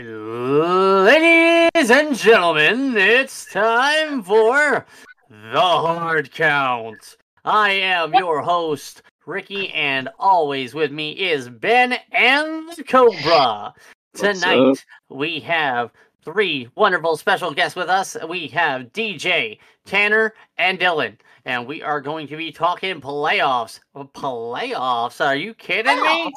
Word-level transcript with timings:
Ladies 0.00 1.90
and 1.90 2.14
gentlemen, 2.16 2.96
it's 2.96 3.52
time 3.52 4.22
for 4.22 4.86
the 5.28 5.60
hard 5.60 6.30
count. 6.30 7.16
I 7.44 7.70
am 7.70 8.14
your 8.14 8.40
host, 8.40 9.02
Ricky, 9.26 9.70
and 9.70 10.08
always 10.20 10.72
with 10.72 10.92
me 10.92 11.10
is 11.10 11.48
Ben 11.48 11.96
and 12.12 12.70
Cobra. 12.86 13.74
Tonight, 14.14 14.84
we 15.08 15.40
have 15.40 15.90
three 16.24 16.68
wonderful 16.76 17.16
special 17.16 17.52
guests 17.52 17.74
with 17.74 17.88
us. 17.88 18.16
We 18.28 18.46
have 18.48 18.92
DJ, 18.92 19.58
Tanner, 19.84 20.32
and 20.58 20.78
Dylan. 20.78 21.16
And 21.44 21.66
we 21.66 21.82
are 21.82 22.00
going 22.00 22.28
to 22.28 22.36
be 22.36 22.52
talking 22.52 23.00
playoffs. 23.00 23.80
Playoffs? 23.96 25.26
Are 25.26 25.34
you 25.34 25.54
kidding 25.54 26.00
me? 26.00 26.32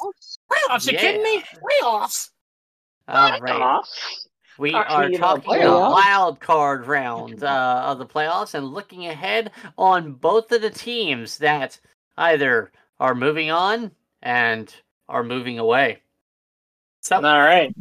Playoffs? 0.50 0.90
You 0.90 0.94
Yeah. 0.94 1.00
kidding 1.00 1.22
me? 1.22 1.44
Playoffs? 1.62 2.30
All 3.08 3.40
right. 3.40 3.82
We 4.58 4.72
Talk 4.72 4.90
are 4.90 5.10
talking 5.10 5.62
a 5.62 5.90
wild 5.90 6.38
card 6.38 6.86
round 6.86 7.42
uh, 7.42 7.82
of 7.86 7.98
the 7.98 8.06
playoffs 8.06 8.54
and 8.54 8.66
looking 8.66 9.06
ahead 9.06 9.50
on 9.78 10.12
both 10.12 10.52
of 10.52 10.60
the 10.60 10.70
teams 10.70 11.38
that 11.38 11.80
either 12.16 12.70
are 13.00 13.14
moving 13.14 13.50
on 13.50 13.92
and 14.22 14.72
are 15.08 15.24
moving 15.24 15.58
away. 15.58 16.02
So, 17.00 17.16
All 17.16 17.22
right. 17.22 17.74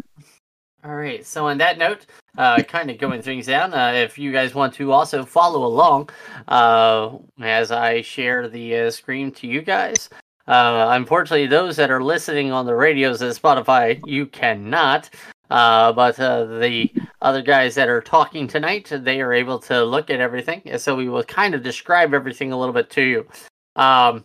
all 0.83 0.95
right. 0.95 1.25
So, 1.25 1.47
on 1.47 1.57
that 1.59 1.77
note, 1.77 2.05
uh, 2.37 2.63
kind 2.63 2.89
of 2.89 2.97
going 2.97 3.21
things 3.21 3.47
down. 3.47 3.73
Uh, 3.73 3.91
if 3.93 4.17
you 4.17 4.31
guys 4.31 4.55
want 4.55 4.73
to 4.75 4.91
also 4.91 5.25
follow 5.25 5.65
along 5.65 6.09
uh, 6.47 7.17
as 7.41 7.71
I 7.71 8.01
share 8.01 8.47
the 8.47 8.75
uh, 8.77 8.91
screen 8.91 9.31
to 9.33 9.47
you 9.47 9.61
guys. 9.61 10.09
Uh, 10.47 10.87
unfortunately, 10.91 11.47
those 11.47 11.75
that 11.75 11.91
are 11.91 12.03
listening 12.03 12.51
on 12.51 12.65
the 12.65 12.75
radios 12.75 13.21
at 13.21 13.35
Spotify, 13.35 14.01
you 14.05 14.25
cannot. 14.25 15.09
Uh, 15.49 15.91
but 15.91 16.17
uh, 16.19 16.45
the 16.45 16.91
other 17.21 17.41
guys 17.41 17.75
that 17.75 17.89
are 17.89 18.01
talking 18.01 18.47
tonight, 18.47 18.89
they 18.89 19.19
are 19.21 19.33
able 19.33 19.59
to 19.59 19.83
look 19.83 20.09
at 20.09 20.21
everything. 20.21 20.61
So 20.77 20.95
we 20.95 21.09
will 21.09 21.23
kind 21.23 21.53
of 21.53 21.61
describe 21.61 22.13
everything 22.13 22.53
a 22.53 22.57
little 22.57 22.73
bit 22.73 22.89
to 22.91 23.01
you. 23.01 23.27
Um, 23.75 24.23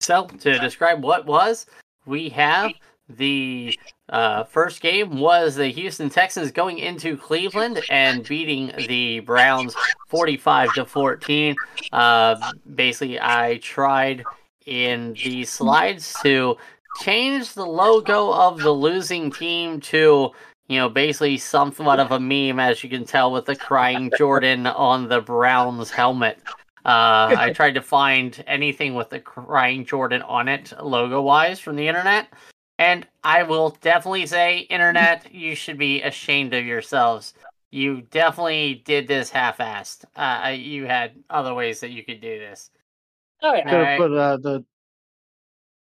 so 0.00 0.26
to 0.26 0.58
describe 0.58 1.02
what 1.02 1.24
was, 1.24 1.66
we 2.04 2.28
have 2.28 2.72
the 3.08 3.78
uh, 4.10 4.44
first 4.44 4.80
game 4.82 5.18
was 5.18 5.54
the 5.54 5.68
Houston 5.68 6.10
Texans 6.10 6.50
going 6.50 6.78
into 6.78 7.16
Cleveland 7.16 7.80
and 7.90 8.26
beating 8.26 8.72
the 8.86 9.20
Browns 9.20 9.74
45 10.08 10.74
to 10.74 10.84
14. 10.84 11.56
Uh, 11.92 12.52
basically, 12.74 13.18
I 13.20 13.58
tried 13.62 14.24
in 14.66 15.14
the 15.24 15.44
slides 15.44 16.14
to 16.22 16.56
change 17.00 17.54
the 17.54 17.66
logo 17.66 18.32
of 18.32 18.60
the 18.60 18.70
losing 18.70 19.30
team 19.30 19.80
to 19.80 20.30
you 20.68 20.78
know 20.78 20.88
basically 20.88 21.36
somewhat 21.36 22.00
of 22.00 22.12
a 22.12 22.20
meme 22.20 22.60
as 22.60 22.82
you 22.82 22.88
can 22.88 23.04
tell 23.04 23.32
with 23.32 23.44
the 23.46 23.56
crying 23.56 24.10
jordan 24.16 24.66
on 24.66 25.08
the 25.08 25.20
browns 25.20 25.90
helmet. 25.90 26.38
Uh, 26.86 27.34
i 27.38 27.52
tried 27.54 27.74
to 27.74 27.82
find 27.82 28.44
anything 28.46 28.94
with 28.94 29.10
the 29.10 29.20
crying 29.20 29.84
jordan 29.84 30.22
on 30.22 30.48
it 30.48 30.72
logo 30.82 31.20
wise 31.20 31.58
from 31.60 31.76
the 31.76 31.88
internet. 31.88 32.28
And 32.78 33.06
i 33.22 33.42
will 33.42 33.76
definitely 33.80 34.26
say 34.26 34.60
internet 34.60 35.32
you 35.34 35.54
should 35.54 35.78
be 35.78 36.02
ashamed 36.02 36.54
of 36.54 36.64
yourselves. 36.64 37.34
You 37.70 38.02
definitely 38.02 38.82
did 38.84 39.08
this 39.08 39.30
half-assed. 39.30 40.04
Uh, 40.14 40.50
you 40.56 40.86
had 40.86 41.10
other 41.28 41.54
ways 41.54 41.80
that 41.80 41.90
you 41.90 42.04
could 42.04 42.20
do 42.20 42.38
this 42.38 42.70
Oh 43.46 43.54
yeah. 43.54 43.62
Could 43.62 43.72
have 43.72 43.80
Alright. 43.80 43.98
put 44.00 44.12
uh, 44.12 44.36
the 44.38 44.64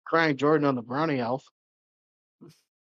crying 0.04 0.36
Jordan 0.36 0.66
on 0.68 0.76
the 0.76 0.82
brownie 0.82 1.20
elf. 1.20 1.46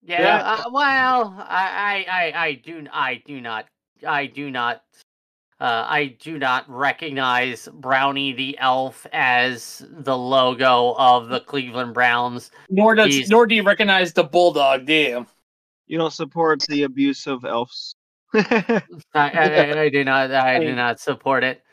Yeah, 0.01 0.21
Yeah. 0.21 0.43
Uh, 0.65 0.69
well, 0.71 1.35
I, 1.47 2.05
I, 2.07 2.33
I, 2.33 2.45
I 2.47 2.53
do, 2.55 2.85
I 2.91 3.21
do 3.25 3.39
not, 3.39 3.67
I 4.05 4.25
do 4.25 4.49
not, 4.51 4.81
uh, 5.61 5.85
I 5.87 6.17
do 6.19 6.37
not 6.39 6.65
recognize 6.67 7.69
Brownie 7.71 8.33
the 8.33 8.57
Elf 8.59 9.05
as 9.13 9.85
the 9.89 10.17
logo 10.17 10.93
of 10.97 11.29
the 11.29 11.39
Cleveland 11.39 11.93
Browns. 11.93 12.51
Nor 12.69 12.95
does 12.95 13.13
He's- 13.13 13.29
nor 13.29 13.45
do 13.47 13.55
you 13.55 13.63
recognize 13.63 14.11
the 14.11 14.23
bulldog, 14.25 14.85
do 14.87 14.93
you? 14.93 15.25
You 15.87 15.97
don't 15.99 16.11
support 16.11 16.63
the 16.67 16.83
abuse 16.83 17.27
of 17.27 17.45
elves. 17.45 17.95
I, 18.33 18.81
I, 19.13 19.79
I 19.83 19.89
do 19.89 20.03
not, 20.03 20.31
I 20.31 20.59
do 20.59 20.73
not 20.75 20.99
support 20.99 21.43
it. 21.45 21.63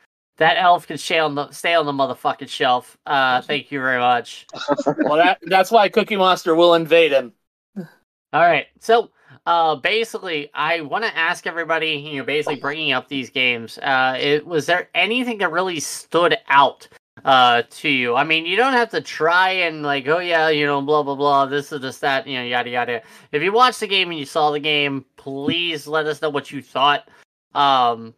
That 0.41 0.56
elf 0.56 0.87
can 0.87 0.97
stay 0.97 1.19
on 1.19 1.34
the 1.34 1.51
stay 1.51 1.75
on 1.75 1.84
the 1.84 1.93
motherfucking 1.93 2.49
shelf. 2.49 2.97
Uh, 3.05 3.43
thank 3.43 3.71
you 3.71 3.78
very 3.78 4.01
much. 4.01 4.47
Well, 4.87 5.17
that 5.17 5.39
that's 5.43 5.71
why 5.71 5.91
Cookie 5.91 6.17
Monster 6.17 6.55
will 6.55 6.75
invade 6.75 7.12
him. 7.12 7.34
All 7.77 8.41
right. 8.41 8.67
So, 8.78 9.11
uh, 9.45 9.77
basically, 9.77 10.51
I 10.55 10.81
want 10.81 11.05
to 11.05 11.15
ask 11.15 11.47
everybody, 11.47 11.91
you 11.91 12.19
know, 12.19 12.25
basically 12.25 12.56
bringing 12.56 12.93
up 12.93 13.09
these 13.09 13.28
games, 13.28 13.77
uh, 13.78 14.17
it, 14.19 14.47
was 14.47 14.65
there 14.65 14.89
anything 14.95 15.39
that 15.39 15.53
really 15.53 15.78
stood 15.78 16.39
out 16.49 16.89
uh, 17.27 17.62
to 17.69 17.91
you? 17.91 18.17
I 18.17 18.25
mean, 18.25 18.47
you 18.47 18.57
don't 18.57 18.72
have 18.72 18.89
to 18.91 19.03
try 19.03 19.51
and 19.51 19.83
like, 19.83 20.09
oh 20.09 20.21
yeah, 20.21 20.49
you 20.49 20.65
know, 20.65 20.81
blah 20.81 21.03
blah 21.03 21.17
blah. 21.17 21.47
This 21.47 21.71
is 21.71 21.83
just 21.83 22.01
that, 22.01 22.27
you 22.27 22.39
know, 22.39 22.45
yada 22.45 22.71
yada. 22.71 23.03
If 23.31 23.43
you 23.43 23.53
watched 23.53 23.81
the 23.81 23.87
game 23.87 24.09
and 24.09 24.19
you 24.19 24.25
saw 24.25 24.53
the 24.53 24.61
game, 24.61 25.05
please 25.17 25.87
let 25.87 26.07
us 26.07 26.22
know 26.22 26.31
what 26.31 26.51
you 26.51 26.62
thought. 26.62 27.11
Um, 27.55 28.15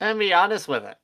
and 0.00 0.18
be 0.18 0.32
honest 0.32 0.68
with 0.68 0.84
it. 0.84 0.96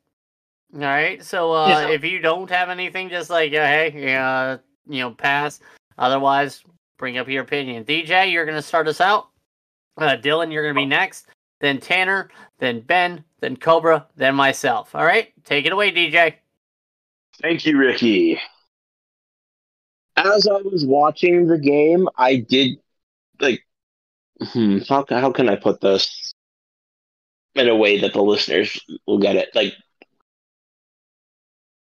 All 0.75 0.81
right. 0.81 1.23
So, 1.23 1.53
uh, 1.53 1.69
Yeah. 1.69 1.89
if 1.91 2.05
you 2.05 2.19
don't 2.19 2.51
have 2.51 2.71
anything, 2.71 3.09
just 3.09 3.31
like, 3.31 3.53
uh, 3.53 3.65
hey, 3.67 4.15
uh, 4.17 4.59
you 4.89 5.01
know, 5.01 5.11
pass. 5.13 5.61
Otherwise, 5.99 6.63
bring 6.99 7.19
up 7.19 7.29
your 7.29 7.43
opinion. 7.43 7.85
DJ, 7.85 8.31
you're 8.33 8.45
going 8.45 8.57
to 8.59 8.63
start 8.63 8.89
us 8.89 9.01
out. 9.01 9.29
Uh, 9.97 10.17
Dylan, 10.17 10.53
you're 10.53 10.63
going 10.63 10.75
to 10.75 10.81
be 10.81 10.87
next. 10.87 11.27
Then 11.61 11.81
Tanner, 11.81 12.29
then 12.59 12.81
Ben, 12.81 13.25
then 13.41 13.57
Cobra, 13.57 14.07
then 14.17 14.35
myself. 14.35 14.95
All 14.95 15.05
right, 15.05 15.33
take 15.45 15.65
it 15.65 15.73
away, 15.73 15.91
DJ. 15.91 16.35
Thank 17.41 17.65
you, 17.65 17.79
Ricky. 17.79 18.39
As 20.17 20.47
I 20.47 20.61
was 20.63 20.85
watching 20.85 21.47
the 21.47 21.59
game, 21.59 22.09
I 22.17 22.37
did 22.37 22.79
like 23.41 23.67
hmm, 24.53 24.79
how 24.89 25.03
ca- 25.03 25.21
how 25.21 25.31
can 25.33 25.49
I 25.49 25.57
put 25.57 25.81
this 25.81 26.35
in 27.57 27.69
a 27.69 27.77
way 27.77 28.01
that 28.01 28.13
the 28.13 28.23
listeners 28.23 28.79
will 29.07 29.19
get 29.19 29.37
it? 29.37 29.51
Like 29.55 29.75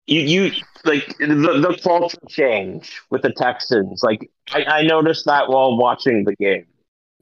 you 0.05 0.21
you 0.21 0.51
like 0.85 1.17
the 1.17 1.25
the 1.27 1.79
culture 1.83 2.17
change 2.29 3.01
with 3.09 3.21
the 3.21 3.31
Texans. 3.31 4.01
Like 4.03 4.29
I, 4.51 4.63
I 4.63 4.81
noticed 4.83 5.25
that 5.25 5.49
while 5.49 5.77
watching 5.77 6.23
the 6.23 6.35
game. 6.35 6.65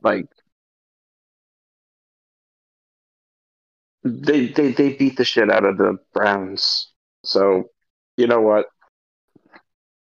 Like 0.01 0.25
they 4.03 4.47
they 4.47 4.71
they 4.71 4.93
beat 4.93 5.17
the 5.17 5.25
shit 5.25 5.49
out 5.51 5.65
of 5.65 5.77
the 5.77 5.97
Browns. 6.13 6.91
So 7.23 7.69
you 8.17 8.27
know 8.27 8.41
what? 8.41 8.67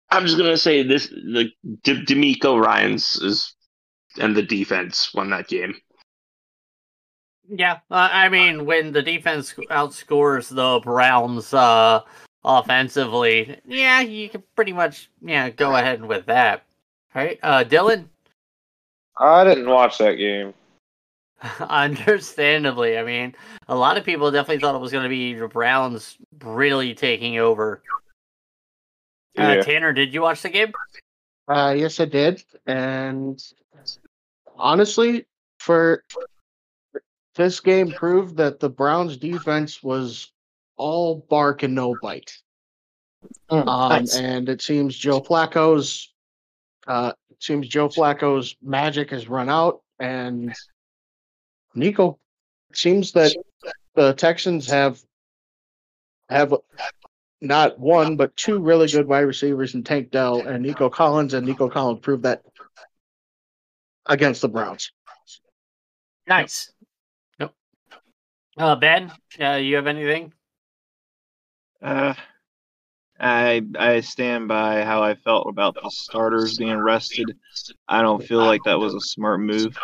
I'm 0.09 0.25
just 0.25 0.37
gonna 0.37 0.57
say 0.57 0.83
this: 0.83 1.07
the 1.09 1.49
D- 1.83 2.05
DeMeco 2.05 2.61
Ryans 2.63 3.15
is 3.21 3.55
and 4.19 4.35
the 4.35 4.43
defense 4.43 5.13
won 5.13 5.29
that 5.31 5.47
game. 5.47 5.75
Yeah, 7.49 7.79
uh, 7.91 8.09
I 8.11 8.29
mean, 8.29 8.65
when 8.65 8.91
the 8.93 9.01
defense 9.01 9.53
outscores 9.69 10.47
the 10.53 10.79
Browns 10.83 11.53
uh, 11.53 12.01
offensively, 12.43 13.59
yeah, 13.65 13.99
you 14.01 14.29
can 14.29 14.43
pretty 14.55 14.73
much 14.73 15.09
yeah 15.21 15.49
go 15.49 15.75
ahead 15.75 16.03
with 16.03 16.25
that. 16.27 16.63
right? 17.13 17.39
uh, 17.43 17.63
Dylan. 17.63 18.05
I 19.17 19.43
didn't 19.43 19.69
watch 19.69 19.97
that 19.99 20.15
game. 20.15 20.53
Understandably, 21.59 22.97
I 22.97 23.03
mean, 23.03 23.35
a 23.67 23.75
lot 23.75 23.97
of 23.97 24.05
people 24.05 24.31
definitely 24.31 24.61
thought 24.61 24.75
it 24.75 24.81
was 24.81 24.91
going 24.91 25.03
to 25.03 25.09
be 25.09 25.33
the 25.33 25.47
Browns 25.47 26.17
really 26.41 26.95
taking 26.95 27.37
over. 27.37 27.81
Uh, 29.37 29.41
Yeah. 29.41 29.61
Tanner, 29.61 29.93
did 29.93 30.13
you 30.13 30.21
watch 30.21 30.41
the 30.41 30.49
game? 30.49 30.71
Uh, 31.47 31.73
yes, 31.77 31.99
I 31.99 32.05
did. 32.05 32.43
And 32.65 33.43
honestly, 34.57 35.25
for 35.59 36.03
this 37.35 37.59
game 37.59 37.91
proved 37.91 38.37
that 38.37 38.59
the 38.59 38.69
Browns 38.69 39.17
defense 39.17 39.81
was 39.81 40.31
all 40.77 41.25
bark 41.29 41.63
and 41.63 41.75
no 41.75 41.95
bite. 42.01 42.37
Mm, 43.49 43.67
Um, 43.67 43.89
nice. 43.89 44.15
and 44.17 44.49
it 44.49 44.61
seems 44.61 44.95
Joe 44.97 45.21
Flacco's 45.21 46.11
uh, 46.87 47.13
it 47.29 47.41
seems 47.41 47.67
Joe 47.67 47.87
Flacco's 47.87 48.55
magic 48.61 49.09
has 49.11 49.29
run 49.29 49.49
out, 49.49 49.81
and 49.99 50.53
Nico 51.73 52.19
it 52.69 52.77
seems 52.77 53.11
that 53.13 53.33
the 53.95 54.13
Texans 54.13 54.67
have 54.69 54.99
have 56.29 56.53
not 57.41 57.79
one 57.79 58.15
but 58.17 58.35
two 58.35 58.59
really 58.59 58.87
good 58.87 59.07
wide 59.07 59.21
receivers 59.21 59.73
in 59.75 59.83
Tank 59.83 60.11
Dell 60.11 60.41
and 60.45 60.63
Nico 60.63 60.89
Collins, 60.89 61.33
and 61.33 61.45
Nico 61.45 61.69
Collins 61.69 61.99
proved 62.01 62.23
that 62.23 62.41
against 64.05 64.41
the 64.41 64.49
Browns. 64.49 64.91
Nice. 66.27 66.71
Yep. 68.57 68.65
Uh, 68.65 68.75
Ben, 68.75 69.11
uh, 69.39 69.55
you 69.55 69.75
have 69.75 69.87
anything? 69.87 70.33
Uh, 71.81 72.13
I 73.19 73.61
I 73.77 74.01
stand 74.01 74.47
by 74.47 74.83
how 74.83 75.03
I 75.03 75.15
felt 75.15 75.47
about 75.47 75.75
the 75.75 75.89
starters 75.89 76.57
being 76.57 76.77
rested. 76.77 77.37
I 77.87 78.01
don't 78.01 78.23
feel 78.23 78.39
like 78.39 78.63
that 78.65 78.79
was 78.79 78.93
a 78.93 79.01
smart 79.01 79.39
move. 79.39 79.77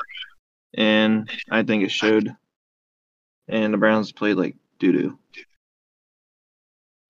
and 0.74 1.30
I 1.50 1.64
think 1.64 1.84
it 1.84 1.92
showed. 1.92 2.36
And 3.48 3.74
the 3.74 3.78
Browns 3.78 4.12
played 4.12 4.38
like 4.38 4.56
doo 4.78 4.92
doo. 4.92 5.20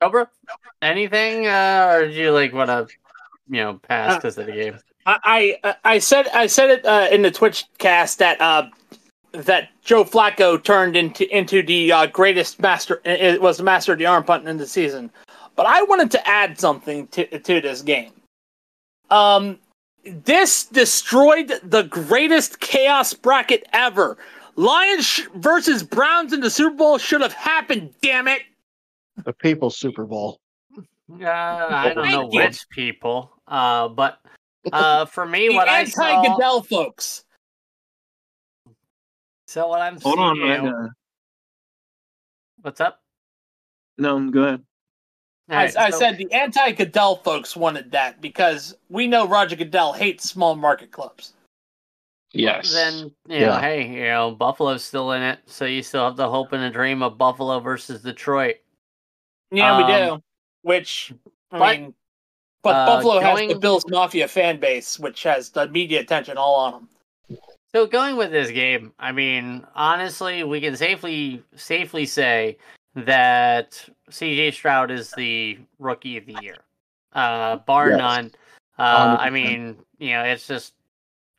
Cobra, 0.01 0.29
anything, 0.81 1.47
uh, 1.47 1.89
or 1.91 2.07
do 2.07 2.13
you 2.13 2.31
like 2.31 2.53
want 2.53 2.69
to, 2.69 2.87
you 3.49 3.61
know, 3.61 3.73
pass 3.79 4.13
Uh, 4.13 4.15
because 4.15 4.37
of 4.37 4.45
the 4.45 4.53
game? 4.53 4.79
I 5.05 5.57
I, 5.63 5.75
I 5.83 5.99
said 5.99 6.27
I 6.29 6.47
said 6.47 6.69
it 6.69 6.85
uh, 6.85 7.09
in 7.11 7.21
the 7.21 7.31
Twitch 7.31 7.65
cast 7.77 8.19
that 8.19 8.39
uh, 8.39 8.69
that 9.31 9.69
Joe 9.83 10.03
Flacco 10.03 10.61
turned 10.63 10.95
into 10.95 11.27
into 11.35 11.61
the 11.63 11.91
uh, 11.91 12.05
greatest 12.07 12.59
master. 12.59 13.01
It 13.05 13.41
was 13.41 13.57
the 13.57 13.63
master 13.63 13.93
of 13.93 13.99
the 13.99 14.05
arm 14.05 14.23
punt 14.23 14.47
in 14.47 14.57
the 14.57 14.67
season. 14.67 15.11
But 15.55 15.65
I 15.65 15.83
wanted 15.83 16.11
to 16.11 16.27
add 16.27 16.59
something 16.59 17.07
to 17.07 17.39
to 17.39 17.61
this 17.61 17.81
game. 17.81 18.11
Um, 19.09 19.59
this 20.05 20.65
destroyed 20.65 21.51
the 21.63 21.83
greatest 21.83 22.59
chaos 22.59 23.13
bracket 23.13 23.67
ever. 23.73 24.17
Lions 24.55 25.05
sh- 25.05 25.27
versus 25.35 25.83
Browns 25.83 26.33
in 26.33 26.41
the 26.41 26.49
Super 26.49 26.75
Bowl 26.75 26.97
should 26.97 27.21
have 27.21 27.33
happened. 27.33 27.93
Damn 28.01 28.27
it! 28.27 28.41
The 29.25 29.33
People's 29.33 29.77
Super 29.77 30.05
Bowl. 30.05 30.37
Uh, 30.77 31.25
I 31.25 31.91
don't 31.95 32.09
know 32.09 32.21
Thank 32.21 32.33
you. 32.33 32.39
which 32.41 32.69
people, 32.69 33.31
uh, 33.47 33.87
but 33.87 34.19
uh, 34.71 35.05
for 35.05 35.25
me, 35.25 35.47
The 35.49 35.55
what 35.55 35.67
I 35.67 35.85
saw. 35.85 36.03
anti-Goodell 36.03 36.63
folks. 36.63 37.23
So 39.49 39.67
what 39.67 39.81
I'm 39.81 39.97
saying 39.97 40.15
Hold 40.15 40.19
on, 40.19 40.35
seeing. 40.35 40.51
I 40.51 40.57
gotta- 40.57 40.89
What's 42.61 42.81
up? 42.81 43.01
no, 43.97 44.29
go 44.29 44.43
ahead. 44.43 44.63
All 45.49 45.57
I, 45.57 45.65
right, 45.65 45.77
I 45.77 45.89
so- 45.89 45.97
said 45.97 46.17
the 46.19 46.31
anti-Goodell 46.31 47.15
folks 47.23 47.55
wanted 47.55 47.89
that 47.91 48.21
because 48.21 48.75
we 48.89 49.07
know 49.07 49.27
Roger 49.27 49.55
Goodell 49.55 49.93
hates 49.93 50.29
small 50.29 50.55
market 50.55 50.91
clubs. 50.91 51.33
Yes. 52.31 52.71
Then 52.71 53.11
you 53.27 53.39
know, 53.39 53.45
Yeah. 53.47 53.59
hey, 53.59 53.87
you 53.87 54.03
know, 54.03 54.31
Buffalo's 54.35 54.83
still 54.83 55.13
in 55.13 55.23
it, 55.23 55.39
so 55.47 55.65
you 55.65 55.81
still 55.81 56.05
have 56.05 56.15
the 56.15 56.29
hope 56.29 56.53
and 56.53 56.61
the 56.61 56.69
dream 56.69 57.01
of 57.01 57.17
Buffalo 57.17 57.59
versus 57.59 58.03
Detroit. 58.03 58.57
Yeah, 59.49 59.77
we 59.77 59.83
Um, 59.93 60.17
do. 60.19 60.23
Which 60.61 61.11
I 61.49 61.57
but, 61.57 61.79
mean, 61.79 61.95
but 62.61 62.75
uh, 62.75 62.85
Buffalo 62.85 63.19
has 63.19 63.47
the 63.47 63.57
Bills 63.57 63.83
Mafia 63.87 64.27
fan 64.27 64.59
base, 64.59 64.99
which 64.99 65.23
has 65.23 65.49
the 65.49 65.67
media 65.69 66.01
attention 66.01 66.37
all 66.37 66.53
on 66.53 66.73
them. 66.73 66.89
So 67.73 67.85
going 67.85 68.17
with 68.17 68.31
this 68.31 68.49
game, 68.49 68.93
I 68.97 69.11
mean, 69.11 69.65
honestly, 69.75 70.43
we 70.43 70.59
can 70.59 70.75
safely 70.75 71.43
safely 71.55 72.05
say 72.05 72.57
that 72.95 73.87
CJ 74.09 74.53
Stroud 74.53 74.89
is 74.89 75.11
the 75.11 75.59
rookie 75.77 76.17
of 76.17 76.25
the 76.25 76.35
year, 76.41 76.57
uh, 77.13 77.57
bar 77.57 77.89
Yes. 77.89 77.99
none. 77.99 78.31
Uh, 78.79 79.17
I 79.19 79.29
100%. 79.29 79.33
mean, 79.33 79.77
you 79.99 80.11
know, 80.11 80.23
it's 80.23 80.47
just 80.47 80.73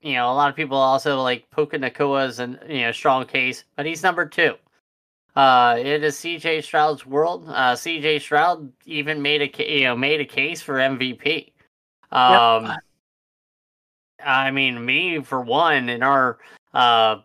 you 0.03 0.15
know 0.15 0.31
a 0.31 0.35
lot 0.35 0.49
of 0.49 0.55
people 0.57 0.77
also 0.77 1.21
like 1.21 1.51
Puka 1.51 1.79
Nacua's 1.79 2.39
and 2.39 2.59
you 2.69 2.83
know 2.83 2.93
strong 2.93 3.27
case, 3.27 3.65
but 3.75 3.85
he's 3.87 4.03
number 4.03 4.25
two. 4.25 4.55
Uh, 5.35 5.77
it 5.79 6.03
is 6.05 6.17
CJ 6.17 6.63
Stroud's 6.63 7.07
world. 7.07 7.45
Uh, 7.49 7.75
CJ 7.75 8.21
Stroud 8.21 8.73
even 8.85 9.21
made 9.21 9.43
a 9.43 9.73
you 9.73 9.85
know 9.85 9.97
made 9.97 10.21
a 10.21 10.25
case 10.25 10.63
for 10.63 10.75
MVP. 10.75 11.53
Um, 12.13 12.73
I 14.25 14.51
mean, 14.51 14.85
me 14.85 15.21
for 15.21 15.41
one, 15.41 15.89
in 15.89 16.03
our 16.03 16.39
uh, 16.75 17.19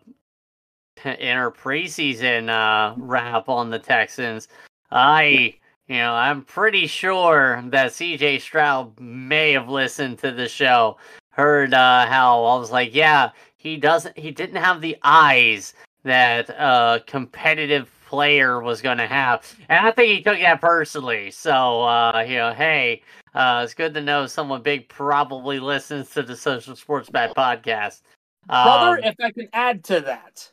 in 1.04 1.36
our 1.36 1.50
preseason 1.52 2.48
uh, 2.48 2.94
wrap 2.96 3.48
on 3.48 3.70
the 3.70 3.78
Texans, 3.78 4.48
I 4.90 5.54
you 5.88 5.96
know 5.96 6.14
I'm 6.14 6.42
pretty 6.42 6.86
sure 6.86 7.62
that 7.66 7.92
C.J. 7.92 8.40
Stroud 8.40 8.98
may 8.98 9.52
have 9.52 9.68
listened 9.68 10.18
to 10.20 10.32
the 10.32 10.48
show, 10.48 10.96
heard 11.30 11.74
uh, 11.74 12.06
how 12.06 12.44
I 12.44 12.58
was 12.58 12.70
like, 12.70 12.94
yeah, 12.94 13.30
he 13.56 13.76
doesn't, 13.76 14.18
he 14.18 14.30
didn't 14.30 14.62
have 14.62 14.80
the 14.80 14.96
eyes 15.02 15.74
that 16.04 16.50
a 16.50 17.02
competitive 17.06 17.90
player 18.06 18.60
was 18.60 18.80
going 18.80 18.98
to 18.98 19.06
have, 19.06 19.56
and 19.68 19.86
I 19.86 19.90
think 19.90 20.16
he 20.16 20.22
took 20.22 20.38
that 20.38 20.60
personally. 20.60 21.30
So 21.30 21.82
uh, 21.82 22.24
you 22.26 22.36
know, 22.36 22.52
hey. 22.52 23.02
Uh, 23.36 23.60
it's 23.62 23.74
good 23.74 23.92
to 23.94 24.00
know 24.00 24.26
someone 24.26 24.62
big 24.62 24.88
probably 24.88 25.60
listens 25.60 26.08
to 26.10 26.22
the 26.22 26.34
Social 26.34 26.74
Sports 26.74 27.10
Pad 27.10 27.34
podcast. 27.36 28.00
Brother, 28.46 28.98
Um, 28.98 29.04
if 29.04 29.14
I 29.22 29.30
can 29.30 29.48
add 29.52 29.84
to 29.84 30.00
that, 30.00 30.50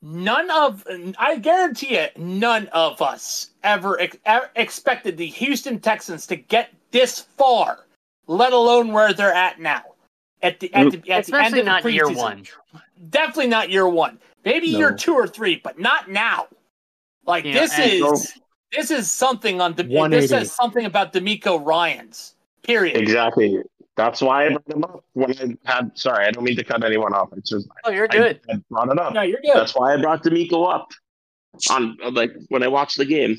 none 0.00 0.48
of 0.50 0.86
I 1.18 1.36
guarantee 1.38 1.96
it, 1.96 2.16
none 2.16 2.68
of 2.68 3.02
us 3.02 3.50
ever, 3.64 3.98
ex- 4.00 4.16
ever 4.26 4.48
expected 4.54 5.16
the 5.16 5.26
Houston 5.26 5.80
Texans 5.80 6.24
to 6.28 6.36
get 6.36 6.72
this 6.92 7.18
far, 7.18 7.86
let 8.28 8.52
alone 8.52 8.92
where 8.92 9.12
they're 9.12 9.34
at 9.34 9.58
now. 9.60 9.82
At 10.40 10.60
the 10.60 10.72
at 10.72 10.92
the, 10.92 10.98
at 10.98 11.02
the 11.02 11.12
end 11.12 11.20
especially 11.24 11.58
of 11.60 11.64
the 11.64 11.70
not 11.70 11.92
year 11.92 12.08
one. 12.08 12.44
Definitely 13.10 13.48
not 13.48 13.70
year 13.70 13.88
one. 13.88 14.20
Maybe 14.44 14.68
year 14.68 14.94
two 14.94 15.14
or 15.14 15.26
three, 15.26 15.60
but 15.64 15.80
not 15.80 16.08
now. 16.08 16.46
Like 17.26 17.44
Yeah, 17.44 17.54
this 17.54 17.76
and- 17.76 17.90
is 18.14 18.38
this 18.72 18.90
is 18.90 19.10
something 19.10 19.60
on 19.60 19.74
the 19.74 19.82
this 20.10 20.30
says 20.30 20.52
something 20.52 20.84
about 20.84 21.12
DeMeco 21.12 21.64
Ryans. 21.64 22.34
Period. 22.62 22.96
Exactly. 22.96 23.62
That's 23.96 24.22
why 24.22 24.46
I 24.46 24.48
brought 24.50 24.70
him 24.70 24.84
up 24.84 25.04
when 25.14 25.32
I 25.32 25.72
had. 25.72 25.90
Sorry, 25.98 26.26
I 26.26 26.30
don't 26.30 26.44
mean 26.44 26.56
to 26.56 26.64
cut 26.64 26.84
anyone 26.84 27.14
off. 27.14 27.30
It's 27.36 27.50
just 27.50 27.68
Oh, 27.84 27.90
you're 27.90 28.08
good. 28.08 28.40
I 28.48 28.56
brought 28.70 28.90
it 28.90 28.98
up. 28.98 29.12
No, 29.14 29.22
you're 29.22 29.40
good. 29.40 29.54
That's 29.54 29.74
why 29.74 29.94
I 29.94 29.96
brought 29.96 30.22
DeMeco 30.22 30.72
up 30.72 30.92
on 31.70 31.96
like 32.12 32.32
when 32.48 32.62
I 32.62 32.68
watched 32.68 32.98
the 32.98 33.04
game. 33.04 33.36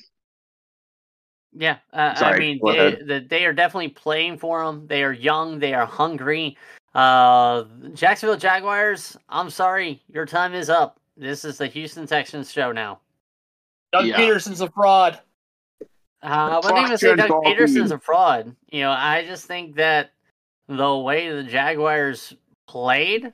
Yeah, 1.54 1.78
uh, 1.94 2.14
I 2.18 2.38
mean, 2.38 2.60
they, 2.64 2.96
the, 3.04 3.26
they 3.28 3.46
are 3.46 3.54
definitely 3.54 3.90
playing 3.90 4.38
for 4.38 4.62
him. 4.62 4.86
They 4.86 5.04
are 5.04 5.12
young. 5.14 5.58
They 5.58 5.74
are 5.74 5.86
hungry. 5.86 6.58
Uh, 6.94 7.64
Jacksonville 7.94 8.38
Jaguars. 8.38 9.18
I'm 9.30 9.50
sorry, 9.50 10.02
your 10.12 10.26
time 10.26 10.54
is 10.54 10.70
up. 10.70 11.00
This 11.18 11.46
is 11.46 11.58
the 11.58 11.68
Houston 11.68 12.06
Texans 12.06 12.52
show 12.52 12.72
now. 12.72 13.00
Doug 13.92 14.06
Yeah. 14.06 14.18
Pederson's 14.18 14.62
a 14.62 14.70
fraud. 14.70 15.20
Uh, 16.22 16.26
I 16.26 16.56
wouldn't 16.58 16.86
even 16.86 16.98
say 16.98 17.16
Doug 17.16 17.30
Dolphins. 17.30 17.56
Pederson's 17.56 17.92
a 17.92 18.00
fraud. 18.00 18.56
You 18.70 18.82
know, 18.82 18.92
I 18.92 19.26
just 19.26 19.46
think 19.46 19.76
that 19.76 20.12
the 20.68 20.98
way 20.98 21.30
the 21.30 21.44
Jaguars 21.44 22.34
played, 22.68 23.32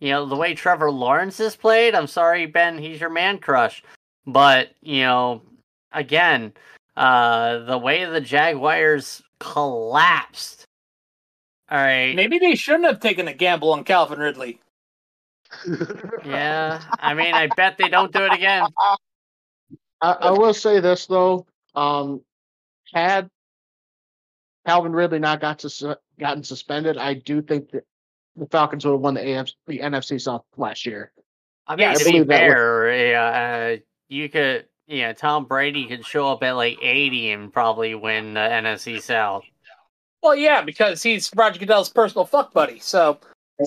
you 0.00 0.10
know, 0.10 0.26
the 0.26 0.36
way 0.36 0.54
Trevor 0.54 0.90
Lawrence 0.90 1.38
has 1.38 1.56
played, 1.56 1.94
I'm 1.94 2.08
sorry, 2.08 2.46
Ben, 2.46 2.76
he's 2.76 3.00
your 3.00 3.10
man 3.10 3.38
crush. 3.38 3.82
But, 4.26 4.70
you 4.82 5.02
know, 5.02 5.42
again, 5.92 6.52
uh, 6.96 7.58
the 7.60 7.78
way 7.78 8.04
the 8.04 8.20
Jaguars 8.20 9.22
collapsed. 9.38 10.64
All 11.70 11.78
right. 11.78 12.14
Maybe 12.14 12.38
they 12.38 12.54
shouldn't 12.56 12.84
have 12.84 13.00
taken 13.00 13.28
a 13.28 13.32
gamble 13.32 13.72
on 13.72 13.84
Calvin 13.84 14.18
Ridley. 14.18 14.60
Yeah. 16.24 16.82
I 16.98 17.14
mean, 17.14 17.32
I 17.34 17.48
bet 17.56 17.78
they 17.78 17.88
don't 17.88 18.12
do 18.12 18.24
it 18.24 18.32
again. 18.32 18.66
I, 20.00 20.12
I 20.12 20.30
will 20.32 20.54
say 20.54 20.80
this 20.80 21.06
though, 21.06 21.46
um, 21.74 22.20
had 22.92 23.28
Calvin 24.66 24.92
Ridley 24.92 25.18
not 25.18 25.40
got 25.40 25.58
to 25.60 25.98
gotten 26.18 26.42
suspended, 26.42 26.96
I 26.96 27.14
do 27.14 27.42
think 27.42 27.70
that 27.72 27.84
the 28.36 28.46
Falcons 28.46 28.84
would 28.84 28.92
have 28.92 29.00
won 29.00 29.14
the 29.14 29.20
AFC, 29.20 29.52
the 29.66 29.80
NFC 29.80 30.20
South 30.20 30.44
last 30.56 30.86
year. 30.86 31.12
I 31.66 31.76
mean, 31.76 31.80
Yeah, 31.84 31.90
I 31.90 31.94
to 31.94 32.04
be 32.04 32.10
believe 32.12 32.26
that 32.28 32.42
would- 32.48 32.52
fair, 32.54 33.06
yeah, 33.10 33.74
uh, 33.74 33.76
you 34.08 34.28
could, 34.28 34.66
yeah, 34.86 35.12
Tom 35.12 35.46
Brady 35.46 35.86
could 35.86 36.04
show 36.04 36.30
up 36.30 36.42
at 36.42 36.52
like 36.52 36.78
80 36.82 37.30
and 37.32 37.52
probably 37.52 37.94
win 37.94 38.34
the 38.34 38.40
NFC 38.40 39.00
South. 39.00 39.44
Well, 40.22 40.34
yeah, 40.34 40.62
because 40.62 41.02
he's 41.02 41.30
Roger 41.36 41.58
Goodell's 41.58 41.90
personal 41.90 42.24
fuck 42.24 42.52
buddy. 42.52 42.78
So 42.78 43.18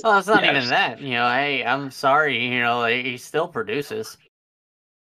Well, 0.04 0.18
it's 0.18 0.28
not 0.28 0.44
Yes. 0.44 0.56
even 0.58 0.70
that. 0.70 1.00
You 1.02 1.12
know, 1.12 1.30
hey, 1.30 1.64
I'm 1.64 1.92
sorry. 1.92 2.44
You 2.44 2.60
know, 2.60 2.80
like, 2.80 3.06
he 3.06 3.18
still 3.18 3.48
produces. 3.48 4.18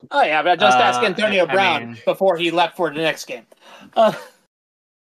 Oh 0.10 0.24
yeah, 0.24 0.42
but 0.42 0.60
just 0.60 0.78
ask 0.78 1.02
Uh, 1.02 1.06
Antonio 1.06 1.46
I 1.46 1.54
Brown 1.54 1.86
mean- 1.94 1.98
before 2.06 2.38
he 2.38 2.50
left 2.52 2.76
for 2.78 2.90
the 2.90 3.02
next 3.02 3.26
game. 3.26 3.46
Uh, 3.96 4.14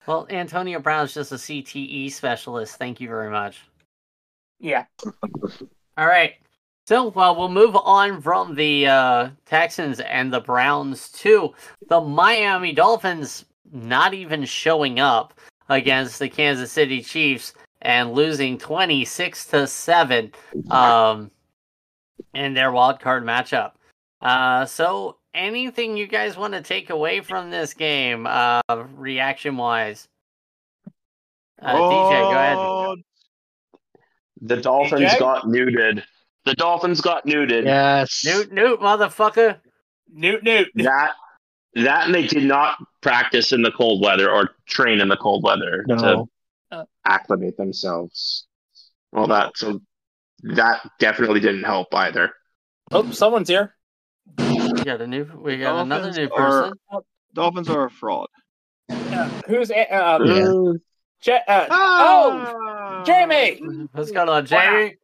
Well, 0.07 0.26
Antonio 0.31 0.79
Brown's 0.79 1.12
just 1.15 1.33
a 1.33 1.35
CTE 1.35 2.11
specialist. 2.12 2.76
Thank 2.76 3.00
you 3.00 3.09
very 3.09 3.29
much. 3.29 3.62
yeah, 4.61 4.85
All 5.99 6.07
right. 6.07 6.35
So, 6.87 7.09
well, 7.09 7.35
we'll 7.35 7.49
move 7.49 7.75
on 7.75 8.21
from 8.23 8.55
the 8.55 8.87
uh, 8.87 9.29
Texans 9.47 9.99
and 9.99 10.33
the 10.33 10.38
Browns 10.41 11.11
to 11.12 11.53
the 11.88 12.00
Miami 12.00 12.71
Dolphins 12.73 13.47
not 13.73 14.15
even 14.15 14.45
showing 14.45 15.00
up 15.00 15.35
against 15.69 16.21
the 16.21 16.29
Kansas 16.29 16.71
City 16.71 17.03
Chiefs 17.03 17.55
and 17.83 18.12
losing 18.12 18.57
26 18.57 19.47
to 19.47 19.67
7 19.67 20.31
um, 20.71 21.33
in 22.35 22.55
their 22.55 22.71
wild 22.71 23.00
card 23.00 23.25
matchup. 23.25 23.73
Uh, 24.21 24.65
so, 24.67 25.19
anything 25.35 25.97
you 25.97 26.07
guys 26.07 26.37
want 26.37 26.55
to 26.55 26.63
take 26.63 26.91
away 26.91 27.21
from 27.21 27.51
this 27.51 27.75
game, 27.75 28.27
uh, 28.27 28.61
reaction 28.95 29.57
wise? 29.57 30.09
Uh, 31.61 31.75
DJ, 31.75 32.11
go 32.23 32.31
ahead. 32.31 32.57
Oh, 32.59 32.97
The 34.43 34.57
Dolphins 34.59 35.13
AJ? 35.13 35.19
got 35.19 35.49
neuted. 35.49 36.05
The 36.45 36.55
Dolphins 36.55 37.01
got 37.01 37.27
neuted. 37.27 37.65
Yes. 37.65 38.23
Newt, 38.25 38.53
Newt, 38.53 38.81
motherfucker. 38.81 39.59
Newt 40.13 40.43
Newt. 40.45 40.69
That 40.77 41.13
that 41.75 42.07
and 42.07 42.15
they 42.15 42.27
did 42.27 42.45
not 42.45 42.79
practice 43.03 43.53
in 43.53 43.61
the 43.63 43.71
cold 43.73 44.03
weather 44.03 44.31
or 44.31 44.51
train 44.67 45.01
in 45.01 45.09
the 45.09 45.17
cold 45.17 45.43
weather 45.45 45.85
No. 45.87 46.29
to 46.71 46.87
acclimate 47.05 47.57
themselves. 47.59 48.47
All 49.13 49.27
that 49.27 49.57
so 49.57 49.81
that 50.43 50.89
definitely 50.99 51.41
didn't 51.41 51.65
help 51.65 51.89
either. 51.95 52.33
Oh, 52.93 53.11
someone's 53.11 53.49
here. 53.49 53.75
We 54.38 54.83
got 54.85 55.00
a 55.00 55.06
new. 55.06 55.25
We 55.42 55.59
got 55.59 55.83
another 55.83 56.11
Dolphins 56.12 56.16
new 56.18 56.30
are- 56.35 56.62
person. 56.62 56.78
Dolphins 57.35 57.68
are 57.68 57.85
a 57.87 57.90
fraud. 57.90 58.28
Uh, 58.90 59.28
who's 59.47 59.71
uh, 59.71 59.75
uh, 59.75 60.18
Yeah. 60.25 60.73
Ja- 61.25 61.40
uh, 61.49 61.66
oh, 61.71 63.02
Jamie. 63.04 63.87
What's 63.92 64.11
going 64.11 64.28
on, 64.28 64.47
Jamie? 64.47 64.97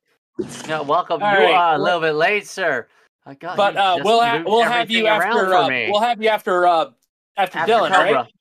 Yeah, 0.69 0.81
welcome. 0.81 1.23
All 1.23 1.33
you 1.33 1.39
right. 1.39 1.55
are 1.55 1.75
a 1.75 1.79
little 1.79 2.01
bit 2.01 2.13
late, 2.13 2.47
sir. 2.47 2.87
I 3.27 3.35
got 3.35 3.57
But 3.57 3.75
you 3.75 3.81
uh, 3.81 3.95
just 3.97 4.05
we'll 4.05 4.21
have 4.21 4.35
moved 4.41 4.49
we'll 4.51 4.63
have 4.63 4.91
you 4.91 5.07
everything 5.07 5.31
around 5.31 5.39
after 5.39 5.51
for 5.51 5.57
uh, 5.57 5.69
me. 5.69 5.89
we'll 5.91 6.01
have 6.01 6.23
you 6.23 6.29
after 6.29 6.67
uh 6.67 6.91
after, 7.37 7.59
After 7.59 7.73
Dylan, 7.73 7.91
Cobra. 7.91 8.13
right? 8.15 8.33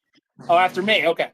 Oh, 0.50 0.57
after 0.57 0.81
me. 0.81 1.07
Okay. 1.07 1.31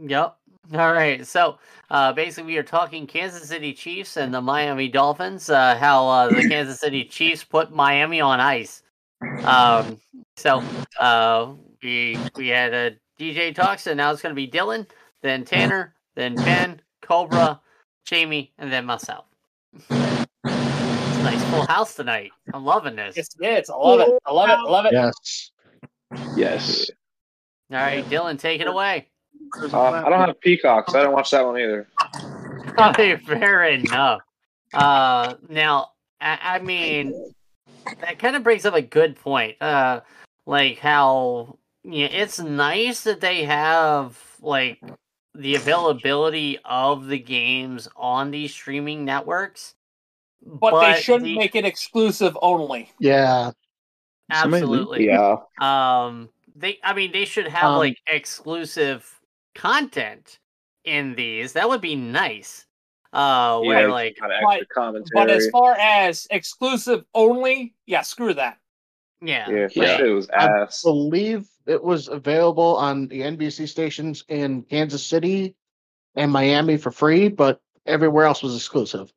Yep. 0.00 0.36
All 0.74 0.92
right. 0.92 1.26
So 1.26 1.58
uh, 1.92 2.10
basically, 2.14 2.54
we 2.54 2.56
are 2.56 2.62
talking 2.62 3.06
Kansas 3.06 3.46
City 3.46 3.74
Chiefs 3.74 4.16
and 4.16 4.32
the 4.32 4.40
Miami 4.40 4.88
Dolphins. 4.88 5.50
Uh, 5.50 5.76
how 5.76 6.08
uh, 6.08 6.28
the 6.30 6.48
Kansas 6.48 6.80
City 6.80 7.04
Chiefs 7.04 7.44
put 7.44 7.70
Miami 7.70 8.18
on 8.18 8.40
ice. 8.40 8.82
Um, 9.44 9.98
so 10.38 10.62
uh, 10.98 11.52
we 11.82 12.16
we 12.34 12.48
had 12.48 12.72
a 12.72 12.96
DJ 13.20 13.54
talks, 13.54 13.86
and 13.86 13.98
now 13.98 14.10
it's 14.10 14.22
going 14.22 14.34
to 14.34 14.34
be 14.34 14.48
Dylan, 14.48 14.86
then 15.20 15.44
Tanner, 15.44 15.94
then 16.14 16.34
Ben, 16.34 16.80
Cobra, 17.02 17.60
Jamie, 18.06 18.54
and 18.56 18.72
then 18.72 18.86
myself. 18.86 19.26
Nice 19.90 21.44
full 21.50 21.66
house 21.66 21.94
tonight. 21.94 22.30
I'm 22.54 22.64
loving 22.64 22.96
this. 22.96 23.18
Yes, 23.18 23.28
it 23.38 23.46
is. 23.64 23.68
I 23.68 23.76
love 23.76 24.00
it. 24.00 24.18
I 24.24 24.32
love 24.32 24.48
it. 24.48 24.52
I 24.52 24.62
love 24.62 24.86
it. 24.86 24.92
Yes. 24.94 25.50
Yes. 26.36 26.90
All 27.70 27.76
right, 27.76 28.04
Dylan, 28.06 28.38
take 28.38 28.62
it 28.62 28.66
away. 28.66 29.08
There's 29.58 29.72
a 29.72 29.76
Uh, 29.76 30.02
I 30.06 30.08
don't 30.10 30.20
have 30.20 30.40
Peacock, 30.40 30.90
so 30.90 30.98
I 30.98 31.02
didn't 31.02 31.14
watch 31.14 31.30
that 31.30 31.44
one 31.44 31.58
either. 31.58 31.86
Fair 33.26 33.64
enough. 33.64 34.20
Uh, 34.72 35.34
now, 35.48 35.90
I, 36.20 36.38
I 36.42 36.58
mean, 36.60 37.32
that 38.00 38.18
kind 38.18 38.36
of 38.36 38.42
brings 38.42 38.64
up 38.64 38.74
a 38.74 38.82
good 38.82 39.16
point. 39.16 39.60
Uh, 39.60 40.00
like 40.46 40.78
how 40.78 41.58
yeah, 41.84 42.06
it's 42.06 42.38
nice 42.40 43.02
that 43.04 43.20
they 43.20 43.44
have 43.44 44.18
like 44.40 44.80
the 45.34 45.54
availability 45.54 46.58
of 46.64 47.06
the 47.06 47.18
games 47.18 47.88
on 47.96 48.30
these 48.30 48.52
streaming 48.52 49.04
networks, 49.04 49.74
But, 50.44 50.80
they 50.80 51.00
shouldn't 51.00 51.24
the- 51.24 51.38
make 51.38 51.54
it 51.54 51.64
exclusive 51.64 52.36
only. 52.42 52.90
Yeah. 52.98 53.52
Absolutely. 54.30 55.06
Yeah. 55.06 55.36
Um, 55.60 56.30
they, 56.54 56.78
I 56.82 56.94
mean, 56.94 57.12
they 57.12 57.24
should 57.24 57.48
have 57.48 57.64
Um, 57.72 57.78
like 57.78 57.98
exclusive 58.06 59.20
content 59.54 60.38
in 60.84 61.14
these. 61.14 61.52
That 61.54 61.68
would 61.68 61.80
be 61.80 61.96
nice. 61.96 62.66
Uh, 63.12 63.60
where 63.60 63.90
like 63.90 64.16
kind 64.16 64.32
of 64.32 64.38
But- 64.42 64.68
commentary. 64.70 65.10
But 65.12 65.30
as 65.30 65.48
far 65.50 65.74
as 65.78 66.26
exclusive 66.30 67.04
only, 67.14 67.74
yeah, 67.86 68.00
screw 68.00 68.32
that. 68.34 68.58
yeah, 69.20 69.48
yeah, 69.50 69.66
that 69.66 69.76
Yeah. 69.76 69.96
shit 69.98 70.10
was 70.14 70.28
I 70.30 70.66
believe 70.82 71.46
it 71.66 71.82
was 71.84 72.08
available 72.08 72.74
on 72.76 73.06
the 73.08 73.22
NBC 73.22 73.66
stations 73.68 74.24
in 74.28 74.62
Kansas 74.62 75.04
City 75.04 75.54
and 76.16 76.32
Miami 76.32 76.76
for 76.78 76.90
free, 76.90 77.28
but 77.28 77.60
everywhere 77.86 78.24
else 78.24 78.42
was 78.42 78.56
exclusive. 78.56 79.12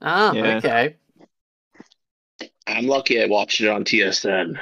Oh, 0.00 0.32
Yeah. 0.32 0.56
okay. 0.56 0.96
I'm 2.66 2.86
lucky 2.86 3.22
I 3.22 3.26
watched 3.26 3.60
it 3.60 3.68
on 3.68 3.84
TSN. 3.84 4.58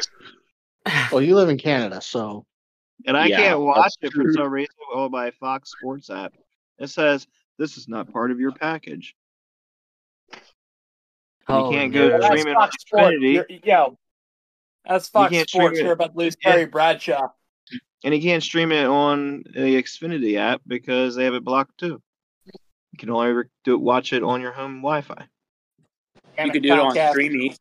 Well, 1.12 1.22
you 1.22 1.36
live 1.36 1.48
in 1.48 1.58
Canada, 1.58 2.00
so 2.00 2.44
And 3.06 3.16
I 3.16 3.26
Yeah, 3.26 3.36
can't 3.38 3.60
watch 3.60 3.92
it 4.02 4.12
for 4.12 4.24
true. 4.24 4.32
some 4.34 4.50
reason. 4.50 4.74
Oh, 4.92 5.08
my 5.08 5.30
Fox 5.32 5.70
Sports 5.70 6.10
app. 6.10 6.34
It 6.78 6.88
says 6.88 7.26
this 7.58 7.76
is 7.76 7.88
not 7.88 8.12
part 8.12 8.30
of 8.30 8.40
your 8.40 8.52
package. 8.52 9.14
Oh, 11.48 11.70
can't 11.70 11.92
go 11.92 12.08
no. 12.08 12.18
That's 12.20 12.26
stream 12.26 12.48
it 12.48 12.56
on 12.56 12.62
Fox 12.62 12.76
Sports. 12.80 13.16
Xfinity. 13.16 13.32
You're- 13.34 13.60
Yo, 13.64 13.98
that's 14.84 15.08
Fox 15.08 15.32
can't 15.32 15.48
Sports 15.48 15.78
it. 15.78 15.82
here 15.82 15.92
about 15.92 16.12
to 16.12 16.18
lose 16.18 16.36
Yeah. 16.42 16.52
Terry 16.52 16.66
Bradshaw. 16.66 17.28
And 18.04 18.14
you 18.14 18.20
can't 18.20 18.42
stream 18.42 18.70
it 18.70 18.84
on 18.86 19.42
the 19.54 19.82
Xfinity 19.82 20.36
app 20.36 20.60
because 20.66 21.14
they 21.16 21.24
have 21.24 21.34
it 21.34 21.44
blocked 21.44 21.78
too. 21.78 22.00
You 22.92 22.98
can 22.98 23.10
only 23.10 23.44
do 23.64 23.74
it, 23.74 23.80
watch 23.80 24.12
it 24.12 24.22
on 24.22 24.40
your 24.40 24.52
home 24.52 24.76
Wi-Fi. 24.82 25.26
And 26.36 26.46
You 26.48 26.52
can 26.52 26.62
do 26.62 26.72
it 26.72 26.78
on 26.78 26.94
Comcast. 26.94 27.10
Streamy. 27.10 27.56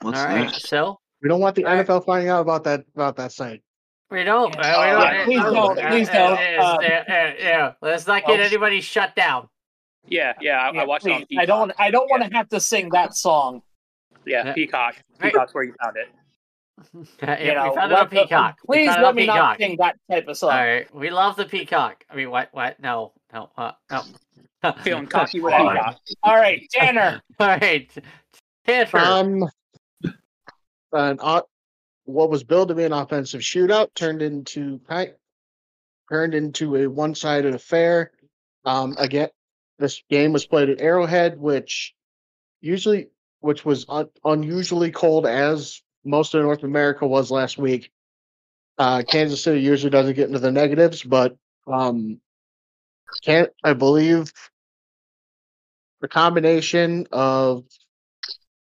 What's 0.00 0.18
right, 0.18 0.50
that? 0.50 0.54
so 0.54 0.98
we 1.22 1.28
don't 1.28 1.40
want 1.40 1.56
the 1.56 1.64
All 1.64 1.74
right. 1.74 1.86
NFL 1.86 2.04
finding 2.06 2.28
out 2.30 2.40
about 2.40 2.64
that 2.64 2.84
about 2.94 3.16
that 3.16 3.32
site. 3.32 3.62
we 4.10 4.24
don't. 4.24 4.54
Yeah. 4.56 5.22
uh, 5.24 5.28
we 5.28 5.36
don't 5.36 5.76
Yeah, 5.78 5.88
please 5.90 6.08
don't, 6.08 6.32
uh, 6.32 6.38
please 6.38 6.88
don't, 6.88 7.08
uh, 7.08 7.32
yeah, 7.38 7.72
let's 7.82 8.06
not 8.06 8.24
get 8.26 8.40
anybody 8.40 8.80
shut 8.80 9.14
down. 9.14 9.48
Yeah, 10.06 10.32
yeah. 10.40 10.58
I, 10.60 10.72
Yeah, 10.72 10.82
I 10.82 10.84
watched 10.86 11.06
it 11.06 11.12
on 11.12 11.18
please. 11.20 11.26
Peacock. 11.28 11.42
I 11.42 11.46
don't. 11.46 11.72
I 11.78 11.90
don't 11.90 12.10
want 12.10 12.22
to 12.24 12.30
have 12.36 12.48
to 12.50 12.60
sing 12.60 12.88
that 12.90 13.14
song. 13.14 13.62
Yeah, 14.26 14.46
Yeah. 14.46 14.52
Peacock. 14.54 14.96
Right. 15.20 15.32
Peacock's 15.32 15.54
where 15.54 15.64
you 15.64 15.74
found 15.82 15.96
it. 15.96 16.08
Yeah, 17.22 17.38
You 17.38 17.54
know, 17.54 17.68
we 17.70 17.74
found 17.76 17.92
it 17.92 17.94
on 17.98 18.00
let 18.00 18.10
the- 18.10 18.22
Peacock. 18.22 18.56
Please 18.64 18.88
let 18.88 19.04
on 19.04 19.14
me 19.14 19.26
not 19.26 19.58
sing 19.58 19.76
that 19.78 19.96
type 20.10 20.26
of 20.28 20.36
song. 20.38 20.50
All 20.52 20.56
right, 20.64 20.94
we 20.94 21.10
love 21.10 21.36
the 21.36 21.44
Peacock. 21.44 22.02
I 22.10 22.16
mean, 22.16 22.30
what? 22.30 22.48
What? 22.52 22.80
No, 22.80 23.12
no, 23.34 23.50
uh, 23.58 23.72
no. 23.90 24.02
Feeling 24.82 25.06
cocky 25.16 25.40
with 25.40 25.52
Peacock. 25.52 25.98
All 26.22 26.36
right, 26.36 26.62
Tanner. 26.72 27.20
All 27.38 27.46
right, 27.48 27.90
Tanner. 28.66 28.88
Um, 28.94 29.48
an 30.92 31.18
what 32.04 32.30
was 32.30 32.44
billed 32.44 32.68
to 32.68 32.74
be 32.74 32.84
an 32.84 32.92
offensive 32.92 33.40
shootout 33.40 33.94
turned 33.94 34.22
into 34.22 34.80
turned 36.10 36.34
into 36.34 36.76
a 36.76 36.86
one-sided 36.88 37.54
affair. 37.54 38.10
Um, 38.64 38.96
again, 38.98 39.28
this 39.78 40.02
game 40.10 40.32
was 40.32 40.46
played 40.46 40.68
at 40.68 40.80
Arrowhead, 40.80 41.38
which 41.38 41.94
usually, 42.60 43.08
which 43.40 43.64
was 43.64 43.86
un- 43.88 44.10
unusually 44.24 44.90
cold 44.90 45.26
as 45.26 45.82
most 46.04 46.34
of 46.34 46.42
North 46.42 46.64
America 46.64 47.06
was 47.06 47.30
last 47.30 47.58
week. 47.58 47.90
Uh, 48.76 49.02
Kansas 49.06 49.42
City 49.42 49.60
usually 49.60 49.90
doesn't 49.90 50.14
get 50.14 50.28
into 50.28 50.38
the 50.38 50.50
negatives, 50.50 51.02
but 51.02 51.36
um, 51.66 52.20
can't 53.24 53.50
I 53.62 53.74
believe 53.74 54.32
the 56.00 56.08
combination 56.08 57.06
of 57.12 57.64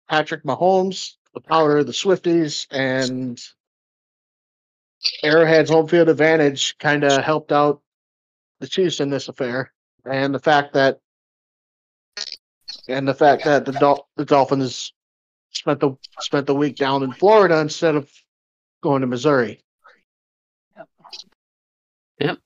Patrick 0.09 0.45
Mahomes, 0.45 1.18
the 1.39 1.49
power 1.49 1.79
of 1.79 1.87
the 1.87 1.93
Swifties, 1.93 2.67
and 2.73 3.41
Arrowhead's 5.23 5.71
home 5.71 5.87
field 5.87 6.09
advantage 6.09 6.77
kind 6.79 7.05
of 7.05 7.23
helped 7.23 7.53
out 7.53 7.81
the 8.59 8.67
Chiefs 8.67 8.99
in 8.99 9.09
this 9.09 9.29
affair, 9.29 9.73
and 10.05 10.35
the 10.35 10.41
fact 10.41 10.73
that 10.73 10.99
and 12.89 13.07
the 13.07 13.15
fact 13.15 13.45
that 13.45 13.65
the 13.65 13.73
Dol- 13.73 14.09
the 14.17 14.25
Dolphins 14.25 14.93
spent 15.51 15.79
the 15.79 15.93
spent 16.19 16.49
the 16.49 16.57
week 16.57 16.75
down 16.75 17.05
in 17.05 17.13
Florida 17.13 17.61
instead 17.61 17.95
of 17.95 18.11
going 18.83 19.03
to 19.03 19.07
Missouri. 19.07 19.63
Yep. 22.19 22.39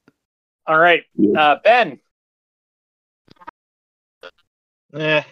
All 0.66 0.78
right, 0.78 1.04
uh, 1.34 1.56
Ben. 1.64 1.98
Eh. 4.94 5.22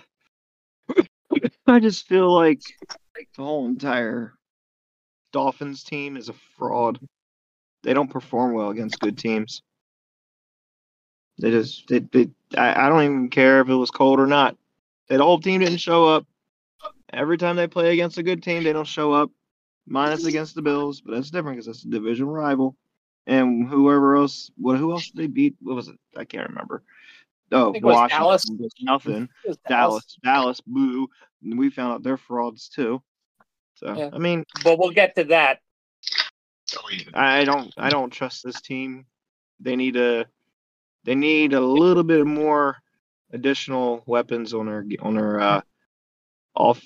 I 1.66 1.80
just 1.80 2.06
feel 2.06 2.32
like 2.32 2.62
the 3.36 3.42
whole 3.42 3.66
entire 3.66 4.34
Dolphins 5.32 5.84
team 5.84 6.16
is 6.16 6.28
a 6.28 6.34
fraud. 6.58 6.98
They 7.82 7.94
don't 7.94 8.10
perform 8.10 8.52
well 8.52 8.70
against 8.70 9.00
good 9.00 9.16
teams. 9.16 9.62
They 11.38 11.50
just 11.50 11.88
they, 11.88 12.00
they 12.00 12.28
I, 12.56 12.86
I 12.86 12.88
don't 12.88 13.04
even 13.04 13.28
care 13.30 13.60
if 13.60 13.68
it 13.68 13.74
was 13.74 13.90
cold 13.90 14.20
or 14.20 14.26
not. 14.26 14.56
That 15.08 15.20
whole 15.20 15.40
team 15.40 15.60
didn't 15.60 15.78
show 15.78 16.06
up. 16.06 16.26
Every 17.12 17.38
time 17.38 17.56
they 17.56 17.66
play 17.66 17.92
against 17.92 18.18
a 18.18 18.22
good 18.22 18.42
team, 18.42 18.62
they 18.62 18.72
don't 18.72 18.86
show 18.86 19.12
up. 19.12 19.30
Minus 19.86 20.24
against 20.24 20.54
the 20.54 20.62
Bills, 20.62 21.00
but 21.00 21.14
that's 21.14 21.30
different 21.30 21.56
because 21.56 21.66
that's 21.66 21.84
a 21.84 21.88
division 21.88 22.26
rival. 22.26 22.76
And 23.26 23.68
whoever 23.68 24.16
else, 24.16 24.50
what 24.56 24.78
who 24.78 24.92
else 24.92 25.10
did 25.10 25.16
they 25.16 25.26
beat? 25.26 25.56
What 25.60 25.74
was 25.74 25.88
it? 25.88 25.96
I 26.16 26.24
can't 26.24 26.48
remember. 26.48 26.82
Oh, 27.52 27.72
think 27.72 27.84
it 27.84 27.86
was 27.86 27.94
Washington. 27.94 28.18
Dallas. 28.18 28.44
Nothing. 28.80 29.28
It 29.44 29.48
was 29.48 29.58
Dallas, 29.68 30.18
Dallas, 30.22 30.60
boo. 30.66 31.08
And 31.42 31.58
we 31.58 31.70
found 31.70 31.94
out 31.94 32.02
they're 32.02 32.16
frauds 32.16 32.68
too. 32.68 33.02
So 33.74 33.94
Yeah. 33.96 34.10
I 34.12 34.18
mean, 34.18 34.44
But 34.62 34.78
we'll 34.78 34.90
get 34.90 35.14
to 35.16 35.24
that. 35.24 35.60
I 37.14 37.44
don't, 37.44 37.72
I 37.76 37.90
don't 37.90 38.10
trust 38.10 38.44
this 38.44 38.60
team. 38.60 39.06
They 39.58 39.74
need 39.74 39.96
a, 39.96 40.26
they 41.04 41.14
need 41.14 41.52
a 41.52 41.60
little 41.60 42.04
bit 42.04 42.26
more 42.26 42.76
additional 43.32 44.02
weapons 44.06 44.54
on 44.54 44.66
their 44.66 44.84
on 45.00 45.14
their 45.14 45.40
uh, 45.40 45.60
off. 46.54 46.82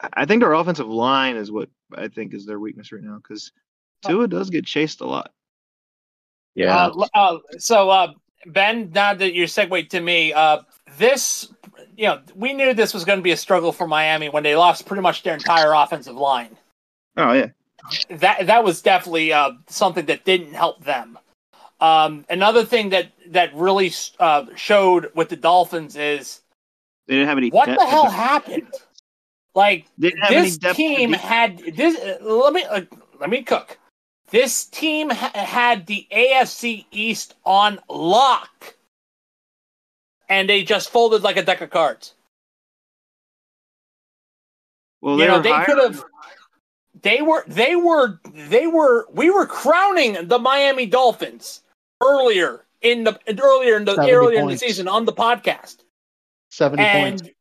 I 0.00 0.26
think 0.26 0.42
their 0.42 0.52
offensive 0.52 0.88
line 0.88 1.36
is 1.36 1.52
what 1.52 1.68
I 1.94 2.08
think 2.08 2.34
is 2.34 2.46
their 2.46 2.58
weakness 2.58 2.92
right 2.92 3.02
now 3.02 3.16
because 3.16 3.52
Tua 4.06 4.28
does 4.28 4.50
get 4.50 4.64
chased 4.64 5.00
a 5.00 5.06
lot. 5.06 5.32
Yeah. 6.54 6.86
Uh, 6.86 7.06
uh, 7.14 7.38
so, 7.58 7.90
uh, 7.90 8.12
Ben, 8.46 8.90
now 8.94 9.14
that 9.14 9.34
you're 9.34 9.46
segued 9.46 9.90
to 9.90 10.00
me, 10.00 10.32
uh, 10.32 10.60
this, 10.98 11.52
you 11.96 12.06
know, 12.06 12.20
we 12.34 12.52
knew 12.52 12.72
this 12.74 12.94
was 12.94 13.04
going 13.04 13.18
to 13.18 13.22
be 13.22 13.32
a 13.32 13.36
struggle 13.36 13.72
for 13.72 13.86
Miami 13.86 14.28
when 14.28 14.42
they 14.42 14.56
lost 14.56 14.86
pretty 14.86 15.02
much 15.02 15.22
their 15.22 15.34
entire 15.34 15.72
offensive 15.72 16.16
line. 16.16 16.56
Oh 17.16 17.32
yeah, 17.32 17.48
That 18.08 18.46
that 18.46 18.64
was 18.64 18.80
definitely 18.82 19.32
uh, 19.32 19.52
something 19.68 20.06
that 20.06 20.24
didn't 20.24 20.54
help 20.54 20.84
them. 20.84 21.18
Um, 21.80 22.24
another 22.30 22.64
thing 22.64 22.90
that 22.90 23.12
that 23.28 23.54
really 23.54 23.92
uh, 24.18 24.46
showed 24.54 25.10
with 25.14 25.28
the 25.28 25.36
Dolphins 25.36 25.96
is 25.96 26.40
They 27.06 27.14
didn't 27.14 27.28
have 27.28 27.38
any. 27.38 27.50
what 27.50 27.66
depth 27.66 27.80
the 27.80 27.86
hell 27.86 28.08
happened. 28.10 28.68
Like 29.54 29.86
They 29.98 30.10
didn't 30.10 30.22
have 30.22 30.32
any 30.32 30.50
this 30.50 30.76
team 30.76 31.12
had 31.12 31.58
this. 31.74 31.98
uh, 31.98 32.18
Let 32.24 32.52
me 32.52 32.64
uh, 32.64 32.82
let 33.18 33.28
me 33.30 33.42
cook. 33.42 33.78
This 34.30 34.64
team 34.64 35.10
ha- 35.10 35.32
had 35.34 35.86
the 35.86 36.06
AFC 36.12 36.86
East 36.92 37.34
on 37.44 37.80
lock, 37.88 38.76
and 40.28 40.48
they 40.48 40.62
just 40.62 40.90
folded 40.90 41.22
like 41.22 41.36
a 41.36 41.42
deck 41.42 41.60
of 41.60 41.70
cards. 41.70 42.14
Well, 45.00 45.18
you 45.18 45.26
know 45.26 45.40
they 45.40 45.64
could 45.64 45.78
have. 45.78 46.04
They 47.02 47.22
were. 47.22 47.44
They 47.46 47.74
were. 47.76 48.20
They 48.32 48.66
were. 48.66 49.06
We 49.12 49.30
were 49.30 49.46
crowning 49.46 50.28
the 50.28 50.38
Miami 50.38 50.86
Dolphins 50.86 51.62
earlier 52.02 52.64
in 52.82 53.04
the 53.04 53.18
earlier 53.42 53.76
in 53.76 53.84
the 53.84 53.94
70 53.94 54.12
earlier 54.12 54.40
in 54.40 54.46
the 54.48 54.56
season 54.56 54.88
on 54.88 55.04
the 55.04 55.12
podcast, 55.12 55.78
70 56.50 56.82
points. 56.92 57.22
and 57.22 57.32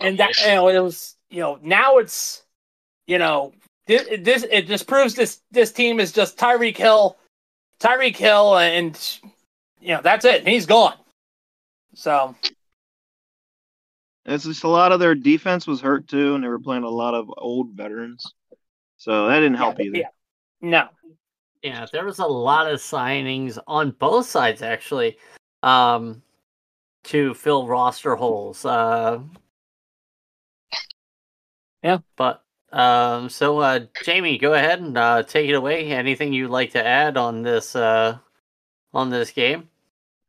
and 0.00 0.18
that 0.18 0.38
you 0.40 0.48
know 0.48 0.68
it 0.68 0.80
was 0.80 1.16
you 1.30 1.40
know 1.40 1.58
now 1.62 1.98
it's 1.98 2.42
you 3.06 3.18
know 3.18 3.52
this, 3.86 4.08
this 4.20 4.44
it 4.50 4.66
just 4.66 4.86
proves 4.86 5.14
this 5.14 5.40
this 5.50 5.72
team 5.72 6.00
is 6.00 6.12
just 6.12 6.38
Tyreek 6.38 6.76
Hill, 6.76 7.16
Tyreek 7.80 8.16
Hill, 8.16 8.58
and 8.58 9.18
you 9.80 9.88
know 9.88 10.00
that's 10.02 10.24
it. 10.24 10.46
He's 10.46 10.66
gone. 10.66 10.94
So 11.94 12.34
It's 14.24 14.44
just 14.44 14.64
a 14.64 14.68
lot 14.68 14.92
of 14.92 15.00
their 15.00 15.14
defense 15.14 15.66
was 15.66 15.80
hurt 15.80 16.08
too, 16.08 16.34
and 16.34 16.42
they 16.44 16.48
were 16.48 16.60
playing 16.60 16.84
a 16.84 16.88
lot 16.88 17.14
of 17.14 17.30
old 17.36 17.72
veterans, 17.72 18.24
so 18.96 19.26
that 19.28 19.40
didn't 19.40 19.56
help 19.56 19.78
yeah, 19.78 19.84
either. 19.84 19.98
yeah. 19.98 20.08
no, 20.60 20.88
Yeah, 21.62 21.86
there 21.92 22.04
was 22.06 22.18
a 22.20 22.26
lot 22.26 22.70
of 22.70 22.78
signings 22.80 23.58
on 23.66 23.90
both 23.90 24.26
sides 24.26 24.62
actually, 24.62 25.18
um, 25.62 26.22
to 27.04 27.34
fill 27.34 27.66
roster 27.66 28.14
holes. 28.14 28.64
Uh, 28.64 29.20
Yeah. 31.82 31.98
But 32.16 32.44
um, 32.72 33.28
so 33.28 33.58
uh, 33.58 33.80
Jamie, 34.04 34.38
go 34.38 34.54
ahead 34.54 34.80
and 34.80 34.96
uh, 34.96 35.22
take 35.22 35.48
it 35.48 35.54
away. 35.54 35.86
Anything 35.92 36.32
you'd 36.32 36.50
like 36.50 36.70
to 36.72 36.84
add 36.84 37.16
on 37.16 37.42
this 37.42 37.76
uh, 37.76 38.18
on 38.94 39.10
this 39.10 39.30
game? 39.30 39.68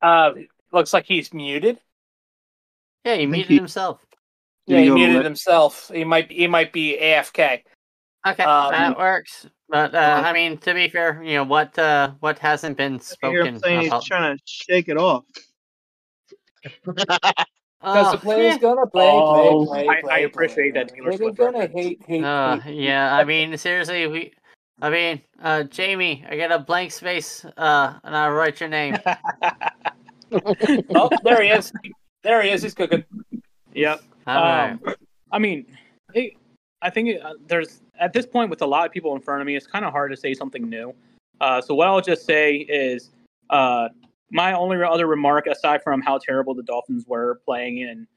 uh, 0.02 0.32
looks 0.72 0.94
like 0.94 1.06
he's 1.06 1.34
muted. 1.34 1.80
Yeah, 3.06 3.16
he 3.16 3.26
muted 3.26 3.50
he- 3.50 3.56
himself. 3.56 4.06
Did 4.68 4.74
Yeah, 4.76 4.80
he 4.80 4.86
he 4.86 4.92
muted 4.92 5.18
le- 5.18 5.24
himself. 5.24 5.90
He 5.94 6.04
might 6.04 6.32
he 6.32 6.48
might 6.48 6.72
be 6.74 6.98
AFK. 7.00 7.64
Okay, 8.26 8.44
Um, 8.44 8.72
that 8.72 8.98
works. 8.98 9.48
But 9.68 9.94
uh, 9.94 9.98
Uh, 9.98 10.22
I 10.26 10.32
mean, 10.34 10.58
to 10.60 10.74
be 10.74 10.88
fair, 10.88 11.22
you 11.24 11.34
know 11.36 11.44
what 11.44 11.78
uh, 11.78 12.12
what 12.22 12.40
hasn't 12.40 12.78
been 12.78 12.94
I 12.94 12.98
hear 12.98 13.02
spoken 13.02 13.46
him 13.56 13.60
saying 13.60 13.88
about. 13.88 14.02
he's 14.02 14.08
trying 14.08 14.38
to 14.38 14.42
shake 14.46 14.88
it 14.88 14.98
off. 14.98 15.26
Because 17.84 18.08
Oh, 18.08 18.12
the 18.14 18.18
player's 18.20 18.54
yeah. 18.54 18.58
gonna 18.60 18.88
play, 18.94 19.10
Oh, 19.10 19.66
play, 19.66 19.82
I- 19.82 19.84
play, 19.84 19.94
I 19.98 20.02
play, 20.02 20.24
appreciate 20.24 20.74
that 20.76 20.88
Taylor 20.88 21.10
play. 21.10 21.18
Swift 21.18 21.38
They're 21.38 21.52
gonna 21.52 21.60
reference. 21.66 21.86
hate, 21.86 22.02
hate, 22.08 22.24
Uh, 22.24 22.60
hate. 22.60 22.76
yeah, 22.76 23.14
I 23.14 23.26
mean, 23.26 23.58
seriously, 23.58 24.08
we, 24.08 24.32
I 24.82 24.90
mean, 24.90 25.22
uh, 25.42 25.64
Jamie, 25.64 26.24
I 26.30 26.38
got 26.38 26.54
a 26.54 26.60
blank 26.60 26.92
space, 26.94 27.44
uh, 27.44 28.00
and 28.06 28.16
I'll 28.16 28.32
write 28.32 28.62
your 28.62 28.70
name. 28.70 28.96
oh, 30.96 31.10
there 31.24 31.44
he 31.44 31.50
is. 31.50 31.74
There 32.24 32.42
he 32.42 32.52
is. 32.52 32.64
He's 32.64 32.74
cooking. 32.74 33.04
Yep. 33.74 34.02
All 34.28 34.36
right. 34.36 34.72
Um, 34.72 34.82
I 35.34 35.40
mean, 35.40 35.66
it, 36.14 36.34
I 36.82 36.90
think 36.90 37.10
it, 37.10 37.22
uh, 37.22 37.34
there's 37.48 37.82
at 38.00 38.14
this 38.14 38.26
point 38.26 38.50
with 38.50 38.62
a 38.62 38.66
lot 38.66 38.86
of 38.86 38.94
people 38.94 39.14
in 39.14 39.22
front 39.22 39.42
of 39.42 39.46
me, 39.48 39.58
it's 39.58 39.68
kind 39.68 39.84
of 39.84 39.92
hard 39.92 40.10
to 40.12 40.18
say 40.18 40.34
something 40.34 40.70
new. 40.70 40.94
Uh, 41.42 41.60
so 41.62 41.76
what 41.76 41.88
I'll 41.90 42.00
just 42.02 42.26
say 42.26 42.56
is, 42.56 43.12
uh, 43.50 43.90
my 44.34 44.54
only 44.54 44.84
other 44.84 45.08
remark, 45.08 45.46
aside 45.48 45.84
from 45.84 46.02
how 46.02 46.18
terrible 46.18 46.56
the 46.56 46.64
Dolphins 46.64 47.06
were 47.08 47.40
playing 47.46 47.78
in 47.78 48.08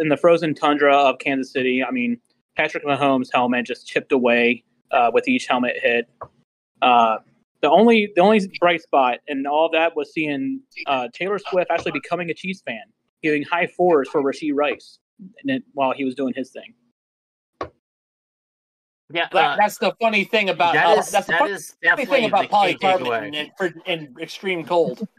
in 0.00 0.08
the 0.08 0.16
frozen 0.16 0.54
tundra 0.54 0.94
of 0.94 1.18
Kansas 1.20 1.52
City, 1.52 1.82
I 1.82 1.90
mean, 1.90 2.20
Patrick 2.56 2.84
Mahomes' 2.84 3.28
helmet 3.32 3.64
just 3.64 3.86
chipped 3.86 4.12
away 4.12 4.64
uh, 4.90 5.10
with 5.14 5.28
each 5.28 5.46
helmet 5.46 5.76
hit. 5.80 6.08
Uh, 6.82 7.18
the 7.62 7.70
only 7.70 8.12
the 8.14 8.20
only 8.20 8.40
bright 8.60 8.82
spot 8.82 9.20
in 9.28 9.46
all 9.46 9.70
that 9.72 9.96
was 9.96 10.12
seeing 10.12 10.60
uh, 10.86 11.08
Taylor 11.14 11.38
Swift 11.38 11.70
actually 11.70 11.92
becoming 11.92 12.28
a 12.30 12.34
Chiefs 12.34 12.60
fan, 12.60 12.82
giving 13.22 13.42
high 13.44 13.66
fours 13.66 14.08
for 14.08 14.22
Rashee 14.22 14.52
Rice 14.52 14.98
and 15.44 15.62
while 15.72 15.92
he 15.92 16.04
was 16.04 16.14
doing 16.14 16.34
his 16.36 16.50
thing. 16.50 16.74
Yeah, 19.12 19.28
That, 19.32 19.44
uh, 19.44 19.56
that's 19.56 19.78
the 19.78 19.94
funny 20.00 20.24
thing 20.24 20.48
about 20.48 20.74
that 20.74 20.86
uh, 20.86 21.00
is 21.00 21.10
that's 21.10 21.26
the 21.26 21.32
that 21.32 21.38
funny 21.40 21.52
is 21.52 21.76
thing 22.08 22.24
about 22.24 22.42
the 22.42 22.48
key 22.48 22.78
polycarbonate 22.78 23.52
takeaway. 23.60 23.72
in, 23.86 23.92
in, 23.92 24.04
in 24.08 24.16
extreme 24.20 24.64
cold. 24.64 25.06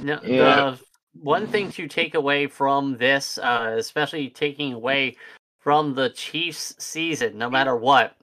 No, 0.00 0.20
Yeah. 0.24 0.70
The 0.70 0.78
one 1.20 1.46
thing 1.46 1.70
to 1.72 1.88
take 1.88 2.14
away 2.14 2.46
from 2.46 2.96
this, 2.96 3.38
uh, 3.38 3.74
especially 3.76 4.28
taking 4.30 4.72
away 4.72 5.16
from 5.58 5.94
the 5.94 6.10
Chiefs' 6.10 6.74
season, 6.78 7.36
no 7.36 7.50
matter 7.50 7.76
what, 7.76 8.16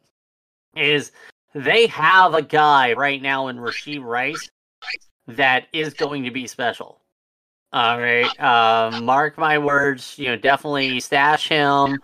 is 0.75 1.11
they 1.53 1.87
have 1.87 2.33
a 2.33 2.41
guy 2.41 2.93
right 2.93 3.21
now 3.21 3.47
in 3.47 3.57
Rashee 3.57 4.03
Rice 4.03 4.49
that 5.27 5.67
is 5.73 5.93
going 5.93 6.23
to 6.23 6.31
be 6.31 6.47
special. 6.47 6.99
All 7.71 7.99
right, 7.99 8.25
uh, 8.39 8.99
mark 9.01 9.37
my 9.37 9.57
words. 9.57 10.17
You 10.17 10.29
know, 10.29 10.35
definitely 10.35 10.99
stash 10.99 11.47
him 11.47 11.99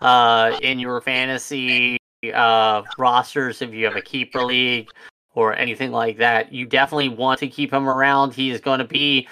uh, 0.00 0.58
in 0.62 0.78
your 0.78 1.00
fantasy 1.00 1.96
uh, 2.32 2.82
rosters 2.98 3.62
if 3.62 3.72
you 3.72 3.84
have 3.84 3.96
a 3.96 4.02
keeper 4.02 4.44
league 4.44 4.88
or 5.34 5.54
anything 5.56 5.90
like 5.90 6.16
that. 6.18 6.52
You 6.52 6.66
definitely 6.66 7.08
want 7.10 7.40
to 7.40 7.48
keep 7.48 7.72
him 7.72 7.88
around. 7.88 8.34
He 8.34 8.50
is 8.50 8.60
going 8.60 8.78
to 8.78 8.84
be 8.84 9.28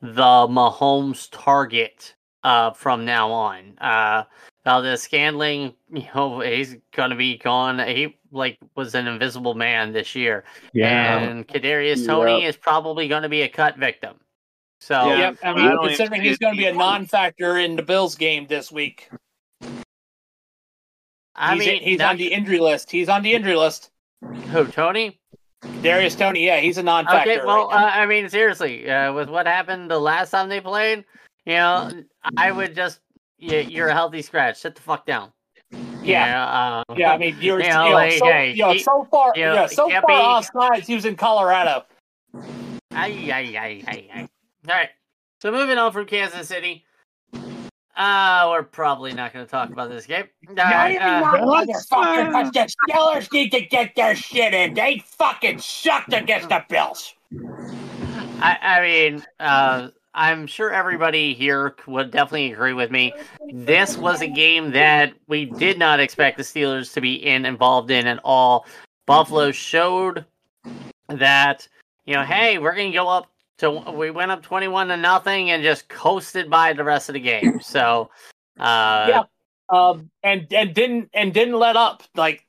the 0.00 0.46
Mahomes 0.46 1.28
target 1.30 2.14
uh, 2.44 2.70
from 2.72 3.04
now 3.04 3.30
on. 3.30 3.76
Uh, 3.78 4.24
now 4.64 4.80
the 4.80 4.96
Scantling, 4.96 5.74
you 5.92 6.04
know, 6.14 6.40
he's 6.40 6.76
going 6.94 7.10
to 7.10 7.16
be 7.16 7.38
gone. 7.38 7.78
He 7.80 8.16
like 8.30 8.58
was 8.76 8.94
an 8.94 9.06
invisible 9.06 9.54
man 9.54 9.92
this 9.92 10.14
year, 10.14 10.44
Yeah. 10.74 11.18
and 11.18 11.48
Kadarius 11.48 12.06
Toney 12.06 12.44
is 12.44 12.56
probably 12.56 13.08
going 13.08 13.22
to 13.22 13.28
be 13.28 13.42
a 13.42 13.48
cut 13.48 13.78
victim. 13.78 14.16
So 14.80 15.08
Yeah. 15.08 15.18
Yep. 15.18 15.38
I 15.42 15.48
I 15.48 15.54
mean, 15.56 15.64
don't 15.64 15.86
considering 15.86 16.22
he's 16.22 16.38
going 16.38 16.54
to 16.54 16.58
be 16.58 16.66
a 16.66 16.74
non-factor 16.74 17.56
in 17.58 17.74
the 17.76 17.82
Bills 17.82 18.14
game 18.14 18.46
this 18.46 18.70
week, 18.70 19.08
I 21.38 21.54
he's, 21.54 21.66
mean, 21.66 21.82
he's 21.82 21.98
not- 21.98 22.10
on 22.10 22.16
the 22.16 22.32
injury 22.32 22.58
list. 22.60 22.90
He's 22.90 23.08
on 23.08 23.22
the 23.22 23.32
injury 23.32 23.56
list. 23.56 23.90
who 24.50 24.66
Toney? 24.66 25.20
Darius 25.82 26.14
Toney, 26.14 26.46
yeah, 26.46 26.58
he's 26.60 26.78
a 26.78 26.82
non-factor. 26.82 27.30
Okay, 27.32 27.44
well, 27.44 27.68
right 27.68 27.84
uh, 27.96 28.00
I 28.00 28.06
mean, 28.06 28.28
seriously, 28.28 28.88
uh, 28.90 29.12
with 29.12 29.28
what 29.28 29.46
happened 29.46 29.90
the 29.90 29.98
last 29.98 30.30
time 30.30 30.48
they 30.48 30.60
played, 30.60 31.04
you 31.46 31.54
know, 31.54 31.90
I 32.36 32.52
would 32.52 32.74
just, 32.76 33.00
yeah, 33.38 33.60
you're 33.60 33.88
a 33.88 33.92
healthy 33.94 34.22
scratch. 34.22 34.56
Sit 34.58 34.74
the 34.76 34.82
fuck 34.82 35.04
down. 35.06 35.32
yeah. 35.72 35.86
Yeah, 36.02 36.46
uh, 36.88 36.94
Yeah, 36.96 37.12
I 37.12 37.18
mean, 37.18 37.36
you're, 37.40 37.58
You 37.60 37.66
you 37.66 37.72
know, 37.72 37.88
know, 37.88 37.94
like, 37.94 38.12
so, 38.12 38.26
hey, 38.26 38.52
you 38.52 38.62
know, 38.62 38.72
he- 38.72 38.78
so 38.80 39.06
far, 39.10 39.32
you 39.36 39.44
know, 39.44 39.54
yeah, 39.54 39.66
so 39.66 39.88
far 39.90 40.02
be- 40.06 40.12
off 40.14 40.48
sides. 40.52 40.86
He 40.86 40.94
was 40.94 41.04
in 41.04 41.16
Colorado. 41.16 41.84
Ay, 42.92 43.30
ay, 43.32 43.56
ay, 43.56 43.84
ay, 43.86 44.08
ay. 44.14 44.28
All 44.68 44.74
right. 44.74 44.90
So 45.40 45.50
moving 45.52 45.78
on 45.78 45.92
from 45.92 46.06
Kansas 46.06 46.48
City. 46.48 46.84
Uh, 47.98 48.46
we're 48.50 48.62
probably 48.62 49.12
not 49.12 49.32
going 49.32 49.44
to 49.44 49.50
talk 49.50 49.70
about 49.70 49.90
this 49.90 50.06
game. 50.06 50.24
All 50.50 50.54
right, 50.54 50.96
uh, 50.96 51.32
motherfucker, 51.38 52.26
because 52.26 52.52
the 52.52 52.72
Steelers 52.88 53.32
need 53.32 53.50
to 53.50 53.60
get 53.62 53.96
their 53.96 54.14
shit 54.14 54.54
in. 54.54 54.74
They 54.74 55.02
fucking 55.04 55.58
sucked 55.58 56.12
against 56.12 56.48
the 56.48 56.64
Bills. 56.68 57.14
I, 58.40 58.56
I 58.62 58.80
mean, 58.82 59.24
uh, 59.40 59.88
I'm 60.14 60.46
sure 60.46 60.72
everybody 60.72 61.34
here 61.34 61.74
would 61.88 62.12
definitely 62.12 62.52
agree 62.52 62.72
with 62.72 62.92
me. 62.92 63.12
This 63.52 63.96
was 63.98 64.22
a 64.22 64.28
game 64.28 64.70
that 64.70 65.12
we 65.26 65.46
did 65.46 65.76
not 65.76 65.98
expect 65.98 66.36
the 66.36 66.44
Steelers 66.44 66.92
to 66.94 67.00
be 67.00 67.14
in 67.14 67.44
involved 67.44 67.90
in 67.90 68.06
at 68.06 68.20
all. 68.22 68.64
Buffalo 69.06 69.50
showed 69.50 70.24
that 71.08 71.66
you 72.08 72.14
know, 72.14 72.22
hey, 72.22 72.58
we're 72.58 72.74
going 72.74 72.90
to 72.90 72.96
go 72.96 73.06
up 73.06 73.30
to 73.58 73.70
we 73.70 74.10
went 74.10 74.30
up 74.30 74.42
21 74.42 74.88
to 74.88 74.96
nothing 74.96 75.50
and 75.50 75.62
just 75.62 75.88
coasted 75.88 76.48
by 76.50 76.72
the 76.72 76.84
rest 76.84 77.08
of 77.08 77.14
the 77.14 77.20
game. 77.20 77.60
So, 77.62 78.10
uh, 78.58 79.06
Yeah. 79.08 79.22
Um, 79.70 80.10
and 80.22 80.50
and 80.52 80.72
didn't 80.74 81.10
and 81.12 81.34
didn't 81.34 81.58
let 81.58 81.76
up. 81.76 82.02
Like, 82.16 82.46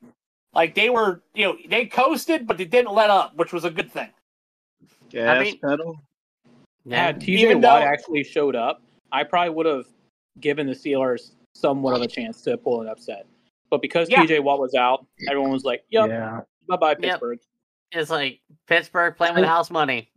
like 0.54 0.74
they 0.74 0.88
were, 0.88 1.22
you 1.34 1.44
know, 1.44 1.56
they 1.68 1.84
coasted, 1.84 2.46
but 2.46 2.56
they 2.56 2.64
didn't 2.64 2.94
let 2.94 3.10
up, 3.10 3.36
which 3.36 3.52
was 3.52 3.64
a 3.66 3.70
good 3.70 3.92
thing. 3.92 4.08
Gas 5.10 5.42
mean- 5.42 5.58
pedal. 5.60 6.00
yeah. 6.86 7.04
Had 7.06 7.20
TJ 7.20 7.28
Even 7.40 7.60
Watt 7.60 7.80
though- 7.82 7.86
actually 7.86 8.24
showed 8.24 8.56
up, 8.56 8.80
I 9.12 9.24
probably 9.24 9.50
would 9.50 9.66
have 9.66 9.84
given 10.40 10.66
the 10.66 10.72
Steelers 10.72 11.32
somewhat 11.54 11.94
of 11.94 12.00
a 12.00 12.06
chance 12.06 12.40
to 12.42 12.56
pull 12.56 12.80
an 12.80 12.88
upset. 12.88 13.26
But 13.68 13.82
because 13.82 14.08
Yeah. 14.08 14.22
TJ 14.24 14.40
Watt 14.42 14.58
was 14.58 14.74
out, 14.74 15.04
everyone 15.28 15.50
was 15.50 15.64
like, 15.64 15.84
"Yep, 15.90 16.08
Yeah. 16.08 16.40
bye 16.68 16.76
bye 16.76 16.90
Yep. 16.92 17.00
Pittsburgh." 17.00 17.38
It's 17.92 18.08
like 18.10 18.40
Pittsburgh 18.66 19.14
playing 19.16 19.34
with 19.34 19.44
house 19.44 19.70
money. 19.70 20.10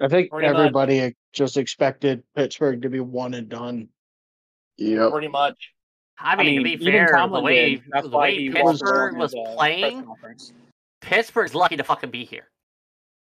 I 0.00 0.08
think 0.08 0.30
Pretty 0.30 0.48
much. 0.48 0.56
everybody 0.56 1.14
just 1.32 1.56
expected 1.56 2.22
Pittsburgh 2.36 2.82
to 2.82 2.88
be 2.88 3.00
one 3.00 3.34
and 3.34 3.48
done. 3.48 3.88
Yep. 4.76 5.10
Pretty 5.12 5.28
much. 5.28 5.72
I 6.20 6.36
mean, 6.36 6.58
to 6.58 6.64
be 6.64 6.72
even 6.72 6.86
fair, 6.86 7.26
the 7.30 7.40
way 7.40 7.76
did. 7.76 7.84
The 8.02 8.08
way 8.16 8.48
Pittsburgh 8.48 9.16
was 9.16 9.32
his, 9.32 9.54
playing. 9.54 10.06
Pittsburgh's 11.00 11.54
lucky 11.54 11.76
to 11.76 11.84
fucking 11.84 12.10
be 12.10 12.24
here. 12.24 12.48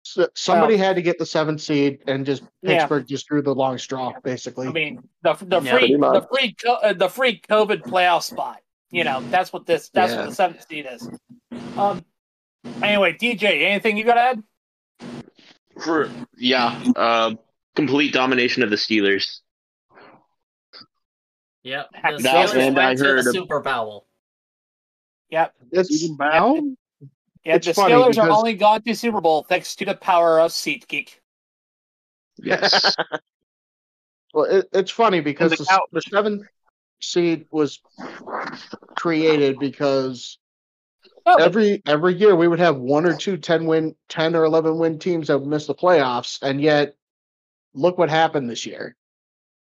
S- 0.07 0.29
somebody 0.35 0.77
had 0.79 0.97
to 0.97 1.03
get 1.03 1.19
the 1.19 1.27
seventh 1.27 1.61
seed, 1.61 1.99
and 2.07 2.25
just 2.25 2.43
Yeah. 2.63 2.79
Pittsburgh 2.79 3.07
just 3.07 3.27
drew 3.27 3.43
the 3.43 3.55
long 3.55 3.77
straw, 3.77 4.13
basically. 4.23 4.67
I 4.69 4.73
mean, 4.73 5.07
the 5.23 5.35
the 5.43 5.61
Yeah, 5.61 5.73
free 5.79 5.95
the 5.95 6.27
free 6.33 6.55
co- 6.55 6.75
uh, 6.77 6.93
the 6.95 7.09
free 7.09 7.41
COVID 7.51 7.83
playoff 7.83 8.23
spot. 8.23 8.61
You 8.91 9.05
know, 9.05 9.21
that's 9.31 9.53
what 9.53 9.67
this 9.67 9.91
that's 9.91 10.13
Yeah. 10.13 10.21
what 10.21 10.29
the 10.31 10.35
seventh 10.35 10.67
seed 10.67 10.89
is. 10.91 11.09
Um. 11.77 12.03
Anyway, 12.83 13.13
DJ, 13.13 13.63
anything 13.63 13.97
you 13.99 14.05
got 14.05 14.15
to 14.15 14.21
add? 14.21 14.43
For 15.83 16.11
yeah, 16.37 16.83
uh, 16.97 17.35
complete 17.77 18.13
domination 18.13 18.63
of 18.63 18.71
the 18.71 18.77
Steelers. 18.77 19.41
Yep. 21.63 21.89
That 21.93 22.03
The 22.03 22.13
was- 22.15 22.25
Steelers 22.25 22.67
and 22.69 22.79
I 22.79 22.87
went 22.89 22.99
to 22.99 23.05
heard 23.05 23.25
the 23.25 23.31
a- 23.31 23.33
Super 23.33 23.61
Bowl. 23.61 24.07
Yep. 25.31 25.55
it's 25.73 26.03
Even 26.03 26.17
Bow? 26.17 26.55
Yeah, 27.45 27.55
It's 27.57 27.67
the 27.67 27.75
funny 27.75 27.95
Steelers 27.95 28.19
are 28.19 28.31
only 28.31 28.55
gone 28.55 28.83
to 28.83 28.95
Super 28.95 29.21
Bowl 29.21 29.45
thanks 29.45 29.75
to 29.77 29.85
the 29.85 29.95
power 29.95 30.41
of 30.41 30.51
SeatGeek. 30.51 31.11
Yes. 32.39 32.97
well, 34.35 34.45
it, 34.45 34.69
it's 34.73 34.91
funny 34.91 35.21
because 35.21 35.53
the 35.53 35.59
the, 35.59 35.65
couch. 35.67 35.81
the 35.93 36.03
seventh 36.03 36.43
seed 37.01 37.47
was 37.51 37.81
created 38.97 39.59
because 39.59 40.39
but- 40.39 40.40
every 41.27 41.83
every 41.87 42.15
year 42.15 42.37
we 42.37 42.49
would 42.49 42.59
have 42.59 42.77
one 42.77 43.07
or 43.07 43.17
two 43.17 43.37
10 43.37 43.67
win 43.67 43.95
10 44.09 44.35
or 44.35 44.45
11 44.45 44.79
win 44.79 44.99
teams 44.99 45.29
that 45.29 45.39
would 45.39 45.49
miss 45.49 45.67
the 45.67 45.75
playoffs 45.75 46.41
and 46.43 46.61
yet 46.61 46.97
look 47.75 47.99
what 47.99 48.11
happened 48.11 48.49
this 48.49 48.67
year 48.67 48.97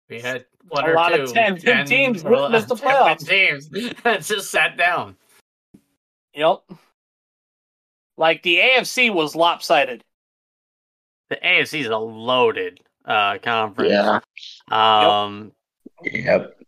We 0.09 0.19
had 0.19 0.45
one 0.69 0.85
A 0.85 0.89
or 0.89 0.93
lot 0.95 1.19
of 1.19 1.27
two 1.27 1.33
10 1.33 1.59
win 1.65 1.85
teams 1.85 2.23
or 2.23 2.49
missed 2.49 2.67
the 2.67 2.75
playoffs. 2.75 3.27
Teams 3.27 3.69
that 4.03 4.21
just 4.21 4.51
sat 4.51 4.77
down. 4.77 5.15
Yep. 6.33 6.61
Like 8.17 8.43
the 8.43 8.57
AFC 8.57 9.13
was 9.13 9.35
lopsided. 9.35 10.03
The 11.29 11.37
AFC 11.37 11.81
is 11.81 11.87
a 11.87 11.97
loaded 11.97 12.81
uh, 13.05 13.37
conference. 13.39 13.91
Yeah. 13.91 14.19
Um. 14.71 15.51
yep. 16.03 16.59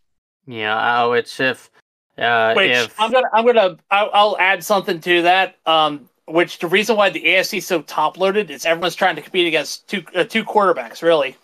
Yeah. 0.47 1.03
Oh, 1.03 1.13
it's 1.13 1.39
if. 1.39 1.69
Uh, 2.17 2.53
Which 2.53 2.71
if 2.71 2.99
I'm 2.99 3.11
gonna 3.11 3.29
I'm 3.33 3.45
gonna 3.45 3.77
I'll, 3.89 4.09
I'll 4.13 4.37
add 4.37 4.63
something 4.63 4.99
to 5.01 5.21
that. 5.23 5.55
Um, 5.65 6.09
which 6.25 6.59
the 6.59 6.67
reason 6.67 6.95
why 6.95 7.09
the 7.09 7.23
AFC 7.23 7.57
is 7.59 7.67
so 7.67 7.81
top 7.81 8.17
loaded 8.17 8.51
is 8.51 8.65
everyone's 8.65 8.95
trying 8.95 9.15
to 9.15 9.21
compete 9.21 9.47
against 9.47 9.87
two 9.87 10.03
uh, 10.15 10.23
two 10.23 10.43
quarterbacks 10.43 11.01
really, 11.01 11.35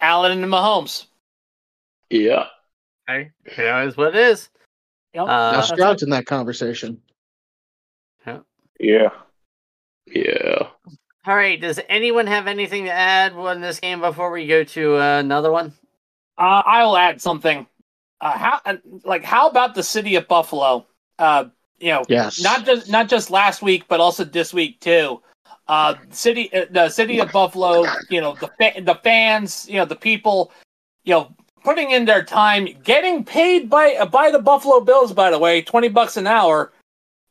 Allen 0.00 0.42
and 0.42 0.52
Mahomes. 0.52 1.06
Yeah. 2.10 2.46
hey, 3.06 3.30
you 3.56 3.64
know, 3.64 3.86
is 3.86 3.96
what 3.96 4.08
it 4.08 4.16
is. 4.16 4.48
Yep. 5.14 5.26
now 5.26 5.32
Uh, 5.32 5.62
stroud's 5.62 6.02
in 6.02 6.10
that 6.10 6.26
conversation 6.26 7.00
Yeah. 8.78 9.10
Yeah. 10.06 10.68
all 11.26 11.36
right. 11.36 11.60
Does 11.60 11.78
anyone 11.88 12.26
have 12.26 12.46
anything 12.46 12.84
to 12.84 12.90
add 12.90 13.32
on 13.32 13.60
this 13.60 13.80
game 13.80 14.00
before 14.00 14.30
we 14.30 14.46
go 14.46 14.64
to 14.64 14.96
uh, 14.96 15.20
another 15.20 15.52
one? 15.52 15.72
Uh, 16.36 16.62
I'll 16.66 16.96
add 16.96 17.20
something. 17.20 17.66
Uh, 18.22 18.38
how 18.38 18.60
like 19.04 19.24
how 19.24 19.48
about 19.48 19.74
the 19.74 19.82
city 19.82 20.14
of 20.14 20.28
Buffalo? 20.28 20.86
Uh, 21.18 21.46
you 21.80 21.88
know, 21.88 22.04
yes 22.08 22.40
not 22.40 22.64
just 22.64 22.88
not 22.88 23.08
just 23.08 23.30
last 23.30 23.62
week, 23.62 23.84
but 23.88 23.98
also 24.00 24.24
this 24.24 24.54
week 24.54 24.80
too. 24.80 25.20
Uh, 25.66 25.96
city, 26.10 26.52
uh, 26.54 26.66
the 26.70 26.88
city 26.88 27.18
of 27.18 27.32
Buffalo. 27.32 27.84
You 28.08 28.20
know, 28.20 28.36
the 28.36 28.48
fa- 28.58 28.80
the 28.80 28.94
fans. 29.02 29.66
You 29.68 29.76
know, 29.76 29.84
the 29.84 29.96
people. 29.96 30.52
You 31.04 31.14
know, 31.14 31.36
putting 31.64 31.90
in 31.90 32.04
their 32.04 32.22
time, 32.22 32.68
getting 32.84 33.24
paid 33.24 33.68
by 33.68 33.94
uh, 33.94 34.06
by 34.06 34.30
the 34.30 34.38
Buffalo 34.38 34.80
Bills. 34.80 35.12
By 35.12 35.30
the 35.30 35.38
way, 35.38 35.60
twenty 35.60 35.88
bucks 35.88 36.16
an 36.16 36.28
hour 36.28 36.72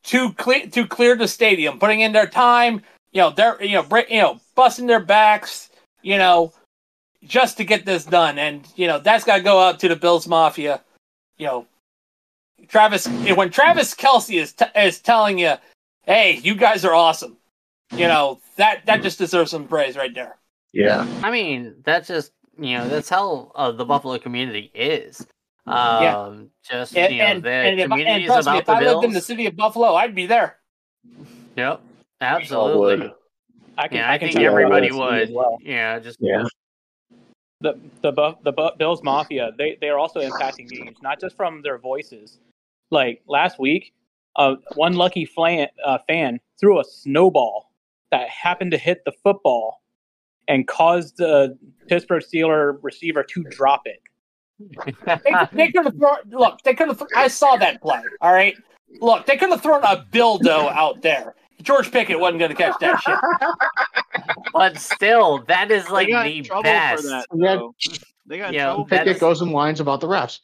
to 0.04 0.32
clear 0.34 0.66
to 0.66 0.86
clear 0.86 1.16
the 1.16 1.26
stadium, 1.26 1.78
putting 1.78 2.00
in 2.00 2.12
their 2.12 2.26
time. 2.26 2.82
You 3.12 3.22
know, 3.22 3.30
they're 3.30 3.62
you 3.62 3.76
know 3.76 3.82
break, 3.82 4.10
you 4.10 4.20
know 4.20 4.40
busting 4.54 4.86
their 4.86 5.00
backs. 5.00 5.70
You 6.02 6.18
know, 6.18 6.52
just 7.24 7.56
to 7.58 7.64
get 7.64 7.84
this 7.86 8.04
done, 8.04 8.38
and 8.38 8.66
you 8.76 8.86
know 8.86 8.98
that's 8.98 9.24
got 9.24 9.36
to 9.38 9.42
go 9.42 9.58
out 9.60 9.78
to 9.80 9.88
the 9.88 9.96
Bills 9.96 10.26
Mafia. 10.26 10.80
You 11.38 11.46
know, 11.46 11.66
Travis 12.68 13.06
when 13.08 13.50
Travis 13.50 13.94
Kelce 13.94 14.40
is 14.40 14.52
t- 14.52 14.64
is 14.76 15.00
telling 15.00 15.38
you, 15.38 15.54
"Hey, 16.04 16.40
you 16.42 16.54
guys 16.54 16.84
are 16.84 16.94
awesome," 16.94 17.36
you 17.92 18.06
know 18.06 18.40
that 18.56 18.84
that 18.86 19.02
just 19.02 19.18
deserves 19.18 19.50
some 19.50 19.66
praise 19.66 19.96
right 19.96 20.14
there. 20.14 20.36
yeah 20.72 21.06
I 21.22 21.30
mean, 21.30 21.74
that's 21.84 22.08
just 22.08 22.32
you 22.58 22.76
know 22.78 22.88
that's 22.88 23.08
how 23.08 23.52
uh, 23.54 23.72
the 23.72 23.84
Buffalo 23.84 24.18
community 24.18 24.70
is. 24.74 25.26
Um, 25.66 26.02
Yeah. 26.02 26.34
Just 26.68 26.96
And 26.96 27.12
you 27.12 27.18
know, 27.18 27.24
and, 27.24 27.42
the 27.42 27.50
and, 27.50 27.80
if, 27.80 27.84
I- 27.86 27.88
community 27.88 28.10
and 28.14 28.22
is 28.24 28.26
trust 28.28 28.46
me, 28.48 28.52
about 28.52 28.60
if 28.60 28.66
the 28.66 28.72
I 28.72 28.80
lived 28.80 29.04
in 29.04 29.12
the 29.12 29.20
city 29.20 29.46
of 29.46 29.56
Buffalo, 29.56 29.94
I'd 29.94 30.14
be 30.14 30.26
there. 30.26 30.58
Yep, 31.56 31.80
absolutely. 32.20 33.12
I 33.78 33.88
can, 33.88 33.96
Yeah, 33.98 34.10
I, 34.10 34.14
I 34.14 34.18
can 34.18 34.28
think 34.32 34.40
everybody 34.44 34.90
would. 34.92 35.32
well. 35.32 35.56
Yeah, 35.62 35.98
just 35.98 36.18
Yeah. 36.20 36.44
The 37.62 37.78
the 38.02 38.36
the 38.42 38.72
Bills 38.78 39.02
Mafia 39.02 39.52
they 39.56 39.78
they 39.80 39.88
are 39.88 39.98
also 39.98 40.20
impacting 40.20 40.68
games, 40.68 40.98
not 41.02 41.20
just 41.20 41.36
from 41.36 41.62
their 41.62 41.78
voices. 41.78 42.38
Like 42.90 43.22
last 43.26 43.58
week, 43.58 43.94
uh, 44.36 44.56
one 44.74 44.94
lucky 44.94 45.24
fan, 45.24 45.68
uh, 45.84 45.98
fan 46.06 46.40
threw 46.60 46.80
a 46.80 46.84
snowball 46.84 47.72
that 48.10 48.28
happened 48.28 48.70
to 48.72 48.78
hit 48.78 49.04
the 49.04 49.12
football 49.22 49.82
and 50.48 50.66
caused 50.66 51.16
the 51.16 51.56
Pittsburgh 51.88 52.22
Steeler 52.22 52.78
receiver 52.82 53.22
to 53.22 53.42
drop 53.44 53.82
it. 53.86 54.00
They, 55.06 55.32
they 55.52 55.72
could 55.72 55.84
have 55.86 55.96
thrown. 55.96 56.18
Look, 56.30 56.62
they 56.62 56.74
could 56.74 56.88
have. 56.88 57.02
I 57.16 57.28
saw 57.28 57.56
that 57.56 57.80
play. 57.80 58.00
All 58.20 58.32
right. 58.32 58.54
Look, 59.00 59.26
they 59.26 59.36
could 59.36 59.50
have 59.50 59.62
thrown 59.62 59.82
a 59.84 60.06
dildo 60.12 60.70
out 60.70 61.00
there. 61.02 61.34
George 61.62 61.90
Pickett 61.90 62.18
wasn't 62.18 62.40
going 62.40 62.50
to 62.50 62.56
catch 62.56 62.78
that 62.80 63.00
shit. 63.00 63.18
But 64.52 64.78
still, 64.78 65.44
that 65.48 65.70
is 65.70 65.88
like 65.90 66.06
they 66.08 66.12
got 66.12 66.24
the 66.24 66.42
trouble 66.42 66.62
best. 66.64 67.02
for 67.02 67.08
that. 67.08 67.26
Yeah. 67.34 67.54
though. 67.56 67.74
They 68.26 68.38
got 68.38 68.48
in 68.48 68.54
Yeah, 68.54 68.64
trouble. 68.66 68.84
for 68.84 68.90
that 68.90 68.98
Pickett 69.00 69.16
is- 69.16 69.20
goes 69.20 69.40
and 69.42 69.52
whines 69.52 69.80
about 69.80 70.00
the 70.00 70.06
refs 70.06 70.40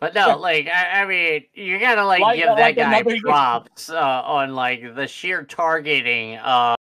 But 0.00 0.14
no, 0.14 0.36
like 0.36 0.66
I, 0.68 1.02
I 1.02 1.04
mean, 1.06 1.44
you 1.54 1.78
gotta 1.78 2.04
like, 2.04 2.20
Like- 2.20 2.38
give 2.38 2.48
like 2.48 2.76
that 2.76 2.90
guy 2.90 2.98
another- 2.98 3.20
props 3.22 3.88
uh, 3.90 3.96
on 4.24 4.54
like 4.54 4.94
the 4.94 5.06
sheer 5.06 5.44
targeting 5.44 6.36
of 6.38 6.76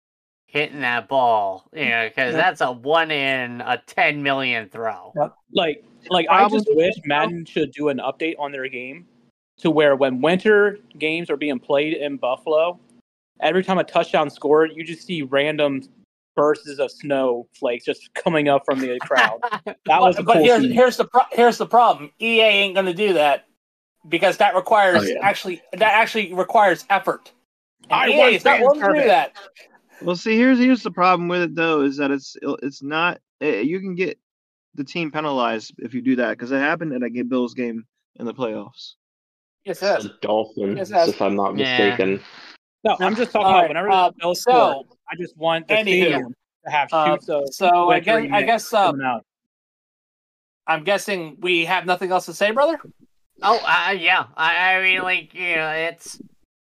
hitting 0.45 0.81
that 0.81 1.07
ball. 1.07 1.67
You 1.73 1.89
know, 1.89 2.07
because 2.07 2.33
Yeah. 2.33 2.41
that's 2.41 2.61
a 2.61 2.71
one 2.71 3.11
in 3.11 3.61
a 3.61 3.77
ten 3.85 4.23
million 4.23 4.69
throw. 4.69 5.13
Like 5.53 5.83
like 6.09 6.27
I 6.29 6.47
just 6.47 6.67
wish 6.69 6.95
it, 6.97 7.03
Madden 7.05 7.43
should 7.45 7.71
do 7.71 7.89
an 7.89 7.97
update 7.97 8.35
on 8.39 8.51
their 8.53 8.69
game 8.69 9.05
to 9.57 9.69
where 9.69 9.95
when 9.97 10.21
winter 10.21 10.79
games 10.97 11.29
are 11.29 11.35
being 11.35 11.59
played 11.59 11.93
in 11.95 12.15
Buffalo, 12.15 12.79
every 13.41 13.63
time 13.63 13.77
a 13.77 13.83
touchdown 13.83 14.29
scored, 14.29 14.71
you 14.75 14.83
just 14.83 15.05
see 15.05 15.21
random 15.21 15.81
bursts 16.35 16.79
of 16.79 16.89
snowflakes 16.91 17.83
just 17.85 18.13
coming 18.13 18.47
up 18.47 18.63
from 18.65 18.79
the 18.79 18.97
crowd. 19.01 19.39
That 19.85 20.01
was 20.01 20.17
a 20.17 20.23
but 20.23 20.33
cool 20.35 20.43
here's 20.43 20.61
scene. 20.61 20.71
here's 20.71 20.97
the 20.97 21.05
pro- 21.05 21.21
here's 21.31 21.57
the 21.57 21.65
problem. 21.65 22.11
EA 22.21 22.41
ain't 22.41 22.73
going 22.75 22.85
to 22.85 22.93
do 22.93 23.13
that 23.13 23.45
because 24.07 24.37
that 24.37 24.55
requires 24.55 25.01
Oh, 25.03 25.05
yeah. 25.05 25.19
actually 25.21 25.61
that 25.73 25.93
actually 25.93 26.33
requires 26.33 26.85
effort. 26.89 27.31
And 27.89 27.93
I 27.93 28.07
EA 28.29 28.35
is 28.35 28.45
not 28.45 28.57
fan 28.57 28.61
willing 28.61 28.81
to 28.81 29.01
do 29.01 29.07
that. 29.07 29.33
Well, 30.01 30.15
see, 30.15 30.37
here's 30.37 30.59
here's 30.59 30.83
the 30.83 30.91
problem 30.91 31.27
with 31.27 31.41
it 31.41 31.55
though, 31.55 31.81
is 31.81 31.97
that 31.97 32.11
it's 32.11 32.37
it's 32.63 32.81
not. 32.81 33.19
eh, 33.41 33.59
You 33.61 33.79
can 33.81 33.95
get 33.95 34.17
the 34.75 34.83
team 34.85 35.11
penalized 35.11 35.73
if 35.79 35.93
you 35.93 36.01
do 36.01 36.15
that 36.17 36.29
because 36.29 36.51
it 36.51 36.59
happened 36.59 36.93
at 36.93 37.03
a 37.03 37.23
Bills 37.23 37.53
game 37.53 37.85
in 38.17 38.25
the 38.25 38.33
playoffs. 38.33 38.93
Yes, 39.65 39.83
it 39.83 39.97
is. 39.97 40.03
The 40.05 40.13
Dolphins, 40.21 40.77
Yes, 40.77 40.89
that's- 40.89 41.09
if 41.09 41.21
I'm 41.21 41.35
not 41.35 41.57
Yeah. 41.57 41.95
Mistaken. 42.83 42.97
No, 42.99 43.07
I'm 43.07 43.15
just 43.15 43.31
talking 43.31 43.45
All 43.45 43.51
about 43.51 43.61
right, 43.61 43.69
whenever 43.69 43.91
uh, 43.91 44.09
the 44.09 44.15
Bills 44.19 44.43
so- 44.43 44.51
score, 44.51 44.83
I 45.11 45.15
just 45.17 45.37
want 45.37 45.67
the 45.67 45.73
Anywho, 45.75 45.81
stadium 45.83 46.35
to 46.65 46.71
have 46.71 46.89
uh, 46.93 47.13
shoots 47.13 47.29
of 47.29 47.43
So 47.53 47.89
I 47.89 47.99
guess 47.99 48.27
I 48.31 48.43
guess 48.43 48.73
uh, 48.73 48.91
I'm 50.67 50.83
guessing 50.83 51.37
we 51.39 51.65
have 51.65 51.85
nothing 51.85 52.11
else 52.11 52.25
to 52.27 52.33
say, 52.33 52.51
brother. 52.51 52.79
Oh, 53.41 53.59
uh, 53.65 53.91
yeah. 53.91 54.25
I, 54.35 54.75
I 54.75 54.83
mean, 54.83 55.01
like 55.01 55.33
you 55.33 55.55
know, 55.55 55.69
it's 55.71 56.21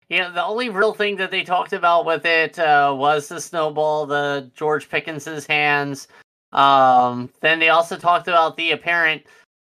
you 0.09 0.19
know 0.19 0.31
the 0.31 0.43
only 0.43 0.69
real 0.69 0.93
thing 0.93 1.17
that 1.17 1.31
they 1.31 1.43
talked 1.43 1.73
about 1.73 2.05
with 2.05 2.25
it 2.25 2.57
uh, 2.57 2.93
was 2.97 3.27
the 3.27 3.41
snowball, 3.41 4.05
the 4.05 4.49
George 4.55 4.89
Pickens's 4.89 5.45
hands. 5.45 6.07
Um, 6.53 7.29
then 7.41 7.59
they 7.59 7.69
also 7.69 7.97
talked 7.97 8.27
about 8.27 8.55
the 8.57 8.71
apparent 8.71 9.23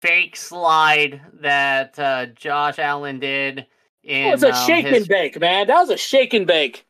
fake 0.02 0.36
slide 0.36 1.22
that 1.34 1.98
uh, 2.00 2.28
Josh 2.28 2.80
Allen 2.80 3.20
did. 3.20 3.66
In, 4.06 4.28
Oh, 4.28 4.34
it's 4.34 4.44
a 4.44 4.54
um, 4.54 4.68
shake 4.68 4.86
his 4.86 5.02
and 5.02 5.08
bake, 5.08 5.40
man. 5.40 5.68
That 5.68 5.80
was 5.80 5.90
a 5.90 5.98
shake 5.98 6.34
and 6.34 6.46
bake. 6.46 6.86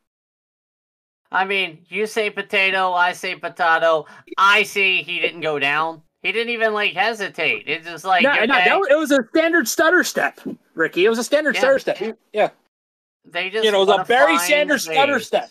I 1.32 1.44
mean, 1.44 1.78
you 1.88 2.06
say 2.06 2.30
potato, 2.30 2.92
I 2.92 3.12
say 3.12 3.34
potato. 3.34 4.06
I 4.38 4.62
say 4.62 5.02
he 5.02 5.18
didn't 5.18 5.40
go 5.40 5.58
down. 5.58 6.02
He 6.22 6.30
didn't 6.30 6.52
even 6.52 6.72
like 6.72 6.92
hesitate. 6.92 7.64
It's 7.66 7.86
just 7.86 8.04
like 8.04 8.22
no, 8.22 8.34
no, 8.44 8.46
that 8.46 8.78
was, 8.78 8.88
it 8.90 8.96
was 8.96 9.10
a 9.12 9.26
standard 9.34 9.66
stutter 9.66 10.04
step, 10.04 10.40
Ricky. 10.74 11.04
It 11.04 11.08
was 11.08 11.18
a 11.18 11.24
standard 11.24 11.54
Yeah. 11.54 11.60
stutter 11.60 11.78
step. 11.78 12.18
Yeah, 12.32 12.50
they 13.24 13.50
just 13.50 13.64
you 13.64 13.72
know, 13.72 13.82
it 13.82 13.86
was 13.86 14.00
a 14.00 14.04
Barry 14.04 14.38
Sanders 14.38 14.84
stutter 14.84 15.18
step. 15.20 15.50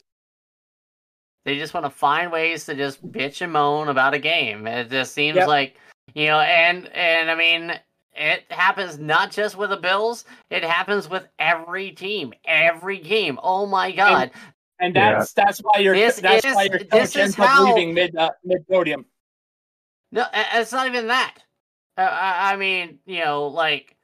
They 1.45 1.57
just 1.57 1.73
want 1.73 1.85
to 1.85 1.89
find 1.91 2.31
ways 2.31 2.65
to 2.65 2.75
just 2.75 3.05
bitch 3.11 3.41
and 3.41 3.53
moan 3.53 3.87
about 3.87 4.13
a 4.13 4.19
game. 4.19 4.65
It 4.67 4.89
just 4.89 5.13
seems 5.13 5.35
Yep. 5.37 5.47
like 5.47 5.77
you 6.13 6.27
know, 6.27 6.39
and 6.39 6.87
and 6.89 7.29
I 7.31 7.35
mean, 7.35 7.79
it 8.15 8.43
happens 8.49 8.97
not 8.99 9.31
just 9.31 9.57
with 9.57 9.69
the 9.71 9.77
Bills. 9.77 10.25
It 10.49 10.63
happens 10.63 11.09
with 11.09 11.27
every 11.39 11.91
team, 11.91 12.33
every 12.45 12.97
game. 12.99 13.39
Oh 13.43 13.65
my 13.65 13.91
god! 13.91 14.31
and 14.79 14.95
that's 14.95 15.33
that's 15.33 15.59
why 15.59 15.79
your 15.79 15.95
This 15.95 16.19
that's 16.19 16.45
is- 16.45 16.55
why 16.55 16.63
your 16.63 16.79
this 16.79 16.87
coach 16.89 17.01
is 17.03 17.17
ends 17.17 17.39
up 17.39 17.47
how- 17.47 17.65
leaving 17.65 17.93
mid 17.93 18.15
uh, 18.15 18.29
mid 18.43 18.67
podium. 18.67 19.05
No, 20.11 20.25
it's 20.53 20.71
not 20.71 20.87
even 20.87 21.07
that. 21.07 21.39
Uh, 21.97 22.01
I, 22.01 22.53
I 22.53 22.55
mean, 22.55 22.99
you 23.05 23.23
know, 23.23 23.47
like 23.47 23.95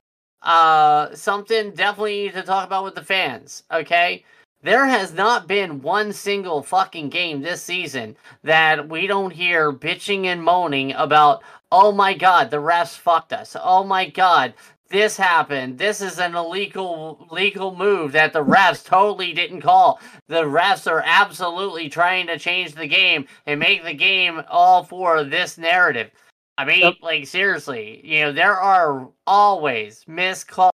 uh 0.41 1.13
something 1.13 1.71
definitely 1.71 2.29
to 2.31 2.41
talk 2.41 2.65
about 2.65 2.83
with 2.83 2.95
the 2.95 3.03
fans. 3.03 3.63
Okay, 3.71 4.25
there 4.63 4.85
has 4.87 5.13
not 5.13 5.47
been 5.47 5.81
one 5.81 6.11
single 6.13 6.63
fucking 6.63 7.09
game 7.09 7.41
this 7.41 7.61
season 7.63 8.15
that 8.43 8.89
we 8.89 9.07
don't 9.07 9.31
hear 9.31 9.71
bitching 9.71 10.25
and 10.25 10.43
moaning 10.43 10.93
about. 10.93 11.43
Oh 11.71 11.91
my 11.91 12.13
god, 12.13 12.51
the 12.51 12.57
refs 12.57 12.97
fucked 12.97 13.33
us. 13.33 13.55
Oh 13.61 13.83
my 13.83 14.09
god. 14.09 14.53
This 14.89 15.15
happened. 15.15 15.77
This 15.77 16.01
is 16.01 16.19
an 16.19 16.35
illegal 16.35 17.25
legal 17.31 17.73
move 17.73 18.11
that 18.11 18.33
the 18.33 18.43
refs 18.43 18.83
totally 18.83 19.31
didn't 19.31 19.61
call. 19.61 20.01
The 20.27 20.43
refs 20.43 20.85
are 20.85 21.01
absolutely 21.05 21.87
trying 21.87 22.27
to 22.27 22.37
change 22.37 22.73
the 22.73 22.87
game 22.87 23.25
and 23.45 23.57
make 23.57 23.85
the 23.85 23.93
game 23.93 24.43
all 24.49 24.83
for 24.83 25.23
this 25.23 25.57
narrative. 25.57 26.11
I 26.57 26.65
mean, 26.65 26.81
Yep. 26.81 26.95
like 27.01 27.25
seriously, 27.25 28.01
you 28.05 28.19
know, 28.19 28.31
there 28.33 28.59
are 28.59 29.07
always 29.25 30.03
missed 30.07 30.49
calls 30.49 30.73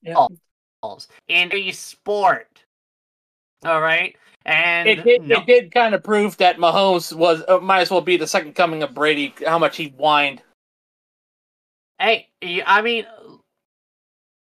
Yeah. 0.00 0.26
in 1.28 1.52
a 1.52 1.70
sport. 1.72 2.64
All 3.66 3.82
right, 3.82 4.16
and 4.46 4.88
It 4.88 5.04
did, 5.04 5.22
no- 5.22 5.38
it 5.40 5.46
did 5.46 5.72
kind 5.72 5.94
of 5.94 6.02
prove 6.02 6.36
that 6.38 6.56
Mahomes 6.56 7.12
was 7.12 7.42
uh, 7.48 7.58
might 7.58 7.80
as 7.80 7.90
well 7.90 8.00
be 8.00 8.16
the 8.16 8.26
second 8.26 8.54
coming 8.54 8.82
of 8.82 8.94
Brady. 8.94 9.34
How 9.46 9.58
much 9.58 9.76
he 9.76 9.88
whined. 9.88 10.42
Hey, 11.98 12.28
I 12.66 12.80
mean, 12.80 13.06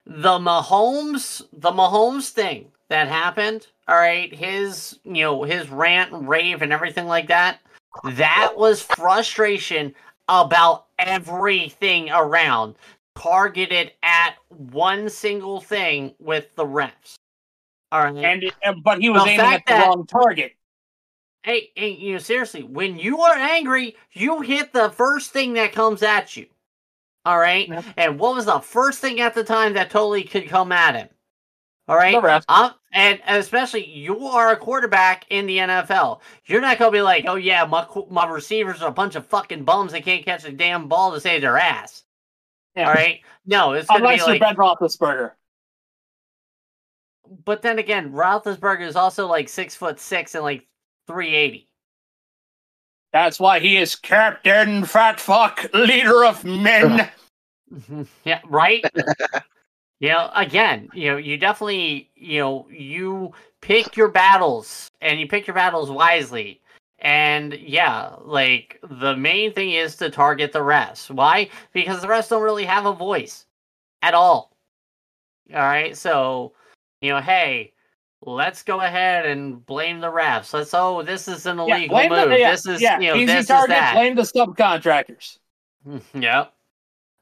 the 0.06 0.38
Mahomes, 0.38 1.42
the 1.52 1.72
Mahomes 1.72 2.30
thing 2.30 2.72
that 2.90 3.08
happened. 3.08 3.68
All 3.88 3.96
right, 3.96 4.34
his, 4.34 5.00
you 5.04 5.24
know, 5.24 5.44
his 5.44 5.70
rant 5.70 6.12
and 6.12 6.28
rave 6.28 6.62
and 6.62 6.72
everything 6.74 7.08
like 7.08 7.28
that. 7.30 7.60
That 8.04 8.54
was 8.56 8.82
frustration 8.82 9.96
about 10.28 10.88
everything 11.00 12.10
around, 12.12 12.76
targeted 13.18 13.94
at 14.04 14.36
one 14.50 15.10
single 15.10 15.62
thing 15.62 16.14
with 16.20 16.54
the 16.56 16.66
refs. 16.66 17.16
All 17.92 18.04
right, 18.04 18.16
And, 18.18 18.52
and 18.64 18.84
but 18.84 19.00
he 19.02 19.10
was 19.10 19.24
The 19.24 19.30
aiming 19.32 19.46
at 19.46 19.66
the 19.66 19.74
that- 19.74 19.88
wrong 19.88 20.06
target. 20.08 20.54
hey, 21.44 21.70
hey, 21.76 21.90
you 21.92 22.14
know, 22.14 22.18
seriously, 22.20 22.64
when 22.64 22.98
you 23.00 23.22
are 23.22 23.36
angry, 23.36 23.96
you 24.12 24.42
hit 24.42 24.74
the 24.74 24.90
first 24.90 25.32
thing 25.32 25.54
that 25.54 25.72
comes 25.72 26.04
at 26.04 26.36
you. 26.36 26.48
All 27.26 27.38
right. 27.40 27.68
Yep. 27.68 27.86
And 27.98 28.20
what 28.20 28.36
was 28.36 28.46
the 28.46 28.60
first 28.60 29.00
thing 29.00 29.20
at 29.22 29.34
the 29.34 29.44
time 29.44 29.74
that 29.74 29.90
totally 29.90 30.24
could 30.24 30.48
come 30.50 30.72
at 30.72 30.96
him? 30.96 31.10
All 31.90 31.96
right. 31.96 32.16
Um, 32.50 32.74
and 32.92 33.22
especially 33.28 33.86
you 33.86 34.28
are 34.28 34.52
a 34.52 34.58
quarterback 34.58 35.26
in 35.30 35.46
the 35.46 35.58
NFL. 35.58 36.20
You're 36.46 36.60
not 36.62 36.78
gonna 36.80 36.92
be 36.92 37.02
like, 37.02 37.24
oh 37.28 37.36
yeah, 37.36 37.64
my 37.66 37.86
my 38.10 38.28
receivers 38.28 38.82
are 38.82 38.90
a 38.90 38.94
bunch 38.94 39.16
of 39.16 39.26
fucking 39.26 39.64
bums 39.64 39.94
that 39.94 40.04
can't 40.04 40.26
catch 40.26 40.44
a 40.46 40.52
damn 40.52 40.88
ball 40.90 41.14
to 41.14 41.22
save 41.22 41.42
their 41.42 41.58
ass. 41.58 42.04
Yeah. 42.76 42.88
All 42.90 42.94
right. 42.94 43.22
No, 43.46 43.72
it's 43.74 43.88
gonna 43.88 44.00
Unless 44.00 44.26
be 44.26 44.32
like. 44.34 44.42
Ben 44.42 44.56
Roethlisberger. 44.56 45.32
But 47.46 47.62
then 47.62 47.80
again, 47.80 48.12
Roethlisberger 48.12 48.88
is 48.88 48.96
also 48.96 49.28
like 49.28 49.50
six 49.50 49.76
foot 49.76 50.00
six 50.00 50.36
and 50.36 50.44
like 50.44 50.68
three 51.08 51.36
eighty. 51.36 51.68
That's 53.14 53.40
why 53.40 53.60
he 53.60 53.78
is 53.78 53.96
Captain 53.96 54.84
Fat 54.86 55.20
Fuck, 55.20 55.70
leader 55.74 56.26
of 56.26 56.44
men. 56.44 57.10
yeah, 58.24 58.42
right. 58.46 58.84
you 60.00 60.10
know, 60.10 60.30
again, 60.36 60.90
you 60.94 61.12
know, 61.12 61.18
you 61.18 61.38
definitely, 61.38 62.10
you 62.16 62.40
know, 62.40 62.68
you 62.70 63.32
pick 63.62 63.96
your 63.96 64.10
battles 64.10 64.90
and 65.02 65.20
you 65.20 65.28
pick 65.28 65.48
your 65.48 65.56
battles 65.56 65.90
wisely. 65.90 66.62
And 67.00 67.54
yeah, 67.54 68.16
like 68.22 68.80
the 68.88 69.16
main 69.16 69.54
thing 69.54 69.72
is 69.72 69.96
to 69.98 70.10
target 70.10 70.52
the 70.52 70.60
refs. 70.60 71.10
Why? 71.10 71.50
Because 71.72 72.02
the 72.02 72.08
refs 72.08 72.30
don't 72.30 72.44
really 72.44 72.66
have 72.66 72.86
a 72.86 72.94
voice 72.94 73.46
at 74.02 74.14
all. 74.14 74.52
All 75.54 75.62
right, 75.62 75.96
so 75.96 76.54
you 77.02 77.12
know, 77.12 77.22
hey, 77.22 77.74
let's 78.22 78.64
go 78.64 78.82
ahead 78.82 79.26
and 79.26 79.66
blame 79.66 80.00
the 80.00 80.08
refs. 80.12 80.54
Let's 80.54 80.74
oh, 80.74 81.04
this 81.04 81.28
is 81.28 81.46
an 81.46 81.58
Yeah, 81.60 81.78
illegal 81.78 81.96
blame 81.98 82.10
move. 82.12 82.30
the, 82.30 82.40
yeah, 82.40 82.52
this 82.52 82.66
is 82.66 82.82
yeah, 82.82 83.00
you 83.00 83.08
know, 83.10 83.16
easy 83.16 83.26
this 83.26 83.48
target. 83.48 83.76
is 83.76 83.80
that. 83.80 83.94
Blame 83.96 84.16
the 84.16 84.22
subcontractors. 84.24 85.38
Yep. 86.14 86.54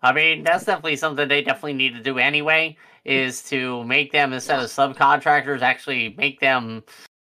I 0.01 0.11
mean, 0.13 0.43
that's 0.43 0.65
definitely 0.65 0.95
something 0.97 1.27
they 1.27 1.41
definitely 1.41 1.73
need 1.73 1.93
to 1.95 2.01
do 2.01 2.17
anyway, 2.19 2.77
is 3.05 3.41
to 3.49 3.83
make 3.85 4.11
them 4.11 4.33
instead 4.33 4.59
of 4.59 4.65
subcontractors, 4.69 5.61
actually 5.61 6.15
make 6.17 6.39
them 6.39 6.83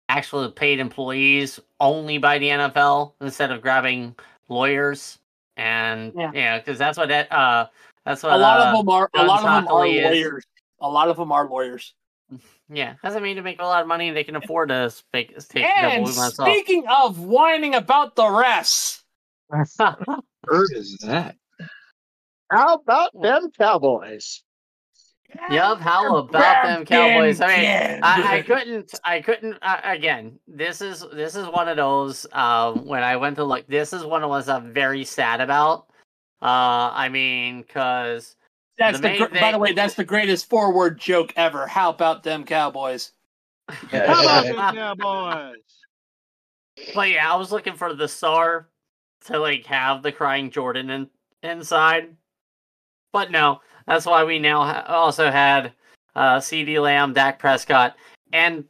actually 0.09 0.51
paid 0.51 0.81
employees 0.81 1.61
only 1.79 2.19
by 2.19 2.39
the 2.39 2.49
NFL 2.49 3.13
instead 3.21 3.51
of 3.53 3.61
grabbing 3.63 4.15
lawyers. 4.49 5.19
And 5.57 6.13
Yeah. 6.17 6.31
yeah, 6.35 6.59
because 6.59 6.79
that's 6.79 6.97
what 6.99 7.09
that 7.09 7.31
uh 7.31 7.67
that's 8.05 8.23
what 8.23 8.33
a 8.33 8.37
lot 8.39 8.61
uh, 8.61 8.65
of 8.71 8.79
them 8.79 8.89
are. 8.89 9.11
A 9.15 9.25
lot 9.25 9.39
of 9.41 9.65
them 9.65 9.69
are 9.73 9.87
is- 9.87 10.03
lawyers. 10.03 10.45
A 10.81 10.89
lot 10.89 11.09
of 11.09 11.17
them 11.19 11.31
are 11.33 11.49
lawyers. 11.49 11.95
Yeah 12.73 12.95
doesn't 13.03 13.23
mean 13.23 13.37
to 13.37 13.43
make 13.43 13.61
a 13.61 13.65
lot 13.65 13.83
of 13.83 13.89
money 13.89 14.11
they 14.11 14.25
can 14.25 14.37
afford 14.37 14.69
to 14.69 14.89
speak 14.91 15.37
take 15.49 15.65
And 15.65 16.05
double 16.05 16.17
myself. 16.17 16.49
speaking 16.49 16.85
of 16.89 17.19
whining 17.19 17.75
about 17.75 18.15
the 18.17 18.23
refs, 18.23 19.03
Bird 20.43 20.69
is 20.75 20.97
that? 21.03 21.37
How 22.51 22.75
about 22.75 23.11
them 23.21 23.51
Cowboys? 23.59 24.43
Yup, 25.51 25.79
how 25.81 26.17
about 26.17 26.65
them 26.65 26.85
Cowboys? 26.85 27.41
I 27.41 27.47
mean, 27.47 28.01
I, 28.03 28.39
I 28.39 28.43
couldn't. 28.47 28.93
I 29.05 29.21
couldn't. 29.21 29.57
Uh, 29.63 29.81
again, 29.85 30.39
this 30.49 30.81
is 30.81 31.05
this 31.13 31.37
is 31.37 31.47
one 31.47 31.69
of 31.69 31.77
those. 31.77 32.27
Um, 32.33 32.85
when 32.87 33.05
I 33.05 33.17
went 33.17 33.37
to 33.37 33.45
look, 33.45 33.67
this 33.69 33.93
is 33.93 34.05
one 34.05 34.23
of 34.23 34.27
the 34.27 34.29
ones 34.29 34.49
I'm 34.49 34.73
very 34.73 35.05
sad 35.05 35.41
about. 35.41 35.87
Uh, 36.43 36.91
I 36.93 37.09
mean, 37.11 37.63
cause 37.65 38.35
That's 38.79 38.99
the 38.99 39.03
the. 39.03 39.09
main 39.09 39.19
gr- 39.19 39.39
by 39.39 39.53
the 39.53 39.59
way, 39.59 39.73
that's 39.73 39.95
the 39.95 40.05
greatest 40.05 40.49
forward 40.49 40.99
joke 40.99 41.33
ever. 41.37 41.67
How 41.67 41.91
about 41.91 42.23
them 42.23 42.45
Cowboys? 42.45 43.13
How 43.69 44.23
about 44.23 44.45
them 44.45 44.57
Cowboys? 44.75 45.57
but 46.95 47.11
yeah, 47.11 47.33
I 47.33 47.37
was 47.37 47.53
looking 47.53 47.75
for 47.75 47.95
the 47.95 48.09
star 48.09 48.69
to 49.27 49.39
like 49.39 49.67
have 49.67 50.03
the 50.03 50.13
crying 50.13 50.51
Jordan 50.51 50.91
in, 50.91 51.11
inside, 51.43 52.17
but 53.13 53.31
no. 53.31 53.61
That's 53.87 54.07
why 54.07 54.25
we 54.25 54.39
now 54.39 54.63
ha- 54.65 54.85
also 54.89 55.31
had 55.31 55.73
uh, 56.15 56.39
CeeDee 56.39 56.81
Lamb, 56.81 57.13
Dak 57.13 57.39
Prescott, 57.39 57.97
and 58.33 58.65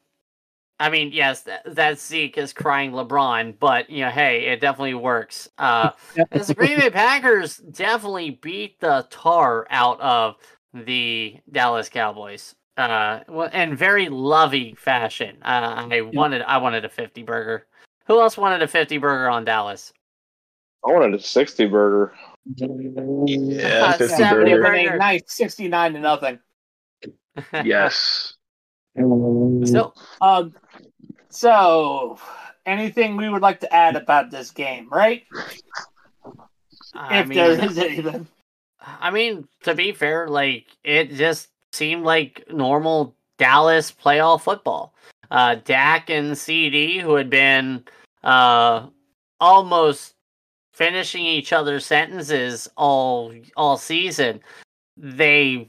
I 0.80 0.88
mean, 0.88 1.12
yes, 1.12 1.42
that, 1.42 1.62
that 1.74 2.00
Zeke 2.00 2.38
is 2.38 2.54
crying 2.54 2.92
LeBron, 2.92 3.58
but 3.60 3.90
you 3.90 4.02
know, 4.04 4.10
hey, 4.10 4.46
it 4.46 4.60
definitely 4.60 4.94
works. 4.94 5.48
Uh, 5.58 5.90
the 6.32 6.54
Green 6.56 6.78
Bay 6.80 6.88
Packers 6.90 7.58
definitely 7.58 8.30
beat 8.30 8.80
the 8.80 9.06
tar 9.10 9.66
out 9.70 10.00
of 10.00 10.36
the 10.72 11.36
Dallas 11.52 11.90
Cowboys. 11.90 12.54
Uh, 12.78 13.20
well, 13.28 13.50
in 13.52 13.76
very 13.76 14.08
lovey 14.08 14.74
fashion. 14.78 15.36
Uh, 15.42 15.86
I 15.90 16.00
wanted, 16.00 16.40
I 16.42 16.56
wanted 16.56 16.86
a 16.86 16.88
fifty 16.88 17.22
burger. 17.22 17.66
Who 18.06 18.18
else 18.18 18.38
wanted 18.38 18.62
a 18.62 18.66
fifty 18.68 18.96
burger 18.96 19.28
on 19.28 19.44
Dallas? 19.44 19.92
I 20.82 20.92
wanted 20.92 21.20
a 21.20 21.22
60 21.22 21.66
burger. 21.66 22.14
Yeah, 22.56 23.84
Uh, 23.84 23.92
50 23.98 24.14
Saturday 24.16 24.52
burger. 24.54 24.62
Burger. 24.62 24.96
nice 24.96 25.20
sixty-nine 25.26 25.92
to 25.92 26.00
nothing. 26.00 26.38
Yes. 27.64 28.32
So, 28.96 29.92
Um, 30.22 30.54
so 31.30 32.18
anything 32.66 33.16
we 33.16 33.28
would 33.28 33.42
like 33.42 33.60
to 33.60 33.74
add 33.74 33.96
about 33.96 34.30
this 34.30 34.50
game, 34.50 34.88
right? 34.90 35.24
I 36.94 37.20
if 37.20 37.28
mean, 37.28 37.38
there 37.38 37.50
is 37.52 37.78
anything. 37.78 38.26
I 38.80 39.10
mean, 39.10 39.46
to 39.62 39.74
be 39.74 39.92
fair, 39.92 40.28
like 40.28 40.66
it 40.84 41.12
just 41.12 41.48
seemed 41.72 42.04
like 42.04 42.44
normal 42.50 43.14
Dallas 43.38 43.92
playoff 43.92 44.42
football. 44.42 44.94
Uh, 45.30 45.56
Dak 45.64 46.10
and 46.10 46.32
CeeDee, 46.32 47.00
who 47.00 47.14
had 47.14 47.30
been 47.30 47.84
uh, 48.24 48.86
almost 49.38 50.14
finishing 50.72 51.24
each 51.24 51.52
other's 51.52 51.86
sentences 51.86 52.68
all 52.76 53.32
all 53.56 53.76
season, 53.76 54.40
they 54.96 55.68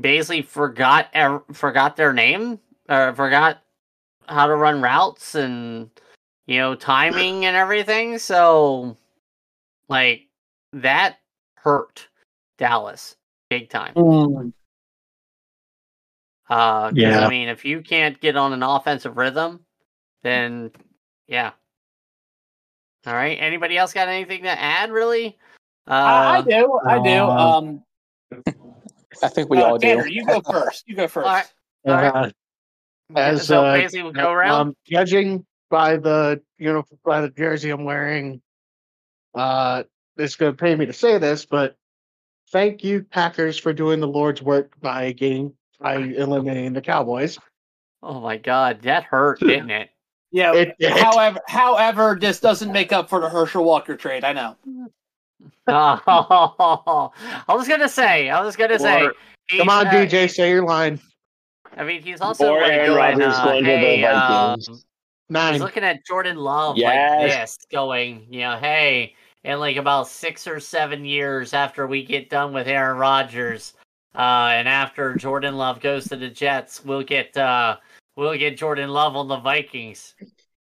basically 0.00 0.42
forgot 0.42 1.08
ev- 1.12 1.42
forgot 1.52 1.96
their 1.96 2.12
name 2.12 2.58
or 2.88 3.12
forgot 3.14 3.62
how 4.28 4.46
to 4.46 4.54
run 4.56 4.82
routes 4.82 5.34
and 5.34 5.90
you 6.46 6.58
know 6.58 6.74
timing 6.74 7.44
and 7.44 7.56
everything. 7.56 8.18
So, 8.18 8.96
like 9.88 10.28
that 10.72 11.18
hurt 11.56 12.08
Dallas 12.58 13.16
big 13.50 13.70
time. 13.70 13.92
Uh, 16.48 16.88
'cause, 16.88 16.92
Yeah. 16.94 17.26
I 17.26 17.28
mean, 17.28 17.48
if 17.48 17.64
you 17.64 17.82
can't 17.82 18.20
get 18.20 18.36
on 18.36 18.52
an 18.52 18.62
offensive 18.62 19.16
rhythm, 19.16 19.64
then 20.22 20.70
yeah. 21.26 21.52
All 23.06 23.14
right. 23.14 23.36
Anybody 23.40 23.76
else 23.78 23.92
got 23.92 24.08
anything 24.08 24.42
to 24.42 24.50
add? 24.50 24.90
Really? 24.90 25.38
Uh, 25.88 25.92
I, 25.92 26.36
I 26.38 26.42
do, 26.42 26.80
I 26.86 26.98
do. 26.98 27.10
uh, 27.10 27.58
Um, 27.58 27.82
I 29.22 29.28
think 29.28 29.48
we 29.48 29.58
uh, 29.58 29.66
all 29.66 29.78
do. 29.78 30.04
You 30.08 30.24
go 30.26 30.40
first. 30.40 30.84
You 30.88 30.96
go 30.96 31.06
first. 31.08 31.26
All 31.26 31.32
right. 31.32 31.46
All 31.86 31.94
right. 32.22 32.34
As 33.14 33.46
so 33.46 33.64
uh, 33.64 33.74
basically, 33.74 34.02
we'll 34.02 34.12
go 34.12 34.32
around. 34.32 34.60
um, 34.60 34.76
judging 34.84 35.44
by 35.70 35.96
the 35.96 36.40
you 36.58 36.72
know 36.72 36.84
by 37.04 37.20
the 37.20 37.30
jersey 37.30 37.70
I'm 37.70 37.84
wearing, 37.84 38.40
uh, 39.34 39.84
it's 40.16 40.34
going 40.34 40.52
to 40.52 40.56
pay 40.56 40.74
me 40.74 40.86
to 40.86 40.92
say 40.92 41.18
this, 41.18 41.44
but 41.44 41.76
thank 42.50 42.82
you 42.82 43.04
Packers 43.04 43.58
for 43.58 43.72
doing 43.72 44.00
the 44.00 44.08
Lord's 44.08 44.42
work 44.42 44.72
by 44.80 45.12
getting 45.12 45.52
by 45.80 45.96
eliminating 46.16 46.72
the 46.72 46.80
Cowboys. 46.80 47.38
oh 48.02 48.20
my 48.20 48.36
god, 48.36 48.82
that 48.82 49.04
hurt, 49.04 49.40
didn't 49.40 49.70
it? 49.70 49.90
Yeah. 50.32 50.54
It 50.54 50.76
did. 50.78 50.92
However, 50.92 51.40
however, 51.46 52.18
this 52.20 52.40
doesn't 52.40 52.72
make 52.72 52.92
up 52.92 53.08
for 53.08 53.20
the 53.20 53.28
Herschel 53.28 53.64
Walker 53.64 53.96
trade. 53.96 54.24
I 54.24 54.32
know. 54.32 54.56
Oh, 55.68 57.12
I 57.48 57.54
was 57.54 57.68
gonna 57.68 57.88
say, 57.88 58.30
I 58.30 58.42
was 58.42 58.56
gonna 58.56 58.78
say. 58.78 59.08
Come 59.56 59.68
on, 59.68 59.86
uh, 59.86 59.90
DJ, 59.90 60.28
say 60.30 60.50
your 60.50 60.64
line. 60.64 61.00
I 61.76 61.84
mean, 61.84 62.02
he's 62.02 62.20
also 62.20 62.54
Or 62.54 62.62
like 62.62 62.72
Aaron 62.72 62.86
going, 62.86 62.98
Rodgers 63.18 63.34
uh, 63.34 63.44
going 63.44 63.64
to 63.64 63.70
the 63.70 63.76
hey, 63.76 64.04
um, 64.04 64.22
Vikings. 64.58 64.66
he's 64.68 64.84
Nine. 65.28 65.58
looking 65.60 65.84
at 65.84 66.04
Jordan 66.06 66.36
Love 66.36 66.76
like 66.78 66.94
Yes. 66.94 67.56
this, 67.56 67.58
going, 67.70 68.26
you 68.30 68.40
know, 68.40 68.56
hey, 68.56 69.14
in 69.44 69.58
like 69.60 69.76
about 69.76 70.08
six 70.08 70.46
or 70.46 70.58
seven 70.58 71.04
years 71.04 71.52
after 71.54 71.86
we 71.86 72.04
get 72.04 72.30
done 72.30 72.52
with 72.52 72.66
Aaron 72.66 72.96
Rodgers, 72.98 73.74
uh, 74.14 74.50
and 74.54 74.66
after 74.68 75.14
Jordan 75.16 75.56
Love 75.56 75.80
goes 75.80 76.06
to 76.08 76.16
the 76.16 76.28
Jets, 76.28 76.84
we'll 76.84 77.02
get 77.02 77.36
uh, 77.36 77.76
we'll 78.16 78.36
get 78.38 78.56
Jordan 78.56 78.88
Love 78.90 79.14
on 79.16 79.28
the 79.28 79.36
Vikings. 79.38 80.14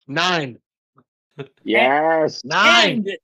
Nine. 0.07 0.59
Yes. 1.65 2.43
Nine. 2.45 3.05
And, 3.07 3.17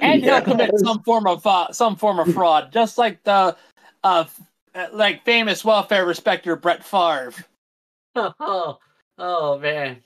and 0.00 0.22
he'll 0.22 0.40
commit 0.40 0.70
some 0.78 1.02
form 1.02 1.26
of 1.26 1.44
uh, 1.46 1.72
some 1.72 1.96
form 1.96 2.18
of 2.20 2.32
fraud, 2.32 2.72
just 2.72 2.98
like 2.98 3.22
the 3.24 3.56
uh, 4.04 4.24
f- 4.26 4.40
uh, 4.74 4.86
like 4.92 5.24
famous 5.24 5.64
welfare 5.64 6.06
respecter 6.06 6.56
Brett 6.56 6.84
Favre. 6.84 7.34
oh, 8.16 8.78
oh 9.18 9.58
man, 9.58 9.98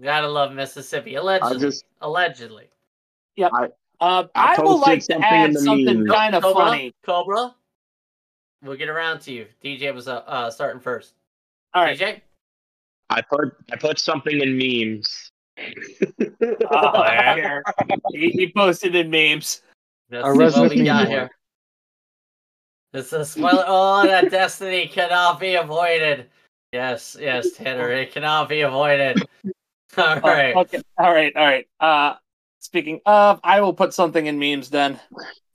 gotta 0.00 0.28
love 0.28 0.52
Mississippi. 0.52 1.14
Allegedly, 1.14 1.56
I 1.56 1.60
just 1.60 1.84
allegedly. 2.00 2.68
Uh, 3.38 3.68
I 4.00 4.28
I 4.34 4.62
would 4.62 4.74
like 4.74 5.04
to 5.06 5.18
add 5.18 5.54
something 5.54 6.00
memes. 6.00 6.10
kind 6.10 6.34
of 6.34 6.42
Cobra, 6.42 6.64
funny. 6.64 6.94
Cobra. 7.04 7.54
We'll 8.62 8.76
get 8.76 8.88
around 8.88 9.20
to 9.20 9.32
you. 9.32 9.46
DJ 9.62 9.94
was 9.94 10.08
uh, 10.08 10.22
uh 10.26 10.50
starting 10.50 10.80
first. 10.80 11.14
All 11.74 11.82
right. 11.82 11.98
DJ. 11.98 12.20
I 13.10 13.22
put 13.22 13.56
I 13.72 13.76
put 13.76 13.98
something 13.98 14.40
in 14.40 14.56
memes. 14.56 15.30
Oh, 15.58 17.02
here. 17.34 17.62
he, 18.12 18.30
he 18.30 18.52
posted 18.54 18.94
in 18.94 19.10
memes. 19.10 19.62
That's 20.10 20.24
Our 20.24 20.34
what 20.34 20.40
resident 20.40 20.74
we 20.74 20.84
got 20.84 21.08
here. 21.08 21.30
It's 22.96 23.12
a 23.12 23.24
spoiler. 23.24 23.64
Oh, 23.66 24.06
that 24.06 24.30
destiny 24.30 24.88
cannot 24.88 25.38
be 25.38 25.54
avoided. 25.54 26.30
Yes, 26.72 27.16
yes, 27.20 27.52
Tanner, 27.52 27.90
it 27.90 28.12
cannot 28.12 28.48
be 28.48 28.62
avoided. 28.62 29.22
All 29.98 30.16
right. 30.16 30.54
Oh, 30.54 30.60
okay. 30.60 30.82
All 30.98 31.12
right. 31.12 31.34
All 31.36 31.44
right. 31.44 31.68
Uh, 31.80 32.14
speaking 32.60 33.00
of, 33.06 33.40
I 33.44 33.60
will 33.60 33.72
put 33.72 33.94
something 33.94 34.26
in 34.26 34.38
memes 34.38 34.68
then. 34.70 35.00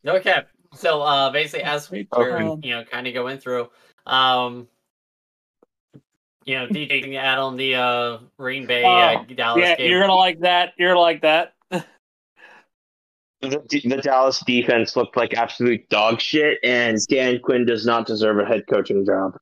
Okay. 0.06 0.44
So 0.74 1.02
uh 1.02 1.30
basically 1.32 1.64
as 1.64 1.92
we 1.92 2.08
were, 2.12 2.58
you 2.64 2.72
know, 2.76 2.84
kind 2.86 3.06
of 3.06 3.14
going 3.14 3.38
through, 3.38 3.70
um 4.06 4.68
you 6.46 6.56
know, 6.56 6.68
DJ 6.68 7.04
can 7.04 7.14
add 7.14 7.38
on 7.38 7.58
the 7.58 7.76
uh 7.76 8.18
Green 8.38 8.66
Bay 8.66 8.84
uh, 8.84 9.20
Oh, 9.20 9.34
Dallas 9.36 9.62
Yeah, 9.62 9.76
game. 9.76 9.90
you're 9.90 10.00
gonna 10.02 10.16
like 10.16 10.40
that. 10.40 10.74
You're 10.78 10.92
gonna 10.92 11.02
like 11.02 11.22
that. 11.22 11.54
The, 13.42 13.82
the 13.84 13.98
Dallas 13.98 14.40
defense 14.42 14.96
looked 14.96 15.18
like 15.18 15.34
absolute 15.34 15.90
dog 15.90 16.22
shit, 16.22 16.60
and 16.64 16.98
Dan 17.10 17.40
Quinn 17.40 17.66
does 17.66 17.86
not 17.86 18.06
deserve 18.06 18.38
a 18.40 18.46
head 18.46 18.64
coaching 18.70 19.06
job. 19.06 19.36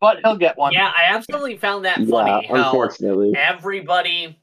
But 0.00 0.18
he'll 0.24 0.36
get 0.36 0.56
one. 0.56 0.72
Yeah, 0.72 0.90
I 0.94 1.14
absolutely 1.14 1.56
found 1.58 1.84
that 1.84 1.98
Yeah, 2.00 2.10
funny. 2.10 2.46
how 2.46 2.54
unfortunately. 2.54 3.34
everybody 3.36 4.38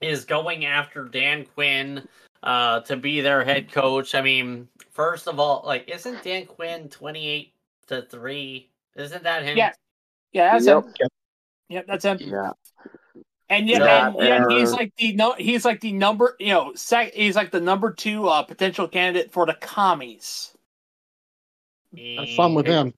is 0.00 0.24
going 0.24 0.66
after 0.66 1.04
Dan 1.04 1.46
Quinn 1.54 2.06
uh, 2.42 2.80
to 2.80 2.96
be 2.96 3.20
their 3.22 3.42
head 3.44 3.72
coach. 3.72 4.14
I 4.14 4.20
mean, 4.20 4.68
first 4.90 5.26
of 5.26 5.40
all, 5.40 5.62
like, 5.64 5.88
isn't 5.88 6.22
Dan 6.22 6.46
Quinn 6.46 6.88
twenty 6.88 7.26
eight 7.28 7.54
to 7.86 8.02
three? 8.02 8.68
Isn't 8.96 9.22
that 9.24 9.42
him? 9.42 9.56
Yeah. 9.56 9.72
Yeah, 10.32 10.52
that's 10.52 10.66
Yep. 10.66 10.84
him. 10.84 11.08
Yep, 11.68 11.86
that's 11.86 12.04
him. 12.04 12.18
Yeah. 12.20 12.50
And 13.48 13.68
yet, 13.68 13.80
Yeah, 13.80 14.08
and 14.08 14.50
yet 14.50 14.50
he's 14.50 14.72
like 14.72 14.92
the 14.96 15.12
no, 15.12 15.32
he's 15.34 15.64
like 15.64 15.80
the 15.80 15.92
number, 15.92 16.34
you 16.40 16.48
know, 16.48 16.72
sec, 16.74 17.12
he's 17.14 17.36
like 17.36 17.52
the 17.52 17.60
number 17.60 17.92
two 17.92 18.28
uh, 18.28 18.42
potential 18.42 18.88
candidate 18.88 19.32
for 19.32 19.46
the 19.46 19.54
commies. 19.54 20.52
Have 21.96 22.28
fun 22.30 22.54
with 22.54 22.66
him. 22.66 22.92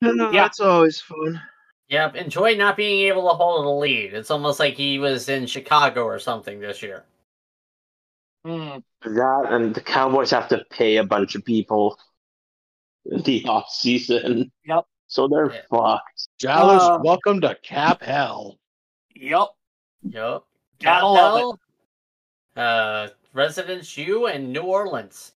Yeah. 0.00 0.30
That's 0.32 0.58
always 0.60 1.00
fun. 1.00 1.40
Yep. 1.88 2.16
Enjoy 2.16 2.56
not 2.56 2.76
being 2.76 3.06
able 3.06 3.28
to 3.28 3.34
hold 3.36 3.64
the 3.64 3.70
lead. 3.70 4.12
It's 4.14 4.30
almost 4.30 4.58
like 4.58 4.74
he 4.74 4.98
was 4.98 5.28
in 5.28 5.46
Chicago 5.46 6.04
or 6.04 6.18
something 6.18 6.58
this 6.58 6.82
year. 6.82 7.04
Hmm. 8.44 8.78
That 9.02 9.46
and 9.50 9.72
the 9.74 9.80
Cowboys 9.80 10.30
have 10.32 10.48
to 10.48 10.64
pay 10.70 10.96
a 10.96 11.04
bunch 11.04 11.36
of 11.36 11.44
people 11.44 11.96
in 13.06 13.22
the 13.22 13.44
off 13.48 13.70
season. 13.70 14.50
Yep. 14.64 14.84
So 15.06 15.28
they're 15.28 15.52
Yeah. 15.52 15.60
fucked. 15.70 16.28
Dallas, 16.40 16.82
Uh, 16.82 16.98
welcome 17.04 17.40
to 17.42 17.56
Cap 17.62 18.02
Hell. 18.02 18.58
Yep. 19.14 19.48
Yep. 20.02 20.42
Gotta 20.82 21.06
love 21.06 21.58
it. 22.56 22.60
Uh, 22.60 23.08
Residence 23.32 23.96
U 23.96 24.26
and 24.26 24.52
New 24.52 24.62
Orleans. 24.62 25.32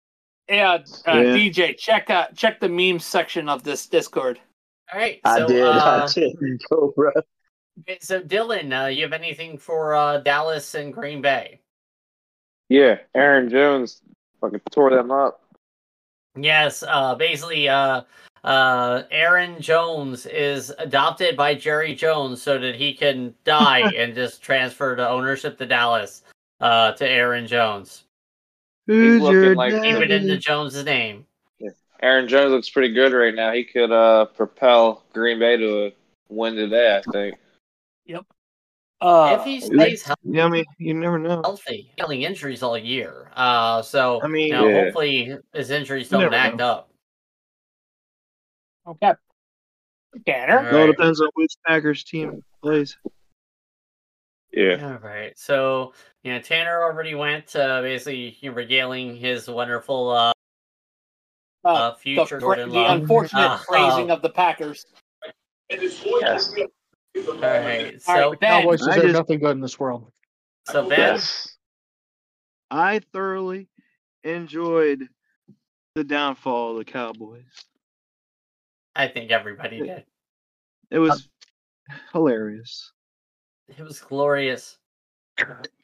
Yeah, 0.49 0.73
uh, 0.73 0.80
Yeah. 1.06 1.23
DJ, 1.36 1.78
check 1.78 2.10
uh, 2.10 2.28
check 2.36 2.60
the 2.60 2.69
meme 2.69 2.99
section 2.99 3.47
of 3.49 3.63
this 3.63 3.86
Discord. 3.88 4.39
All 4.93 4.99
right. 4.99 5.19
I 5.23 5.45
did. 5.45 5.63
Uh, 5.63 6.08
I 6.10 6.13
did. 6.13 6.62
Cobra. 6.69 7.12
okay, 7.82 7.97
so 8.02 8.21
Dylan, 8.21 8.84
uh, 8.84 8.88
you 8.88 9.04
have 9.04 9.13
anything 9.13 9.58
for 9.58 9.95
uh, 9.95 10.17
Dallas 10.19 10.76
and 10.76 10.93
Green 10.93 11.21
Bay? 11.21 11.60
Yeah, 12.69 12.99
Aaron 13.15 13.49
Jones 13.49 14.02
fucking 14.41 14.62
tore 14.71 14.89
them 14.89 15.12
up. 15.12 15.41
Yes, 16.36 16.84
uh, 16.88 17.13
basically, 17.15 17.69
uh, 17.69 18.02
uh, 18.44 19.04
Aaron 19.12 19.62
Jones 19.62 20.26
is 20.26 20.72
adopted 20.80 21.38
by 21.38 21.56
Jerry 21.56 21.96
Jones 21.96 22.42
so 22.42 22.58
that 22.60 22.76
he 22.76 22.94
can 22.94 23.34
die 23.44 23.80
and 23.98 24.14
just 24.14 24.42
transfer 24.42 24.96
the 24.96 25.08
ownership 25.08 25.58
to 25.60 25.66
Dallas 25.66 26.24
uh, 26.60 26.92
to 26.94 27.08
Aaron 27.10 27.48
Jones. 27.48 28.04
Who's 28.88 29.22
looking 29.22 29.34
your 29.44 29.56
like- 29.56 29.72
Keep 29.74 29.96
it 29.96 30.12
into 30.12 30.28
daddy? 30.28 30.38
Jones' 30.40 30.84
name. 30.84 31.26
Aaron 32.02 32.28
Jones 32.28 32.52
looks 32.52 32.70
pretty 32.70 32.94
good 32.94 33.14
right 33.14 33.34
now. 33.34 33.54
He 33.54 33.64
could 33.64 33.90
uh, 33.94 34.26
propel 34.26 35.04
Green 35.14 35.40
Bay 35.40 35.56
to 35.56 35.86
a 35.86 35.94
win 36.28 36.56
today, 36.56 36.98
I 36.98 37.12
think. 37.14 37.36
Yep. 38.08 38.26
Uh, 39.00 39.38
if 39.40 39.46
he 39.46 39.62
stays 39.62 40.06
Yeah, 40.24 40.46
I 40.46 40.50
mean, 40.50 40.66
you 40.80 40.94
never 40.96 41.18
know. 41.18 41.42
healthy, 41.44 41.94
healing 41.96 42.24
injuries 42.24 42.62
all 42.62 42.78
year. 42.78 43.32
Uh, 43.38 43.82
so 43.82 44.20
I 44.22 44.28
mean, 44.28 44.48
you 44.48 44.54
know, 44.54 44.68
Yeah. 44.68 44.84
hopefully 44.84 45.38
his 45.54 45.70
injuries 45.70 46.10
don't 46.10 46.22
never 46.24 46.36
act 46.36 46.58
know. 46.58 46.68
up. 46.68 46.90
Okay. 48.88 49.13
Tanner. 50.28 50.60
All 50.60 50.65
It 50.65 50.74
all 50.74 50.80
right. 50.82 50.88
depends 50.88 51.22
on 51.22 51.30
which 51.34 51.54
Packers 51.67 52.04
team 52.04 52.43
plays. 52.62 52.98
Yeah. 54.52 54.86
All 54.86 55.00
right. 55.00 55.34
So, 55.38 55.93
you 56.24 56.32
know, 56.34 56.39
Tanner 56.39 56.84
already 56.84 57.15
went, 57.15 57.56
uh, 57.56 57.82
basically 57.82 58.38
regaling 58.50 59.15
his 59.15 59.48
wonderful 59.50 60.12
uh, 60.12 60.32
Uh, 61.65 61.67
uh, 61.69 61.89
the, 61.91 61.98
future 61.98 62.26
fra- 62.28 62.39
Jordan 62.41 62.69
the 62.69 62.76
Love. 62.76 63.02
unfortunate 63.02 63.41
Uh, 63.41 63.58
phrasing 63.58 64.12
uh, 64.12 64.15
of 64.15 64.22
the 64.22 64.30
Packers. 64.30 64.86
Yes. 65.72 66.54
All 67.28 67.34
right. 67.41 68.00
So, 68.02 68.12
All 68.12 68.30
right, 68.32 68.39
Ben. 68.39 68.62
Cowboys 68.62 68.84
I 68.84 68.88
deserve 68.96 69.04
just- 69.04 69.13
nothing 69.15 69.39
good 69.39 69.52
in 69.52 69.62
this 69.62 69.80
world. 69.80 70.12
so 70.67 70.88
Ben, 70.88 71.00
Yes. 71.00 71.58
I 72.69 73.00
thoroughly 73.12 73.69
enjoyed 74.24 75.08
the 75.96 76.04
downfall 76.04 76.72
of 76.72 76.78
the 76.78 76.86
Cowboys. 76.91 77.46
I 78.96 79.08
think 79.08 79.32
everybody 79.32 79.80
did. 79.80 80.06
It 80.92 81.00
was 81.00 81.28
hilarious. 82.12 82.92
It 83.68 83.82
was 83.82 84.00
glorious. 84.00 84.78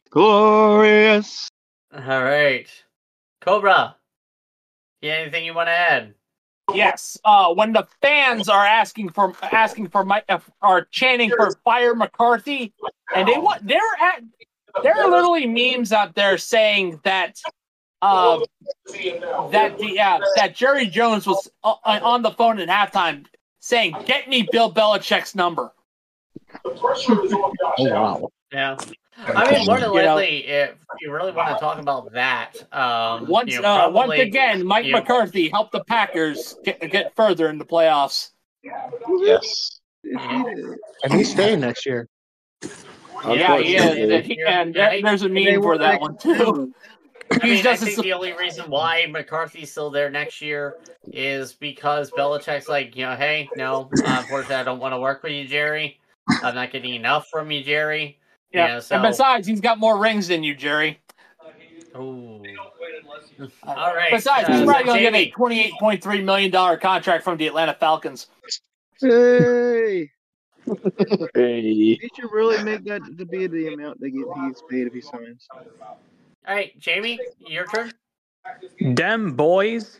Glorious. 0.10 1.49
All 1.93 2.24
right. 2.24 2.68
Cobra, 3.41 3.95
you 5.01 5.12
anything 5.12 5.45
you 5.45 5.53
want 5.53 5.68
to 5.68 5.72
add? 5.72 6.14
Yes. 6.74 7.18
Uh, 7.26 7.53
when 7.53 7.74
the 7.74 7.88
fans 8.01 8.47
are 8.49 8.66
asking 8.66 9.10
for 9.10 9.34
asking 9.41 9.89
for 9.89 10.05
Mike, 10.05 10.26
uh, 10.30 10.39
are 10.62 10.86
chanting 10.91 11.32
for 11.32 11.51
fire 11.64 11.95
McCarthy, 11.95 12.74
and 13.16 13.28
they 13.28 13.38
want 13.38 13.66
they're 13.66 13.80
at 14.01 14.22
there 14.84 14.95
are 14.95 15.10
literally 15.10 15.47
memes 15.47 15.91
out 15.91 16.14
there 16.14 16.38
saying 16.38 16.99
that 17.03 17.38
uh, 18.02 18.39
that 19.52 19.78
the 19.78 20.00
uh, 20.00 20.20
that 20.36 20.56
Jerry 20.56 20.88
Jones 20.88 21.28
was 21.28 21.50
uh, 21.64 21.76
on 21.84 22.22
the 22.22 22.32
phone 22.32 22.60
at 22.60 22.70
halftime 22.70 23.26
saying, 23.60 23.95
"Get 24.06 24.30
me 24.30 24.47
Bill 24.52 24.72
Belichick's 24.72 25.36
number." 25.36 25.72
Oh 26.66 27.66
wow. 27.80 28.30
Yeah. 28.52 28.78
I 29.28 29.52
mean, 29.52 29.66
more 29.68 29.80
than 29.80 29.93
You 29.93 30.02
know- 30.02 30.16
likely, 30.16 30.47
if 30.47 30.76
you 31.02 31.12
really 31.12 31.32
want 31.34 31.50
to 31.50 31.60
talk 31.60 31.78
about 31.78 32.12
that, 32.14 32.54
um, 32.74 33.28
Once 33.28 33.52
you 33.54 33.62
know, 33.62 33.88
uh, 33.88 33.89
once 33.89 34.14
again, 34.14 34.66
Mike 34.66 34.86
you- 34.86 34.93
McCarthy 34.93 35.50
helped 35.50 35.74
the 35.74 35.84
Packers 35.84 36.56
get 36.64 36.80
get 36.89 37.14
further 37.16 37.50
in 37.50 37.58
the 37.58 37.66
playoffs. 37.66 38.32
Yes. 38.64 39.82
and 40.04 41.14
he's 41.14 41.30
staying 41.32 41.60
next 41.60 41.86
year. 41.86 42.08
Yeah, 43.28 43.58
he 43.60 43.76
is. 43.76 43.84
Unfortunately. 43.84 44.38
And 44.47 45.06
there's 45.06 45.24
a 45.24 45.30
meme 45.30 45.62
for 45.62 45.78
that 45.78 46.00
one 46.00 46.18
too. 46.18 46.74
I 47.32 47.45
mean, 47.45 47.55
He's 47.57 47.65
I 47.65 47.75
think 47.75 47.97
as- 47.97 48.03
the 48.03 48.13
only 48.13 48.34
reason 48.34 48.69
why 48.69 49.05
McCarthy's 49.09 49.71
still 49.71 49.89
there 49.91 50.09
next 50.09 50.41
year 50.41 50.77
is 51.11 51.53
because 51.53 52.09
Belichick's 52.11 52.67
like, 52.67 52.95
you 52.95 53.05
know, 53.05 53.15
hey, 53.15 53.47
no, 53.55 53.89
uh, 54.03 54.15
unfortunately, 54.19 54.55
I 54.55 54.63
don't 54.63 54.80
want 54.80 54.93
to 54.93 54.99
work 54.99 55.21
with 55.23 55.34
you, 55.34 55.45
Jerry. 55.47 55.99
I'm 56.43 56.55
not 56.55 56.71
getting 56.71 56.95
enough 56.95 57.27
from 57.32 57.51
you, 57.51 57.63
Jerry. 57.63 58.17
Yeah. 58.51 58.67
Yeah, 58.67 58.80
so- 58.80 58.95
And 58.95 59.03
besides, 59.03 59.47
he's 59.47 59.61
got 59.61 59.77
more 59.80 59.97
rings 59.99 60.27
than 60.27 60.43
you, 60.43 60.55
Jerry. 60.55 60.99
Ooh. 61.95 62.43
All 63.63 63.95
right. 63.95 64.11
Besides, 64.11 64.47
uh, 64.49 64.51
he's 64.51 64.61
so 64.61 64.65
probably 64.65 64.84
going 64.86 64.97
to 64.97 65.11
get 65.11 65.15
a 65.15 65.30
twenty-eight 65.32 65.73
point 65.80 66.03
three 66.03 66.21
million 66.21 66.51
dollar 66.51 66.77
contract 66.77 67.23
from 67.23 67.38
the 67.38 67.47
Atlanta 67.47 67.73
Falcons. 67.73 68.27
Hey, 69.01 70.11
Hey. 71.34 71.61
he 71.61 72.09
should 72.15 72.32
really 72.32 72.61
make 72.63 72.84
that 72.86 73.01
to 73.17 73.25
be 73.25 73.47
the 73.47 73.73
amount 73.73 73.99
they 74.01 74.11
get 74.11 74.25
he 74.36 74.47
gets 74.49 74.61
paid 74.69 74.88
if 74.88 74.93
he 74.93 75.01
signs. 75.01 75.47
All 76.50 76.56
right, 76.56 76.78
Jamie, 76.80 77.20
your 77.38 77.68
turn. 77.68 77.91
Dem 78.95 79.34
boys 79.34 80.00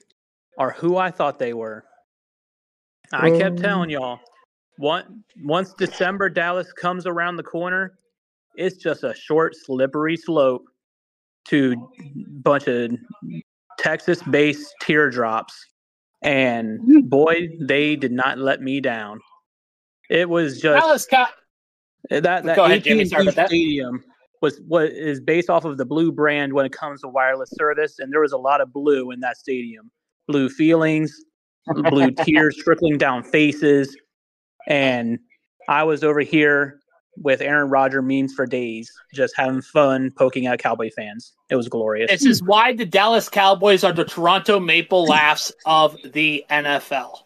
are 0.58 0.72
who 0.72 0.98
I 0.98 1.12
thought 1.12 1.38
they 1.38 1.54
were. 1.54 1.86
I 3.14 3.30
kept 3.30 3.58
Um, 3.58 3.62
telling 3.62 3.90
y'all, 3.92 4.20
one, 4.78 5.24
once 5.44 5.76
December 5.76 6.28
Dallas 6.28 6.74
comes 6.74 7.06
around 7.06 7.36
the 7.36 7.44
corner, 7.44 8.00
it's 8.56 8.78
just 8.78 9.04
a 9.04 9.14
short, 9.14 9.56
slippery 9.56 10.18
slope 10.18 10.66
to 11.50 11.76
bunch 12.42 12.68
of 12.68 12.94
Texas-based 13.78 14.74
teardrops. 14.82 15.54
And 16.24 17.08
boy, 17.08 17.50
they 17.62 17.96
did 17.96 18.12
not 18.12 18.40
let 18.40 18.60
me 18.60 18.82
down. 18.82 19.20
It 20.10 20.28
was 20.28 20.60
just 20.60 20.82
Dallas 20.82 21.06
Cow- 21.06 21.28
that 22.10 22.24
that 22.24 22.56
Go 22.56 22.64
ahead, 22.66 22.84
Jimmy. 22.84 23.02
AT&T 23.02 23.10
Sorry 23.10 23.24
about 23.26 23.36
that. 23.36 23.48
stadium 23.50 24.04
was 24.42 24.62
what 24.68 24.90
is 24.90 25.20
based 25.20 25.50
off 25.50 25.66
of 25.66 25.78
the 25.78 25.86
blue 25.86 26.12
brand 26.12 26.54
when 26.54 26.66
it 26.66 26.72
comes 26.72 27.02
to 27.02 27.08
wireless 27.08 27.50
service, 27.52 28.00
and 28.00 28.12
there 28.12 28.22
was 28.22 28.32
a 28.32 28.38
lot 28.38 28.62
of 28.62 28.72
blue 28.72 29.12
in 29.12 29.20
that 29.22 29.38
stadium. 29.38 29.92
Blue 30.28 30.50
feelings, 30.50 31.14
blue 31.68 32.12
tears 32.24 32.56
trickling 32.56 32.98
down 32.98 33.24
faces, 33.24 33.96
and 34.68 35.20
I 35.68 35.84
was 35.84 36.04
over 36.04 36.22
here 36.22 36.80
with 37.22 37.42
Aaron 37.42 37.70
Rodgers 37.70 38.04
memes 38.04 38.34
for 38.34 38.46
days, 38.46 38.92
just 39.14 39.34
having 39.36 39.62
fun 39.62 40.12
poking 40.18 40.48
at 40.48 40.60
Cowboy 40.60 40.90
fans. 40.96 41.34
It 41.50 41.56
was 41.56 41.68
glorious. 41.68 42.10
This 42.10 42.26
is 42.26 42.42
why 42.42 42.74
the 42.74 42.86
Dallas 42.86 43.30
Cowboys 43.30 43.84
are 43.84 43.92
the 43.92 44.06
Toronto 44.06 44.60
Maple 44.60 45.06
Laughs 45.06 45.52
of 45.66 45.98
the 46.04 46.46
NFL. 46.50 47.20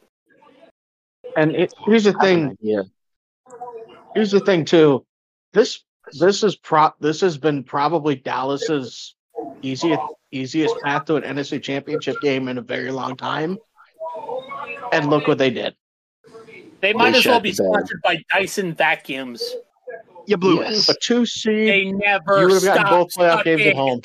And 1.35 1.55
it, 1.55 1.73
here's 1.85 2.03
the 2.05 2.13
thing. 2.13 2.57
Yeah. 2.61 2.83
Here's 4.13 4.31
the 4.31 4.39
thing 4.39 4.65
too. 4.65 5.05
This 5.53 5.83
this 6.19 6.43
is 6.43 6.55
pro. 6.55 6.89
This 6.99 7.21
has 7.21 7.37
been 7.37 7.63
probably 7.63 8.15
Dallas's 8.15 9.15
easiest 9.61 10.01
easiest 10.31 10.75
path 10.81 11.05
to 11.05 11.15
an 11.15 11.23
NFC 11.23 11.61
Championship 11.61 12.15
game 12.21 12.47
in 12.47 12.57
a 12.57 12.61
very 12.61 12.91
long 12.91 13.15
time. 13.15 13.57
And 14.91 15.09
look 15.09 15.27
what 15.27 15.37
they 15.37 15.49
did. 15.49 15.75
They 16.81 16.93
might 16.93 17.11
They 17.11 17.19
as 17.19 17.25
well 17.25 17.39
be 17.39 17.53
sponsored 17.53 18.01
by 18.03 18.21
Dyson 18.31 18.73
vacuums. 18.73 19.41
You 20.25 20.37
blew 20.37 20.61
Yes. 20.61 20.89
A 20.89 20.95
two 21.01 21.25
seed. 21.25 21.69
They 21.69 21.85
never 21.85 22.41
You 22.41 22.47
would 22.47 22.63
have 22.63 22.75
gotten 22.75 22.89
both 22.89 23.13
playoff 23.13 23.43
games 23.43 23.61
at 23.61 23.75
home. 23.75 24.01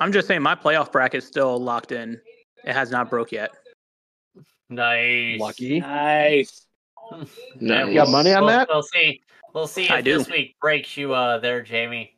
I'm 0.00 0.12
just 0.12 0.26
saying 0.26 0.42
my 0.42 0.54
playoff 0.54 0.90
bracket's 0.90 1.26
still 1.26 1.58
locked 1.58 1.92
in. 1.92 2.20
It 2.64 2.72
has 2.72 2.90
not 2.90 3.10
broke 3.10 3.32
yet. 3.32 3.50
Nice. 4.68 5.40
Lucky. 5.40 5.80
Nice. 5.80 6.66
No. 7.60 7.88
You 7.88 7.94
got 7.94 8.08
money 8.08 8.32
on 8.32 8.42
we'll, 8.44 8.50
that? 8.50 8.68
We'll 8.70 8.84
see. 8.84 9.20
We'll 9.52 9.66
see 9.66 9.84
if 9.84 9.90
I 9.90 10.00
do. 10.00 10.18
this 10.18 10.28
week 10.28 10.56
breaks 10.60 10.96
you 10.96 11.12
uh, 11.14 11.38
there, 11.38 11.62
Jamie. 11.62 12.14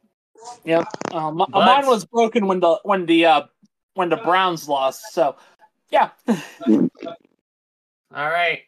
Yep. 0.65 0.85
Um, 1.13 1.37
But- 1.39 1.51
mine 1.51 1.87
was 1.87 2.05
broken 2.05 2.47
when 2.47 2.61
the 2.61 2.79
when 2.85 3.07
the 3.07 3.27
uh, 3.27 3.43
when 3.95 4.09
the 4.09 4.17
Browns 4.17 4.69
lost. 4.69 5.13
So, 5.13 5.37
yeah. 5.91 6.11
All 6.67 6.89
right. 8.13 8.61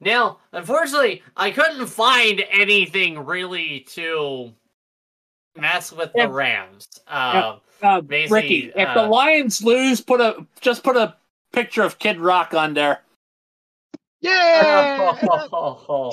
Now, 0.00 0.38
unfortunately, 0.52 1.22
I 1.36 1.50
couldn't 1.50 1.86
find 1.86 2.42
anything 2.50 3.18
really 3.24 3.80
to 3.90 4.52
mess 5.56 5.92
with 5.92 6.10
Yeah. 6.14 6.26
the 6.26 6.32
Rams. 6.32 6.88
Um, 7.06 7.60
Uh, 7.82 8.00
Basically, 8.02 8.34
Ricky, 8.42 8.72
if 8.76 8.94
the 8.94 9.04
uh, 9.04 9.08
Lions 9.08 9.62
lose, 9.64 10.00
put 10.02 10.20
a 10.20 10.46
just 10.60 10.82
put 10.84 10.96
a 10.96 11.16
picture 11.52 11.82
of 11.82 11.98
Kid 11.98 12.18
Rock 12.20 12.52
on 12.54 12.74
there. 12.74 13.00
Yeah. 14.20 15.16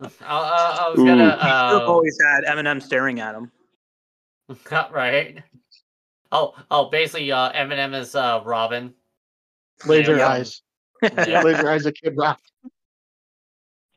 I, 0.00 0.06
I, 0.22 0.78
I 0.86 0.88
was 0.88 0.98
gonna. 0.98 1.24
Uh, 1.24 1.84
always 1.86 2.18
had 2.20 2.44
Eminem 2.44 2.82
staring 2.82 3.20
at 3.20 3.34
him. 3.34 3.50
right. 4.90 5.42
Oh, 6.32 6.54
oh, 6.70 6.88
basically, 6.90 7.30
uh, 7.32 7.52
Eminem 7.52 7.94
is 7.94 8.14
uh, 8.14 8.40
Robin. 8.44 8.94
Laser 9.86 10.16
Yeah. 10.16 10.28
eyes. 10.28 10.62
Laser 11.02 11.68
eyes 11.68 11.86
a 11.86 11.92
kid 11.92 12.16
rock. 12.16 12.40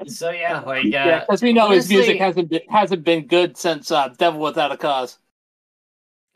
So 0.08 0.32
yeah, 0.32 0.60
like 0.62 0.86
uh, 0.86 0.90
yeah, 0.90 1.20
because 1.22 1.42
we 1.42 1.54
know 1.54 1.70
his 1.70 1.88
music 1.88 2.18
hasn't 2.18 2.50
been, 2.50 2.60
hasn't 2.68 3.06
been 3.06 3.26
good 3.26 3.56
since 3.56 3.90
uh, 3.90 4.10
"Devil 4.10 4.42
Without 4.42 4.70
a 4.74 4.76
Cause." 4.76 5.18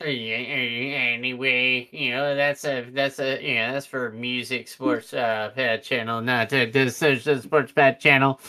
Anyway, 0.00 1.88
you 1.92 2.10
know 2.12 2.34
that's 2.34 2.64
a 2.64 2.88
that's 2.90 3.18
a 3.18 3.42
you 3.46 3.56
know 3.56 3.72
that's 3.72 3.84
for 3.84 4.10
music 4.12 4.68
sports 4.68 5.12
uh 5.12 5.78
channel, 5.82 6.22
not 6.22 6.48
the 6.48 6.64
this 6.70 7.02
is 7.02 7.24
the 7.24 7.42
sports 7.42 7.72
pad 7.72 8.00
channel. 8.00 8.40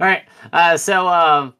All 0.00 0.08
right, 0.08 0.24
uh, 0.52 0.76
so 0.76 1.06
um, 1.06 1.54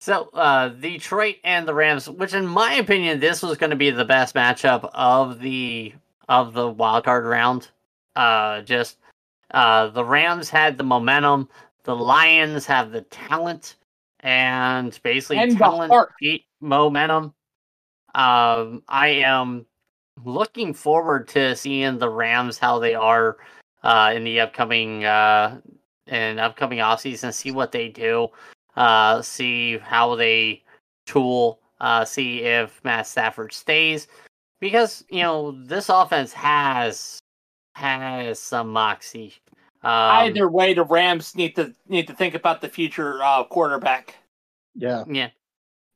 so 0.00 0.30
uh, 0.34 0.68
Detroit 0.68 1.36
and 1.44 1.66
the 1.66 1.74
Rams, 1.74 2.10
which 2.10 2.34
in 2.34 2.44
my 2.44 2.74
opinion, 2.74 3.20
this 3.20 3.40
was 3.40 3.56
going 3.56 3.70
to 3.70 3.76
be 3.76 3.90
the 3.90 4.04
best 4.04 4.34
matchup 4.34 4.90
of 4.94 5.38
the 5.38 5.92
of 6.28 6.54
the 6.54 6.68
wild 6.68 7.04
card 7.04 7.24
round. 7.24 7.68
Uh, 8.16 8.62
just 8.62 8.98
uh, 9.52 9.90
the 9.90 10.04
Rams 10.04 10.50
had 10.50 10.76
the 10.76 10.82
momentum, 10.82 11.48
the 11.84 11.94
Lions 11.94 12.66
have 12.66 12.90
the 12.90 13.02
talent, 13.02 13.76
and 14.20 14.98
basically 15.04 15.38
And 15.38 15.56
talent 15.56 15.92
beat 16.18 16.46
momentum. 16.60 17.32
Um, 18.16 18.82
I 18.88 19.22
am 19.24 19.66
looking 20.24 20.74
forward 20.74 21.28
to 21.28 21.54
seeing 21.54 21.98
the 21.98 22.10
Rams 22.10 22.58
how 22.58 22.80
they 22.80 22.96
are 22.96 23.36
uh, 23.84 24.12
in 24.16 24.24
the 24.24 24.40
upcoming 24.40 25.04
uh, 25.04 25.60
in 26.06 26.38
upcoming 26.38 26.78
offseason, 26.78 27.32
see 27.32 27.50
what 27.50 27.72
they 27.72 27.88
do, 27.88 28.28
uh, 28.76 29.22
see 29.22 29.78
how 29.78 30.14
they 30.14 30.62
tool, 31.06 31.60
uh, 31.80 32.04
see 32.04 32.42
if 32.42 32.82
Matt 32.84 33.06
Stafford 33.06 33.52
stays, 33.52 34.08
because 34.60 35.04
you 35.10 35.22
know 35.22 35.52
this 35.52 35.88
offense 35.88 36.32
has 36.32 37.18
has 37.74 38.38
some 38.38 38.68
moxie. 38.68 39.34
Um, 39.84 39.90
Either 39.90 40.48
way, 40.48 40.74
the 40.74 40.84
Rams 40.84 41.34
need 41.34 41.56
to 41.56 41.74
need 41.88 42.06
to 42.06 42.14
think 42.14 42.34
about 42.34 42.60
the 42.60 42.68
future 42.68 43.22
uh, 43.22 43.44
quarterback. 43.44 44.16
Yeah. 44.74 45.04
yeah, 45.08 45.28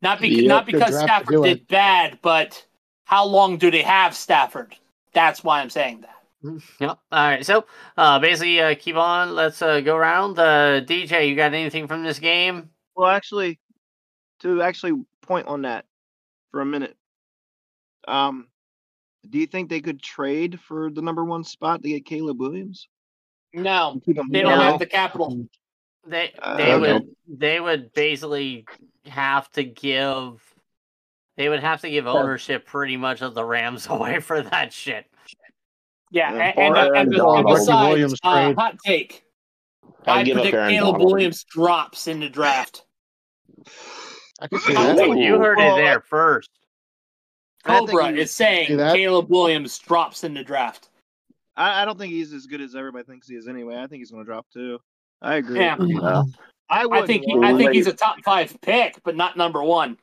Not 0.02 0.20
be- 0.20 0.28
Yeah, 0.28 0.48
not 0.48 0.66
because 0.66 0.98
Stafford 0.98 1.42
did 1.42 1.66
bad, 1.68 2.18
but 2.20 2.64
how 3.04 3.24
long 3.24 3.56
do 3.56 3.70
they 3.70 3.82
have 3.82 4.14
Stafford? 4.14 4.76
That's 5.12 5.42
why 5.42 5.60
I'm 5.60 5.70
saying 5.70 6.02
that. 6.02 6.15
Yep. 6.42 6.58
All 6.80 6.98
right. 7.12 7.44
So, 7.44 7.66
uh, 7.96 8.18
basically, 8.18 8.60
uh, 8.60 8.74
keep 8.78 8.96
on. 8.96 9.34
Let's 9.34 9.62
uh, 9.62 9.80
go 9.80 9.96
around. 9.96 10.38
Uh, 10.38 10.80
DJ, 10.80 11.28
you 11.28 11.34
got 11.36 11.54
anything 11.54 11.88
from 11.88 12.02
this 12.04 12.18
game? 12.18 12.70
Well, 12.94 13.10
actually, 13.10 13.58
to 14.40 14.62
actually 14.62 15.02
point 15.22 15.46
on 15.48 15.62
that 15.62 15.86
for 16.52 16.60
a 16.60 16.66
minute, 16.66 16.96
um, 18.06 18.48
do 19.28 19.38
you 19.38 19.46
think 19.46 19.68
they 19.68 19.80
could 19.80 20.00
trade 20.02 20.60
for 20.60 20.90
the 20.90 21.02
number 21.02 21.24
one 21.24 21.42
spot 21.42 21.82
to 21.82 21.88
get 21.88 22.04
Caleb 22.04 22.38
Williams? 22.38 22.88
No, 23.52 23.92
And 23.92 24.04
keep 24.04 24.18
him 24.18 24.28
they 24.30 24.42
don't 24.42 24.58
No. 24.58 24.64
have 24.64 24.78
the 24.78 24.86
capital. 24.86 25.46
They 26.06 26.32
Uh, 26.40 26.56
they 26.56 26.74
okay. 26.74 26.92
would 26.92 27.16
they 27.26 27.60
would 27.60 27.92
basically 27.92 28.66
have 29.06 29.50
to 29.52 29.64
give 29.64 30.40
they 31.36 31.48
would 31.48 31.60
have 31.60 31.80
to 31.80 31.90
give 31.90 32.06
ownership 32.06 32.66
pretty 32.66 32.96
much 32.96 33.22
of 33.22 33.34
the 33.34 33.44
Rams 33.44 33.86
away 33.90 34.20
for 34.20 34.42
that 34.42 34.72
shit. 34.72 35.06
Yeah, 36.10 36.34
Yeah, 36.34 36.52
and, 36.56 36.76
and, 36.76 36.76
and, 36.76 36.96
and 36.96 37.16
Marky 37.16 37.54
besides, 37.54 37.88
Williams 37.88 38.14
uh, 38.22 38.44
trade. 38.44 38.56
hot 38.56 38.78
take. 38.84 39.22
I 40.06 40.20
I'd 40.20 40.26
give 40.26 40.36
predict 40.36 40.54
Caleb 40.54 40.94
Donald. 40.94 41.12
Williams 41.12 41.44
drops 41.44 42.06
in 42.06 42.20
the 42.20 42.28
draft. 42.28 42.84
I 44.40 44.46
can 44.48 44.58
see 44.60 44.72
that. 44.74 44.98
Oh, 44.98 45.14
you 45.14 45.38
heard 45.38 45.58
it 45.58 45.76
there 45.76 46.00
first. 46.00 46.50
I 47.64 47.78
think 47.78 47.90
Cobra 47.90 48.12
is 48.12 48.30
saying 48.30 48.68
Caleb 48.68 49.28
Williams 49.28 49.78
drops 49.78 50.22
in 50.22 50.34
the 50.34 50.44
draft. 50.44 50.90
I, 51.56 51.82
I 51.82 51.84
don't 51.84 51.98
think 51.98 52.12
he's 52.12 52.32
as 52.32 52.46
good 52.46 52.60
as 52.60 52.76
everybody 52.76 53.04
thinks 53.04 53.28
he 53.28 53.34
is 53.34 53.48
anyway. 53.48 53.76
I 53.76 53.86
think 53.86 54.00
he's 54.00 54.10
going 54.10 54.24
to 54.24 54.30
drop 54.30 54.46
too. 54.52 54.78
I 55.22 55.36
agree. 55.36 55.58
Yeah, 55.58 55.76
Yeah. 55.80 56.22
I, 56.68 56.86
I 56.90 57.06
think 57.06 57.24
he, 57.24 57.38
I 57.42 57.56
think 57.56 57.72
he's 57.72 57.86
a 57.86 57.92
top 57.92 58.16
five 58.24 58.56
pick, 58.60 59.00
but 59.04 59.16
not 59.16 59.36
number 59.36 59.62
one. 59.62 59.98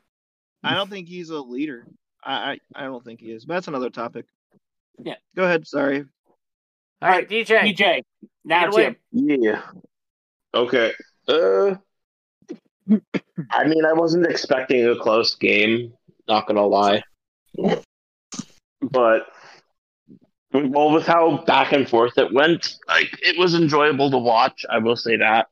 I 0.64 0.76
don't 0.76 0.90
think 0.90 1.10
he's 1.10 1.30
a 1.30 1.40
leader. 1.40 1.86
I, 2.24 2.60
I 2.76 2.84
I 2.84 2.84
don't 2.86 3.04
think 3.04 3.20
he 3.20 3.32
is. 3.32 3.46
But 3.46 3.56
that's 3.56 3.68
another 3.68 3.90
topic. 3.90 4.26
Yeah. 5.00 5.16
Go 5.36 5.44
ahead. 5.46 5.68
Sorry. 5.68 6.06
All 7.02 7.10
right, 7.10 7.28
DJ. 7.28 7.76
DJ, 7.76 8.04
now 8.46 8.60
Take 8.60 8.64
it 8.64 8.68
it's 8.68 8.78
away. 8.78 8.96
you. 9.12 9.38
Yeah. 9.42 9.62
Okay. 10.54 10.94
Uh. 11.28 11.76
I 13.50 13.64
mean, 13.66 13.86
I 13.86 13.94
wasn't 13.94 14.28
expecting 14.28 14.86
a 14.88 14.96
close 14.96 15.36
game. 15.36 15.94
Not 16.28 16.48
gonna 16.48 16.66
lie. 16.66 17.04
But 18.82 19.28
well, 20.54 20.92
with 20.92 21.06
how 21.06 21.44
back 21.46 21.72
and 21.72 21.90
forth 21.90 22.18
it 22.18 22.34
went, 22.34 22.76
like 22.88 23.10
it 23.22 23.38
was 23.38 23.56
enjoyable 23.56 24.12
to 24.12 24.18
watch. 24.18 24.66
I 24.70 24.78
will 24.80 24.96
say 24.96 25.18
that. 25.18 25.48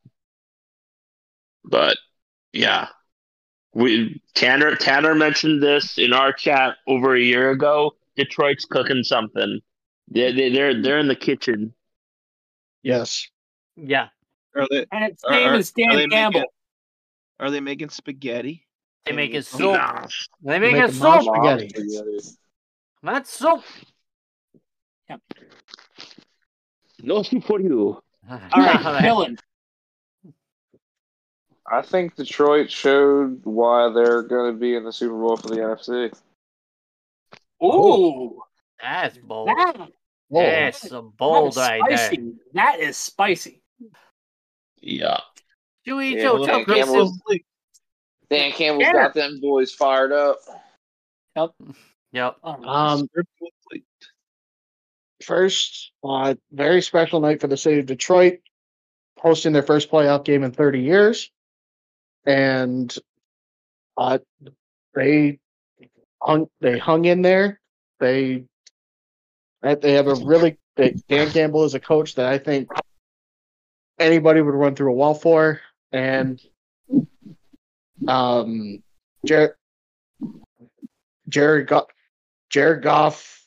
But 1.64 1.98
yeah, 2.54 2.89
we 3.74 4.22
Tanner 4.36 4.76
Tanner 4.76 5.16
mentioned 5.16 5.64
this 5.64 5.98
in 5.98 6.14
our 6.14 6.32
chat 6.34 6.76
over 6.88 7.16
a 7.16 7.22
year 7.22 7.50
ago. 7.52 7.96
Detroit's 8.16 8.66
cooking 8.66 9.03
something. 9.03 9.59
They 10.09 10.32
they 10.32 10.49
they're 10.51 10.82
they're 10.82 10.99
in 10.99 11.07
the 11.07 11.16
kitchen. 11.16 11.74
Yes. 12.84 13.28
Yeah, 13.78 14.07
Are 14.55 14.68
they? 14.70 14.86
And 14.91 15.05
its 15.05 15.24
Are- 15.24 15.32
name 15.32 15.49
are- 15.49 15.55
is 15.55 15.72
Dan 15.72 15.95
they 15.95 16.07
Campbell. 16.07 16.39
making- 16.41 16.51
Are 17.39 17.51
they 17.51 17.59
making 17.62 17.89
spaghetti? 17.89 18.68
they 19.05 19.14
make 19.14 19.32
it 19.32 19.34
Making- 19.34 19.41
soup. 19.43 19.74
Nah. 19.74 20.07
They 20.43 20.59
make 20.59 20.74
Make 20.74 20.84
it 20.89 20.95
a 20.95 20.99
mom 20.99 21.24
soup. 21.24 21.34
spaghetti. 21.36 21.74
That's 23.03 23.30
soup. 23.32 23.64
No 27.01 27.24
soup 27.24 27.43
for 27.45 27.59
you. 27.59 28.01
All 28.30 28.38
right, 28.55 28.80
Dylan. 29.03 29.39
I 31.72 31.82
think 31.82 32.16
Detroit 32.16 32.70
showed 32.70 33.41
why 33.45 33.89
they're 33.93 34.22
going 34.24 34.53
to 34.53 34.59
be 34.59 34.76
in 34.76 34.84
the 34.84 34.91
Super 34.91 35.18
Bowl 35.18 35.38
for 35.38 35.47
the 35.47 35.55
NFC. 35.55 36.12
Ooh, 37.64 38.41
That's 38.82 39.18
bold. 39.20 39.47
that, 39.49 39.89
Whoa. 40.30 40.41
That's 40.43 40.91
a 40.91 41.01
bold 41.01 41.49
is 41.49 41.57
right 41.57 41.82
spicy. 41.86 42.16
there. 42.18 42.32
That 42.53 42.80
is 42.80 42.97
spicy. 42.97 43.62
Yeah. 44.82 45.20
Chewy 45.88 46.14
Yeah, 46.16 46.22
Joe 46.24 46.34
well, 46.36 46.45
Tucker 46.45 46.74
Campbell's- 46.74 47.20
soup. 47.28 47.41
Dan 48.30 48.51
Campbell's 48.53 48.84
Yeah. 48.88 48.93
got 48.93 49.14
them 49.14 49.39
boys 49.41 49.74
fired 49.74 50.12
up. 50.14 50.38
Yep. 51.36 51.51
Yep. 52.14 52.38
Um, 52.43 53.07
first, 55.24 55.91
uh, 56.03 56.36
very 56.51 56.82
special 56.82 57.20
night 57.20 57.41
for 57.41 57.47
the 57.47 57.57
city 57.57 57.80
of 57.80 57.86
Detroit, 57.86 58.39
hosting 59.20 59.53
their 59.53 59.64
first 59.64 59.89
playoff 59.91 60.24
game 60.24 60.43
in 60.43 60.51
30 60.51 60.82
years, 60.82 61.30
and 62.26 62.95
uh, 63.97 64.18
they 64.95 65.39
hung 66.22 66.47
they 66.59 66.78
hung 66.78 67.05
in 67.05 67.22
there. 67.22 67.59
They 67.99 68.45
they 69.61 69.93
have 69.93 70.07
a 70.07 70.15
really 70.15 70.57
they, 70.76 70.95
Dan 71.09 71.30
Campbell 71.32 71.65
is 71.65 71.74
a 71.74 71.80
coach 71.80 72.15
that 72.15 72.26
I 72.28 72.38
think 72.38 72.69
anybody 73.99 74.41
would 74.41 74.53
run 74.53 74.76
through 74.76 74.91
a 74.91 74.95
wall 74.95 75.13
for, 75.13 75.61
and 75.91 76.41
um, 78.07 78.82
Jared 79.26 79.51
Jared 81.30 81.67
Goff, 81.67 81.86
Jared 82.49 82.82
Goff 82.84 83.45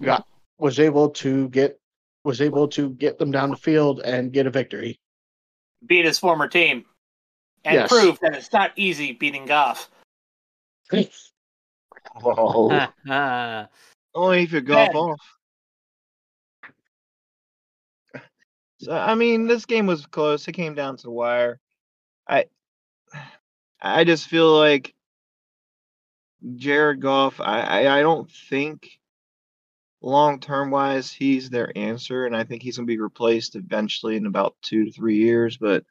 got 0.00 0.26
was 0.58 0.78
able 0.78 1.10
to 1.10 1.48
get 1.48 1.78
was 2.24 2.40
able 2.40 2.68
to 2.68 2.90
get 2.90 3.18
them 3.18 3.30
down 3.30 3.50
the 3.50 3.56
field 3.56 4.00
and 4.00 4.32
get 4.32 4.46
a 4.46 4.50
victory. 4.50 4.98
beat 5.86 6.04
his 6.04 6.18
former 6.18 6.46
team 6.46 6.84
and 7.64 7.74
Yes. 7.74 7.88
prove 7.88 8.18
that 8.20 8.34
it's 8.34 8.52
not 8.52 8.72
easy 8.76 9.12
beating 9.12 9.46
Goff. 9.46 9.90
Oh. 12.24 12.88
Only 14.14 14.42
if 14.42 14.52
you 14.52 14.60
golf 14.60 14.92
Ben. 14.92 14.96
off. 14.96 15.20
So 18.78 18.92
I 18.92 19.14
mean, 19.14 19.46
this 19.46 19.64
game 19.64 19.86
was 19.86 20.06
close. 20.06 20.46
It 20.48 20.52
came 20.52 20.74
down 20.74 20.96
to 20.96 21.02
the 21.04 21.10
wire. 21.10 21.60
I 22.28 22.46
I 23.80 24.04
just 24.04 24.28
feel 24.28 24.56
like 24.56 24.94
Jared 26.56 27.00
Goff. 27.00 27.40
I 27.40 27.60
I, 27.60 27.98
I 27.98 28.02
don't 28.02 28.30
think 28.30 28.98
long 30.00 30.40
term 30.40 30.70
wise 30.70 31.12
he's 31.12 31.48
their 31.48 31.72
answer, 31.76 32.26
and 32.26 32.36
I 32.36 32.44
think 32.44 32.62
he's 32.62 32.76
gonna 32.76 32.86
be 32.86 32.98
replaced 32.98 33.54
eventually 33.54 34.16
in 34.16 34.26
about 34.26 34.56
two 34.62 34.86
to 34.86 34.92
three 34.92 35.18
years. 35.18 35.56
But 35.56 35.84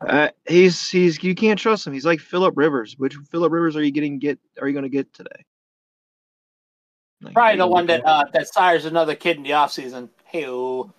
uh, 0.00 0.28
he's 0.46 0.88
he's 0.88 1.22
you 1.22 1.34
can't 1.34 1.58
trust 1.58 1.86
him. 1.86 1.92
He's 1.92 2.06
like 2.06 2.20
Philip 2.20 2.54
Rivers. 2.56 2.94
Which 2.98 3.16
Philip 3.30 3.52
Rivers 3.52 3.76
are 3.76 3.82
you 3.82 3.90
getting 3.90 4.18
get 4.18 4.38
are 4.60 4.68
you 4.68 4.74
gonna 4.74 4.88
get 4.88 5.12
today? 5.12 5.44
Like, 7.20 7.34
Probably 7.34 7.58
the 7.58 7.66
one 7.66 7.86
that 7.86 8.06
uh, 8.06 8.24
that 8.32 8.48
sires 8.48 8.84
another 8.84 9.14
kid 9.16 9.38
in 9.38 9.42
the 9.42 9.50
offseason. 9.50 10.08
Hey, 10.24 10.44
Ooh. 10.46 10.92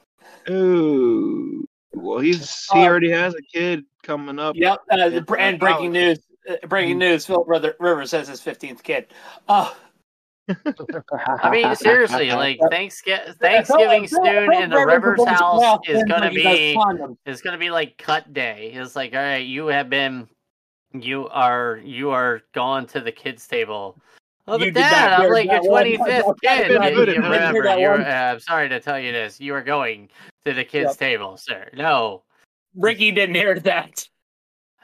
Well, 1.93 2.19
he's 2.19 2.67
he 2.71 2.79
Uh, 2.79 2.83
already 2.83 3.09
has 3.11 3.33
a 3.35 3.41
kid 3.41 3.85
coming 4.03 4.39
up. 4.39 4.55
yep. 4.55 4.79
Uh, 4.91 5.21
and 5.37 5.59
breaking 5.59 5.91
news. 5.91 6.19
Uh, 6.49 6.55
breaking 6.67 6.97
news. 6.97 7.25
Philip 7.25 7.47
Rivers 7.79 8.11
has 8.11 8.27
his 8.27 8.41
15th 8.41 8.83
kid. 8.83 9.07
Uh, 9.47 9.73
I 11.43 11.49
mean, 11.51 11.75
seriously, 11.75 12.31
like 12.31 12.59
Thanksgiving, 12.69 13.33
Thanksgiving 13.35 14.07
soon 14.07 14.53
in 14.53 14.69
the 14.69 14.85
Rivers 14.85 15.23
house 15.25 15.79
is 15.87 16.03
gonna 16.03 16.25
like 16.25 16.31
he 16.31 16.43
does 16.43 17.07
be 17.15 17.31
is 17.31 17.41
gonna 17.41 17.57
be 17.57 17.69
like 17.69 17.97
cut 17.97 18.33
day. 18.33 18.71
It's 18.73 18.95
like, 18.95 19.13
all 19.13 19.19
right, 19.19 19.45
you 19.45 19.67
have 19.67 19.89
been, 19.89 20.27
you 20.93 21.27
are 21.29 21.79
you 21.83 22.11
are 22.11 22.41
gone 22.53 22.85
to 22.87 23.01
the 23.01 23.11
kids 23.11 23.47
table. 23.47 23.97
Oh, 24.47 24.57
but 24.57 24.73
dad, 24.73 25.21
I'm 25.21 25.31
like 25.31 25.49
your 25.49 25.63
twenty 25.63 25.97
fifth 25.97 26.25
kid. 26.43 26.71
You, 26.71 26.81
hear 26.81 26.99
you 26.99 27.05
that 27.05 27.17
remember? 27.17 27.77
You're, 27.77 28.01
uh, 28.01 28.33
I'm 28.33 28.39
sorry 28.39 28.69
to 28.69 28.79
tell 28.79 28.99
you 28.99 29.11
this. 29.11 29.39
You 29.39 29.53
are 29.53 29.61
going 29.61 30.09
to 30.45 30.53
the 30.53 30.63
kids 30.63 30.97
table, 30.97 31.37
sir. 31.37 31.69
No, 31.73 32.23
Ricky 32.75 33.11
didn't 33.11 33.35
hear 33.35 33.59
that. 33.59 34.07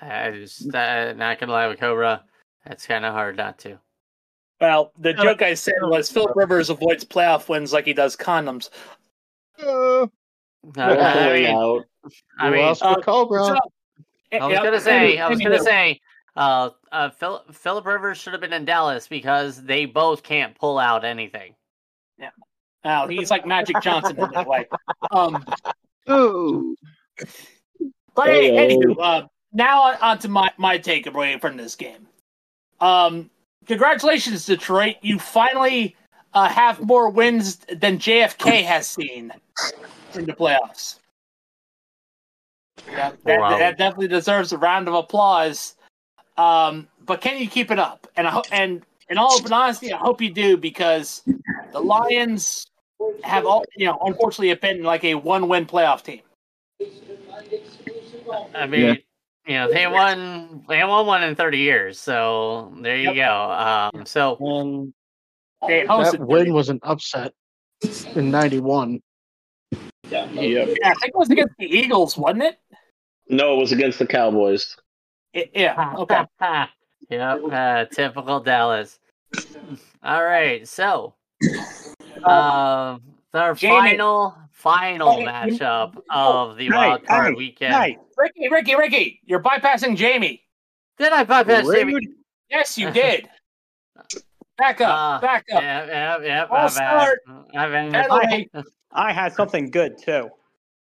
I 0.02 0.32
just 0.32 0.74
uh, 0.74 1.14
not 1.14 1.40
gonna 1.40 1.52
lie 1.52 1.68
with 1.68 1.80
Cobra. 1.80 2.24
That's 2.68 2.86
kind 2.86 3.06
of 3.06 3.14
hard 3.14 3.38
not 3.38 3.58
to. 3.60 3.80
Well, 4.62 4.92
the 4.98 5.14
No, 5.14 5.24
joke 5.24 5.42
I 5.42 5.54
said 5.54 5.74
was 5.82 6.10
Philip 6.10 6.36
Rivers 6.36 6.70
avoids 6.70 7.04
playoff 7.04 7.50
wins 7.50 7.74
like 7.74 7.86
he 7.86 7.94
does 7.94 8.16
condoms. 8.16 8.70
Uh, 9.62 10.08
Uh, 10.78 10.82
I 10.82 11.34
mean, 11.34 11.46
out. 11.56 11.86
I 12.40 12.50
mean, 12.50 12.62
lost 12.62 12.82
uh, 12.82 12.96
for 12.96 13.02
Cobra. 13.02 13.46
so- 13.46 13.58
I 14.32 14.46
was 14.48 14.54
Yep. 14.54 14.64
gonna 14.64 14.82
say, 14.82 15.20
I 15.20 15.30
was 15.30 15.40
gonna 15.40 15.60
say, 15.60 16.02
uh, 16.36 16.72
uh, 16.92 17.10
Phil, 17.12 17.44
Philip 17.52 17.86
Rivers 17.86 18.18
should 18.18 18.34
have 18.34 18.42
been 18.42 18.52
in 18.54 18.66
Dallas 18.66 19.08
because 19.08 19.64
they 19.64 19.86
both 19.86 20.24
can't 20.24 20.58
pull 20.58 20.80
out 20.80 21.06
anything. 21.06 21.54
Yeah. 22.18 22.32
Oh, 22.84 23.08
he's 23.08 23.30
like 23.32 23.46
Magic 23.46 23.80
Johnson 23.82 24.20
in 24.20 24.30
that 24.32 24.48
way. 24.48 24.68
Um, 25.12 25.46
ooh. 26.10 26.76
but 28.16 28.28
any, 28.28 28.50
Hey-o. 28.50 28.78
anywho, 28.80 28.96
uh, 29.00 29.28
now 29.54 29.84
on, 29.84 29.96
on 30.02 30.20
to 30.20 30.28
my, 30.28 30.52
my 30.58 30.78
takeaway 30.80 31.40
from 31.40 31.56
this 31.58 31.76
game. 31.76 32.08
Um, 32.82 33.30
congratulations, 33.66 34.46
Detroit. 34.46 34.96
You 35.02 35.20
finally 35.20 35.96
uh, 36.34 36.50
have 36.50 36.82
more 36.82 37.10
wins 37.10 37.58
than 37.58 37.98
JFK 37.98 38.64
has 38.64 38.88
seen 38.88 39.32
in 40.16 40.26
the 40.26 40.34
playoffs. 40.34 41.00
Yeah, 42.92 43.12
that, 43.24 43.40
Wow. 43.40 43.58
that 43.58 43.78
definitely 43.78 44.08
deserves 44.10 44.52
a 44.52 44.58
round 44.58 44.88
of 44.88 44.94
applause. 44.94 45.76
Um, 46.38 46.88
but 47.06 47.22
can 47.22 47.40
you 47.40 47.48
keep 47.48 47.72
it 47.72 47.80
up? 47.80 48.08
And 48.16 48.28
I 48.28 48.32
ho- 48.32 48.44
and 48.52 48.86
in 49.10 49.18
all 49.18 49.34
open 49.34 49.54
honesty, 49.54 49.94
I 49.94 49.98
hope 49.98 50.22
you 50.22 50.30
do 50.30 50.58
because 50.58 51.24
the 51.72 51.80
Lions 51.80 52.68
have 53.24 53.46
all 53.46 53.64
you 53.76 53.86
know. 53.86 53.98
Unfortunately, 54.02 54.50
have 54.50 54.62
been 54.62 54.84
like 54.84 55.04
a 55.04 55.16
one-win 55.16 55.66
playoff 55.66 56.04
team. 56.04 56.22
I 58.54 58.68
mean, 58.68 58.98
you 59.48 59.54
know, 59.56 59.72
they 59.72 59.88
won, 59.88 60.66
they 60.68 60.84
won 60.84 61.06
one 61.06 61.24
in 61.24 61.36
thirty 61.36 61.60
years, 61.60 62.00
so 62.00 62.74
there 62.82 62.98
you 62.98 63.14
go. 63.14 63.52
Um, 63.94 64.06
so 64.06 64.38
And 64.40 64.94
They 65.70 65.86
that 65.86 66.20
win 66.20 66.54
was 66.54 66.70
an 66.70 66.80
upset 66.84 67.34
in 68.16 68.32
'91. 68.32 69.02
Yep. 70.10 70.30
Yeah, 70.34 70.62
I 70.64 70.94
think 70.96 71.08
it 71.08 71.16
was 71.16 71.30
against 71.30 71.56
the 71.58 71.66
Eagles, 71.66 72.18
wasn't 72.18 72.44
it? 72.44 72.60
No, 73.30 73.56
it 73.56 73.58
was 73.60 73.72
against 73.72 74.00
the 74.00 74.06
Cowboys. 74.08 74.76
It- 75.34 75.52
yeah. 75.54 75.94
Okay. 75.98 76.24
yep, 77.10 77.40
uh, 77.52 77.86
typical 77.86 78.40
Dallas. 78.40 79.00
All 80.04 80.24
right, 80.24 80.68
so 80.68 81.16
Uh, 82.24 82.30
um, 82.30 83.02
our 83.34 83.54
Jamie. 83.56 83.76
final 83.92 84.36
final 84.66 85.12
Hey, 85.14 85.22
you- 85.22 85.28
matchup 85.60 85.96
of 86.10 86.58
the 86.58 86.66
Hey, 86.66 86.72
wild 86.72 87.06
card 87.06 87.28
hey, 87.28 87.34
weekend. 87.36 87.74
Hey, 87.76 87.98
Ricky, 88.18 88.50
Ricky, 88.50 88.76
Ricky, 88.76 89.22
you're 89.24 89.42
bypassing 89.42 89.96
Jamie. 89.96 90.44
Did 90.98 91.14
I 91.14 91.24
bypass 91.24 91.68
Jamie? 91.72 92.00
Yes, 92.50 92.76
you 92.78 92.90
did. 92.90 93.30
Back 94.58 94.80
up. 94.82 94.90
Uh, 94.98 95.20
back 95.20 95.46
up. 95.54 95.62
Yep, 95.62 95.88
yep, 95.90 96.20
yep. 96.24 96.48
I'll 96.50 96.66
I've 96.66 96.72
start. 96.72 97.20
had, 97.28 97.46
I've 97.58 97.72
had, 97.94 98.08
Penalty. 98.10 98.50
I 98.94 99.12
had 99.12 99.34
something 99.34 99.70
good 99.70 99.98
too. 99.98 100.30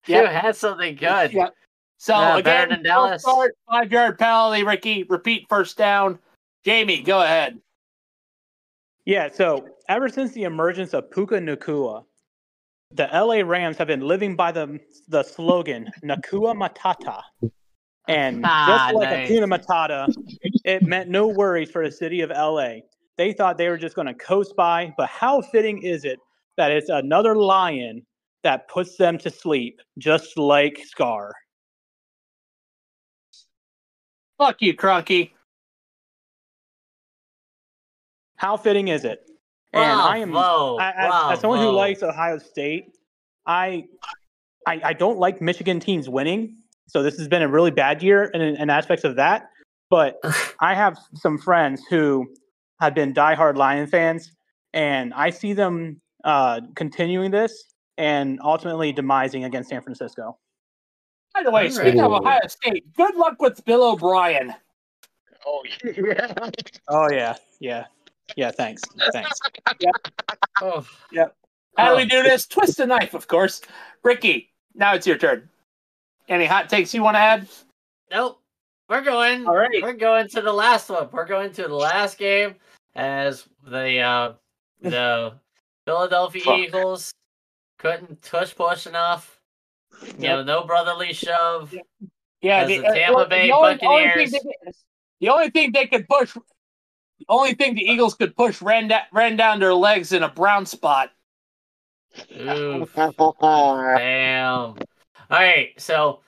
you 0.09 0.17
Yep. 0.17 0.33
had 0.33 0.57
something 0.57 0.97
good. 0.97 1.33
Yep. 1.33 1.55
So 1.97 2.13
Yeah, 2.19 2.41
better 2.41 2.65
again, 2.65 2.69
than 2.71 2.83
Dallas. 2.83 3.23
start 3.23 3.55
five 3.71 3.93
yard 3.93 4.19
penalty. 4.19 4.65
Ricky, 4.65 5.05
repeat 5.05 5.47
first 5.49 5.79
down. 5.79 6.19
Jamie, 6.65 7.03
go 7.03 7.23
ahead. 7.23 7.61
Yeah, 9.05 9.29
so 9.33 9.69
ever 9.89 10.09
since 10.09 10.33
the 10.33 10.43
emergence 10.43 10.93
of 10.93 11.09
Puka 11.13 11.37
Nacua, 11.39 12.05
the 12.95 13.09
LA 13.13 13.43
Rams 13.47 13.77
have 13.79 13.87
been 13.87 14.01
living 14.01 14.37
by 14.37 14.53
the 14.53 14.81
the 15.09 15.23
slogan 15.23 15.91
Nacua 16.05 16.55
Matata. 16.55 17.23
And 18.09 18.45
Ah, 18.45 18.65
just 18.67 18.95
like 18.95 19.09
nice. 19.11 19.31
Hakuna 19.31 19.59
Matata, 19.59 20.15
it 20.65 20.83
meant 20.83 21.09
no 21.09 21.29
worries 21.29 21.71
for 21.71 21.85
the 21.85 21.93
city 21.93 22.21
of 22.21 22.31
LA. 22.31 22.81
They 23.17 23.33
thought 23.33 23.59
they 23.59 23.69
were 23.69 23.79
just 23.79 23.95
going 23.95 24.09
to 24.09 24.15
coast 24.15 24.57
by, 24.57 24.93
but 24.97 25.09
how 25.09 25.41
fitting 25.41 25.83
is 25.83 26.05
it 26.05 26.19
that 26.57 26.71
it's 26.71 26.89
another 26.89 27.37
lion 27.37 28.05
that 28.43 28.69
puts 28.69 28.97
them 28.97 29.19
to 29.19 29.31
sleep, 29.31 29.81
just 29.99 30.37
like 30.37 30.83
Scar? 30.85 31.33
Fuck 34.39 34.61
you, 34.61 34.75
Crunky. 34.75 35.31
How 38.37 38.57
fitting 38.57 38.89
is 38.89 39.05
it? 39.05 39.32
And 39.73 40.01
I 40.01 40.19
am 40.19 40.33
Bravo, 40.33 40.77
I, 40.77 40.91
as, 40.91 41.33
as 41.33 41.41
someone 41.41 41.61
who 41.61 41.71
likes 41.71 42.03
Ohio 42.03 42.39
State, 42.39 42.95
I, 43.47 43.87
I 44.67 44.81
I 44.85 44.93
don't 44.93 45.19
like 45.19 45.41
Michigan 45.41 45.81
teams 45.81 46.09
winning. 46.09 46.57
So 46.89 47.03
this 47.03 47.17
has 47.17 47.27
been 47.27 47.43
a 47.43 47.49
really 47.49 47.71
bad 47.71 48.03
year 48.03 48.25
in, 48.25 48.43
in 48.43 48.69
aspects 48.69 49.05
of 49.05 49.17
that. 49.17 49.49
But 49.89 50.21
I 50.61 50.75
have 50.75 50.99
some 51.15 51.39
friends 51.39 51.83
who 51.89 52.29
have 52.81 52.95
been 52.95 53.15
diehard 53.15 53.57
Lion 53.57 53.87
fans, 53.87 54.33
and 54.75 55.15
I 55.15 55.31
see 55.31 55.55
them 55.55 56.01
uh, 56.25 56.61
continuing 56.75 57.31
this 57.31 57.73
and 57.97 58.41
ultimately 58.43 58.93
demising 58.93 59.47
against 59.47 59.71
San 59.71 59.81
Francisco. 59.81 60.39
By 61.35 61.43
the 61.43 61.51
way, 61.51 61.71
speaking 61.71 62.01
of 62.01 62.13
Ohio 62.13 62.41
State, 62.47 62.85
good 62.95 63.15
luck 63.15 63.41
with 63.41 63.65
Bill 63.65 63.83
O'Brien. 63.85 64.55
Oh 65.47 65.63
yeah. 65.85 66.51
Oh 66.89 67.09
yeah, 67.11 67.37
yeah, 67.61 67.87
yeah. 68.37 68.51
Thanks, 68.51 68.83
thanks. 69.13 69.39
Oh, 70.61 70.87
How 71.77 71.89
do 71.89 71.95
Oh. 71.95 71.97
we 71.97 72.05
do 72.05 72.23
this? 72.23 72.47
Twist 72.47 72.77
the 72.77 72.87
knife, 72.87 73.15
of 73.15 73.27
course. 73.29 73.63
Ricky, 74.03 74.53
now 74.75 74.95
it's 74.95 75.07
your 75.07 75.17
turn. 75.19 75.49
Any 76.29 76.47
hot 76.47 76.69
takes 76.69 76.93
you 76.95 77.03
want 77.03 77.15
to 77.17 77.21
add? 77.21 77.49
nope. 78.11 78.39
We're 78.89 79.01
going. 79.01 79.47
All 79.47 79.57
right. 79.57 79.81
We're 79.81 79.95
going 79.95 80.29
to 80.29 80.43
the 80.43 80.53
last 80.53 80.91
one. 80.91 81.09
We're 81.13 81.25
going 81.27 81.51
to 81.55 81.63
the 81.63 81.75
last 81.75 82.19
game 82.19 82.57
as 82.95 83.49
the 83.67 84.01
uh, 84.01 84.33
the 84.83 85.33
Philadelphia 85.87 86.43
Fuck. 86.43 86.59
Eagles 86.59 87.15
couldn't 87.79 88.21
tush 88.21 88.55
push 88.55 88.87
enough. 88.87 89.41
You 90.19 90.29
know, 90.29 90.43
no 90.43 90.65
brotherly 90.65 91.15
shove. 91.15 91.75
Yeah, 92.43 92.59
As 92.63 92.69
the 92.69 92.83
Tampa 92.83 93.15
well, 93.15 93.27
Bay 93.29 93.51
only- 93.51 93.79
only 93.83 94.05
Buccaneers- 94.09 94.31
thing 94.33 94.41
they- 94.65 94.73
the 95.21 95.29
only 95.31 95.49
thing 95.51 95.73
they 95.73 95.87
could 95.87 96.07
push, 96.09 96.37
the 97.23 97.33
only 97.33 97.55
thing 97.55 97.75
the 97.75 97.83
Eagles 97.83 98.15
could 98.15 98.35
push 98.35 98.61
ran, 98.61 98.89
da- 98.89 99.07
ran 99.13 99.37
down 99.37 99.61
their 99.61 99.75
legs 99.75 100.13
in 100.13 100.25
a 100.25 100.29
brown 100.29 100.67
spot. 100.67 101.11
Damn. 103.97 104.75
All 105.31 105.39
right, 105.39 105.69
so 105.79 106.21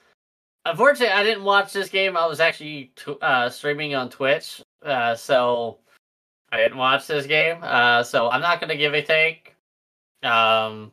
unfortunately, 0.64 1.12
I 1.12 1.24
didn't 1.24 1.44
watch 1.44 1.72
this 1.72 1.88
game. 1.88 2.16
I 2.16 2.26
was 2.26 2.38
actually 2.38 2.92
t- 2.96 3.16
uh, 3.20 3.50
streaming 3.50 3.94
on 3.94 4.08
Twitch, 4.08 4.62
uh, 4.84 5.16
so 5.16 5.78
I 6.52 6.58
didn't 6.58 6.78
watch 6.78 7.06
this 7.08 7.26
game. 7.26 7.58
Uh, 7.62 8.04
so 8.04 8.30
I'm 8.30 8.40
not 8.40 8.60
going 8.60 8.70
to 8.70 8.76
give 8.76 8.94
a 8.94 9.02
take. 9.02 9.56
Um, 10.22 10.92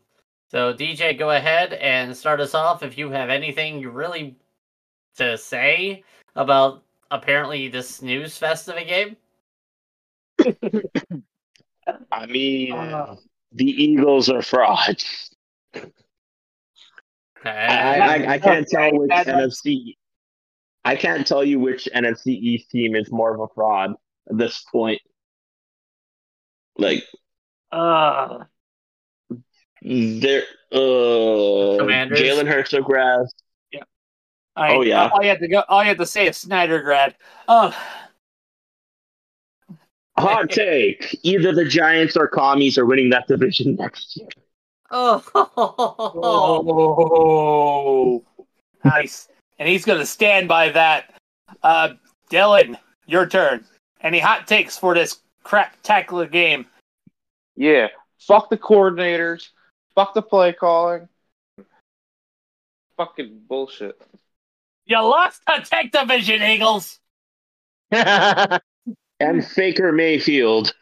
so 0.49 0.73
DJ, 0.73 1.17
go 1.17 1.29
ahead 1.29 1.73
and 1.73 2.17
start 2.17 2.41
us 2.41 2.55
off. 2.55 2.81
If 2.83 2.97
you 2.97 3.11
have 3.11 3.29
anything 3.29 3.79
you 3.79 3.91
really 3.91 4.35
to 5.17 5.37
say 5.37 6.03
about 6.35 6.83
apparently 7.11 7.67
this 7.67 7.89
snooze 7.89 8.37
fest 8.37 8.67
of 8.67 8.77
a 8.77 8.83
game. 8.83 9.15
I 12.11 12.25
mean, 12.27 12.73
Uh. 12.73 13.15
the 13.51 13.65
Eagles 13.65 14.29
are 14.29 14.41
frauds. 14.41 15.35
I, 17.43 17.99
I, 17.99 18.33
I 18.33 18.37
can't 18.39 18.67
tell 18.67 18.91
which 18.97 19.09
NFC. 19.11 19.95
I 20.85 20.95
can't 20.95 21.25
tell 21.25 21.43
you 21.43 21.59
which 21.59 21.87
NFC 21.93 22.27
East 22.27 22.69
team 22.69 22.95
is 22.95 23.11
more 23.11 23.33
of 23.33 23.39
a 23.39 23.47
fraud 23.53 23.93
at 24.29 24.37
this 24.37 24.63
point. 24.71 25.01
Like 26.77 27.03
Uh, 27.71 28.45
they're 29.81 30.43
uh 30.71 30.77
Jalen 30.77 32.47
Hurts 32.47 32.69
took 32.69 32.85
grass. 32.85 33.31
I, 34.55 34.73
Oh, 34.75 34.81
yeah. 34.81 35.09
All 35.09 35.23
you 35.23 35.29
have 35.29 35.39
to 35.39 35.47
go. 35.47 35.63
All 35.69 35.81
you 35.81 35.89
have 35.89 35.97
to 35.97 36.05
say 36.05 36.27
is 36.27 36.37
Snyder 36.37 36.81
grad. 36.81 37.15
Oh, 37.47 37.75
Hot 40.21 40.49
take: 40.49 41.19
Either 41.23 41.51
the 41.51 41.65
Giants 41.65 42.15
or 42.15 42.27
commies 42.27 42.77
are 42.77 42.85
winning 42.85 43.09
that 43.09 43.27
division 43.27 43.75
next 43.75 44.17
year. 44.17 44.29
Oh, 44.91 45.23
oh, 48.23 48.23
nice. 48.83 49.29
And 49.59 49.67
he's 49.69 49.85
gonna 49.85 50.05
stand 50.05 50.47
by 50.47 50.69
that. 50.69 51.13
Uh, 51.63 51.89
Dylan, 52.29 52.77
your 53.05 53.25
turn. 53.27 53.65
Any 54.01 54.19
hot 54.19 54.47
takes 54.47 54.77
for 54.77 54.93
this 54.93 55.19
crap 55.43 55.75
tackler 55.83 56.27
game? 56.27 56.65
Yeah. 57.55 57.87
Fuck 58.19 58.49
the 58.49 58.57
coordinators. 58.57 59.49
Fuck 59.95 60.13
the 60.13 60.21
play 60.21 60.53
calling. 60.53 61.07
Fucking 62.97 63.41
bullshit. 63.47 63.99
You 64.85 64.99
lost 65.01 65.41
the 65.45 65.65
Tech 65.65 65.91
Division, 65.91 66.41
Eagles. 66.41 66.99
And 69.21 69.45
Faker 69.45 69.91
Mayfield. 69.91 70.73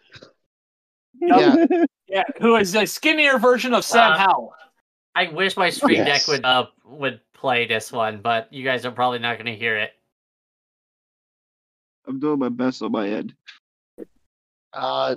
yeah. 1.20 1.66
Yeah, 2.08 2.24
who 2.42 2.56
is 2.56 2.74
a 2.76 2.88
skinnier 2.88 3.38
version 3.38 3.74
of 3.74 3.84
Sam 3.86 4.14
Uh, 4.14 4.18
Howell. 4.18 4.54
I 5.14 5.28
wish 5.28 5.56
my 5.58 5.70
Stream 5.70 5.98
Yes. 5.98 6.26
Deck 6.26 6.28
would 6.28 6.46
uh 6.46 6.66
would 6.86 7.20
play 7.34 7.68
this 7.68 7.92
one, 7.92 8.22
but 8.22 8.52
you 8.52 8.64
guys 8.64 8.86
are 8.86 8.92
probably 8.92 9.20
not 9.20 9.36
going 9.38 9.46
to 9.46 9.56
hear 9.56 9.78
it. 9.78 9.92
I'm 12.08 12.20
doing 12.20 12.40
my 12.40 12.50
best 12.50 12.82
on 12.82 12.92
my 12.92 13.08
end. 13.10 13.36
Uh, 14.74 15.16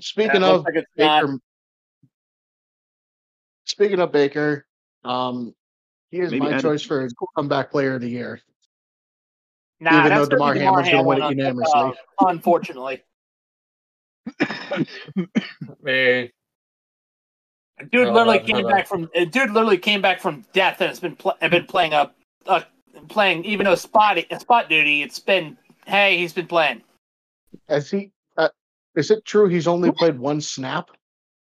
speaking 0.00 0.40
That 0.40 0.50
of 0.50 0.64
like 0.64 0.74
it's 0.74 0.86
not. 0.98 1.22
Baker, 1.22 1.38
speaking 3.64 4.00
of 4.00 4.12
Baker, 4.12 4.66
um, 5.04 5.54
he 6.10 6.18
is 6.20 6.30
Maybe 6.30 6.44
my 6.44 6.52
add 6.52 6.58
it- 6.58 6.62
choice 6.62 6.82
for 6.82 7.08
comeback 7.36 7.70
player 7.70 7.94
of 7.94 8.00
the 8.02 8.10
year. 8.10 8.40
Nah, 9.82 9.98
even 10.06 10.10
though 10.16 10.26
gonna 10.26 10.38
Damar 10.38 10.54
be 10.54 10.60
Hamlin's 10.60 10.90
gonna 10.90 11.02
win 11.02 11.22
it 11.22 11.30
unanimously. 11.30 11.72
uh, 11.74 11.92
unfortunately, 12.20 13.02
Man. 15.82 16.30
dude 17.90 18.04
Hold 18.04 18.14
literally 18.14 18.38
on, 18.38 18.44
came 18.46 18.54
hold 18.56 18.68
back 18.68 18.86
from 18.86 19.10
uh, 19.16 19.24
dude 19.24 19.50
literally 19.50 19.78
came 19.78 20.00
back 20.00 20.20
from 20.20 20.44
death 20.52 20.80
and 20.80 20.88
has 20.88 21.00
been 21.00 21.16
pl- 21.16 21.34
and 21.40 21.50
been 21.50 21.66
playing 21.66 21.94
up, 21.94 22.14
uh, 22.46 22.60
playing 23.08 23.44
even 23.44 23.64
though 23.64 23.74
spot 23.74 24.18
spot 24.38 24.68
duty. 24.68 25.02
It's 25.02 25.18
been 25.18 25.58
hey, 25.84 26.16
he's 26.16 26.32
been 26.32 26.46
playing. 26.46 26.82
Has 27.68 27.90
he? 27.90 28.12
Uh, 28.36 28.50
is 28.94 29.10
it 29.10 29.24
true 29.24 29.48
he's 29.48 29.66
only 29.66 29.90
played 29.90 30.16
one 30.16 30.40
snap? 30.40 30.90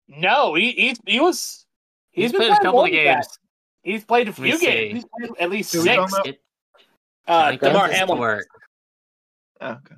No, 0.08 0.54
he 0.54 0.74
he's, 0.74 1.00
he 1.08 1.20
was 1.20 1.66
He's, 2.12 2.26
he's 2.26 2.32
been 2.34 2.42
played 2.42 2.52
a 2.52 2.62
couple 2.62 2.82
of 2.86 2.92
than 2.92 3.04
that. 3.06 3.16
games. 3.16 3.40
He's 3.82 4.04
played 4.06 4.28
a 4.28 4.32
Let 4.32 4.40
me 4.40 4.52
few 4.52 4.60
games. 4.60 4.94
He's 4.94 5.06
played 5.18 5.32
at 5.42 5.50
least 5.50 5.74
Who 5.74 5.80
we 5.80 5.86
six. 5.86 5.96
talking 5.98 6.14
about? 6.16 6.28
It, 6.28 6.42
Uh, 7.30 7.44
I 7.44 7.50
think 7.50 7.62
Damar 7.62 7.90
Hamlin. 7.90 8.20
work. 8.20 8.48
Oh, 9.62 9.70
okay. 9.72 9.96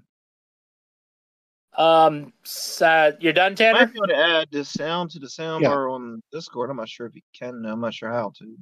Um, 1.77 2.33
so 2.43 3.13
you're 3.21 3.31
done, 3.31 3.53
Might 3.53 3.55
Tanner? 3.55 3.85
be 3.85 3.97
able 3.97 4.07
to 4.07 4.17
add 4.17 4.47
the 4.51 4.65
sound 4.65 5.09
to 5.11 5.19
the 5.19 5.29
sound 5.29 5.61
Yeah. 5.63 5.69
bar 5.69 5.87
on 5.89 6.21
Discord. 6.33 6.69
I'm 6.69 6.75
not 6.75 6.89
sure 6.89 7.07
if 7.07 7.15
you 7.15 7.21
can. 7.33 7.65
I'm 7.65 7.79
not 7.79 7.93
sure 7.93 8.11
how 8.11 8.33
to. 8.39 8.55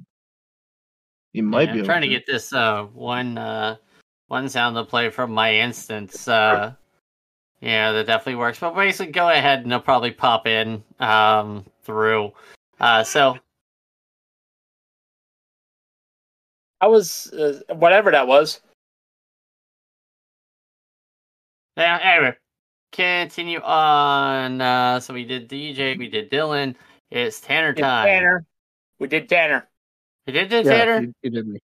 You 1.32 1.42
might 1.42 1.66
Yeah, 1.66 1.72
be 1.74 1.78
I'm 1.80 1.84
trying 1.86 2.02
to 2.02 2.06
to. 2.06 2.12
get 2.12 2.26
this 2.26 2.52
uh 2.52 2.84
one 2.92 3.36
uh 3.38 3.76
one 4.28 4.48
sound 4.48 4.76
to 4.76 4.84
play 4.84 5.10
from 5.10 5.32
my 5.32 5.52
instance. 5.54 6.28
Uh 6.28 6.72
yeah, 7.60 7.90
that 7.92 8.06
definitely 8.06 8.36
works. 8.36 8.60
But 8.60 8.74
basically 8.74 9.12
go 9.12 9.28
ahead 9.28 9.60
and 9.60 9.68
it'll 9.72 9.80
probably 9.80 10.12
pop 10.12 10.46
in 10.46 10.82
um 11.00 11.64
through. 11.82 12.32
Uh 12.78 13.02
so 13.04 13.36
I 16.80 16.86
was 16.86 17.32
uh, 17.32 17.60
whatever 17.74 18.10
that 18.10 18.26
was. 18.26 18.60
yeah, 21.76 21.98
anyway. 22.02 22.36
Continue 22.92 23.60
on. 23.60 24.60
Uh 24.60 25.00
so 25.00 25.14
we 25.14 25.24
did 25.24 25.48
DJ, 25.48 25.98
we 25.98 26.08
did 26.08 26.30
Dylan. 26.30 26.74
It's 27.10 27.40
Tanner 27.40 27.72
Did 27.72 27.82
time. 27.82 28.06
Tanner. 28.06 28.44
We 28.98 29.08
did 29.08 29.28
Tanner. 29.28 29.68
We 30.26 30.32
did 30.32 30.48
do 30.50 30.56
Yeah, 30.56 30.62
Tanner? 30.62 31.00
he, 31.00 31.08
he 31.22 31.30
did 31.30 31.46
me. 31.46 31.60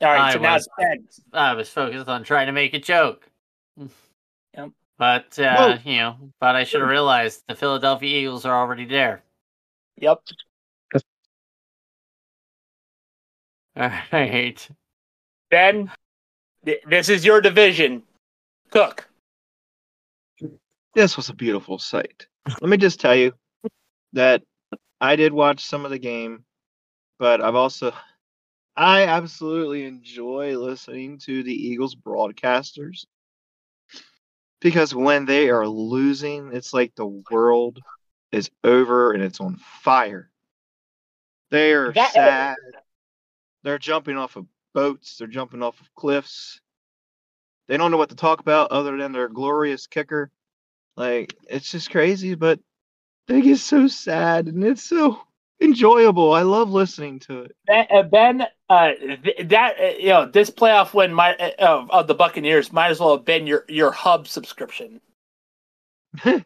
All 0.00 0.08
right, 0.08 0.20
I 0.20 0.32
so 0.32 0.38
now 0.40 0.54
was. 0.54 0.68
it's 0.78 1.20
Ben. 1.20 1.40
I 1.40 1.54
was 1.54 1.68
focused 1.68 2.08
on 2.08 2.24
trying 2.24 2.46
to 2.46 2.52
make 2.52 2.74
a 2.74 2.78
joke. 2.78 3.28
Yep. 4.56 4.70
But 4.98 5.38
uh, 5.38 5.78
you 5.84 5.96
know, 5.98 6.16
but 6.40 6.54
I 6.56 6.64
should 6.64 6.80
have 6.80 6.90
realized 6.90 7.42
the 7.48 7.54
Philadelphia 7.54 8.20
Eagles 8.20 8.44
are 8.44 8.54
already 8.54 8.84
there. 8.84 9.22
Yep. 9.96 10.20
All 13.76 13.90
right. 14.12 14.68
Ben, 15.50 15.90
th- 16.64 16.82
this 16.88 17.08
is 17.08 17.24
your 17.24 17.40
division. 17.40 18.02
Cook. 18.70 19.08
This 20.94 21.16
was 21.16 21.28
a 21.30 21.34
beautiful 21.34 21.78
sight. 21.78 22.26
Let 22.60 22.68
me 22.68 22.76
just 22.76 23.00
tell 23.00 23.14
you 23.14 23.32
that 24.12 24.42
I 25.00 25.16
did 25.16 25.32
watch 25.32 25.64
some 25.64 25.84
of 25.84 25.90
the 25.90 25.98
game, 25.98 26.44
but 27.18 27.40
I've 27.42 27.54
also 27.54 27.92
I 28.76 29.04
absolutely 29.06 29.84
enjoy 29.84 30.56
listening 30.58 31.18
to 31.20 31.42
the 31.42 31.52
Eagles 31.54 31.94
broadcasters 31.94 33.06
because 34.60 34.94
when 34.94 35.24
they 35.24 35.50
are 35.50 35.66
losing, 35.66 36.50
it's 36.52 36.72
like 36.74 36.94
the 36.94 37.06
world 37.30 37.78
is 38.32 38.50
over 38.64 39.12
and 39.12 39.22
it's 39.22 39.40
on 39.40 39.56
fire. 39.82 40.30
They 41.50 41.72
are 41.72 41.92
That- 41.92 42.10
uh, 42.10 42.12
sad. 42.12 42.56
They're 43.62 43.78
jumping 43.78 44.16
off 44.16 44.36
of 44.36 44.46
boats. 44.74 45.16
They're 45.16 45.28
jumping 45.28 45.62
off 45.62 45.80
of 45.80 45.94
cliffs. 45.94 46.60
They 47.68 47.76
don't 47.76 47.90
know 47.90 47.96
what 47.96 48.10
to 48.10 48.16
talk 48.16 48.40
about 48.40 48.72
other 48.72 48.96
than 48.96 49.12
their 49.12 49.28
glorious 49.28 49.86
kicker. 49.86 50.30
Like 50.96 51.34
it's 51.48 51.70
just 51.70 51.90
crazy, 51.90 52.34
but 52.34 52.60
they 53.28 53.40
get 53.40 53.58
so 53.58 53.86
sad 53.88 54.46
and 54.46 54.62
it's 54.64 54.82
so 54.82 55.20
enjoyable. 55.60 56.32
I 56.32 56.42
love 56.42 56.70
listening 56.70 57.20
to 57.20 57.42
it. 57.42 57.56
Ben, 57.66 57.86
uh, 57.90 58.02
ben 58.02 58.46
uh, 58.68 58.92
th- 58.94 59.48
that 59.48 59.76
uh, 59.80 59.84
you 59.98 60.08
know 60.08 60.26
this 60.26 60.50
playoff 60.50 60.92
win 60.92 61.14
might 61.14 61.40
uh, 61.40 61.52
of, 61.58 61.90
of 61.90 62.06
the 62.08 62.14
Buccaneers 62.14 62.72
might 62.72 62.90
as 62.90 63.00
well 63.00 63.16
have 63.16 63.24
been 63.24 63.46
your 63.46 63.64
your 63.68 63.90
hub 63.90 64.26
subscription. 64.26 65.00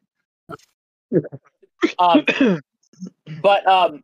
Um, 1.98 2.24
but 3.42 3.66
um, 3.66 4.02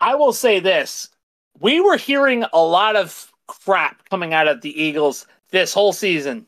I 0.00 0.14
will 0.14 0.32
say 0.32 0.60
this: 0.60 1.08
we 1.60 1.80
were 1.80 1.96
hearing 1.96 2.44
a 2.52 2.62
lot 2.62 2.96
of 2.96 3.30
crap 3.46 4.08
coming 4.08 4.32
out 4.34 4.48
of 4.48 4.60
the 4.62 4.80
Eagles 4.82 5.26
this 5.50 5.72
whole 5.74 5.92
season. 5.92 6.46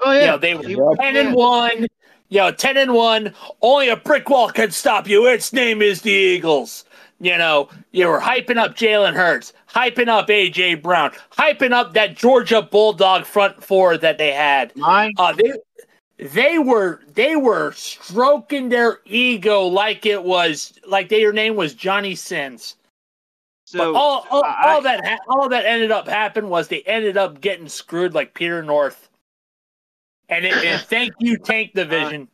Oh 0.00 0.12
You 0.12 0.20
yeah, 0.20 0.26
know, 0.32 0.38
they 0.38 0.54
were 0.54 0.64
You- 0.68 0.96
ten 1.00 1.16
and 1.16 1.34
one. 1.34 1.86
You 2.30 2.38
know, 2.40 2.50
ten 2.50 2.76
and 2.76 2.92
one. 2.92 3.34
Only 3.62 3.88
a 3.88 3.96
brick 3.96 4.28
wall 4.28 4.50
can 4.50 4.70
stop 4.70 5.08
you. 5.08 5.26
Its 5.26 5.52
name 5.52 5.80
is 5.82 6.02
the 6.02 6.10
Eagles. 6.12 6.84
You 7.20 7.36
know, 7.36 7.68
you 7.90 8.06
were 8.06 8.20
hyping 8.20 8.58
up 8.58 8.76
Jalen 8.76 9.14
Hurts, 9.14 9.52
hyping 9.68 10.08
up 10.08 10.28
AJ 10.28 10.82
Brown, 10.82 11.10
hyping 11.36 11.72
up 11.72 11.94
that 11.94 12.16
Georgia 12.16 12.62
Bulldog 12.62 13.24
front 13.24 13.62
four 13.64 13.96
that 13.98 14.18
they 14.18 14.30
had. 14.32 14.76
My 14.76 15.10
Uh, 15.18 15.32
they 15.32 15.52
they 16.32 16.58
were 16.58 17.00
they 17.14 17.34
were 17.36 17.72
stroking 17.72 18.68
their 18.68 19.00
ego 19.04 19.62
like 19.62 20.04
it 20.06 20.22
was 20.22 20.74
like 20.86 21.08
their 21.08 21.32
name 21.32 21.56
was 21.56 21.74
Johnny 21.74 22.14
Sins. 22.14 22.76
So 23.70 23.92
but 23.92 23.98
all 23.98 24.26
all, 24.30 24.44
I- 24.44 24.74
all 24.74 24.82
that 24.82 25.04
ha- 25.04 25.18
all 25.28 25.48
that 25.50 25.66
ended 25.66 25.90
up 25.90 26.08
happened 26.08 26.48
was 26.48 26.68
they 26.68 26.82
ended 26.82 27.16
up 27.16 27.40
getting 27.40 27.68
screwed 27.68 28.14
like 28.14 28.34
Peter 28.34 28.62
North. 28.62 29.08
And, 30.30 30.44
it, 30.44 30.52
and 30.64 30.80
thank 30.82 31.12
you, 31.20 31.38
Tank 31.38 31.72
Division. 31.74 32.28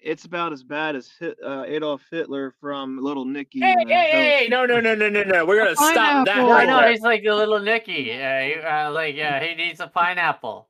it's 0.00 0.26
about 0.26 0.52
as 0.52 0.62
bad 0.62 0.96
as 0.96 1.10
Hit, 1.18 1.38
uh, 1.42 1.64
Adolf 1.66 2.02
Hitler 2.10 2.54
from 2.60 2.98
Little 3.02 3.24
Nicky. 3.24 3.60
hey, 3.60 3.72
and, 3.78 3.88
hey, 3.88 3.96
uh, 3.96 4.12
hey, 4.12 4.38
hey, 4.42 4.48
no, 4.48 4.66
no, 4.66 4.80
no, 4.80 4.94
no, 4.94 5.08
no, 5.08 5.22
no. 5.22 5.46
We're 5.46 5.58
gonna 5.64 5.76
stop 5.76 6.26
that 6.26 6.34
Pineapple. 6.34 6.52
I 6.52 6.64
know 6.66 6.80
there. 6.80 6.90
he's 6.90 7.00
like 7.00 7.24
a 7.24 7.34
little 7.34 7.58
Nicky. 7.58 8.12
Uh, 8.12 8.86
uh, 8.86 8.90
like 8.92 9.14
yeah, 9.14 9.42
he 9.42 9.54
needs 9.54 9.80
a 9.80 9.86
pineapple. 9.86 10.68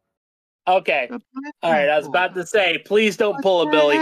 Okay. 0.69 1.09
All 1.63 1.73
right, 1.73 1.89
I 1.89 1.97
was 1.97 2.07
about 2.07 2.35
to 2.35 2.47
say, 2.47 2.79
please 2.85 3.17
don't 3.17 3.43
pull 3.43 3.63
a 3.63 3.71
Billy. 3.71 3.97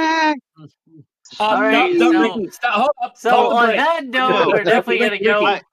Um, 1.40 1.46
All 1.46 1.60
right, 1.62 1.94
no, 1.94 2.10
no, 2.10 2.12
so- 2.28 2.36
Ricky, 2.38 2.50
stop, 2.50 2.72
hold 2.74 2.90
up. 3.02 3.16
So 3.18 3.30
hold 3.30 3.52
on 3.52 3.66
break. 3.66 3.76
that 3.78 4.04
note, 4.06 4.28
No, 4.30 4.46
we're 4.52 4.64
definitely 4.64 4.98
gonna 4.98 5.10
Ricky, 5.12 5.24
go. 5.24 5.46
Ricky, 5.46 5.64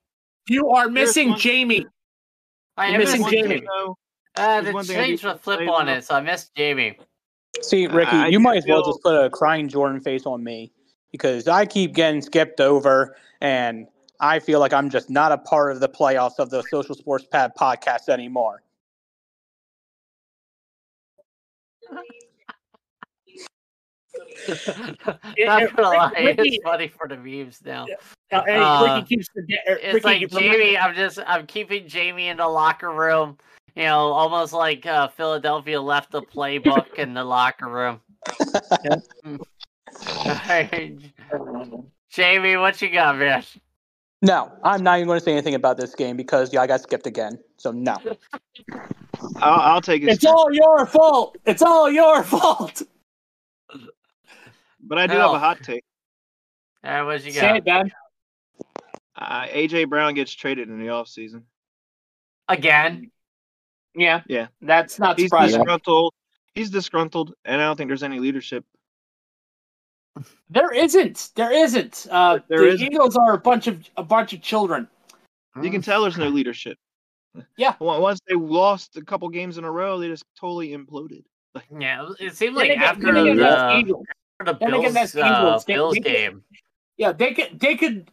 You 0.49 0.69
are 0.71 0.89
missing 0.89 1.29
one- 1.31 1.39
Jamie. 1.39 1.85
I 2.77 2.87
am 2.87 2.99
missing 2.99 3.21
missing 3.21 3.39
Jamie. 3.43 3.55
Jamie. 3.61 3.67
Uh, 4.35 4.61
the 4.61 4.71
one 4.73 4.83
thing 4.83 4.97
change 4.97 5.21
the 5.21 5.35
flip 5.35 5.61
on 5.69 5.87
it, 5.87 6.03
so 6.03 6.15
I 6.15 6.21
missed 6.21 6.51
Jamie. 6.57 6.97
See, 7.61 7.87
Ricky, 7.87 8.11
I 8.11 8.27
you 8.27 8.39
might 8.39 8.57
as 8.57 8.65
well 8.67 8.83
feel- 8.83 8.91
just 8.93 9.03
put 9.03 9.15
a 9.15 9.29
crying 9.29 9.69
Jordan 9.69 10.01
face 10.01 10.25
on 10.25 10.43
me 10.43 10.73
because 11.11 11.47
I 11.47 11.65
keep 11.65 11.93
getting 11.93 12.21
skipped 12.21 12.59
over, 12.59 13.15
and 13.39 13.87
I 14.19 14.39
feel 14.39 14.59
like 14.59 14.73
I'm 14.73 14.89
just 14.89 15.09
not 15.09 15.31
a 15.31 15.37
part 15.37 15.71
of 15.71 15.79
the 15.79 15.87
playoffs 15.87 16.37
of 16.37 16.49
the 16.49 16.63
Social 16.69 16.95
Sports 16.95 17.25
Pad 17.31 17.53
podcast 17.57 18.09
anymore. 18.09 18.61
Not 25.37 25.75
gonna 25.75 25.89
lie, 25.89 26.11
Ricky- 26.17 26.55
it's 26.55 26.63
funny 26.63 26.87
for 26.87 27.07
the 27.07 27.17
memes 27.17 27.61
now. 27.63 27.85
Uh, 28.31 28.37
Uh, 28.37 28.95
Ricky 28.97 29.15
keeps 29.15 29.27
forget- 29.29 29.59
er, 29.67 29.79
It's 29.81 29.93
Ricky 29.93 30.07
like 30.07 30.19
keeps 30.19 30.35
Jamie. 30.35 30.77
I'm 30.77 30.95
just 30.95 31.19
I'm 31.25 31.45
keeping 31.47 31.87
Jamie 31.87 32.27
in 32.27 32.37
the 32.37 32.47
locker 32.47 32.91
room. 32.91 33.37
You 33.75 33.83
know, 33.83 34.11
almost 34.13 34.53
like 34.53 34.85
uh, 34.85 35.07
Philadelphia 35.09 35.81
left 35.81 36.11
the 36.11 36.21
playbook 36.21 36.93
in 36.95 37.13
the 37.13 37.23
locker 37.23 37.67
room. 37.67 37.99
Alright. 40.25 40.97
Jamie, 42.09 42.55
what 42.57 42.81
you 42.81 42.89
got, 42.89 43.17
man? 43.17 43.43
No, 44.21 44.51
I'm 44.63 44.81
not 44.81 44.97
even 44.97 45.07
going 45.07 45.19
to 45.19 45.23
say 45.25 45.33
anything 45.33 45.55
about 45.55 45.77
this 45.77 45.93
game 45.93 46.15
because 46.15 46.53
yeah, 46.53 46.61
I 46.61 46.67
got 46.67 46.81
skipped 46.81 47.05
again. 47.05 47.37
So 47.57 47.71
no. 47.71 47.97
I'll, 49.37 49.59
I'll 49.59 49.81
take 49.81 50.03
it. 50.03 50.09
It's 50.09 50.25
all 50.25 50.51
your 50.51 50.85
fault. 50.85 51.37
It's 51.45 51.61
all 51.61 51.91
your 51.91 52.23
fault. 52.23 52.81
But 54.85 54.97
I 54.99 55.07
do 55.07 55.13
Hell. 55.13 55.33
have 55.33 55.41
a 55.41 55.45
hot 55.45 55.63
take. 55.63 55.83
Alright, 56.85 57.05
what 57.05 57.25
you 57.25 57.31
Say 57.31 57.41
got? 57.41 57.55
it, 57.57 57.65
Ben. 57.65 57.91
Uh, 59.15 59.45
AJ 59.47 59.89
Brown 59.89 60.13
gets 60.13 60.31
traded 60.33 60.69
in 60.69 60.79
the 60.79 60.87
offseason. 60.87 61.43
Again? 62.47 63.09
Yeah, 63.95 64.21
Yeah. 64.27 64.47
that's 64.61 64.99
not 64.99 65.17
He's 65.17 65.27
surprising. 65.29 65.59
disgruntled. 65.59 66.13
He's 66.53 66.69
disgruntled, 66.69 67.33
and 67.45 67.61
I 67.61 67.65
don't 67.65 67.75
think 67.77 67.89
there's 67.89 68.03
any 68.03 68.19
leadership. 68.19 68.63
There 70.49 70.71
isn't. 70.73 71.31
There 71.35 71.51
isn't. 71.51 72.07
Uh, 72.09 72.39
There 72.47 72.59
the 72.59 72.67
isn't. 72.69 72.93
Eagles 72.93 73.17
are 73.17 73.33
a 73.33 73.37
bunch 73.37 73.67
of 73.67 73.89
a 73.97 74.03
bunch 74.03 74.31
of 74.33 74.41
children. 74.41 74.87
You 75.61 75.71
can 75.71 75.81
tell 75.81 76.03
there's 76.03 76.17
no 76.17 76.27
leadership. 76.29 76.77
Yeah. 77.57 77.73
Once 77.79 78.19
they 78.27 78.35
lost 78.35 78.95
a 78.95 79.01
couple 79.01 79.27
games 79.29 79.57
in 79.57 79.63
a 79.65 79.71
row, 79.71 79.97
they 79.99 80.07
just 80.07 80.23
totally 80.39 80.69
imploded. 80.69 81.23
Yeah, 81.77 82.09
it 82.19 82.35
seemed 82.35 82.55
like 82.55 82.69
again- 82.69 82.83
after 82.83 83.13
then 83.13 83.17
again, 83.17 83.37
that's 83.37 83.61
the, 83.73 83.77
Eagles. 83.79 84.05
After 84.39 84.53
the 84.53 84.59
then 84.59 84.69
again, 84.73 84.81
Bills, 84.81 84.93
that's 84.93 85.15
uh, 85.15 85.19
Eagles. 85.39 85.65
They- 85.65 85.73
Bills 85.73 85.93
they- 85.95 85.99
game. 86.01 86.43
Yeah, 86.97 87.11
they 87.11 87.33
could. 87.33 87.59
They 87.59 87.75
could. 87.75 88.09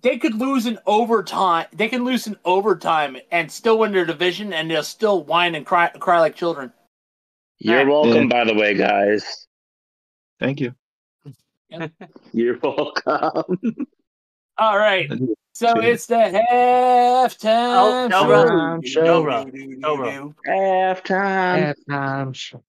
They 0.00 0.18
could 0.18 0.34
lose 0.34 0.66
in 0.66 0.78
overtime. 0.86 1.66
They 1.72 1.88
can 1.88 2.04
lose 2.04 2.26
in 2.26 2.36
overtime 2.44 3.16
and 3.30 3.50
still 3.52 3.78
win 3.78 3.92
their 3.92 4.04
division, 4.04 4.52
and 4.52 4.68
they'll 4.68 4.82
still 4.82 5.22
whine 5.22 5.54
and 5.54 5.64
cry, 5.64 5.88
cry 5.90 6.18
like 6.18 6.34
children. 6.34 6.72
You're 7.58 7.78
Alright. 7.88 8.06
welcome, 8.06 8.28
by 8.28 8.42
the 8.44 8.54
way, 8.54 8.74
guys. 8.74 9.46
Thank 10.40 10.60
you. 10.60 10.74
You're 12.32 12.58
welcome. 12.60 13.86
All 14.58 14.76
right. 14.76 15.08
So 15.52 15.78
it's 15.78 16.06
the 16.06 16.16
halftime 16.16 18.10
Oh, 18.10 18.10
Cobra. 18.10 18.80
show. 18.84 19.04
Cobra. 19.04 19.44
Cobra. 19.84 20.34
Halftime. 20.48 21.74
Halftime 21.88 22.34
show. 22.34 22.64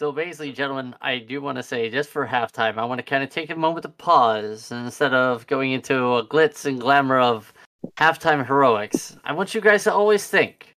So 0.00 0.12
basically, 0.12 0.52
gentlemen, 0.52 0.94
I 1.02 1.18
do 1.18 1.42
want 1.42 1.58
to 1.58 1.62
say 1.62 1.90
just 1.90 2.08
for 2.08 2.26
halftime, 2.26 2.78
I 2.78 2.86
want 2.86 3.00
to 3.00 3.02
kind 3.02 3.22
of 3.22 3.28
take 3.28 3.50
a 3.50 3.54
moment 3.54 3.82
to 3.82 3.90
pause 3.90 4.72
and 4.72 4.86
instead 4.86 5.12
of 5.12 5.46
going 5.46 5.72
into 5.72 6.14
a 6.14 6.26
glitz 6.26 6.64
and 6.64 6.80
glamour 6.80 7.18
of 7.20 7.52
halftime 7.98 8.46
heroics. 8.46 9.18
I 9.24 9.34
want 9.34 9.54
you 9.54 9.60
guys 9.60 9.84
to 9.84 9.92
always 9.92 10.26
think, 10.26 10.74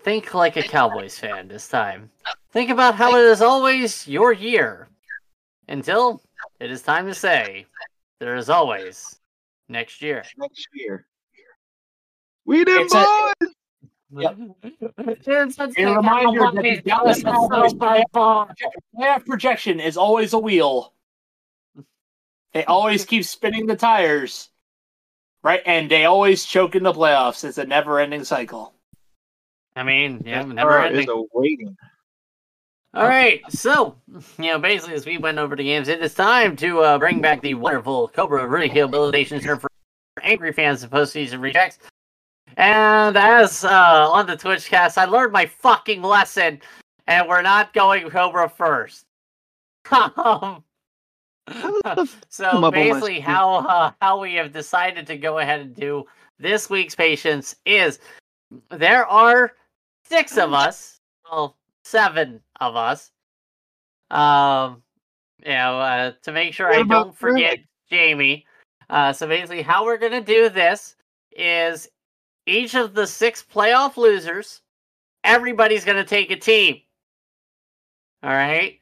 think 0.00 0.34
like 0.34 0.56
a 0.56 0.64
Cowboys 0.64 1.16
fan 1.16 1.46
this 1.46 1.68
time. 1.68 2.10
Think 2.50 2.70
about 2.70 2.96
how 2.96 3.14
it 3.14 3.24
is 3.24 3.40
always 3.40 4.08
your 4.08 4.32
year 4.32 4.88
until 5.68 6.20
it 6.58 6.72
is 6.72 6.82
time 6.82 7.06
to 7.06 7.14
say 7.14 7.66
there 8.18 8.34
is 8.34 8.50
always 8.50 9.20
next 9.68 10.02
year. 10.02 10.24
Next 10.36 10.66
year. 10.74 11.06
We 12.44 12.64
did 12.64 12.88
boys! 12.88 13.54
Yep. 14.12 14.36
It's 14.98 15.58
a 15.58 15.70
A 15.76 15.96
reminder 15.96 16.40
that 16.40 16.62
the 16.62 16.80
Dallas 16.84 17.22
Cowboys 17.22 17.74
playoff 17.74 19.26
projection 19.26 19.78
is 19.80 19.96
always 19.96 20.32
a 20.32 20.38
wheel. 20.38 20.92
They 22.52 22.64
always 22.64 23.04
keep 23.04 23.24
spinning 23.24 23.66
the 23.66 23.76
tires, 23.76 24.50
right? 25.44 25.62
And 25.64 25.90
they 25.90 26.06
always 26.06 26.44
choke 26.44 26.74
in 26.74 26.82
the 26.82 26.92
playoffs. 26.92 27.44
It's 27.44 27.58
a 27.58 27.64
never-ending 27.64 28.24
cycle. 28.24 28.74
I 29.76 29.84
mean, 29.84 30.22
yeah, 30.26 30.42
never-ending. 30.42 31.02
is 31.02 31.08
awaiting. 31.08 31.76
All 32.92 33.06
right, 33.06 33.40
so 33.48 33.94
you 34.36 34.50
know, 34.50 34.58
basically, 34.58 34.96
as 34.96 35.06
we 35.06 35.16
went 35.16 35.38
over 35.38 35.54
the 35.54 35.62
games, 35.62 35.86
it 35.86 36.02
is 36.02 36.12
time 36.12 36.56
to 36.56 36.80
uh, 36.80 36.98
bring 36.98 37.20
back 37.20 37.40
the 37.40 37.54
wonderful 37.54 38.08
Cobra 38.08 38.48
Rehabilitation 38.48 39.40
Center 39.40 39.60
for 39.60 39.70
angry 40.22 40.52
fans 40.52 40.82
of 40.82 40.90
postseason 40.90 41.40
rejects. 41.40 41.78
And 42.56 43.16
as 43.16 43.64
uh, 43.64 44.10
on 44.10 44.26
the 44.26 44.36
Twitch 44.36 44.68
cast, 44.68 44.98
I 44.98 45.04
learned 45.04 45.32
my 45.32 45.46
fucking 45.46 46.02
lesson, 46.02 46.60
and 47.06 47.28
we're 47.28 47.42
not 47.42 47.72
going 47.72 48.08
Cobra 48.10 48.48
first. 48.48 49.06
Um, 50.16 50.62
so 52.28 52.44
up 52.44 52.54
on 52.54 52.60
my 52.60 52.70
basically, 52.70 53.18
how 53.18 53.54
uh, 53.54 53.92
how 54.00 54.20
we 54.20 54.34
have 54.34 54.52
decided 54.52 55.06
to 55.06 55.16
go 55.16 55.38
ahead 55.38 55.60
and 55.60 55.74
do 55.74 56.04
this 56.38 56.70
week's 56.70 56.94
patients 56.94 57.56
is 57.66 57.98
there 58.70 59.06
are 59.06 59.52
six 60.04 60.36
of 60.36 60.52
us, 60.52 61.00
well, 61.24 61.56
seven 61.84 62.40
of 62.60 62.76
us. 62.76 63.10
Um, 64.10 64.82
you 65.44 65.52
know, 65.52 65.80
uh, 65.80 66.12
to 66.22 66.32
make 66.32 66.54
sure 66.54 66.72
I 66.72 66.82
don't 66.82 67.16
forget 67.16 67.58
Jamie. 67.90 68.46
Uh, 68.88 69.12
so 69.12 69.26
basically, 69.26 69.62
how 69.62 69.84
we're 69.84 69.98
gonna 69.98 70.20
do 70.20 70.48
this 70.48 70.94
is 71.32 71.88
each 72.46 72.74
of 72.74 72.94
the 72.94 73.06
six 73.06 73.42
playoff 73.42 73.96
losers, 73.96 74.62
everybody's 75.24 75.84
gonna 75.84 76.04
take 76.04 76.30
a 76.30 76.36
team. 76.36 76.80
All 78.22 78.30
right. 78.30 78.80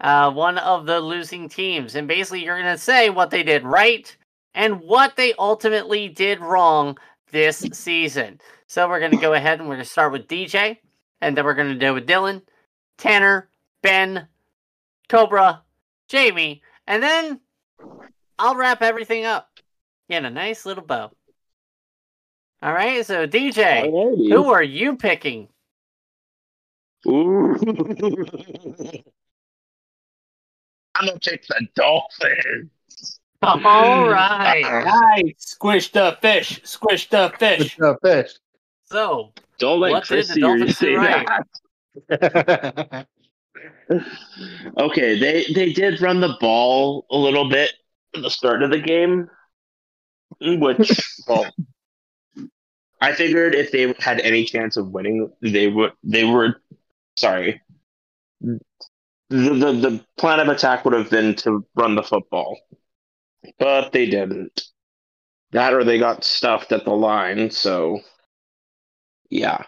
Uh, 0.00 0.30
one 0.30 0.58
of 0.58 0.86
the 0.86 1.00
losing 1.00 1.48
teams, 1.48 1.94
and 1.94 2.06
basically, 2.06 2.44
you're 2.44 2.58
gonna 2.58 2.78
say 2.78 3.10
what 3.10 3.30
they 3.30 3.42
did 3.42 3.64
right 3.64 4.16
and 4.54 4.80
what 4.80 5.16
they 5.16 5.34
ultimately 5.38 6.08
did 6.08 6.40
wrong 6.40 6.96
this 7.30 7.58
season. 7.72 8.40
So 8.66 8.88
we're 8.88 9.00
gonna 9.00 9.20
go 9.20 9.34
ahead 9.34 9.58
and 9.58 9.68
we're 9.68 9.74
gonna 9.74 9.84
start 9.84 10.12
with 10.12 10.28
DJ, 10.28 10.78
and 11.20 11.36
then 11.36 11.44
we're 11.44 11.54
gonna 11.54 11.74
do 11.74 11.94
with 11.94 12.06
Dylan, 12.06 12.42
Tanner, 12.96 13.48
Ben, 13.82 14.28
Cobra, 15.08 15.62
Jamie, 16.08 16.62
and 16.86 17.02
then 17.02 17.40
I'll 18.38 18.54
wrap 18.54 18.82
everything 18.82 19.24
up 19.24 19.58
in 20.08 20.24
a 20.24 20.30
nice 20.30 20.64
little 20.64 20.84
bow. 20.84 21.10
All 22.60 22.72
right, 22.72 23.04
so 23.06 23.26
DJ, 23.26 23.84
Alrighty. 23.84 24.32
who 24.32 24.50
are 24.52 24.62
you 24.62 24.96
picking? 24.96 25.48
Ooh. 27.06 27.54
I'm 30.94 31.06
gonna 31.06 31.18
take 31.20 31.46
the 31.46 31.66
Dolphins. 31.76 32.70
All 33.42 34.08
right. 34.08 34.84
Nice. 35.16 35.34
Squish 35.38 35.92
the 35.92 36.18
fish. 36.20 36.60
Squish 36.64 37.08
the 37.08 37.32
fish. 37.38 37.76
With, 37.78 37.88
uh, 37.88 37.94
fish. 38.02 38.32
So, 38.86 39.32
Don't 39.60 39.78
let 39.78 39.92
What 39.92 40.04
Chris 40.06 40.26
the 40.28 40.34
see 40.34 40.40
you 40.40 40.68
say 40.72 40.94
right? 40.94 41.26
that. 42.08 43.06
Okay, 44.78 45.18
they 45.18 45.44
they 45.52 45.72
did 45.72 46.00
run 46.00 46.20
the 46.20 46.36
ball 46.40 47.06
a 47.10 47.16
little 47.16 47.48
bit 47.48 47.72
at 48.14 48.22
the 48.22 48.30
start 48.30 48.62
of 48.62 48.70
the 48.70 48.78
game, 48.78 49.28
which 50.40 50.90
well, 51.26 51.46
I 53.00 53.12
figured 53.12 53.54
if 53.54 53.70
they 53.70 53.94
had 53.98 54.20
any 54.20 54.44
chance 54.44 54.76
of 54.76 54.88
winning, 54.88 55.30
they 55.40 55.68
would 55.68 55.92
they 56.02 56.24
were 56.24 56.60
sorry. 57.16 57.62
The, 58.40 58.58
the 59.30 59.72
the 59.72 60.04
plan 60.16 60.40
of 60.40 60.48
attack 60.48 60.84
would 60.84 60.94
have 60.94 61.10
been 61.10 61.34
to 61.36 61.64
run 61.74 61.94
the 61.94 62.02
football, 62.02 62.58
but 63.58 63.92
they 63.92 64.06
didn't. 64.06 64.62
That 65.52 65.72
or 65.74 65.84
they 65.84 65.98
got 65.98 66.24
stuffed 66.24 66.72
at 66.72 66.84
the 66.84 66.92
line. 66.92 67.50
So, 67.50 68.00
yeah. 69.30 69.64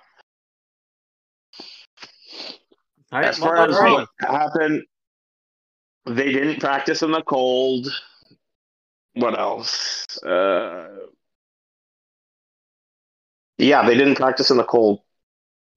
right, 3.12 3.24
As 3.26 3.38
far 3.38 3.56
as 3.56 3.74
what 3.74 4.08
happened, 4.20 4.82
they 6.06 6.32
didn't 6.32 6.60
practice 6.60 7.02
in 7.02 7.12
the 7.12 7.22
cold. 7.22 7.88
What 9.14 9.38
else? 9.38 10.06
Uh, 10.22 10.88
yeah, 13.61 13.86
they 13.86 13.94
didn't 13.94 14.16
practice 14.16 14.50
in 14.50 14.56
the 14.56 14.64
cold. 14.64 15.00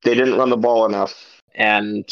They 0.03 0.15
didn't 0.15 0.37
run 0.37 0.49
the 0.49 0.57
ball 0.57 0.85
enough. 0.85 1.13
And 1.55 2.07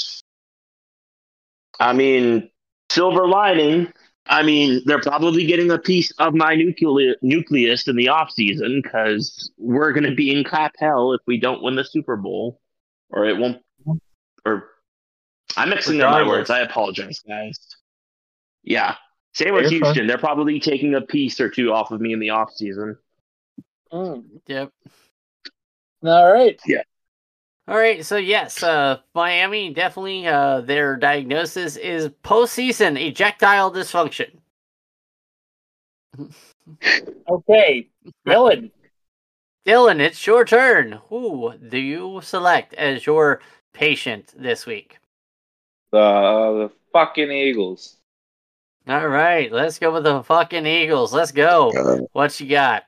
I 1.79 1.93
mean, 1.93 2.49
silver 2.89 3.27
lining. 3.27 3.91
I 4.27 4.43
mean, 4.43 4.81
they're 4.85 5.01
probably 5.01 5.45
getting 5.45 5.71
a 5.71 5.79
piece 5.79 6.11
of 6.19 6.33
my 6.33 6.55
nucleus 6.55 7.15
nucleus 7.21 7.87
in 7.87 7.95
the 7.95 8.09
off 8.09 8.31
season 8.31 8.81
because 8.81 9.51
we're 9.57 9.91
going 9.91 10.03
to 10.03 10.15
be 10.15 10.31
in 10.31 10.43
crap 10.43 10.73
hell 10.77 11.13
if 11.13 11.21
we 11.25 11.39
don't 11.39 11.63
win 11.63 11.75
the 11.75 11.83
Super 11.83 12.15
Bowl, 12.15 12.61
or 13.09 13.25
it 13.25 13.37
won't. 13.37 13.61
Or 14.45 14.69
I'm 15.57 15.69
mixing 15.69 16.01
up 16.01 16.11
my 16.11 16.25
words. 16.25 16.49
I 16.49 16.59
apologize, 16.59 17.19
guys. 17.27 17.59
Yeah, 18.63 18.95
same 19.33 19.53
with 19.53 19.63
You're 19.63 19.71
fine. 19.71 19.81
Houston. 19.81 20.07
They're 20.07 20.17
probably 20.17 20.59
taking 20.59 20.93
a 20.95 21.01
piece 21.01 21.39
or 21.39 21.49
two 21.49 21.73
off 21.73 21.91
of 21.91 21.99
me 21.99 22.13
in 22.13 22.19
the 22.19 22.29
off 22.29 22.51
season. 22.53 22.97
Mm. 23.91 24.23
Yep. 24.47 24.71
All 26.03 26.33
right. 26.33 26.59
All 27.67 27.77
right, 27.77 28.03
so 28.03 28.17
yes, 28.17 28.63
uh, 28.63 28.97
Miami 29.13 29.73
definitely 29.73 30.27
uh, 30.27 30.61
their 30.61 30.97
diagnosis 30.97 31.77
is 31.77 32.09
postseason 32.23 32.99
ejectile 32.99 33.71
dysfunction. 33.71 34.31
Okay. 37.27 37.89
Dylan. 38.25 38.71
Dylan, 39.65 39.99
it's 39.99 40.25
your 40.25 40.45
turn. 40.45 40.99
Who 41.09 41.53
do 41.57 41.77
you 41.77 42.21
select 42.23 42.73
as 42.75 43.05
your 43.05 43.41
patient 43.73 44.33
this 44.37 44.65
week? 44.65 44.97
The 45.91 45.99
uh, 45.99 46.51
the 46.53 46.71
fucking 46.93 47.31
Eagles. 47.31 47.97
All 48.87 49.07
right, 49.07 49.51
let's 49.51 49.79
go 49.79 49.91
with 49.91 50.03
the 50.03 50.23
fucking 50.23 50.65
Eagles. 50.65 51.13
Let's 51.13 51.31
go. 51.31 52.07
What 52.13 52.39
you 52.39 52.47
got? 52.47 52.83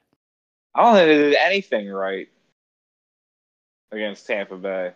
I 0.76 0.84
don't 0.84 0.96
think 0.96 1.08
they 1.08 1.18
did 1.18 1.36
anything 1.36 1.90
right 1.90 2.28
against 3.94 4.28
Tampa 4.28 4.58
Bay. 4.58 4.92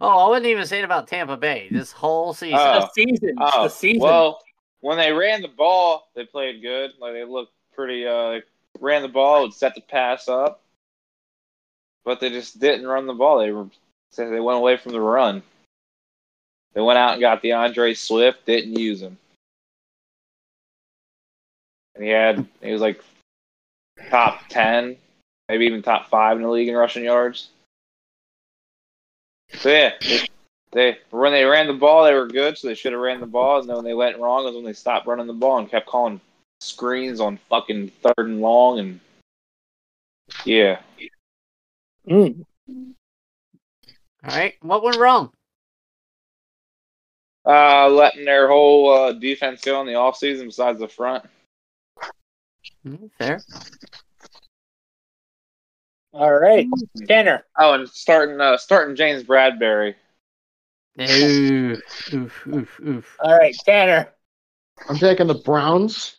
Oh, 0.00 0.26
I 0.26 0.28
wasn't 0.28 0.46
even 0.46 0.66
saying 0.66 0.84
about 0.84 1.08
Tampa 1.08 1.36
Bay 1.36 1.68
this 1.70 1.92
whole 1.92 2.34
season. 2.34 2.58
Oh. 2.60 2.80
the 2.80 2.90
season. 2.92 3.34
Oh, 3.40 3.62
the 3.64 3.68
season. 3.70 4.02
well, 4.02 4.40
when 4.80 4.98
they 4.98 5.12
ran 5.12 5.40
the 5.40 5.48
ball, 5.48 6.08
they 6.14 6.24
played 6.24 6.60
good. 6.60 6.92
Like 7.00 7.14
they 7.14 7.24
looked 7.24 7.52
pretty. 7.74 8.06
Uh, 8.06 8.30
they 8.30 8.42
ran 8.80 9.02
the 9.02 9.08
ball, 9.08 9.42
would 9.42 9.54
set 9.54 9.74
the 9.74 9.80
pass 9.80 10.28
up, 10.28 10.62
but 12.04 12.20
they 12.20 12.28
just 12.28 12.60
didn't 12.60 12.86
run 12.86 13.06
the 13.06 13.14
ball. 13.14 13.38
They 13.38 13.52
were 13.52 13.68
they 14.16 14.40
went 14.40 14.58
away 14.58 14.76
from 14.76 14.92
the 14.92 15.00
run. 15.00 15.42
They 16.74 16.82
went 16.82 16.98
out 16.98 17.12
and 17.12 17.20
got 17.20 17.42
D'Andre 17.42 17.94
Swift, 17.94 18.44
didn't 18.44 18.78
use 18.78 19.00
him, 19.00 19.16
and 21.94 22.04
he 22.04 22.10
had 22.10 22.46
he 22.60 22.70
was 22.70 22.82
like 22.82 23.02
top 24.10 24.42
ten, 24.50 24.96
maybe 25.48 25.64
even 25.64 25.80
top 25.80 26.10
five 26.10 26.36
in 26.36 26.42
the 26.42 26.50
league 26.50 26.68
in 26.68 26.74
rushing 26.74 27.04
yards. 27.04 27.48
So 29.54 29.68
yeah, 29.70 29.92
they, 30.00 30.20
they 30.72 30.98
when 31.10 31.32
they 31.32 31.44
ran 31.44 31.66
the 31.66 31.72
ball, 31.72 32.04
they 32.04 32.14
were 32.14 32.26
good, 32.26 32.58
so 32.58 32.68
they 32.68 32.74
should 32.74 32.92
have 32.92 33.00
ran 33.00 33.20
the 33.20 33.26
ball. 33.26 33.60
And 33.60 33.68
then 33.68 33.76
when 33.76 33.84
they 33.84 33.94
went 33.94 34.18
wrong, 34.18 34.44
was 34.44 34.54
when 34.54 34.64
they 34.64 34.72
stopped 34.72 35.06
running 35.06 35.26
the 35.26 35.32
ball 35.32 35.58
and 35.58 35.70
kept 35.70 35.86
calling 35.86 36.20
screens 36.60 37.20
on 37.20 37.38
fucking 37.48 37.90
third 38.02 38.26
and 38.28 38.40
long. 38.40 38.78
And 38.78 39.00
yeah, 40.44 40.80
Mm. 42.08 42.44
All 42.68 42.84
right, 44.24 44.54
what 44.62 44.82
went 44.82 44.96
wrong? 44.98 45.30
uh, 47.44 47.88
letting 47.88 48.24
their 48.24 48.48
whole 48.48 48.92
uh, 48.92 49.12
defense 49.12 49.60
go 49.62 49.80
in 49.80 49.86
the 49.86 49.92
offseason 49.92 50.46
besides 50.46 50.80
the 50.80 50.88
front. 50.88 51.24
Hmm, 52.82 53.06
Fair. 53.18 53.40
All 56.16 56.32
right. 56.32 56.66
Tanner. 57.06 57.44
Oh, 57.58 57.74
and 57.74 57.88
starting 57.90 58.40
uh, 58.40 58.56
starting 58.56 58.96
James 58.96 59.22
Bradberry. 59.22 59.94
Ooh, 60.98 61.76
oof, 62.14 62.46
oof, 62.46 62.80
oof. 62.80 63.16
All 63.20 63.36
right. 63.36 63.54
Tanner. 63.66 64.08
I'm 64.88 64.96
taking 64.96 65.26
the 65.26 65.34
Browns. 65.34 66.16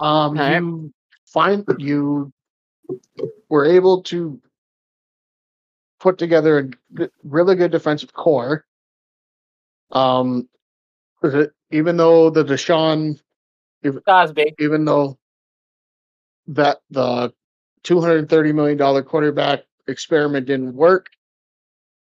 Um, 0.00 0.38
Alright. 0.38 0.62
you 0.62 0.92
find 1.26 1.66
you 1.76 2.32
were 3.50 3.66
able 3.66 4.02
to 4.04 4.40
put 6.00 6.16
together 6.16 6.70
a 6.98 7.08
really 7.22 7.56
good 7.56 7.72
defensive 7.72 8.14
core. 8.14 8.64
Um, 9.90 10.48
even 11.70 11.98
though 11.98 12.30
the 12.30 12.42
Deshaun, 12.42 13.20
Cosby. 14.06 14.54
even 14.58 14.86
though 14.86 15.18
that 16.46 16.78
the 16.88 17.34
230 17.86 18.52
million 18.52 18.76
dollar 18.76 19.00
quarterback 19.00 19.62
experiment 19.86 20.44
didn't 20.46 20.74
work, 20.74 21.08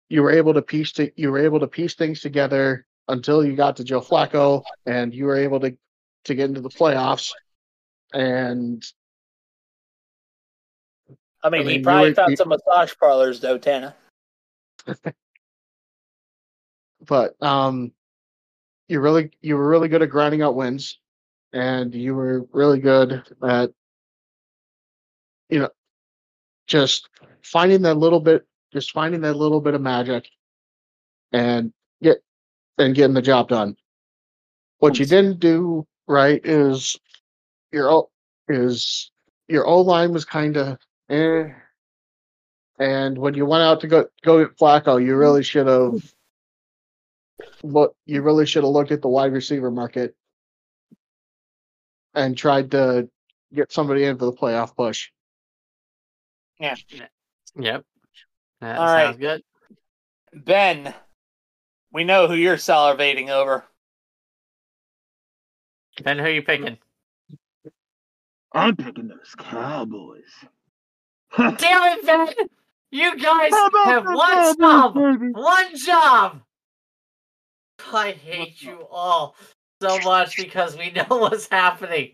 you 0.09 0.23
were 0.23 0.31
able 0.31 0.55
to 0.55 0.63
piece 0.63 0.93
to, 0.93 1.11
you 1.17 1.33
were 1.33 1.41
able 1.41 1.59
to 1.59 1.67
piece 1.67 1.95
things 1.95 2.21
together 2.21 2.87
until 3.09 3.45
you 3.45 3.57
got 3.57 3.77
to 3.77 3.85
Joe 3.85 4.01
Flacco, 4.01 4.63
and 4.87 5.13
you 5.13 5.25
were 5.25 5.37
able 5.37 5.59
to 5.61 5.77
to 6.25 6.35
get 6.37 6.45
into 6.49 6.61
the 6.61 6.69
playoffs. 6.69 7.33
And 8.15 8.85
I 11.43 11.51
mean, 11.51 11.63
I 11.63 11.65
mean, 11.65 11.79
he 11.79 11.83
probably 11.83 12.11
were- 12.11 12.15
found 12.15 12.31
you- 12.31 12.37
some 12.37 12.51
massage 12.51 12.95
parlors, 13.01 13.41
though, 13.41 13.59
Tana. 13.59 13.97
but 17.09 17.35
um, 17.43 17.91
you 18.87 19.01
really 19.01 19.33
you 19.41 19.57
were 19.57 19.69
really 19.69 19.89
good 19.89 20.03
at 20.03 20.11
grinding 20.11 20.43
out 20.43 20.55
wins, 20.55 21.01
and 21.53 21.93
you 21.93 22.15
were 22.15 22.47
really 22.53 22.79
good 22.79 23.25
at 23.43 23.73
you 25.53 25.59
know 25.59 25.69
just 26.67 27.09
finding 27.45 27.83
that 27.83 27.99
little 27.99 28.21
bit, 28.21 28.47
just 28.73 28.93
finding 28.93 29.21
that 29.21 29.35
little 29.35 29.61
bit 29.61 29.75
of 29.75 29.83
magic, 29.83 30.27
and 31.33 31.73
get 32.03 32.23
and 32.79 32.95
getting 32.95 33.15
the 33.15 33.23
job 33.23 33.49
done. 33.49 33.77
What 34.79 34.99
you 34.99 35.05
didn't 35.05 35.41
do 35.41 35.87
right 36.09 36.41
is 36.45 36.99
your 37.71 37.91
O 37.91 38.11
is 38.49 39.11
your 39.49 39.67
O 39.67 39.83
line 39.83 40.13
was 40.13 40.25
kind 40.25 40.57
of 40.57 40.79
eh. 41.11 41.51
And 42.79 43.19
when 43.19 43.35
you 43.35 43.45
went 43.45 43.63
out 43.63 43.81
to 43.83 43.87
go 43.87 44.07
go 44.25 44.45
get 44.45 44.57
Flacco, 44.57 45.05
you 45.05 45.15
really 45.17 45.43
should 45.43 45.67
have 45.67 46.15
look. 47.63 47.95
You 48.07 48.23
really 48.23 48.47
should 48.47 48.65
have 48.65 48.73
looked 48.73 48.91
at 48.91 49.03
the 49.03 49.09
wide 49.09 49.33
receiver 49.33 49.71
market 49.71 50.17
and 52.15 52.37
tried 52.37 52.71
to 52.71 53.11
get 53.55 53.71
somebody 53.71 54.05
into 54.05 54.25
the 54.25 54.33
playoff 54.33 54.75
push. 54.75 55.11
Yeah. 56.59 56.75
Yep. 57.57 57.85
That 58.61 58.79
All 58.79 58.87
sounds 58.87 59.17
right. 59.17 59.19
good. 59.19 59.43
Ben, 60.33 60.95
we 61.93 62.05
know 62.05 62.29
who 62.29 62.35
you're 62.35 62.57
salivating 62.57 63.29
over. 63.29 63.65
Ben, 66.03 66.19
who 66.19 66.25
are 66.25 66.31
you 66.31 66.43
picking? 66.43 66.79
I'm 68.53 68.77
picking 68.77 69.09
those 69.09 69.35
Cowboys. 69.37 70.23
Damn 71.37 71.59
it, 71.59 72.07
Ben! 72.07 72.29
You 72.91 73.17
guys 73.19 73.53
have 73.85 74.05
one 74.05 74.57
job. 74.59 74.95
One 74.95 75.77
job. 75.77 76.43
I 77.93 78.13
hate 78.13 78.63
you 78.63 78.87
all 78.91 79.35
so 79.81 79.99
much 80.01 80.37
because 80.37 80.77
we 80.77 80.91
know 80.91 81.05
what's 81.09 81.49
happening. 81.49 82.13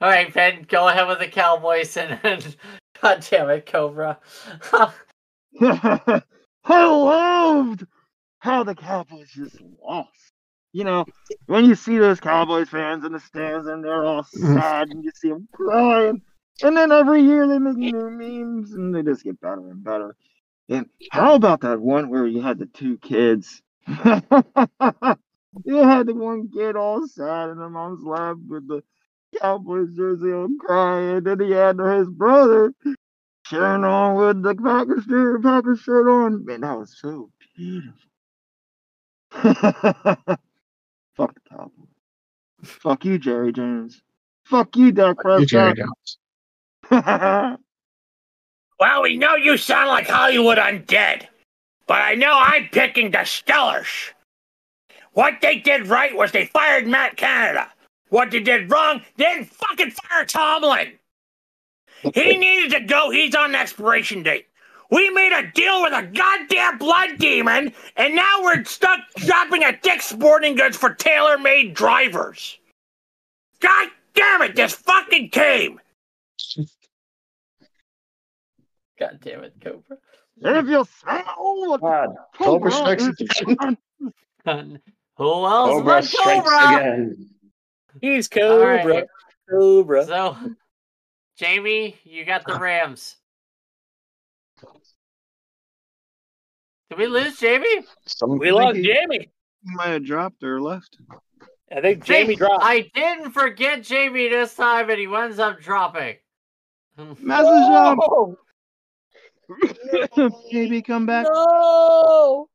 All 0.00 0.08
right, 0.08 0.32
Ben, 0.32 0.66
go 0.68 0.88
ahead 0.88 1.08
with 1.08 1.18
the 1.18 1.28
Cowboys 1.28 1.96
and, 1.96 2.18
and 2.24 2.56
God 3.00 3.26
damn 3.30 3.50
it, 3.50 3.66
Cobra. 3.66 4.18
I 5.60 6.22
loved 6.66 7.86
how 8.38 8.64
the 8.64 8.74
Cowboys 8.74 9.30
just 9.30 9.56
lost. 9.82 10.32
You 10.72 10.84
know, 10.84 11.04
when 11.46 11.64
you 11.64 11.74
see 11.74 11.98
those 11.98 12.20
Cowboys 12.20 12.68
fans 12.68 13.04
in 13.04 13.12
the 13.12 13.20
stands 13.20 13.66
and 13.66 13.84
they're 13.84 14.04
all 14.04 14.22
sad 14.24 14.88
and 14.88 15.02
you 15.02 15.10
see 15.14 15.30
them 15.30 15.48
crying, 15.52 16.22
and 16.62 16.76
then 16.76 16.92
every 16.92 17.22
year 17.22 17.48
they 17.48 17.58
make 17.58 17.76
new 17.76 18.10
memes 18.10 18.72
and 18.72 18.94
they 18.94 19.02
just 19.02 19.24
get 19.24 19.40
better 19.40 19.70
and 19.70 19.82
better. 19.82 20.14
And 20.68 20.88
how 21.10 21.34
about 21.34 21.62
that 21.62 21.80
one 21.80 22.10
where 22.10 22.26
you 22.26 22.40
had 22.40 22.58
the 22.58 22.66
two 22.66 22.98
kids? 22.98 23.60
you 23.86 23.94
had 24.04 26.06
the 26.06 26.14
one 26.14 26.48
kid 26.48 26.76
all 26.76 27.06
sad 27.08 27.50
in 27.50 27.58
their 27.58 27.68
mom's 27.68 28.04
lap 28.04 28.36
with 28.46 28.68
the 28.68 28.82
Cowboys 29.38 29.94
jersey 29.94 30.32
on 30.32 30.58
crying, 30.58 31.26
and 31.26 31.40
he 31.40 31.50
had 31.52 31.78
his 31.78 32.08
brother 32.08 32.72
cheering 33.46 33.84
on 33.84 34.16
with 34.16 34.42
the 34.42 34.54
Packers 34.54 35.04
shirt, 35.04 35.42
Packers 35.42 35.80
shirt 35.80 36.08
on. 36.08 36.44
Man, 36.44 36.62
that 36.62 36.78
was 36.78 36.96
so 36.98 37.30
beautiful. 37.56 37.92
Fuck 41.16 41.34
the 41.34 41.40
Cowboys. 41.50 41.72
Fuck 42.62 43.04
you, 43.04 43.18
Jerry 43.18 43.52
Jones. 43.52 44.02
Fuck 44.44 44.76
you, 44.76 44.92
Dak 44.92 45.16
You, 45.36 45.46
Jerry 45.46 45.74
Prescott. 45.74 46.18
Jones. 46.90 47.58
Well, 48.80 49.02
we 49.02 49.18
know 49.18 49.36
you 49.36 49.58
sound 49.58 49.88
like 49.90 50.08
Hollywood 50.08 50.56
undead, 50.56 51.26
but 51.86 52.00
I 52.00 52.14
know 52.14 52.32
I'm 52.32 52.66
picking 52.70 53.10
the 53.10 53.18
Stellars. 53.18 54.12
What 55.12 55.34
they 55.42 55.56
did 55.58 55.88
right 55.88 56.16
was 56.16 56.32
they 56.32 56.46
fired 56.46 56.86
Matt 56.86 57.18
Canada. 57.18 57.68
What 58.10 58.30
they 58.30 58.40
did 58.40 58.70
wrong, 58.70 59.02
they 59.16 59.24
didn't 59.24 59.50
fucking 59.50 59.92
fire 59.92 60.24
Tomlin. 60.24 60.92
He 62.14 62.36
needed 62.36 62.72
to 62.72 62.80
go. 62.80 63.10
He's 63.10 63.34
on 63.34 63.54
expiration 63.54 64.22
date. 64.22 64.46
We 64.90 65.08
made 65.10 65.32
a 65.32 65.50
deal 65.52 65.82
with 65.82 65.92
a 65.92 66.02
goddamn 66.02 66.78
blood 66.78 67.18
demon, 67.18 67.72
and 67.96 68.14
now 68.16 68.42
we're 68.42 68.64
stuck 68.64 68.98
shopping 69.16 69.62
at 69.62 69.82
Dick's 69.82 70.06
Sporting 70.06 70.56
Goods 70.56 70.76
for 70.76 70.92
tailor-made 70.92 71.74
drivers. 71.74 72.58
God 73.60 73.88
damn 74.14 74.42
it! 74.42 74.56
This 74.56 74.74
fucking 74.74 75.30
came. 75.30 75.80
God 78.98 79.18
damn 79.22 79.44
it, 79.44 79.54
Cobra. 79.62 79.96
And 80.42 80.56
if 80.56 80.66
you 80.66 80.84
smell 81.00 81.78
God, 81.78 82.08
Cobra 82.34 82.72
strikes 82.72 83.06
again. 83.40 83.78
Who 85.16 85.24
else 85.46 85.76
Cobra 85.76 85.84
but 85.84 86.04
strikes 86.04 86.48
Cobra? 86.48 86.76
again. 86.78 87.30
He's 88.00 88.28
All 88.36 88.40
Cobra. 88.40 88.84
right. 88.94 89.06
Cobra. 89.50 90.04
So, 90.06 90.36
Jamie, 91.36 91.96
you 92.04 92.24
got 92.24 92.46
the 92.46 92.58
Rams. 92.58 93.16
Did 96.90 96.98
we 96.98 97.06
lose 97.06 97.38
Jamie? 97.38 97.84
Some, 98.06 98.38
We 98.38 98.50
lost 98.50 98.76
Jamie. 98.76 99.30
You 99.64 99.76
might 99.76 99.88
have 99.88 100.04
dropped 100.04 100.42
or 100.42 100.60
left. 100.60 100.98
I 101.74 101.80
think 101.80 102.04
Jamie 102.04 102.28
Hey, 102.30 102.34
dropped. 102.34 102.64
I 102.64 102.90
didn't 102.94 103.30
forget 103.32 103.82
Jamie 103.82 104.28
this 104.28 104.54
time, 104.54 104.90
and 104.90 104.98
he 104.98 105.06
ends 105.06 105.38
up 105.38 105.60
dropping. 105.60 106.16
Message 106.96 107.70
up. 107.70 107.98
No! 107.98 108.36
Maybe 110.52 110.82
come 110.82 111.06
back. 111.06 111.26
No! 111.32 112.48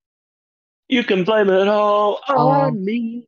You 0.88 1.04
can 1.04 1.24
blame 1.24 1.50
it 1.50 1.68
all 1.68 2.20
Um, 2.28 2.38
on 2.38 2.86
me. 2.86 3.28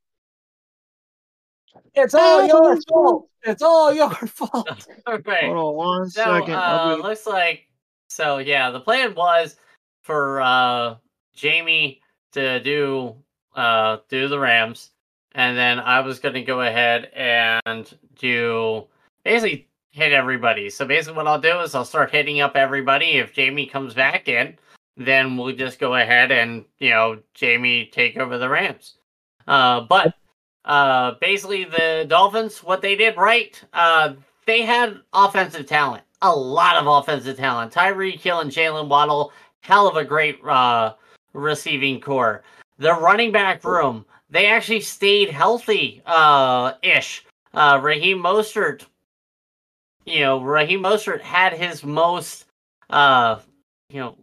It's 1.98 2.14
all 2.14 2.46
your 2.46 2.78
fault. 2.88 3.30
It's 3.44 3.62
all 3.64 3.94
your 3.94 4.10
fault. 4.28 4.88
Okay. 5.08 5.46
Hold 5.48 5.58
on 5.58 5.76
one 5.76 6.10
So, 6.10 6.24
second. 6.40 6.54
Uh, 6.54 6.96
be- 6.98 7.02
looks 7.02 7.26
like 7.26 7.68
so. 8.10 8.38
Yeah, 8.40 8.70
the 8.72 8.80
plan 8.80 9.16
was 9.16 9.56
for 10.04 10.42
uh 10.42 10.96
Jamie 11.36 12.02
to 12.34 12.60
do 12.60 13.16
uh 13.56 13.98
do 14.10 14.28
the 14.28 14.40
Rams, 14.40 14.92
and 15.36 15.58
then 15.58 15.80
I 15.80 16.02
was 16.02 16.20
gonna 16.20 16.44
go 16.44 16.62
ahead 16.62 17.06
and 17.16 17.92
do 18.20 18.86
basically 19.24 19.68
hit 19.92 20.12
everybody. 20.12 20.70
So 20.70 20.86
basically, 20.86 21.18
what 21.18 21.28
I'll 21.28 21.40
do 21.42 21.60
is 21.62 21.74
I'll 21.74 21.86
start 21.86 22.12
hitting 22.12 22.42
up 22.42 22.56
everybody. 22.56 23.18
If 23.18 23.34
Jamie 23.34 23.66
comes 23.66 23.94
back 23.94 24.28
in, 24.28 24.58
then 24.98 25.38
we'll 25.38 25.56
just 25.56 25.80
go 25.80 25.96
ahead 25.96 26.32
and 26.32 26.66
you 26.80 26.90
know 26.90 27.20
Jamie 27.34 27.86
take 27.92 28.18
over 28.18 28.38
the 28.38 28.50
Rams. 28.50 28.96
Uh, 29.48 29.82
but 29.82 30.14
uh, 30.68 31.14
basically 31.22 31.64
the 31.64 32.06
Dolphins, 32.08 32.62
what 32.62 32.82
they 32.82 32.96
did 32.96 33.18
right, 33.18 33.60
uh, 33.74 34.14
they 34.46 34.62
had 34.62 35.00
offensive 35.14 35.66
talent, 35.66 36.04
a 36.22 36.36
lot 36.36 36.76
of 36.76 36.86
offensive 36.88 37.38
talent. 37.38 37.74
Tyreek 37.74 38.20
Hill 38.20 38.42
and 38.42 38.52
Jalen 38.52 38.90
Waddle, 38.90 39.32
hell 39.62 39.88
of 39.88 39.96
a 39.96 40.04
great 40.06 40.44
uh, 40.44 40.94
receiving 41.34 42.02
corps. 42.02 42.44
The 42.78 42.94
running 42.94 43.32
back 43.32 43.64
room, 43.64 44.06
they 44.30 44.48
actually 44.48 44.82
stayed 44.82 45.30
healthy 45.30 46.02
uh, 46.06 46.74
ish. 46.84 47.26
Uh, 47.54 47.80
Raheem 47.82 48.20
Mostert, 48.20 48.86
you 50.06 50.20
know, 50.20 50.42
Raheem 50.42 50.84
Mostert 50.84 51.22
had 51.22 51.54
his 51.54 51.84
most, 51.84 52.46
uh, 52.90 53.40
you 53.90 54.02
know, 54.02 54.18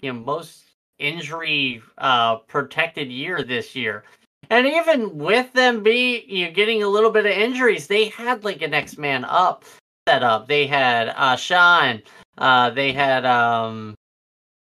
you 0.00 0.12
know, 0.12 0.20
most 0.20 0.64
injury 0.98 1.82
uh, 1.98 2.36
protected 2.36 3.10
year 3.10 3.42
this 3.42 3.76
year. 3.76 4.04
And 4.50 4.66
even 4.66 5.18
with 5.18 5.52
them 5.52 5.82
be 5.82 6.24
you 6.26 6.46
know, 6.46 6.52
getting 6.52 6.82
a 6.82 6.88
little 6.88 7.10
bit 7.10 7.26
of 7.26 7.32
injuries, 7.32 7.86
they 7.86 8.06
had 8.06 8.44
like 8.44 8.62
an 8.62 8.70
next 8.70 8.98
man 8.98 9.24
up 9.24 9.64
set 10.08 10.22
up. 10.22 10.46
They 10.46 10.66
had 10.66 11.12
uh 11.16 11.36
Sean, 11.36 12.02
uh 12.38 12.70
they 12.70 12.92
had 12.92 13.24
um 13.24 13.94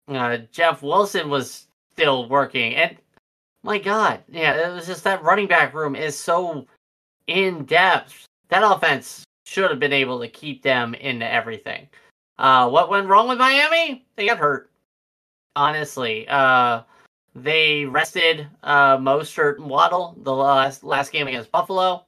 uh 0.07 0.37
Jeff 0.51 0.81
Wilson 0.81 1.29
was 1.29 1.67
still 1.91 2.29
working. 2.29 2.75
And 2.75 2.97
my 3.63 3.77
God, 3.77 4.21
yeah, 4.29 4.69
it 4.69 4.73
was 4.73 4.87
just 4.87 5.03
that 5.03 5.23
running 5.23 5.47
back 5.47 5.73
room 5.73 5.95
is 5.95 6.17
so 6.17 6.65
in 7.27 7.65
depth. 7.65 8.25
That 8.49 8.63
offense 8.63 9.23
should 9.45 9.69
have 9.69 9.79
been 9.79 9.93
able 9.93 10.19
to 10.19 10.27
keep 10.27 10.61
them 10.61 10.93
into 10.93 11.29
everything. 11.29 11.87
Uh 12.37 12.69
what 12.69 12.89
went 12.89 13.07
wrong 13.07 13.27
with 13.27 13.37
Miami? 13.37 14.05
They 14.15 14.27
got 14.27 14.37
hurt. 14.37 14.69
Honestly. 15.55 16.27
Uh 16.29 16.83
they 17.35 17.85
rested 17.85 18.47
uh, 18.61 18.97
Mostert 18.97 19.57
and 19.57 19.69
Waddle 19.69 20.15
the 20.17 20.33
last 20.33 20.83
last 20.83 21.11
game 21.11 21.27
against 21.27 21.51
Buffalo. 21.51 22.05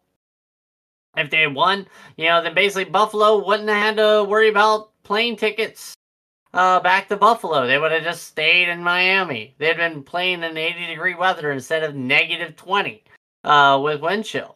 If 1.18 1.30
they 1.30 1.42
had 1.42 1.56
won, 1.56 1.88
you 2.18 2.26
know, 2.26 2.44
then 2.44 2.54
basically 2.54 2.86
Buffalo 2.86 3.46
wouldn't 3.46 3.70
have 3.70 3.82
had 3.82 3.98
to 3.98 4.26
worry 4.26 4.50
about 4.50 4.92
plane 5.04 5.38
tickets 5.38 5.96
uh, 6.54 6.80
back 6.80 7.08
to 7.10 7.18
Buffalo. 7.18 7.68
They 7.68 7.78
would 7.78 7.92
have 7.92 8.04
just 8.04 8.28
stayed 8.28 8.70
in 8.70 8.84
Miami. 8.84 9.56
They'd 9.58 9.78
been 9.78 10.04
playing 10.04 10.44
in 10.44 10.58
80 10.58 10.88
degree 10.88 11.16
weather 11.16 11.52
instead 11.52 11.84
of 11.84 11.96
negative 11.96 12.56
20 12.56 13.04
uh, 13.44 13.80
with 13.84 14.02
wind 14.02 14.26
chill. 14.26 14.56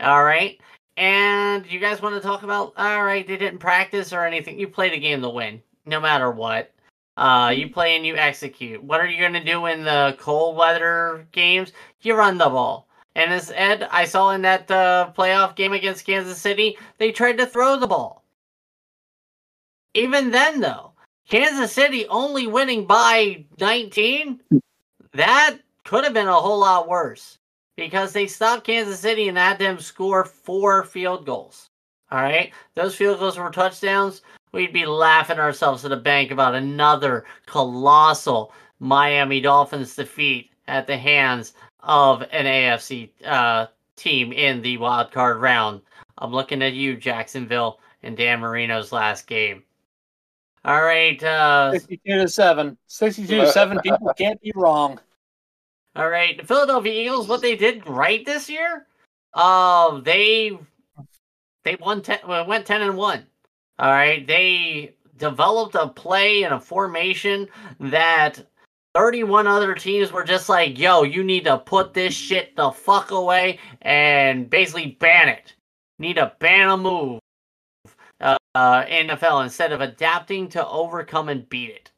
All 0.00 0.24
right. 0.24 0.60
And 0.96 1.64
you 1.70 1.78
guys 1.78 2.02
want 2.02 2.14
to 2.16 2.20
talk 2.20 2.42
about, 2.42 2.74
all 2.76 3.04
right, 3.04 3.26
they 3.26 3.36
didn't 3.36 3.58
practice 3.60 4.12
or 4.12 4.24
anything. 4.24 4.58
You 4.58 4.68
played 4.68 4.92
a 4.92 4.98
game 4.98 5.22
to 5.22 5.28
win, 5.28 5.62
no 5.86 6.00
matter 6.00 6.30
what. 6.30 6.72
Uh, 7.18 7.50
you 7.50 7.68
play 7.68 7.96
and 7.96 8.06
you 8.06 8.14
execute. 8.14 8.80
What 8.80 9.00
are 9.00 9.06
you 9.08 9.18
going 9.18 9.32
to 9.32 9.42
do 9.42 9.66
in 9.66 9.82
the 9.82 10.16
cold 10.20 10.56
weather 10.56 11.26
games? 11.32 11.72
You 12.00 12.14
run 12.14 12.38
the 12.38 12.48
ball. 12.48 12.86
And 13.16 13.32
as 13.32 13.50
Ed, 13.50 13.88
I 13.90 14.04
saw 14.04 14.30
in 14.30 14.42
that 14.42 14.70
uh, 14.70 15.10
playoff 15.18 15.56
game 15.56 15.72
against 15.72 16.06
Kansas 16.06 16.38
City, 16.38 16.78
they 16.98 17.10
tried 17.10 17.38
to 17.38 17.46
throw 17.46 17.76
the 17.76 17.88
ball. 17.88 18.22
Even 19.94 20.30
then, 20.30 20.60
though, 20.60 20.92
Kansas 21.28 21.72
City 21.72 22.06
only 22.06 22.46
winning 22.46 22.86
by 22.86 23.44
19, 23.58 24.40
that 25.14 25.56
could 25.84 26.04
have 26.04 26.14
been 26.14 26.28
a 26.28 26.32
whole 26.32 26.60
lot 26.60 26.88
worse 26.88 27.36
because 27.76 28.12
they 28.12 28.28
stopped 28.28 28.62
Kansas 28.62 29.00
City 29.00 29.26
and 29.26 29.36
had 29.36 29.58
them 29.58 29.80
score 29.80 30.24
four 30.24 30.84
field 30.84 31.26
goals. 31.26 31.68
All 32.12 32.22
right, 32.22 32.52
those 32.76 32.94
field 32.94 33.18
goals 33.18 33.36
were 33.36 33.50
touchdowns 33.50 34.22
we'd 34.52 34.72
be 34.72 34.86
laughing 34.86 35.38
ourselves 35.38 35.82
to 35.82 35.88
the 35.88 35.96
bank 35.96 36.30
about 36.30 36.54
another 36.54 37.24
colossal 37.46 38.52
Miami 38.80 39.40
Dolphins 39.40 39.96
defeat 39.96 40.50
at 40.66 40.86
the 40.86 40.96
hands 40.96 41.54
of 41.80 42.22
an 42.32 42.46
AFC 42.46 43.10
uh, 43.24 43.66
team 43.96 44.32
in 44.32 44.62
the 44.62 44.76
wild 44.76 45.10
card 45.12 45.40
round. 45.40 45.80
I'm 46.18 46.32
looking 46.32 46.62
at 46.62 46.74
you, 46.74 46.96
Jacksonville. 46.96 47.80
in 48.02 48.14
Dan 48.14 48.40
Marino's 48.40 48.92
last 48.92 49.26
game. 49.26 49.62
All 50.64 50.82
right, 50.82 51.22
uh, 51.22 51.72
62 51.72 52.18
to 52.20 52.28
7. 52.28 52.76
62 52.88 53.26
to 53.40 53.46
7. 53.52 53.78
People 53.80 54.12
can't 54.18 54.40
be 54.40 54.52
wrong. 54.54 55.00
all 55.96 56.10
right. 56.10 56.36
The 56.36 56.44
Philadelphia 56.44 57.04
Eagles, 57.04 57.28
what 57.28 57.40
they 57.40 57.56
did 57.56 57.86
right 57.88 58.24
this 58.26 58.50
year, 58.50 58.86
uh, 59.34 60.00
they 60.00 60.58
they 61.64 61.76
won 61.76 62.02
ten, 62.02 62.18
well, 62.26 62.46
went 62.46 62.66
ten 62.66 62.82
and 62.82 62.96
one. 62.96 63.26
All 63.78 63.90
right, 63.90 64.26
they 64.26 64.94
developed 65.16 65.74
a 65.74 65.88
play 65.88 66.42
and 66.42 66.54
a 66.54 66.60
formation 66.60 67.48
that 67.80 68.44
31 68.94 69.46
other 69.46 69.74
teams 69.74 70.10
were 70.12 70.24
just 70.24 70.48
like, 70.48 70.78
yo, 70.78 71.02
you 71.02 71.22
need 71.22 71.44
to 71.44 71.58
put 71.58 71.94
this 71.94 72.14
shit 72.14 72.56
the 72.56 72.70
fuck 72.70 73.10
away 73.10 73.58
and 73.82 74.50
basically 74.50 74.96
ban 74.98 75.28
it. 75.28 75.54
Need 75.98 76.14
to 76.14 76.32
ban 76.40 76.68
a 76.68 76.76
move 76.76 77.20
uh, 78.58 78.84
NFL 78.86 79.44
instead 79.44 79.72
of 79.72 79.80
adapting 79.80 80.48
to 80.48 80.66
overcome 80.66 81.28
and 81.28 81.48
beat 81.48 81.70
it. 81.70 81.90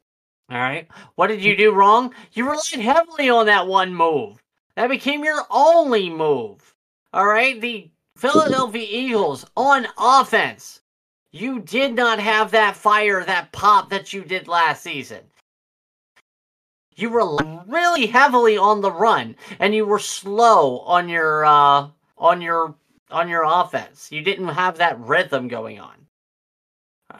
All 0.51 0.59
right. 0.59 0.87
What 1.15 1.27
did 1.27 1.43
you 1.43 1.55
do 1.55 1.71
wrong? 1.71 2.13
You 2.33 2.45
relied 2.45 2.85
heavily 2.85 3.29
on 3.29 3.45
that 3.45 3.67
one 3.67 3.95
move. 3.95 4.43
That 4.75 4.89
became 4.89 5.23
your 5.23 5.43
only 5.49 6.09
move. 6.09 6.75
All 7.13 7.25
right. 7.25 7.59
The 7.59 7.89
Philadelphia 8.17 8.85
Eagles 8.87 9.45
on 9.55 9.87
offense. 9.97 10.80
You 11.31 11.59
did 11.59 11.95
not 11.95 12.19
have 12.19 12.51
that 12.51 12.75
fire, 12.75 13.23
that 13.23 13.51
pop 13.51 13.89
that 13.89 14.11
you 14.11 14.23
did 14.23 14.47
last 14.47 14.83
season. 14.83 15.21
You 16.95 17.09
were 17.09 17.37
really 17.67 18.05
heavily 18.05 18.57
on 18.57 18.81
the 18.81 18.91
run, 18.91 19.35
and 19.59 19.73
you 19.73 19.85
were 19.85 19.99
slow 19.99 20.79
on 20.79 21.07
your 21.07 21.45
uh, 21.45 21.87
on 22.17 22.41
your 22.41 22.75
on 23.09 23.29
your 23.29 23.43
offense. 23.45 24.11
You 24.11 24.21
didn't 24.21 24.49
have 24.49 24.77
that 24.77 24.99
rhythm 24.99 25.47
going 25.47 25.79
on. 25.79 25.93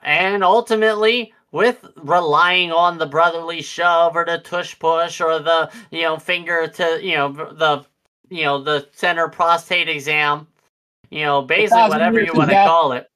And 0.03 0.43
ultimately, 0.43 1.33
with 1.51 1.85
relying 1.95 2.71
on 2.71 2.97
the 2.97 3.05
brotherly 3.05 3.61
shove 3.61 4.15
or 4.15 4.25
the 4.25 4.39
tush 4.39 4.77
push 4.77 5.21
or 5.21 5.39
the 5.39 5.71
you 5.91 6.01
know 6.01 6.17
finger 6.17 6.67
to 6.67 6.99
you 7.01 7.15
know 7.15 7.31
the 7.31 7.85
you 8.29 8.43
know 8.43 8.61
the 8.61 8.87
center 8.93 9.29
prostate 9.29 9.89
exam, 9.89 10.47
you 11.09 11.23
know 11.23 11.41
basically 11.41 11.89
whatever 11.89 12.21
you 12.21 12.33
want 12.33 12.49
to 12.49 12.55
call 12.55 12.91
it. 12.93 13.10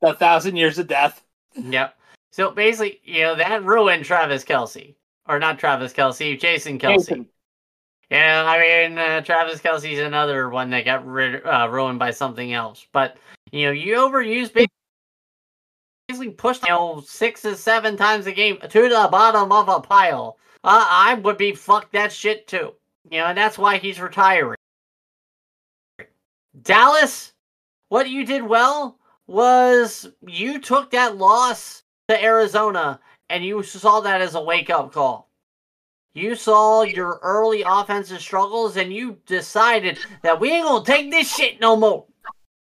The 0.00 0.14
thousand 0.14 0.56
years 0.56 0.78
of 0.78 0.86
death. 0.86 1.24
Yep. 1.54 1.96
So 2.32 2.50
basically, 2.50 3.00
you 3.04 3.22
know 3.22 3.34
that 3.34 3.64
ruined 3.64 4.04
Travis 4.04 4.44
Kelce, 4.44 4.94
or 5.28 5.38
not 5.38 5.58
Travis 5.58 5.92
Kelce, 5.92 6.38
Jason 6.38 6.78
Kelce. 6.78 7.08
Jason. 7.08 7.26
Yeah, 8.10 8.44
I 8.46 8.60
mean 8.88 8.98
uh, 8.98 9.20
Travis 9.20 9.60
Kelce's 9.60 9.98
another 9.98 10.48
one 10.48 10.70
that 10.70 10.84
got 10.84 11.06
rid- 11.06 11.44
uh, 11.44 11.68
ruined 11.70 11.98
by 11.98 12.10
something 12.10 12.52
else. 12.52 12.86
But 12.92 13.16
you 13.52 13.66
know, 13.66 13.72
you 13.72 13.96
overuse 13.96 14.52
ba- 14.52 14.66
basically 16.08 16.30
pushed 16.30 16.62
you 16.62 16.70
know 16.70 17.02
six 17.06 17.42
to 17.42 17.56
seven 17.56 17.96
times 17.96 18.26
a 18.26 18.32
game 18.32 18.58
to 18.58 18.82
the 18.88 19.08
bottom 19.10 19.52
of 19.52 19.68
a 19.68 19.80
pile. 19.80 20.38
Uh, 20.62 20.86
I 20.88 21.14
would 21.14 21.38
be 21.38 21.52
fuck 21.52 21.90
that 21.92 22.12
shit 22.12 22.46
too. 22.46 22.74
You 23.10 23.18
know, 23.18 23.26
and 23.26 23.38
that's 23.38 23.58
why 23.58 23.78
he's 23.78 24.00
retiring. 24.00 24.56
Dallas, 26.62 27.32
what 27.88 28.08
you 28.08 28.24
did 28.24 28.42
well 28.42 28.98
was 29.30 30.08
you 30.26 30.58
took 30.58 30.90
that 30.90 31.16
loss 31.16 31.84
to 32.08 32.22
Arizona 32.22 32.98
and 33.28 33.44
you 33.44 33.62
saw 33.62 34.00
that 34.00 34.20
as 34.20 34.34
a 34.34 34.42
wake 34.42 34.70
up 34.70 34.92
call. 34.92 35.30
You 36.14 36.34
saw 36.34 36.82
your 36.82 37.20
early 37.22 37.62
offensive 37.64 38.20
struggles 38.20 38.76
and 38.76 38.92
you 38.92 39.18
decided 39.26 39.98
that 40.22 40.40
we 40.40 40.50
ain't 40.50 40.66
gonna 40.66 40.84
take 40.84 41.12
this 41.12 41.32
shit 41.32 41.60
no 41.60 41.76
more. 41.76 42.06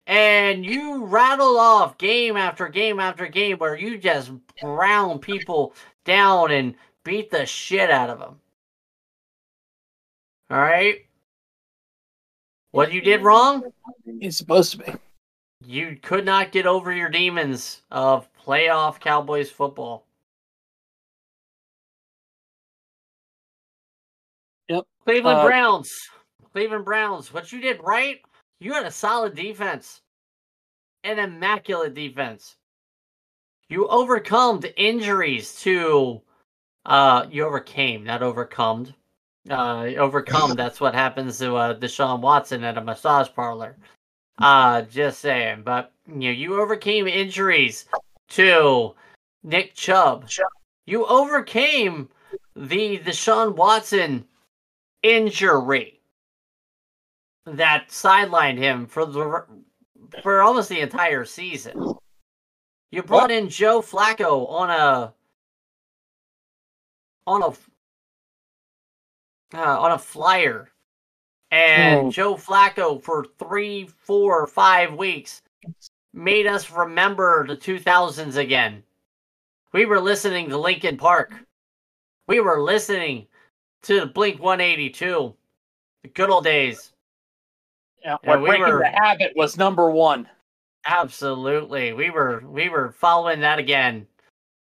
And 0.06 0.64
you 0.64 1.04
rattled 1.04 1.58
off 1.58 1.98
game 1.98 2.38
after 2.38 2.68
game 2.68 3.00
after 3.00 3.26
game 3.26 3.58
where 3.58 3.76
you 3.76 3.98
just 3.98 4.32
ground 4.62 5.20
people 5.20 5.74
down 6.06 6.52
and 6.52 6.74
beat 7.04 7.30
the 7.30 7.44
shit 7.44 7.90
out 7.90 8.08
of 8.08 8.18
them. 8.18 8.40
All 10.48 10.58
right. 10.58 11.04
What 12.70 12.92
you 12.92 13.02
did 13.02 13.22
wrong? 13.22 13.62
He's 14.20 14.38
supposed 14.38 14.72
to 14.72 14.78
be. 14.78 14.92
You 15.66 15.98
could 16.00 16.24
not 16.24 16.52
get 16.52 16.64
over 16.64 16.92
your 16.92 17.08
demons 17.08 17.82
of 17.90 18.28
playoff 18.34 19.00
Cowboys 19.00 19.50
football. 19.50 20.06
Yep. 24.68 24.84
Cleveland 25.04 25.40
Uh, 25.40 25.44
Browns. 25.44 26.08
Cleveland 26.52 26.84
Browns. 26.84 27.34
What 27.34 27.50
you 27.50 27.60
did 27.60 27.82
right, 27.82 28.20
you 28.60 28.74
had 28.74 28.86
a 28.86 28.92
solid 28.92 29.34
defense. 29.34 30.02
An 31.02 31.18
immaculate 31.18 31.94
defense. 31.94 32.54
You 33.68 33.88
overcome 33.88 34.60
the 34.60 34.80
injuries 34.80 35.60
to 35.62 36.22
uh 36.84 37.26
you 37.28 37.44
overcame, 37.44 38.04
not 38.04 38.22
overcome. 38.22 38.94
Uh 39.50 39.90
overcome, 39.96 40.54
that's 40.56 40.80
what 40.80 40.94
happens 40.94 41.38
to 41.40 41.56
uh 41.56 41.74
Deshaun 41.74 42.20
Watson 42.20 42.62
at 42.62 42.78
a 42.78 42.80
massage 42.80 43.28
parlor. 43.34 43.76
Uh 44.38 44.82
just 44.82 45.20
saying. 45.20 45.62
But 45.64 45.92
you 46.06 46.14
know, 46.14 46.30
you 46.30 46.60
overcame 46.60 47.06
injuries 47.06 47.86
to 48.30 48.94
Nick 49.42 49.74
Chubb. 49.74 50.28
You 50.86 51.06
overcame 51.06 52.08
the 52.54 52.98
Deshaun 52.98 53.54
Watson 53.54 54.24
injury 55.02 56.00
that 57.46 57.88
sidelined 57.88 58.58
him 58.58 58.86
for 58.86 59.06
the 59.06 59.44
for 60.22 60.42
almost 60.42 60.68
the 60.68 60.80
entire 60.80 61.24
season. 61.24 61.94
You 62.90 63.02
brought 63.02 63.30
in 63.30 63.48
Joe 63.48 63.82
Flacco 63.82 64.48
on 64.48 64.70
a 64.70 65.14
on 67.26 67.42
a 67.42 69.56
uh, 69.56 69.80
on 69.80 69.92
a 69.92 69.98
flyer, 69.98 70.70
and 71.50 72.06
Oh. 72.06 72.10
Joe 72.10 72.34
Flacco 72.36 73.02
for 73.02 73.24
three, 73.38 73.86
four, 73.86 74.46
five 74.46 74.94
weeks 74.94 75.42
made 76.12 76.46
us 76.46 76.70
remember 76.70 77.46
the 77.46 77.56
2000s 77.56 78.36
again. 78.36 78.82
We 79.72 79.84
were 79.86 80.00
listening 80.00 80.48
to 80.50 80.56
Linkin 80.58 80.96
Park. 80.96 81.34
We 82.26 82.40
were 82.40 82.60
listening 82.60 83.26
to 83.82 84.06
Blink 84.06 84.40
182. 84.40 85.34
The 86.02 86.08
good 86.08 86.30
old 86.30 86.44
days. 86.44 86.92
Yeah, 88.02 88.16
Yeah, 88.22 88.30
when 88.30 88.42
we 88.42 88.48
breaking 88.50 88.66
were- 88.66 88.78
the 88.80 88.88
habit 88.90 89.32
was 89.36 89.56
number 89.56 89.90
one. 89.90 90.28
Absolutely. 90.86 91.92
We 91.92 92.10
were 92.10 92.40
we 92.46 92.68
were 92.68 92.92
following 92.92 93.40
that 93.40 93.58
again. 93.58 94.06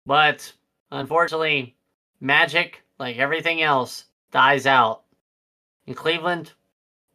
But 0.07 0.51
unfortunately, 0.91 1.75
magic, 2.19 2.83
like 2.99 3.17
everything 3.17 3.61
else, 3.61 4.05
dies 4.31 4.65
out. 4.65 5.03
In 5.85 5.93
Cleveland, 5.93 6.53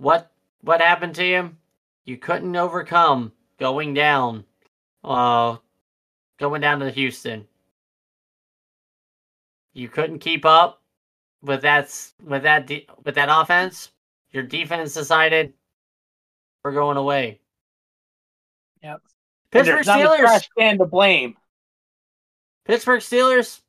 what 0.00 0.32
what 0.62 0.80
happened 0.80 1.14
to 1.16 1.24
you? 1.24 1.54
You 2.04 2.16
couldn't 2.16 2.56
overcome 2.56 3.32
going 3.58 3.92
down 3.94 4.44
uh 5.04 5.56
going 6.38 6.60
down 6.62 6.80
to 6.80 6.90
Houston. 6.90 7.46
You 9.74 9.88
couldn't 9.88 10.18
keep 10.18 10.44
up 10.44 10.82
with 11.42 11.62
that 11.62 11.94
with 12.24 12.42
that 12.42 12.66
de- 12.66 12.86
with 13.04 13.14
that 13.14 13.28
offense. 13.30 13.90
Your 14.32 14.42
defense 14.42 14.94
decided 14.94 15.52
we're 16.64 16.72
going 16.72 16.96
away. 16.96 17.40
Yep. 18.82 19.02
Pittsburgh 19.50 19.76
there's 19.76 19.86
not 19.86 20.00
a 20.00 20.04
Steelers. 20.08 20.26
stand 20.26 20.48
can 20.58 20.78
to 20.78 20.86
blame. 20.86 21.36
Pittsburgh 22.64 23.00
Steelers. 23.00 23.60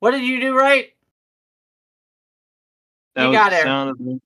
What 0.00 0.10
did 0.10 0.24
you 0.24 0.40
do 0.40 0.56
right? 0.56 0.92
That 3.14 3.24
You 3.24 3.28
was 3.28 3.36
got 3.36 3.50
the 3.50 3.56
there. 3.56 3.64
sound 3.64 3.90
of 3.90 3.98
the 3.98 4.20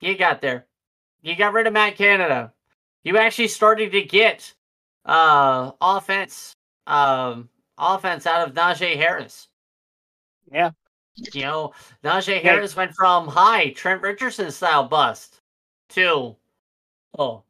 You 0.00 0.16
got 0.16 0.40
there. 0.40 0.66
You 1.22 1.34
got 1.36 1.52
rid 1.52 1.66
of 1.66 1.72
Matt 1.72 1.96
Canada. 1.96 2.52
You 3.02 3.16
actually 3.18 3.48
started 3.48 3.92
to 3.92 4.02
get 4.02 4.54
uh 5.04 5.72
offense 5.80 6.54
um 6.86 7.48
offense 7.78 8.26
out 8.26 8.46
of 8.46 8.54
Najee 8.54 8.96
Harris. 8.96 9.48
Yeah. 10.50 10.70
You 11.32 11.42
know, 11.42 11.72
Najee 12.04 12.42
Harris 12.42 12.76
went 12.76 12.94
from 12.94 13.26
high 13.26 13.70
Trent 13.70 14.02
Richardson 14.02 14.50
style 14.50 14.84
bust 14.86 15.40
to 15.90 16.36
oh 17.18 17.42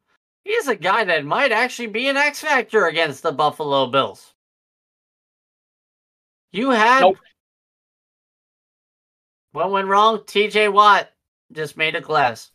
he's 0.43 0.67
a 0.67 0.75
guy 0.75 1.03
that 1.03 1.25
might 1.25 1.51
actually 1.51 1.87
be 1.87 2.07
an 2.07 2.17
X 2.17 2.39
factor 2.39 2.87
against 2.87 3.23
the 3.23 3.31
Buffalo 3.31 3.87
Bills. 3.87 4.33
You 6.51 6.71
had 6.71 7.01
Nope. 7.01 7.17
what 9.51 9.71
went 9.71 9.87
wrong? 9.87 10.19
TJ 10.19 10.73
Watt 10.73 11.09
just 11.53 11.77
made 11.77 11.95
a 11.95 12.01
glass. 12.01 12.51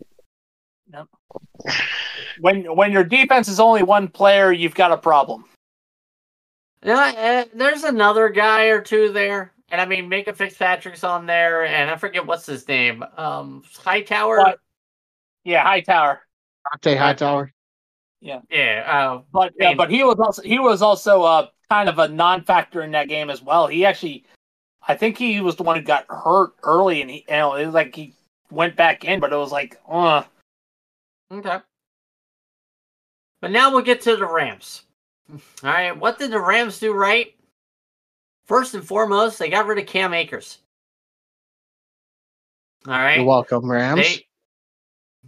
When 2.41 2.65
when 2.77 2.93
your 2.93 3.05
defense 3.05 3.49
is 3.49 3.61
only 3.61 3.83
one 3.83 4.09
player, 4.09 4.53
you've 4.53 4.75
got 4.75 4.93
a 4.93 4.97
problem. 4.97 5.45
Yeah, 6.83 7.45
uh, 7.47 7.51
there's 7.55 7.85
another 7.85 8.29
guy 8.29 8.65
or 8.67 8.81
two 8.81 9.13
there, 9.13 9.53
and 9.71 9.81
I 9.81 9.87
mean, 9.87 10.09
make 10.09 10.27
Minkah 10.27 10.37
Fitzpatrick's 10.37 11.03
on 11.05 11.25
there, 11.27 11.65
and 11.65 11.91
I 11.91 11.97
forget 11.97 12.27
what's 12.27 12.45
his 12.45 12.69
name. 12.69 13.03
Um, 13.17 13.63
Hightower. 13.75 14.39
What? 14.39 14.59
Yeah, 15.45 15.63
Hightower. 15.63 16.21
Dante 16.73 16.97
Hightower. 16.97 17.53
Yeah, 18.21 18.41
uh, 18.51 19.23
But 19.33 19.53
yeah, 19.59 19.69
mean- 19.69 19.77
but 19.77 19.91
he 19.91 20.03
was 20.03 20.19
also 20.19 20.43
he 20.43 20.59
was 20.59 20.83
also 20.83 21.23
uh 21.23 21.47
kind 21.71 21.89
of 21.89 21.99
a 21.99 22.09
non-factor 22.09 22.83
in 22.83 22.91
that 22.93 23.09
game 23.09 23.31
as 23.31 23.43
well. 23.43 23.67
He 23.67 23.85
actually, 23.87 24.25
I 24.87 24.95
think 24.95 25.17
he 25.17 25.41
was 25.41 25.57
the 25.57 25.63
one 25.63 25.77
who 25.77 25.83
got 25.83 26.07
hurt 26.09 26.55
early, 26.63 27.01
and 27.01 27.11
he 27.11 27.25
you 27.29 27.37
know 27.37 27.55
it 27.55 27.67
was 27.67 27.75
like 27.75 27.95
he 27.95 28.15
went 28.55 28.77
back 28.77 29.05
in, 29.05 29.21
but 29.21 29.33
it 29.33 29.37
was 29.37 29.53
like, 29.53 29.81
uh, 29.89 30.23
Okay. 31.33 31.59
But 33.41 33.51
now 33.51 33.71
we'll 33.71 33.83
get 33.83 34.01
to 34.03 34.17
the 34.17 34.27
Rams. 34.27 34.83
All 35.31 35.39
right, 35.71 35.97
what 35.97 36.19
did 36.19 36.31
the 36.31 36.41
Rams 36.41 36.79
do 36.79 36.93
right? 36.93 37.35
First 38.47 38.75
and 38.75 38.87
foremost, 38.87 39.39
they 39.39 39.49
got 39.49 39.67
rid 39.67 39.79
of 39.79 39.87
Cam 39.87 40.13
Akers. 40.13 40.59
All 42.87 42.93
right. 42.93 43.17
You're 43.17 43.25
welcome, 43.25 43.71
Rams. 43.71 44.01
They, 44.01 44.27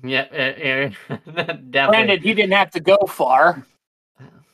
yeah, 0.09 0.27
uh, 0.31 1.15
uh, 1.15 1.19
definitely. 1.35 1.71
granted 1.71 2.23
he 2.23 2.35
didn't 2.35 2.53
have 2.53 2.71
to 2.73 2.81
go 2.81 2.99
far. 3.09 3.65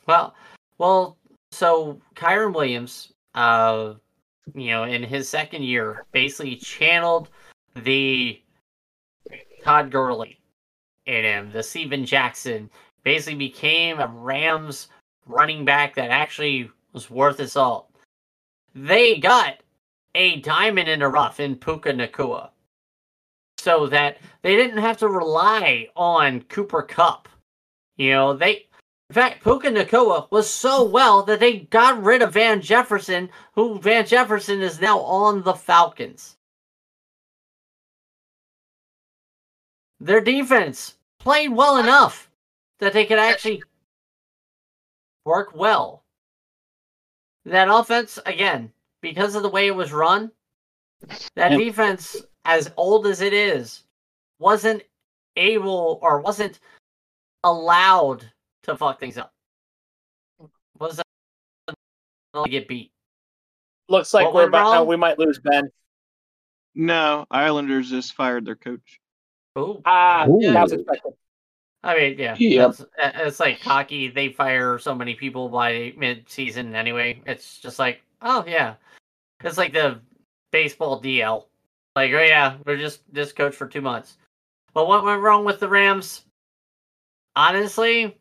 Well, 0.07 0.33
well, 0.77 1.17
so 1.51 1.99
Kyren 2.15 2.53
Williams, 2.53 3.11
uh, 3.35 3.95
you 4.55 4.67
know, 4.71 4.85
in 4.85 5.03
his 5.03 5.27
second 5.27 5.63
year, 5.63 6.05
basically 6.13 6.55
channeled 6.55 7.29
the 7.75 8.41
Todd 9.63 9.91
Gurley 9.91 10.39
in 11.05 11.23
him, 11.23 11.51
the 11.51 11.63
Steven 11.63 12.05
Jackson, 12.05 12.69
basically 13.03 13.37
became 13.37 13.99
a 13.99 14.07
Rams 14.07 14.89
running 15.25 15.65
back 15.65 15.95
that 15.95 16.09
actually 16.09 16.69
was 16.93 17.09
worth 17.09 17.37
his 17.37 17.53
salt. 17.53 17.89
They 18.75 19.17
got 19.17 19.61
a 20.15 20.39
diamond 20.41 20.89
in 20.89 20.99
the 20.99 21.07
rough 21.07 21.39
in 21.39 21.55
Puka 21.55 21.93
Nacua. 21.93 22.49
So 23.57 23.87
that 23.87 24.17
they 24.41 24.55
didn't 24.55 24.79
have 24.79 24.97
to 24.97 25.07
rely 25.07 25.87
on 25.95 26.41
Cooper 26.41 26.81
Kupp. 26.81 27.29
You 27.95 28.11
know, 28.11 28.33
they 28.33 28.67
in 29.09 29.13
fact, 29.13 29.43
Puka 29.43 29.69
Nacua 29.69 30.27
was 30.31 30.49
so 30.49 30.83
well 30.83 31.21
that 31.23 31.39
they 31.39 31.59
got 31.59 32.01
rid 32.01 32.21
of 32.21 32.33
Van 32.33 32.61
Jefferson, 32.61 33.29
who 33.53 33.79
Van 33.79 34.05
Jefferson 34.05 34.61
is 34.61 34.81
now 34.81 34.99
on 35.01 35.43
the 35.43 35.53
Falcons. 35.53 36.35
Their 40.03 40.19
defense 40.19 40.97
played 41.19 41.47
well 41.49 41.77
enough 41.77 42.29
that 42.79 42.91
they 42.91 43.05
could 43.05 43.19
actually 43.19 43.63
work 45.23 45.55
well. 45.55 46.03
That 47.45 47.69
offense, 47.69 48.19
again, 48.25 48.73
because 49.01 49.33
of 49.35 49.43
the 49.43 49.49
way 49.49 49.67
it 49.67 49.75
was 49.75 49.93
run, 49.93 50.29
that 51.35 51.51
Yep. 51.51 51.59
defense, 51.59 52.21
as 52.43 52.73
old 52.75 53.07
as 53.07 53.21
it 53.21 53.31
is, 53.31 53.83
wasn't 54.39 54.83
able 55.37 55.99
or 56.01 56.19
wasn't 56.19 56.59
allowed 57.45 58.29
to 58.63 58.75
fuck 58.75 58.99
things 58.99 59.17
up. 59.17 59.33
Was 60.79 61.01
to 62.33 62.49
get 62.49 62.67
beat. 62.67 62.91
Looks 63.87 64.13
like 64.13 64.25
What 64.25 64.33
we're 64.33 64.47
about 64.49 64.81
uh, 64.81 64.83
we 64.83 64.97
might 64.97 65.17
lose 65.17 65.39
Ben. 65.39 65.71
No, 66.75 67.25
Islanders 67.31 67.89
just 67.89 68.15
fired 68.15 68.45
their 68.45 68.57
coach. 68.57 68.99
Ooh. 69.57 69.81
Ah, 69.85 70.25
Ooh. 70.27 70.39
that 70.41 70.61
was 70.61 70.71
expected. 70.71 71.13
I 71.83 71.97
mean, 71.97 72.17
yeah, 72.17 72.35
Yep. 72.37 72.69
it's, 72.69 72.81
uh, 72.81 73.11
it's 73.15 73.39
like 73.39 73.59
hockey. 73.59 74.07
They 74.07 74.29
fire 74.29 74.79
so 74.79 74.95
many 74.95 75.15
people 75.15 75.49
by 75.49 75.93
mid-season 75.97 76.75
anyway. 76.75 77.21
It's 77.25 77.59
just 77.59 77.77
like, 77.77 78.01
oh 78.21 78.45
yeah, 78.47 78.75
it's 79.43 79.57
like 79.57 79.73
the 79.73 79.99
baseball 80.51 81.01
DL. 81.01 81.45
Like, 81.95 82.11
oh 82.13 82.23
yeah, 82.23 82.57
we're 82.65 82.77
just 82.77 83.01
this 83.13 83.33
coach 83.33 83.53
for 83.55 83.67
two 83.67 83.81
months. 83.81 84.17
But 84.73 84.87
what 84.87 85.03
went 85.03 85.21
wrong 85.21 85.43
with 85.45 85.59
the 85.59 85.67
Rams? 85.67 86.23
Honestly, 87.35 88.17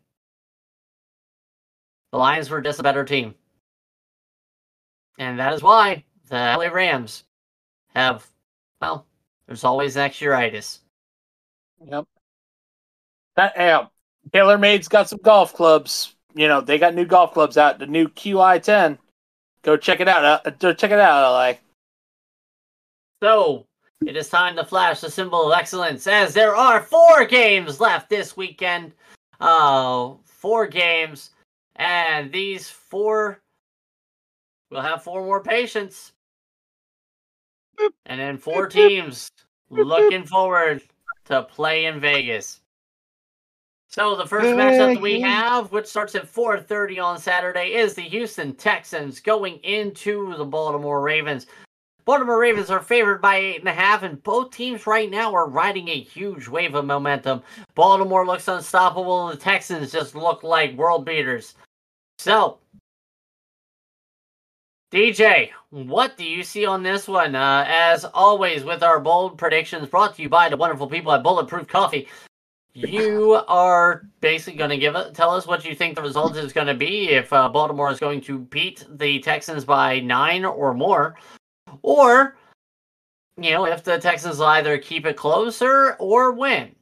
the 2.10 2.18
Lions 2.18 2.50
were 2.50 2.60
just 2.60 2.80
a 2.80 2.82
better 2.82 3.04
team, 3.04 3.34
and 5.18 5.38
that 5.38 5.52
is 5.52 5.62
why 5.62 6.04
the 6.28 6.34
LA 6.34 6.66
Rams 6.66 7.24
have. 7.94 8.26
Well, 8.80 9.06
there's 9.46 9.64
always 9.64 9.94
extraitis. 9.96 10.80
Yep. 11.90 12.04
That 13.36 13.52
yeah, 13.56 13.86
TaylorMade's 14.30 14.88
got 14.88 15.08
some 15.08 15.20
golf 15.22 15.54
clubs. 15.54 16.14
You 16.34 16.48
know, 16.48 16.60
they 16.60 16.78
got 16.78 16.94
new 16.94 17.04
golf 17.04 17.32
clubs 17.32 17.56
out. 17.56 17.78
The 17.78 17.86
new 17.86 18.08
QI10. 18.08 18.98
Go 19.62 19.76
check 19.76 20.00
it 20.00 20.08
out. 20.08 20.46
Uh, 20.46 20.72
check 20.74 20.90
it 20.90 20.98
out, 20.98 21.32
LA. 21.32 21.54
So 23.22 23.66
it 24.06 24.16
is 24.16 24.28
time 24.28 24.56
to 24.56 24.64
flash 24.64 25.00
the 25.00 25.10
symbol 25.10 25.52
of 25.52 25.58
excellence 25.58 26.06
as 26.06 26.34
there 26.34 26.56
are 26.56 26.82
four 26.82 27.24
games 27.24 27.80
left 27.80 28.10
this 28.10 28.36
weekend. 28.36 28.92
Uh, 29.40 30.14
four 30.24 30.66
games, 30.66 31.30
and 31.76 32.32
these 32.32 32.68
four 32.68 33.40
will 34.70 34.80
have 34.80 35.02
four 35.02 35.24
more 35.24 35.42
patients, 35.42 36.12
and 38.06 38.20
then 38.20 38.38
four 38.38 38.66
teams 38.68 39.30
looking 39.70 40.24
forward 40.24 40.82
to 41.26 41.42
play 41.42 41.86
in 41.86 42.00
Vegas. 42.00 42.60
So 43.88 44.16
the 44.16 44.26
first 44.26 44.46
matchup 44.46 44.94
that 44.94 45.02
we 45.02 45.20
have, 45.20 45.70
which 45.70 45.86
starts 45.86 46.14
at 46.14 46.26
4:30 46.26 46.98
on 46.98 47.18
Saturday, 47.18 47.74
is 47.74 47.92
the 47.92 48.02
Houston 48.02 48.54
Texans 48.54 49.20
going 49.20 49.58
into 49.58 50.34
the 50.36 50.46
Baltimore 50.46 51.02
Ravens. 51.02 51.46
Baltimore 52.06 52.38
Ravens 52.38 52.70
are 52.70 52.80
favored 52.80 53.20
by 53.20 53.36
eight 53.36 53.60
and 53.60 53.68
a 53.68 53.72
half, 53.72 54.02
and 54.02 54.22
both 54.22 54.50
teams 54.50 54.86
right 54.86 55.10
now 55.10 55.32
are 55.34 55.46
riding 55.46 55.88
a 55.88 56.00
huge 56.00 56.48
wave 56.48 56.74
of 56.74 56.86
momentum. 56.86 57.42
Baltimore 57.74 58.26
looks 58.26 58.48
unstoppable, 58.48 59.28
and 59.28 59.38
the 59.38 59.42
Texans 59.42 59.92
just 59.92 60.14
look 60.14 60.42
like 60.42 60.74
world 60.74 61.04
beaters. 61.04 61.54
So, 62.18 62.58
DJ, 64.92 65.48
what 65.70 66.18
do 66.18 66.24
you 66.24 66.42
see 66.42 66.66
on 66.66 66.82
this 66.82 67.08
one? 67.08 67.34
Uh, 67.34 67.64
as 67.66 68.04
always, 68.04 68.62
with 68.62 68.82
our 68.82 69.00
bold 69.00 69.38
predictions 69.38 69.88
brought 69.88 70.14
to 70.14 70.22
you 70.22 70.28
by 70.28 70.50
the 70.50 70.56
wonderful 70.56 70.86
people 70.86 71.10
at 71.12 71.22
Bulletproof 71.22 71.66
Coffee. 71.66 72.08
You 72.74 73.40
are 73.48 74.02
basically 74.20 74.58
going 74.58 74.68
to 74.68 74.76
give 74.76 74.94
it, 74.94 75.14
tell 75.14 75.30
us 75.30 75.46
what 75.46 75.64
you 75.64 75.74
think 75.74 75.94
the 75.94 76.02
result 76.02 76.36
is 76.36 76.52
going 76.52 76.66
to 76.66 76.74
be 76.74 77.08
if 77.08 77.32
uh, 77.32 77.48
Baltimore 77.48 77.90
is 77.90 77.98
going 77.98 78.20
to 78.22 78.40
beat 78.40 78.84
the 78.90 79.18
Texans 79.20 79.64
by 79.64 80.00
nine 80.00 80.44
or 80.44 80.74
more, 80.74 81.16
or 81.80 82.36
you 83.38 83.52
know 83.52 83.64
if 83.64 83.82
the 83.84 83.98
Texans 83.98 84.38
will 84.38 84.46
either 84.46 84.76
keep 84.76 85.06
it 85.06 85.16
closer 85.16 85.94
or 86.00 86.32
win, 86.32 86.74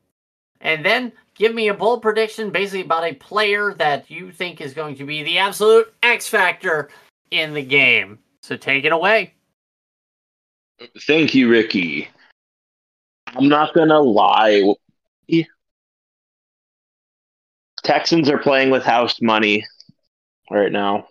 and 0.60 0.84
then 0.84 1.12
give 1.34 1.54
me 1.54 1.68
a 1.68 1.74
bold 1.74 2.02
prediction 2.02 2.50
basically 2.50 2.82
about 2.82 3.04
a 3.04 3.14
player 3.14 3.72
that 3.74 4.10
you 4.10 4.32
think 4.32 4.60
is 4.60 4.74
going 4.74 4.96
to 4.96 5.04
be 5.04 5.22
the 5.22 5.38
absolute 5.38 5.92
X 6.02 6.28
factor 6.28 6.88
in 7.30 7.54
the 7.54 7.62
game. 7.62 8.18
So 8.42 8.56
take 8.56 8.84
it 8.84 8.92
away. 8.92 9.34
Thank 11.06 11.34
you, 11.34 11.48
Ricky. 11.48 12.08
I'm 13.26 13.48
not 13.48 13.74
gonna 13.74 14.00
lie. 14.00 14.74
Texans 17.82 18.28
are 18.28 18.38
playing 18.38 18.70
with 18.70 18.82
house 18.82 19.20
money 19.20 19.66
right 20.50 20.72
now. 20.72 21.06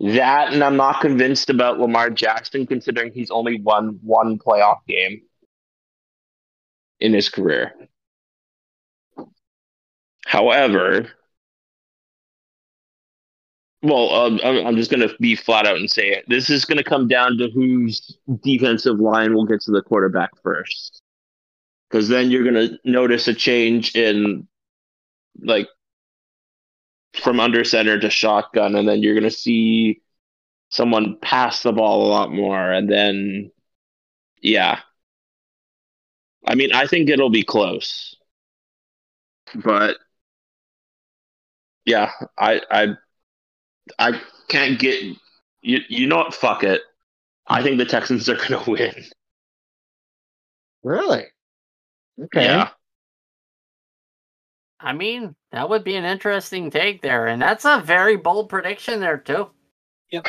That, 0.00 0.52
and 0.52 0.64
I'm 0.64 0.76
not 0.76 1.02
convinced 1.02 1.50
about 1.50 1.78
Lamar 1.78 2.08
Jackson, 2.10 2.66
considering 2.66 3.12
he's 3.12 3.30
only 3.30 3.60
won 3.60 3.98
one 4.02 4.38
playoff 4.38 4.78
game 4.88 5.22
in 7.00 7.12
his 7.12 7.28
career. 7.28 7.74
However, 10.26 11.10
well, 13.82 14.10
um, 14.10 14.40
I'm, 14.44 14.66
I'm 14.66 14.76
just 14.76 14.90
going 14.90 15.06
to 15.08 15.14
be 15.20 15.36
flat 15.36 15.66
out 15.66 15.76
and 15.76 15.90
say 15.90 16.08
it. 16.10 16.24
This 16.28 16.50
is 16.50 16.64
going 16.64 16.78
to 16.78 16.84
come 16.84 17.08
down 17.08 17.38
to 17.38 17.48
whose 17.48 18.18
defensive 18.42 19.00
line 19.00 19.34
will 19.34 19.46
get 19.46 19.62
to 19.62 19.70
the 19.70 19.82
quarterback 19.82 20.30
first. 20.42 21.02
Because 21.88 22.08
then 22.08 22.30
you're 22.30 22.44
going 22.44 22.68
to 22.68 22.78
notice 22.84 23.26
a 23.26 23.34
change 23.34 23.96
in, 23.96 24.46
like, 25.40 25.68
from 27.14 27.40
under 27.40 27.64
center 27.64 27.98
to 27.98 28.10
shotgun, 28.10 28.76
and 28.76 28.88
then 28.88 29.02
you're 29.02 29.14
going 29.14 29.24
to 29.24 29.30
see 29.30 30.00
someone 30.68 31.18
pass 31.20 31.62
the 31.62 31.72
ball 31.72 32.06
a 32.06 32.10
lot 32.10 32.32
more. 32.32 32.70
And 32.70 32.88
then, 32.88 33.50
yeah. 34.40 34.80
I 36.46 36.54
mean, 36.54 36.72
I 36.72 36.86
think 36.86 37.08
it'll 37.10 37.30
be 37.30 37.42
close. 37.42 38.14
But, 39.54 39.96
yeah, 41.84 42.10
I, 42.38 42.60
I 42.70 42.86
I 43.98 44.20
can't 44.48 44.78
get 44.78 45.02
you. 45.02 45.16
You 45.62 46.06
know 46.06 46.18
what? 46.18 46.34
Fuck 46.34 46.64
it. 46.64 46.82
I 47.46 47.62
think 47.62 47.78
the 47.78 47.84
Texans 47.84 48.28
are 48.28 48.36
going 48.36 48.64
to 48.64 48.70
win. 48.70 49.04
Really? 50.82 51.24
Okay. 52.22 52.44
Yeah. 52.44 52.70
I 54.78 54.94
mean, 54.94 55.34
that 55.52 55.68
would 55.68 55.84
be 55.84 55.96
an 55.96 56.04
interesting 56.04 56.70
take 56.70 57.02
there, 57.02 57.26
and 57.26 57.42
that's 57.42 57.66
a 57.66 57.82
very 57.84 58.16
bold 58.16 58.48
prediction 58.48 59.00
there 59.00 59.18
too. 59.18 59.50
Yep. 60.10 60.26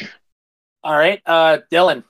All 0.83 0.97
right, 0.97 1.21
uh, 1.25 1.59
Dylan. 1.71 2.03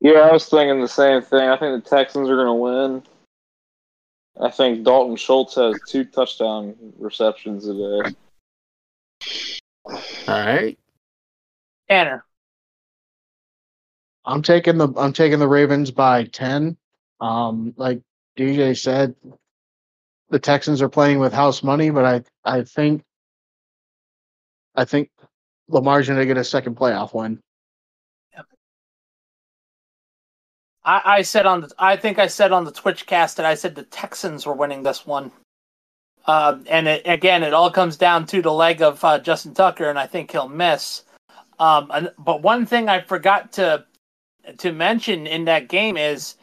Yeah, 0.00 0.20
I 0.20 0.32
was 0.32 0.46
thinking 0.46 0.80
the 0.80 0.88
same 0.88 1.22
thing. 1.22 1.48
I 1.48 1.56
think 1.56 1.84
the 1.84 1.90
Texans 1.90 2.28
are 2.28 2.36
going 2.36 2.46
to 2.46 2.54
win. 2.54 3.02
I 4.40 4.50
think 4.50 4.84
Dalton 4.84 5.16
Schultz 5.16 5.56
has 5.56 5.78
two 5.88 6.04
touchdown 6.04 6.74
receptions 6.98 7.66
today. 7.66 8.14
All 9.86 10.00
right. 10.26 10.78
Tanner. 11.88 12.24
I'm 14.24 14.42
taking 14.42 14.76
the 14.76 14.88
I'm 14.96 15.12
taking 15.12 15.38
the 15.38 15.48
Ravens 15.48 15.90
by 15.90 16.24
ten. 16.24 16.76
Um, 17.20 17.74
like 17.76 18.02
DJ 18.36 18.78
said, 18.78 19.14
the 20.28 20.38
Texans 20.38 20.82
are 20.82 20.88
playing 20.88 21.18
with 21.18 21.32
house 21.32 21.62
money, 21.62 21.90
but 21.90 22.04
I 22.04 22.22
I 22.44 22.62
think 22.62 23.02
I 24.74 24.84
think 24.84 25.10
Lamar's 25.68 26.08
going 26.08 26.20
to 26.20 26.26
get 26.26 26.36
a 26.36 26.44
second 26.44 26.76
playoff 26.76 27.14
win. 27.14 27.40
I, 30.84 31.02
I 31.04 31.22
said 31.22 31.44
on 31.46 31.62
the 31.62 31.72
I 31.78 31.96
think 31.96 32.18
I 32.18 32.28
said 32.28 32.52
on 32.52 32.64
the 32.64 32.72
Twitch 32.72 33.06
cast 33.06 33.36
that 33.36 33.46
I 33.46 33.54
said 33.54 33.74
the 33.74 33.82
Texans 33.82 34.46
were 34.46 34.54
winning 34.54 34.82
this 34.82 35.06
one. 35.06 35.32
Uh, 36.28 36.58
and 36.68 36.86
it, 36.86 37.02
again, 37.06 37.42
it 37.42 37.54
all 37.54 37.70
comes 37.70 37.96
down 37.96 38.26
to 38.26 38.42
the 38.42 38.52
leg 38.52 38.82
of 38.82 39.02
uh, 39.02 39.18
Justin 39.18 39.54
Tucker, 39.54 39.88
and 39.88 39.98
I 39.98 40.06
think 40.06 40.30
he'll 40.30 40.48
miss. 40.48 41.02
Um, 41.58 41.90
and, 41.92 42.12
but 42.18 42.42
one 42.42 42.66
thing 42.66 42.88
I 42.88 43.00
forgot 43.00 43.50
to 43.52 43.84
to 44.58 44.72
mention 44.72 45.26
in 45.26 45.44
that 45.46 45.68
game 45.68 45.96
is, 45.96 46.36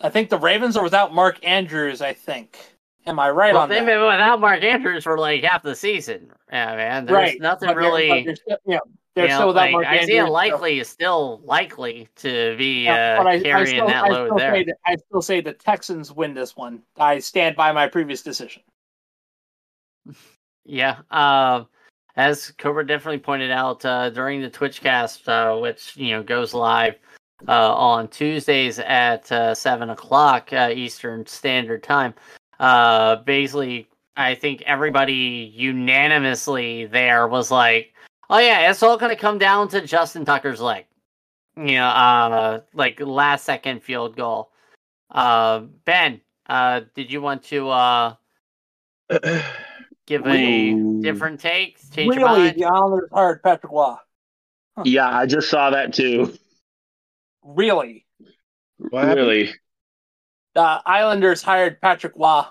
I 0.00 0.08
think 0.10 0.30
the 0.30 0.38
Ravens 0.38 0.76
are 0.76 0.82
without 0.82 1.12
Mark 1.12 1.38
Andrews. 1.44 2.00
I 2.00 2.12
think. 2.12 2.56
Am 3.04 3.18
I 3.18 3.30
right 3.30 3.52
Well, 3.52 3.64
on 3.64 3.68
they've 3.68 3.80
that? 3.80 3.86
been 3.86 4.00
without 4.00 4.38
Mark 4.40 4.62
Andrews 4.62 5.02
for 5.02 5.18
like 5.18 5.42
half 5.42 5.64
the 5.64 5.74
season. 5.74 6.30
Yeah, 6.52 6.76
man. 6.76 7.04
There's 7.04 7.16
right. 7.16 7.40
nothing 7.40 7.66
But 7.66 7.76
really. 7.76 8.22
they're 8.22 8.36
still- 8.36 8.58
yeah, 8.64 8.78
they're 9.16 9.24
you 9.24 9.30
know, 9.30 9.36
still 9.38 9.48
without 9.48 9.60
like, 9.62 9.72
Mark 9.72 9.86
Isaiah 9.86 10.00
Andrews. 10.20 10.26
so- 10.28 10.32
likely 10.32 10.78
is 10.78 10.88
still 10.88 11.40
likely 11.44 12.08
to 12.16 12.56
be 12.56 12.84
Yeah, 12.84 13.18
uh, 13.20 13.24
I, 13.24 13.30
I 13.32 13.40
carrying 13.42 13.66
still, 13.66 13.86
that 13.88 14.04
load 14.08 14.26
still 14.28 14.38
there. 14.38 14.64
that, 14.64 14.76
I 14.86 14.94
still 14.94 15.20
say 15.20 15.40
the 15.40 15.52
Texans 15.52 16.12
win 16.12 16.32
this 16.32 16.56
one. 16.56 16.80
I 16.96 17.18
stand 17.18 17.56
by 17.56 17.72
my 17.72 17.88
previous 17.88 18.22
decision. 18.22 18.62
Yeah. 20.64 20.98
Um, 21.10 21.66
as 22.16 22.52
Cobra 22.58 22.86
definitely 22.86 23.18
pointed 23.18 23.50
out 23.50 23.84
uh, 23.84 24.10
during 24.10 24.40
the 24.40 24.50
Twitch 24.50 24.80
cast, 24.80 25.28
uh, 25.28 25.56
which 25.56 25.96
you 25.96 26.10
know 26.10 26.22
goes 26.22 26.54
live 26.54 26.96
uh, 27.48 27.74
on 27.74 28.08
Tuesdays 28.08 28.78
at 28.78 29.30
uh, 29.32 29.54
seven 29.54 29.90
o'clock 29.90 30.52
uh, 30.52 30.70
Eastern 30.74 31.24
Standard 31.26 31.82
Time. 31.82 32.14
Uh, 32.60 33.16
basically, 33.16 33.88
I 34.16 34.34
think 34.34 34.62
everybody 34.62 35.52
unanimously 35.54 36.86
there 36.86 37.28
was 37.28 37.50
like, 37.50 37.94
"Oh 38.28 38.38
yeah, 38.38 38.70
it's 38.70 38.82
all 38.82 38.98
going 38.98 39.14
to 39.14 39.20
come 39.20 39.38
down 39.38 39.68
to 39.68 39.86
Justin 39.86 40.24
Tucker's 40.24 40.60
leg." 40.60 40.84
You 41.56 41.76
know, 41.76 41.86
uh, 41.86 42.60
like 42.74 43.00
last 43.00 43.44
second 43.44 43.82
field 43.82 44.16
goal. 44.16 44.50
Uh, 45.10 45.60
ben, 45.84 46.20
uh, 46.46 46.82
did 46.94 47.10
you 47.10 47.20
want 47.20 47.42
to 47.44 47.68
uh, 47.68 48.14
give 50.06 50.26
a 50.26 50.70
Ooh. 50.70 51.02
different 51.02 51.40
take? 51.40 51.78
Change 51.92 52.14
your 52.16 52.26
really, 52.26 52.42
mind? 52.42 52.56
the 52.56 52.64
Islanders 52.64 53.08
hired 53.12 53.42
Patrick 53.42 53.72
Roy. 53.72 53.96
Yeah, 54.84 55.08
I 55.08 55.26
just 55.26 55.48
saw 55.50 55.70
that 55.70 55.94
too. 55.94 56.32
Really, 57.44 58.06
What 58.78 59.04
happened? 59.04 59.26
Really. 59.26 59.52
the 60.54 60.82
Islanders 60.86 61.42
hired 61.42 61.80
Patrick 61.80 62.14
Roy 62.16 62.42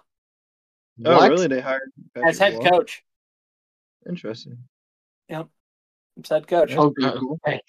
Oh, 1.05 1.15
What? 1.15 1.31
really? 1.31 1.47
They 1.47 1.61
hired 1.61 1.91
as 2.25 2.37
head 2.37 2.53
Roy? 2.53 2.69
coach. 2.69 3.03
Interesting. 4.07 4.57
As 5.29 5.45
head 6.29 6.47
coach. 6.47 6.69
That's 6.69 6.77
Oh, 6.79 6.93
cool. 7.19 7.39
hey. 7.45 7.61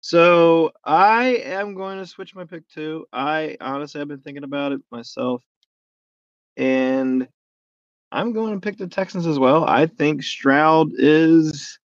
So 0.00 0.70
I 0.84 1.36
am 1.44 1.74
going 1.74 1.98
to 1.98 2.06
switch 2.06 2.34
my 2.34 2.44
pick 2.44 2.68
too. 2.68 3.06
I 3.12 3.56
honestly 3.60 3.98
have 3.98 4.08
been 4.08 4.20
thinking 4.20 4.44
about 4.44 4.72
it 4.72 4.80
myself, 4.90 5.42
and 6.56 7.28
I'm 8.16 8.32
going 8.32 8.54
to 8.54 8.60
pick 8.60 8.78
the 8.78 8.86
Texans 8.86 9.26
as 9.26 9.38
well. 9.38 9.66
I 9.66 9.84
think 9.84 10.22
Stroud 10.22 10.88
is 10.96 11.78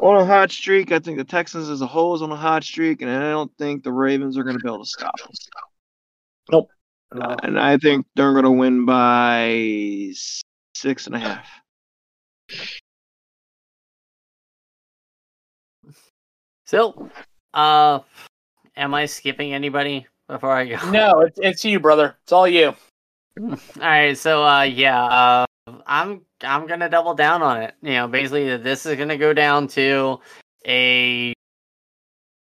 on 0.00 0.16
a 0.16 0.24
hot 0.24 0.50
streak. 0.50 0.92
I 0.92 0.98
think 0.98 1.18
the 1.18 1.24
Texans 1.24 1.68
as 1.68 1.82
a 1.82 1.86
whole 1.86 2.14
is 2.14 2.22
on 2.22 2.32
a 2.32 2.36
hot 2.36 2.64
streak, 2.64 3.02
and 3.02 3.10
I 3.10 3.28
don't 3.28 3.52
think 3.58 3.84
the 3.84 3.92
Ravens 3.92 4.38
are 4.38 4.44
going 4.44 4.56
to 4.56 4.62
be 4.62 4.66
able 4.66 4.82
to 4.82 4.88
stop 4.88 5.14
them. 5.18 6.62
No. 7.12 7.36
And 7.42 7.60
I 7.60 7.76
think 7.76 8.06
they're 8.16 8.32
going 8.32 8.46
to 8.46 8.50
win 8.50 8.86
by 8.86 10.10
six 10.74 11.06
and 11.06 11.16
a 11.16 11.18
half. 11.18 11.46
So, 16.64 17.10
uh, 17.52 17.98
am 18.74 18.94
I 18.94 19.04
skipping 19.04 19.52
anybody 19.52 20.06
before 20.28 20.52
I 20.52 20.64
go? 20.64 20.90
No, 20.90 21.20
it's 21.20 21.38
it's 21.42 21.62
you, 21.62 21.78
brother. 21.78 22.16
It's 22.22 22.32
all 22.32 22.48
you. 22.48 22.74
All 23.40 23.58
right, 23.80 24.16
so 24.16 24.44
uh, 24.44 24.62
yeah, 24.62 25.04
uh, 25.04 25.46
I'm 25.86 26.20
I'm 26.42 26.66
gonna 26.66 26.88
double 26.88 27.14
down 27.14 27.42
on 27.42 27.62
it. 27.62 27.74
You 27.82 27.94
know, 27.94 28.08
basically, 28.08 28.56
this 28.58 28.86
is 28.86 28.96
gonna 28.96 29.16
go 29.16 29.32
down 29.32 29.66
to 29.68 30.20
a. 30.66 31.32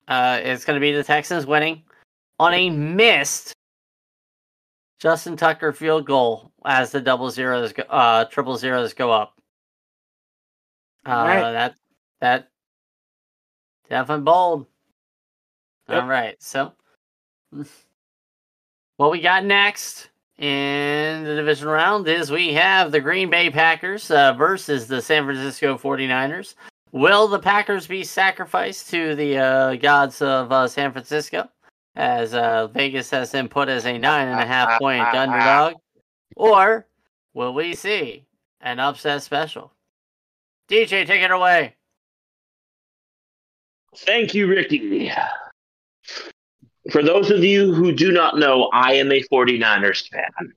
Uh, 0.06 0.40
it's 0.42 0.64
gonna 0.64 0.80
be 0.80 0.92
the 0.92 1.02
Texans 1.02 1.46
winning 1.46 1.82
on 2.38 2.55
a 2.55 2.70
missed 2.70 3.52
Justin 5.00 5.36
Tucker 5.36 5.72
field 5.72 6.06
goal 6.06 6.52
as 6.64 6.92
the 6.92 7.00
double 7.00 7.30
zeros, 7.30 7.72
go, 7.72 7.82
uh, 7.84 8.24
triple 8.26 8.56
zeros 8.56 8.94
go 8.94 9.10
up. 9.10 9.34
Uh, 11.05 11.10
Alright. 11.10 11.52
that 11.52 11.74
that 12.20 12.48
definitely 13.90 14.24
bold. 14.24 14.66
Yep. 15.88 16.02
All 16.02 16.09
right, 16.09 16.36
so 16.40 16.72
what 18.96 19.10
we 19.10 19.20
got 19.20 19.44
next 19.44 20.10
in 20.39 21.24
the 21.24 21.35
division 21.35 21.69
round 21.69 22.06
is 22.06 22.31
we 22.31 22.52
have 22.55 22.93
the 22.93 23.01
Green 23.01 23.28
Bay 23.28 23.51
Packers 23.51 24.10
uh, 24.10 24.32
versus 24.35 24.86
the 24.86 25.02
San 25.02 25.24
Francisco 25.24 25.77
49ers. 25.77 26.55
Will 26.93 27.27
the 27.27 27.40
Packers 27.40 27.86
be 27.86 28.05
sacrificed 28.05 28.89
to 28.90 29.15
the 29.16 29.36
uh, 29.36 29.74
gods 29.77 30.23
of 30.23 30.51
uh, 30.52 30.69
San 30.69 30.93
Francisco 30.93 31.48
as 31.97 32.35
uh, 32.35 32.69
Vegas 32.69 33.10
has 33.10 33.32
them 33.32 33.48
put 33.48 33.69
as 33.69 33.85
a 33.85 33.98
nine 33.98 34.28
and 34.28 34.40
a 34.40 34.47
half 34.47 34.78
point 34.78 35.02
underdog? 35.02 35.74
Or 36.36 36.86
will 37.35 37.52
we 37.52 37.74
see 37.74 38.27
an 38.60 38.78
upset 38.78 39.23
special? 39.23 39.73
DJ, 40.70 41.06
take 41.06 41.23
it 41.23 41.31
away. 41.31 41.74
Thank 43.97 44.35
you, 44.35 44.47
Ricky. 44.47 45.10
For 46.90 47.02
those 47.02 47.31
of 47.31 47.44
you 47.44 47.74
who 47.74 47.93
do 47.93 48.12
not 48.12 48.39
know, 48.39 48.70
I 48.73 48.94
am 48.94 49.12
a 49.12 49.23
49ers 49.23 50.09
fan. 50.09 50.55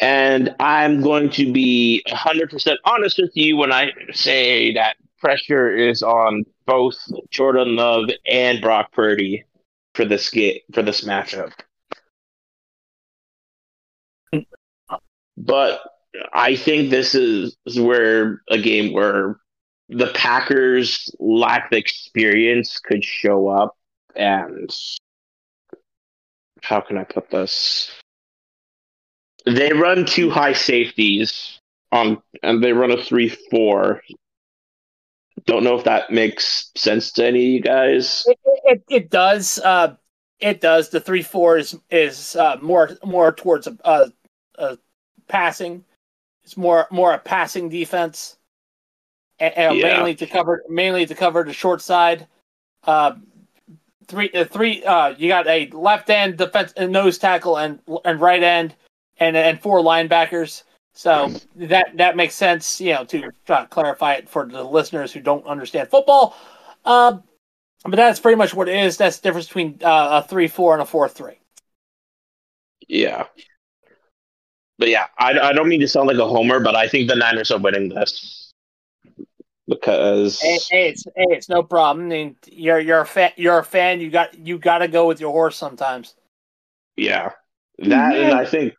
And 0.00 0.54
I'm 0.60 1.00
going 1.00 1.30
to 1.30 1.52
be 1.52 2.02
100% 2.08 2.76
honest 2.84 3.18
with 3.18 3.32
you 3.34 3.56
when 3.56 3.72
I 3.72 3.90
say 4.12 4.74
that 4.74 4.96
pressure 5.18 5.74
is 5.74 6.02
on 6.02 6.44
both 6.66 6.96
Jordan 7.30 7.76
Love 7.76 8.10
and 8.26 8.60
Brock 8.60 8.92
Purdy 8.92 9.44
for 9.94 10.04
this 10.04 10.30
get 10.30 10.62
for 10.72 10.82
this 10.82 11.04
matchup. 11.04 11.52
But 15.36 15.80
I 16.32 16.56
think 16.56 16.90
this 16.90 17.14
is, 17.14 17.56
is 17.66 17.80
where 17.80 18.42
a 18.48 18.58
game 18.58 18.92
where 18.92 19.40
the 19.88 20.12
Packers' 20.14 21.10
lack 21.18 21.72
of 21.72 21.78
experience 21.78 22.78
could 22.78 23.04
show 23.04 23.48
up, 23.48 23.76
and 24.14 24.70
how 26.62 26.80
can 26.80 26.98
I 26.98 27.04
put 27.04 27.30
this? 27.30 27.90
They 29.46 29.72
run 29.72 30.04
two 30.04 30.30
high 30.30 30.52
safeties 30.52 31.58
on, 31.90 32.22
and 32.42 32.62
they 32.62 32.72
run 32.72 32.90
a 32.90 33.02
three-four. 33.02 34.02
Don't 35.46 35.64
know 35.64 35.78
if 35.78 35.84
that 35.84 36.10
makes 36.10 36.70
sense 36.74 37.12
to 37.12 37.24
any 37.24 37.38
of 37.38 37.52
you 37.54 37.60
guys. 37.60 38.24
It, 38.26 38.38
it, 38.64 38.82
it 38.90 39.10
does. 39.10 39.58
Uh, 39.58 39.96
it 40.40 40.60
does. 40.60 40.90
The 40.90 41.00
three 41.00 41.22
four 41.22 41.56
is 41.56 41.78
is 41.90 42.36
uh, 42.36 42.56
more 42.60 42.90
more 43.04 43.32
towards 43.32 43.66
a, 43.66 43.76
a, 43.84 44.12
a 44.56 44.78
passing. 45.28 45.84
It's 46.44 46.56
more 46.56 46.86
more 46.90 47.14
a 47.14 47.18
passing 47.18 47.68
defense, 47.68 48.36
Yeah. 49.40 49.72
mainly 49.72 50.14
to 50.16 50.26
cover 50.26 50.62
mainly 50.68 51.06
to 51.06 51.14
cover 51.14 51.44
the 51.44 51.52
short 51.52 51.80
side. 51.80 52.26
Uh, 52.84 53.14
three 54.06 54.30
uh, 54.34 54.44
three. 54.44 54.84
Uh, 54.84 55.14
you 55.16 55.28
got 55.28 55.46
a 55.46 55.68
left 55.70 56.10
end 56.10 56.38
defense 56.38 56.72
nose 56.76 57.18
tackle 57.18 57.58
and 57.58 57.78
and 58.04 58.20
right 58.20 58.42
end, 58.42 58.74
and 59.18 59.36
and 59.36 59.60
four 59.60 59.80
linebackers. 59.80 60.64
So 60.94 61.32
that 61.56 61.96
that 61.96 62.16
makes 62.16 62.34
sense, 62.34 62.80
you 62.80 62.92
know, 62.94 63.04
to 63.04 63.30
try 63.46 63.60
to 63.60 63.68
clarify 63.68 64.14
it 64.14 64.28
for 64.28 64.46
the 64.46 64.64
listeners 64.64 65.12
who 65.12 65.20
don't 65.20 65.46
understand 65.46 65.88
football. 65.88 66.36
Uh, 66.84 67.18
but 67.84 67.94
that's 67.94 68.18
pretty 68.18 68.36
much 68.36 68.54
what 68.54 68.68
it 68.68 68.74
is. 68.74 68.96
That's 68.96 69.18
the 69.18 69.28
difference 69.28 69.46
between 69.46 69.78
uh, 69.84 70.22
a 70.24 70.28
three 70.28 70.48
four 70.48 70.72
and 70.72 70.82
a 70.82 70.86
four 70.86 71.08
three. 71.08 71.38
Yeah. 72.88 73.26
But 74.78 74.88
yeah, 74.88 75.06
I, 75.18 75.38
I 75.38 75.52
don't 75.52 75.68
mean 75.68 75.80
to 75.80 75.88
sound 75.88 76.08
like 76.08 76.18
a 76.18 76.26
homer, 76.26 76.60
but 76.60 76.74
I 76.74 76.88
think 76.88 77.08
the 77.08 77.16
Niners 77.16 77.50
are 77.50 77.58
winning 77.58 77.88
this 77.88 78.47
because 79.68 80.40
Hey, 80.40 80.58
hey, 80.70 80.88
it's 80.88 81.04
hey, 81.16 81.26
it's 81.28 81.48
no 81.48 81.62
problem. 81.62 82.06
I 82.06 82.08
mean, 82.08 82.36
you're 82.46 82.80
you're 82.80 83.00
a 83.00 83.06
fan. 83.06 83.32
You're 83.36 83.58
a 83.58 83.64
fan. 83.64 84.00
You 84.00 84.10
got 84.10 84.38
you 84.38 84.58
got 84.58 84.78
to 84.78 84.88
go 84.88 85.06
with 85.06 85.20
your 85.20 85.30
horse 85.30 85.56
sometimes. 85.56 86.14
Yeah, 86.96 87.32
that 87.78 88.16
and 88.16 88.34
I 88.34 88.44
think 88.44 88.74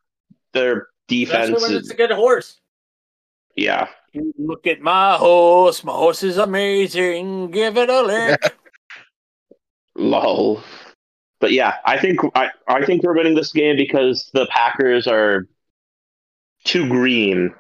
their 0.54 0.88
defense 1.08 1.50
Especially 1.50 1.76
when 1.76 1.78
is 1.78 1.84
it's 1.84 1.92
a 1.92 1.96
good 1.96 2.12
horse. 2.12 2.60
yeah. 3.56 3.88
Look 4.40 4.66
at 4.66 4.82
my 4.82 5.18
horse. 5.18 5.84
My 5.84 5.92
horse 5.92 6.24
is 6.24 6.38
amazing. 6.38 7.52
Give 7.52 7.78
it 7.78 7.90
a 7.90 8.02
lick. 8.02 8.58
Lol. 9.96 10.64
But 11.40 11.52
yeah, 11.52 11.76
I 11.86 11.98
think 11.98 12.20
I, 12.34 12.50
I 12.68 12.84
think 12.86 13.04
we're 13.04 13.16
winning 13.16 13.36
this 13.36 13.52
game 13.54 13.78
because 13.78 14.30
the 14.34 14.48
Packers 14.48 15.06
are 15.08 15.48
too 16.66 16.90
green 16.90 17.54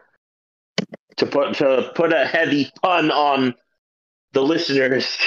to 1.19 1.25
put 1.25 1.55
to 1.55 1.91
put 1.95 2.11
a 2.13 2.25
heavy 2.25 2.71
pun 2.81 3.11
on 3.11 3.55
the 4.33 4.41
listeners. 4.41 5.17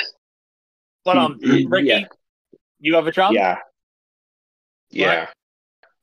But 1.04 1.18
um, 1.18 1.38
Ricky, 1.68 1.88
Yeah. 1.88 2.04
you 2.80 2.94
have 2.96 3.06
a 3.06 3.12
drum. 3.12 3.34
Yeah. 3.34 3.58
Yeah. 4.90 5.28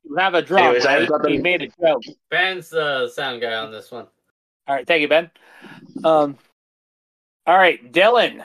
You 0.04 0.16
have 0.18 0.34
a 0.34 0.42
drum. 0.42 0.64
Anyways, 0.64 0.86
I've 0.86 1.02
right? 1.02 1.10
got 1.10 1.22
them- 1.22 1.32
He 1.32 1.38
made 1.38 1.62
a 1.62 1.68
joke. 1.68 2.02
Ben's 2.30 2.70
the 2.70 3.08
sound 3.10 3.42
guy 3.42 3.54
on 3.54 3.72
this 3.72 3.92
one. 3.92 4.08
All 4.68 4.76
right, 4.76 4.86
thank 4.86 5.02
you, 5.02 5.08
Ben. 5.08 5.32
Um, 6.04 6.38
all 7.48 7.58
right, 7.58 7.92
Dylan. 7.92 8.44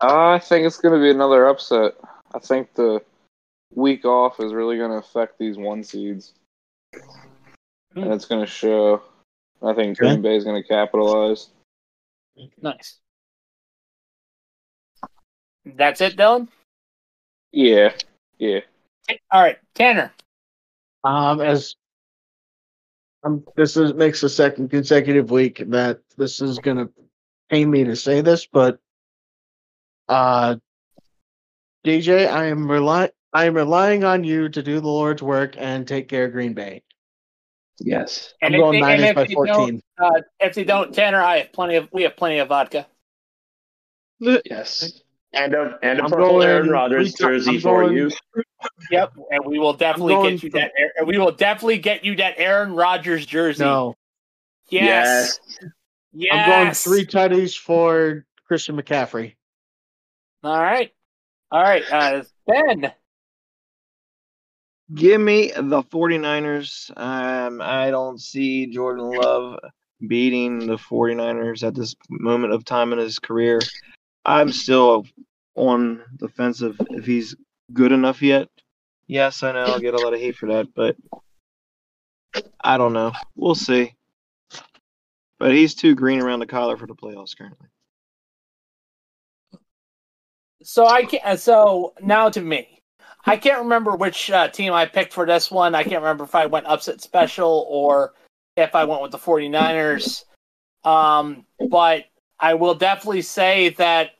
I 0.00 0.38
think 0.38 0.66
it's 0.66 0.76
going 0.78 0.94
to 0.94 1.00
be 1.00 1.10
another 1.10 1.46
upset. 1.46 1.94
I 2.34 2.38
think 2.38 2.74
the 2.74 3.02
week 3.74 4.04
off 4.04 4.40
is 4.40 4.52
really 4.52 4.76
going 4.76 4.90
to 4.90 4.96
affect 4.98 5.38
these 5.38 5.56
one 5.56 5.82
seeds, 5.82 6.32
and 7.94 8.12
it's 8.12 8.24
going 8.26 8.40
to 8.40 8.46
show. 8.50 9.02
I 9.62 9.74
think 9.74 9.98
Okay. 9.98 10.08
Green 10.10 10.22
Bay 10.22 10.36
is 10.36 10.44
going 10.44 10.60
to 10.60 10.68
capitalize. 10.68 11.50
Nice. 12.60 12.98
That's 15.64 16.00
it, 16.00 16.16
Dylan. 16.16 16.48
Yeah, 17.52 17.92
yeah. 18.38 18.60
All 19.30 19.40
right, 19.42 19.58
Tanner. 19.74 20.12
Um, 21.04 21.40
as 21.40 21.76
um, 23.22 23.44
this 23.56 23.76
is 23.76 23.94
makes 23.94 24.20
the 24.20 24.28
second 24.28 24.70
consecutive 24.70 25.30
week 25.30 25.62
that 25.68 26.00
this 26.16 26.40
is 26.40 26.58
gonna 26.58 26.88
pain 27.48 27.70
me 27.70 27.84
to 27.84 27.96
say 27.96 28.20
this, 28.20 28.46
but 28.46 28.78
uh, 30.08 30.56
DJ, 31.84 32.28
I 32.28 32.46
am 32.46 32.70
rely 32.70 33.10
I 33.32 33.46
am 33.46 33.54
relying 33.54 34.04
on 34.04 34.24
you 34.24 34.48
to 34.48 34.62
do 34.62 34.80
the 34.80 34.88
Lord's 34.88 35.22
work 35.22 35.54
and 35.56 35.86
take 35.86 36.08
care 36.08 36.26
of 36.26 36.32
Green 36.32 36.54
Bay. 36.54 36.82
Yes. 37.80 38.34
I'm 38.42 38.46
And 38.46 38.54
if 38.54 38.58
going 38.60 38.72
they- 38.72 38.92
and 38.92 39.00
Niners 39.02 39.10
if 39.10 39.14
by 39.16 39.46
don't- 39.46 39.54
14. 39.56 39.80
Uh, 39.98 40.10
if 40.40 40.54
they 40.54 40.64
don't, 40.64 40.94
Tanner, 40.94 41.20
I 41.22 41.38
have 41.38 41.52
plenty 41.52 41.76
of. 41.76 41.88
We 41.92 42.02
have 42.02 42.16
plenty 42.16 42.38
of 42.38 42.48
vodka. 42.48 42.86
Yes. 44.20 45.00
And 45.32 45.52
a 45.54 45.78
and 45.82 45.98
a 45.98 46.04
I'm 46.04 46.10
purple 46.10 46.28
going 46.38 46.48
Aaron 46.48 46.70
Rodgers 46.70 47.14
jersey 47.14 47.56
I'm 47.56 47.60
for 47.60 47.92
you. 47.92 48.10
Yep, 48.90 49.12
and 49.30 49.44
we 49.44 49.58
will 49.58 49.74
definitely 49.74 50.14
get 50.30 50.42
you 50.42 50.50
for- 50.50 50.58
that. 50.58 50.72
and 50.96 51.06
We 51.06 51.18
will 51.18 51.32
definitely 51.32 51.78
get 51.78 52.02
you 52.04 52.16
that 52.16 52.34
Aaron 52.38 52.72
Rodgers 52.74 53.26
jersey. 53.26 53.62
No, 53.64 53.94
Yes. 54.70 55.38
Yes. 56.12 56.32
I'm 56.32 56.48
going 56.64 56.74
three 56.74 57.04
tutties 57.04 57.58
for 57.58 58.24
Christian 58.46 58.80
McCaffrey. 58.80 59.34
All 60.42 60.56
right. 60.58 60.92
All 61.50 61.60
right. 61.62 61.84
Uh, 61.92 62.22
Ben. 62.46 62.92
Give 64.92 65.20
me 65.20 65.50
the 65.54 65.82
49ers. 65.82 66.90
Um, 66.96 67.62
I 67.62 67.90
don't 67.90 68.20
see 68.20 68.66
Jordan 68.66 69.10
Love 69.10 69.58
beating 70.06 70.66
the 70.66 70.76
49ers 70.76 71.66
at 71.66 71.74
this 71.74 71.94
moment 72.10 72.52
of 72.52 72.64
time 72.64 72.92
in 72.92 72.98
his 72.98 73.18
career. 73.18 73.60
I'm 74.26 74.52
still 74.52 75.06
on 75.54 76.02
the 76.18 76.28
fence 76.28 76.60
of 76.60 76.76
if 76.90 77.06
he's 77.06 77.34
good 77.72 77.92
enough 77.92 78.20
yet. 78.20 78.48
Yes, 79.06 79.42
I 79.42 79.52
know 79.52 79.64
I'll 79.64 79.80
get 79.80 79.94
a 79.94 79.98
lot 79.98 80.14
of 80.14 80.20
hate 80.20 80.36
for 80.36 80.48
that, 80.48 80.74
but 80.74 80.96
I 82.60 82.76
don't 82.76 82.92
know. 82.92 83.12
We'll 83.36 83.54
see. 83.54 83.94
But 85.38 85.52
he's 85.52 85.74
too 85.74 85.94
green 85.94 86.20
around 86.20 86.40
the 86.40 86.46
collar 86.46 86.76
for 86.76 86.86
the 86.86 86.94
playoffs 86.94 87.36
currently. 87.36 87.68
So 90.62 90.86
I 90.86 91.04
can 91.04 91.20
not 91.24 91.40
So 91.40 91.92
now 92.00 92.30
to 92.30 92.40
me, 92.40 92.73
I 93.26 93.36
can't 93.36 93.62
remember 93.62 93.96
which 93.96 94.30
uh, 94.30 94.48
team 94.48 94.72
I 94.72 94.86
picked 94.86 95.12
for 95.12 95.24
this 95.24 95.50
one. 95.50 95.74
I 95.74 95.82
can't 95.82 96.02
remember 96.02 96.24
if 96.24 96.34
I 96.34 96.46
went 96.46 96.66
upset 96.66 97.00
special 97.00 97.66
or 97.68 98.12
if 98.56 98.74
I 98.74 98.84
went 98.84 99.02
with 99.02 99.12
the 99.12 99.18
49ers. 99.18 100.24
Um, 100.84 101.46
but 101.70 102.04
I 102.38 102.54
will 102.54 102.74
definitely 102.74 103.22
say 103.22 103.70
that 103.70 104.10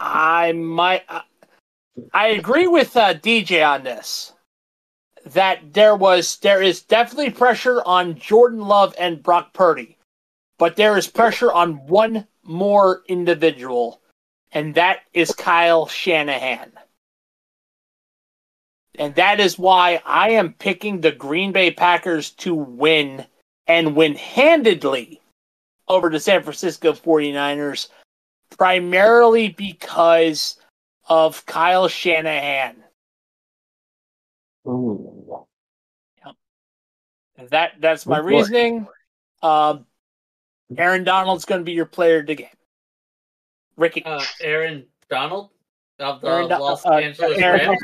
I 0.00 0.52
might. 0.52 1.04
uh, 1.08 1.22
I 2.12 2.28
agree 2.28 2.66
with 2.66 2.96
uh, 2.96 3.14
DJ 3.14 3.66
on 3.66 3.84
this. 3.84 4.32
That 5.26 5.72
there 5.72 5.94
was 5.94 6.38
there 6.38 6.62
is 6.62 6.82
definitely 6.82 7.30
pressure 7.30 7.82
on 7.84 8.18
Jordan 8.18 8.60
Love 8.60 8.94
and 8.98 9.22
Brock 9.22 9.52
Purdy, 9.52 9.98
but 10.58 10.76
there 10.76 10.96
is 10.96 11.06
pressure 11.06 11.52
on 11.52 11.86
one 11.86 12.26
more 12.44 13.02
individual, 13.08 14.00
and 14.52 14.74
that 14.74 15.00
is 15.12 15.32
Kyle 15.32 15.86
Shanahan. 15.86 16.72
And 18.98 19.14
that 19.14 19.38
is 19.38 19.58
why 19.58 20.02
I 20.04 20.30
am 20.30 20.54
picking 20.54 21.00
the 21.00 21.12
Green 21.12 21.52
Bay 21.52 21.70
Packers 21.70 22.30
to 22.32 22.54
win 22.54 23.24
and 23.66 23.94
win 23.94 24.14
handedly 24.16 25.20
over 25.86 26.10
the 26.10 26.20
San 26.20 26.42
Francisco 26.42 26.92
49ers, 26.92 27.88
primarily 28.56 29.50
because 29.50 30.60
of 31.08 31.46
Kyle 31.46 31.88
Shanahan. 31.88 32.76
That 37.50 37.74
that's 37.80 38.04
my 38.04 38.18
Good 38.20 38.26
reasoning. 38.26 38.88
Um, 39.42 39.86
Aaron 40.76 41.04
Donald's 41.04 41.44
going 41.44 41.60
to 41.60 41.64
be 41.64 41.72
your 41.72 41.86
player 41.86 42.18
of 42.18 42.26
the 42.26 42.34
game. 42.34 42.48
Ricky, 43.76 44.04
Uh, 44.04 44.22
Aaron 44.42 44.86
Donald 45.08 45.50
of 46.00 46.20
the 46.20 46.28
Aaron, 46.28 46.48
Do- 46.48 46.58
Los 46.58 46.84
uh, 46.84 46.94
Angeles 46.94 47.38
Aaron, 47.38 47.68
Rams. 47.68 47.80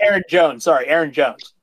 Aaron 0.00 0.22
Jones. 0.28 0.64
Sorry, 0.64 0.86
Aaron 0.86 1.12
Jones. 1.12 1.54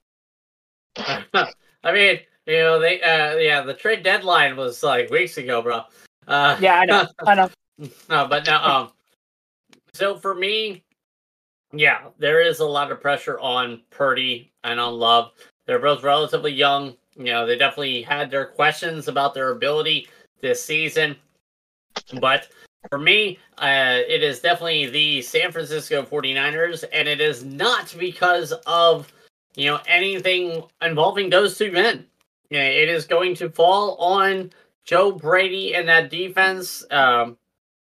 I 0.97 1.91
mean, 1.91 2.19
you 2.45 2.57
know, 2.59 2.79
they 2.79 3.01
uh 3.01 3.37
yeah, 3.37 3.61
the 3.61 3.73
trade 3.73 4.03
deadline 4.03 4.55
was 4.55 4.83
like 4.83 5.09
weeks 5.09 5.37
ago, 5.37 5.61
bro. 5.61 5.81
Uh 6.27 6.57
Yeah, 6.59 6.75
I 6.75 6.85
know. 6.85 7.07
I 7.25 7.35
know. 7.35 7.49
no, 8.09 8.27
but 8.27 8.45
no, 8.45 8.57
um 8.57 8.91
so 9.93 10.17
for 10.17 10.33
me, 10.33 10.83
yeah, 11.71 12.09
there 12.17 12.41
is 12.41 12.59
a 12.59 12.65
lot 12.65 12.91
of 12.91 13.01
pressure 13.01 13.39
on 13.39 13.81
Purdy 13.89 14.51
and 14.63 14.79
on 14.79 14.93
Love. 14.93 15.31
They're 15.65 15.79
both 15.79 16.03
relatively 16.03 16.51
young. 16.51 16.95
You 17.15 17.25
know, 17.25 17.45
they 17.45 17.57
definitely 17.57 18.01
had 18.01 18.31
their 18.31 18.45
questions 18.45 19.07
about 19.07 19.33
their 19.33 19.51
ability 19.51 20.07
this 20.41 20.63
season. 20.63 21.15
But 22.19 22.47
for 22.89 22.99
me, 22.99 23.39
uh, 23.57 23.99
it 24.07 24.23
is 24.23 24.39
definitely 24.39 24.87
the 24.87 25.21
San 25.21 25.51
Francisco 25.51 26.03
49ers, 26.03 26.83
and 26.91 27.07
it 27.07 27.21
is 27.21 27.43
not 27.43 27.93
because 27.97 28.51
of, 28.65 29.11
you 29.55 29.69
know, 29.69 29.79
anything 29.87 30.63
involving 30.81 31.29
those 31.29 31.57
two 31.57 31.71
men. 31.71 32.05
It 32.49 32.89
is 32.89 33.05
going 33.05 33.35
to 33.35 33.49
fall 33.49 33.95
on 33.95 34.51
Joe 34.85 35.11
Brady 35.11 35.73
and 35.73 35.87
that 35.87 36.11
defense. 36.11 36.85
Um, 36.91 37.37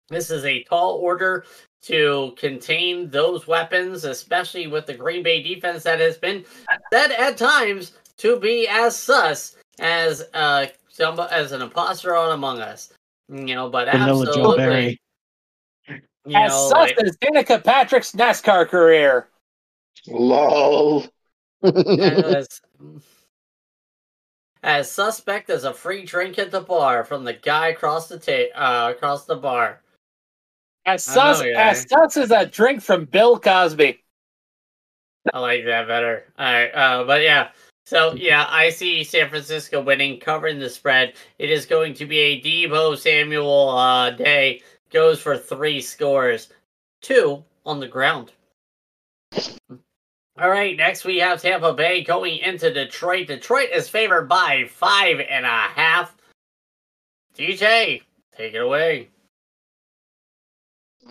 this 0.09 0.29
is 0.29 0.45
a 0.45 0.63
tall 0.63 0.97
order 0.97 1.45
to 1.83 2.33
contain 2.37 3.09
those 3.09 3.47
weapons, 3.47 4.05
especially 4.05 4.67
with 4.67 4.85
the 4.85 4.93
Green 4.93 5.23
Bay 5.23 5.41
defense 5.41 5.83
that 5.83 5.99
has 5.99 6.17
been 6.17 6.45
said 6.91 7.11
at 7.11 7.37
times 7.37 7.93
to 8.17 8.39
be 8.39 8.67
as 8.69 8.95
sus 8.95 9.55
as 9.79 10.23
uh 10.33 10.67
some 10.87 11.19
as 11.19 11.51
an 11.51 11.61
imposter 11.61 12.15
on 12.15 12.31
Among 12.31 12.61
Us. 12.61 12.93
You 13.29 13.55
know, 13.55 13.69
but 13.69 13.89
Vanilla 13.91 14.25
Joe 14.25 14.31
absolutely, 14.31 14.57
Barry. 14.57 15.01
you 16.25 16.35
As 16.35 16.51
know, 16.51 16.69
such 16.69 16.97
like- 16.97 16.99
as 16.99 17.17
Danica 17.17 17.63
Patrick's 17.63 18.11
NASCAR 18.11 18.67
career. 18.67 19.29
Lol. 20.07 21.05
as, 21.63 22.61
as 24.63 24.91
suspect 24.91 25.49
as 25.49 25.63
a 25.63 25.73
free 25.73 26.03
drink 26.05 26.37
at 26.39 26.51
the 26.51 26.61
bar 26.61 27.03
from 27.05 27.23
the 27.23 27.33
guy 27.33 27.69
across 27.69 28.07
the 28.09 28.19
ta- 28.19 28.53
uh, 28.59 28.91
across 28.91 29.25
the 29.25 29.35
bar. 29.35 29.81
As 30.85 31.07
I 31.07 31.15
know, 31.15 31.33
sus, 31.33 31.45
yeah. 31.45 31.69
as 31.69 31.85
sus 31.89 32.17
as 32.17 32.31
a 32.31 32.45
drink 32.45 32.81
from 32.81 33.05
Bill 33.05 33.39
Cosby. 33.39 34.03
I 35.33 35.39
like 35.39 35.63
that 35.65 35.87
better. 35.87 36.25
All 36.37 36.45
right, 36.45 36.69
uh, 36.69 37.03
but 37.05 37.21
yeah. 37.21 37.49
So 37.85 38.13
yeah, 38.13 38.45
I 38.49 38.69
see 38.69 39.03
San 39.03 39.29
Francisco 39.29 39.81
winning, 39.81 40.19
covering 40.19 40.59
the 40.59 40.69
spread. 40.69 41.13
It 41.37 41.49
is 41.49 41.65
going 41.65 41.93
to 41.95 42.05
be 42.05 42.19
a 42.19 42.41
Deebo 42.41 42.97
Samuel 42.97 43.69
uh, 43.69 44.11
day. 44.11 44.61
Goes 44.89 45.19
for 45.19 45.37
three 45.37 45.81
scores, 45.81 46.49
two 47.01 47.43
on 47.65 47.79
the 47.79 47.87
ground. 47.87 48.31
All 50.39 50.49
right, 50.49 50.75
next 50.75 51.05
we 51.05 51.17
have 51.19 51.41
Tampa 51.41 51.73
Bay 51.73 52.03
going 52.03 52.39
into 52.39 52.73
Detroit. 52.73 53.27
Detroit 53.27 53.69
is 53.73 53.89
favored 53.89 54.27
by 54.27 54.65
five 54.69 55.19
and 55.19 55.45
a 55.45 55.49
half. 55.49 56.15
DJ, 57.37 58.01
take 58.35 58.53
it 58.53 58.61
away. 58.61 59.09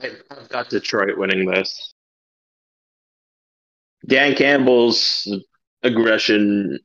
I've 0.01 0.49
got 0.49 0.71
Detroit 0.71 1.17
winning 1.19 1.45
this. 1.45 1.93
Dan 4.07 4.35
Campbell's 4.35 5.29
aggression 5.83 6.79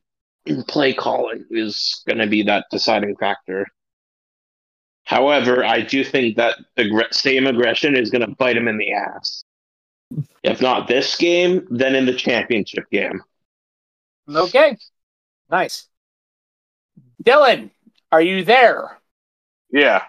in 0.46 0.62
play 0.64 0.92
calling 0.94 1.44
is 1.50 2.02
going 2.06 2.18
to 2.18 2.26
be 2.26 2.42
that 2.44 2.66
deciding 2.70 3.16
factor. 3.16 3.66
However, 5.04 5.64
I 5.64 5.80
do 5.80 6.04
think 6.04 6.36
that 6.36 6.56
aggr- 6.76 7.12
same 7.12 7.46
aggression 7.46 7.96
is 7.96 8.10
going 8.10 8.26
to 8.26 8.34
bite 8.36 8.56
him 8.56 8.68
in 8.68 8.76
the 8.78 8.92
ass. 8.92 9.42
If 10.42 10.60
not 10.60 10.88
this 10.88 11.16
game, 11.16 11.66
then 11.70 11.94
in 11.94 12.06
the 12.06 12.14
championship 12.14 12.90
game. 12.90 13.22
Okay. 14.28 14.76
Nice. 15.50 15.86
Dylan, 17.22 17.70
are 18.12 18.20
you 18.22 18.44
there? 18.44 18.98
Yeah, 19.70 20.02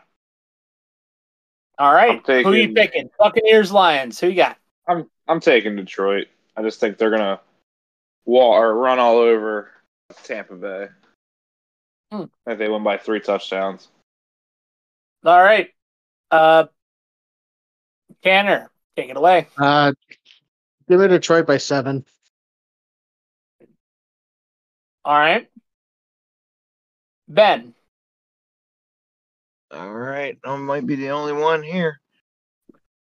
All 1.78 1.94
right. 1.94 2.22
I'm 2.28 2.44
Who 2.44 2.50
are 2.52 2.56
you 2.56 2.68
taking- 2.68 2.76
picking? 2.76 3.10
Buccaneers, 3.20 3.72
Lions. 3.72 4.20
Who 4.20 4.28
you 4.28 4.36
got? 4.36 4.58
I'm 4.88 5.10
I'm 5.28 5.40
taking 5.40 5.76
Detroit. 5.76 6.28
I 6.58 6.62
just 6.62 6.80
think 6.80 6.98
they're 6.98 7.10
gonna 7.12 7.40
wall 8.30 8.54
or 8.54 8.74
run 8.74 9.00
all 9.00 9.18
over 9.18 9.72
Tampa 10.24 10.56
Bay. 10.56 10.88
Hmm. 12.12 12.24
I 12.46 12.52
think 12.52 12.60
they 12.60 12.70
win 12.70 12.84
by 12.84 12.98
three 12.98 13.20
touchdowns. 13.20 13.88
All 15.26 15.42
right. 15.42 15.70
Uh, 16.32 16.66
Tanner, 18.24 18.70
take 18.96 19.10
it 19.10 19.18
away. 19.18 19.48
Uh, 19.58 19.94
give 20.88 21.00
me 21.00 21.08
Detroit 21.08 21.48
by 21.48 21.58
seven. 21.58 22.06
All 25.04 25.18
right. 25.18 25.50
Ben. 27.28 27.74
All 29.72 29.92
right, 29.92 30.36
I 30.44 30.56
might 30.56 30.88
be 30.88 30.96
the 30.96 31.12
only 31.12 31.34
one 31.34 31.62
here. 31.62 32.02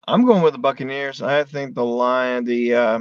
I'm 0.06 0.24
going 0.24 0.42
with 0.42 0.52
the 0.52 0.58
Buccaneers. 0.58 1.20
I 1.20 1.42
think 1.42 1.74
the 1.74 1.84
lion, 1.84 2.44
the 2.44 2.74
uh, 2.74 3.00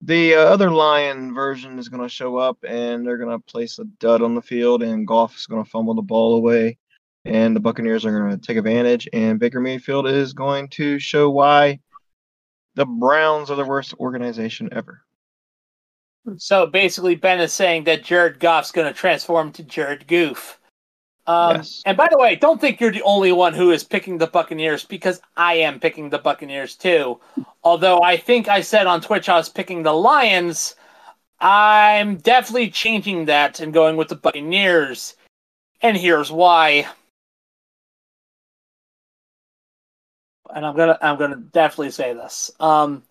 the 0.00 0.34
uh, 0.34 0.40
other 0.40 0.70
lion 0.70 1.34
version 1.34 1.78
is 1.78 1.88
going 1.88 2.02
to 2.02 2.08
show 2.08 2.36
up, 2.36 2.58
and 2.66 3.06
they're 3.06 3.18
going 3.18 3.36
to 3.36 3.44
place 3.44 3.78
a 3.78 3.84
dud 3.84 4.22
on 4.22 4.34
the 4.34 4.42
field, 4.42 4.82
and 4.82 5.06
Goff 5.06 5.36
is 5.36 5.46
going 5.46 5.64
to 5.64 5.70
fumble 5.70 5.94
the 5.94 6.02
ball 6.02 6.36
away, 6.36 6.78
and 7.24 7.54
the 7.54 7.60
Buccaneers 7.60 8.04
are 8.04 8.18
going 8.18 8.38
to 8.38 8.46
take 8.46 8.56
advantage, 8.56 9.08
and 9.12 9.40
Baker 9.40 9.60
Mayfield 9.60 10.06
is 10.06 10.32
going 10.32 10.68
to 10.70 10.98
show 10.98 11.30
why 11.30 11.80
the 12.74 12.86
Browns 12.86 13.50
are 13.50 13.56
the 13.56 13.64
worst 13.64 13.94
organization 13.98 14.68
ever. 14.72 15.02
So 16.36 16.66
basically, 16.66 17.16
Ben 17.16 17.40
is 17.40 17.52
saying 17.52 17.84
that 17.84 18.04
Jared 18.04 18.38
Goff's 18.38 18.70
going 18.70 18.86
to 18.86 18.98
transform 18.98 19.50
to 19.52 19.62
Jared 19.62 20.06
Goof. 20.06 20.57
Um, 21.28 21.56
Yes. 21.56 21.82
And 21.84 21.96
by 21.96 22.08
the 22.10 22.18
way, 22.18 22.34
don't 22.36 22.58
think 22.58 22.80
you're 22.80 22.90
the 22.90 23.02
only 23.02 23.32
one 23.32 23.52
who 23.52 23.70
is 23.70 23.84
picking 23.84 24.16
the 24.16 24.26
Buccaneers 24.26 24.84
because 24.84 25.20
I 25.36 25.54
am 25.54 25.78
picking 25.78 26.08
the 26.08 26.18
Buccaneers 26.18 26.74
too. 26.74 27.20
Although 27.62 28.00
I 28.02 28.16
think 28.16 28.48
I 28.48 28.62
said 28.62 28.86
on 28.86 29.02
Twitch 29.02 29.28
I 29.28 29.36
was 29.36 29.50
picking 29.50 29.82
the 29.82 29.92
Lions, 29.92 30.74
I'm 31.38 32.16
definitely 32.16 32.70
changing 32.70 33.26
that 33.26 33.60
and 33.60 33.74
going 33.74 33.98
with 33.98 34.08
the 34.08 34.16
Buccaneers. 34.16 35.16
And 35.82 35.98
here's 35.98 36.32
why. 36.32 36.86
And 40.54 40.64
I'm 40.64 40.74
gonna 40.74 40.98
I'm 41.02 41.18
gonna 41.18 41.36
definitely 41.36 41.90
say 41.90 42.14
this. 42.14 42.50
Um, 42.58 43.02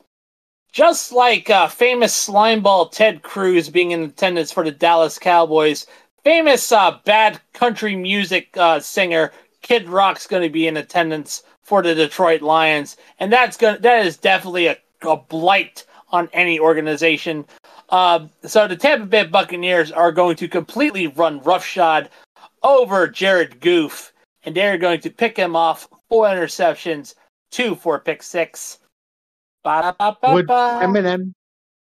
just 0.72 1.12
like 1.12 1.52
uh, 1.52 1.68
famous 1.68 2.28
slimeball 2.28 2.92
Ted 2.92 3.22
Cruz 3.22 3.70
being 3.70 3.92
in 3.92 4.02
attendance 4.02 4.52
for 4.52 4.64
the 4.64 4.72
Dallas 4.72 5.20
Cowboys, 5.20 5.86
famous 6.28 6.74
uh, 6.74 7.00
bad 7.06 7.40
country 7.54 7.96
music 7.96 8.50
uh, 8.58 8.82
singer 8.82 9.32
Kid 9.62 9.88
Rock's 9.88 10.28
going 10.28 10.44
to 10.44 10.50
be 10.50 10.68
in 10.68 10.76
attendance 10.76 11.42
for 11.64 11.82
the 11.82 11.96
Detroit 11.96 12.42
Lions, 12.42 12.98
and 13.18 13.32
that's 13.32 13.56
going 13.56 13.82
that 13.82 14.06
is 14.06 14.18
definitely 14.18 14.68
a, 14.68 14.78
a 15.04 15.16
blight 15.16 15.86
on 16.10 16.28
any 16.34 16.60
organization. 16.60 17.46
Uh, 17.88 18.28
so 18.44 18.68
the 18.68 18.76
Tampa 18.76 19.06
Bay 19.06 19.24
Buccaneers 19.24 19.90
are 19.90 20.12
going 20.12 20.36
to 20.36 20.50
completely 20.50 21.08
run 21.08 21.40
roughshod 21.44 22.10
over 22.62 23.08
Jared 23.08 23.62
Goof, 23.62 24.12
and 24.44 24.54
they're 24.54 24.78
going 24.78 25.00
to 25.00 25.10
pick 25.10 25.38
him 25.38 25.56
off 25.56 25.88
four 26.10 26.26
interceptions, 26.26 27.16
two 27.52 27.74
for 27.74 28.00
pick 28.00 28.22
six. 28.22 28.80
Ba-da-ba-ba-ba. 29.64 30.34
Would 30.34 30.48
Eminem 30.48 31.34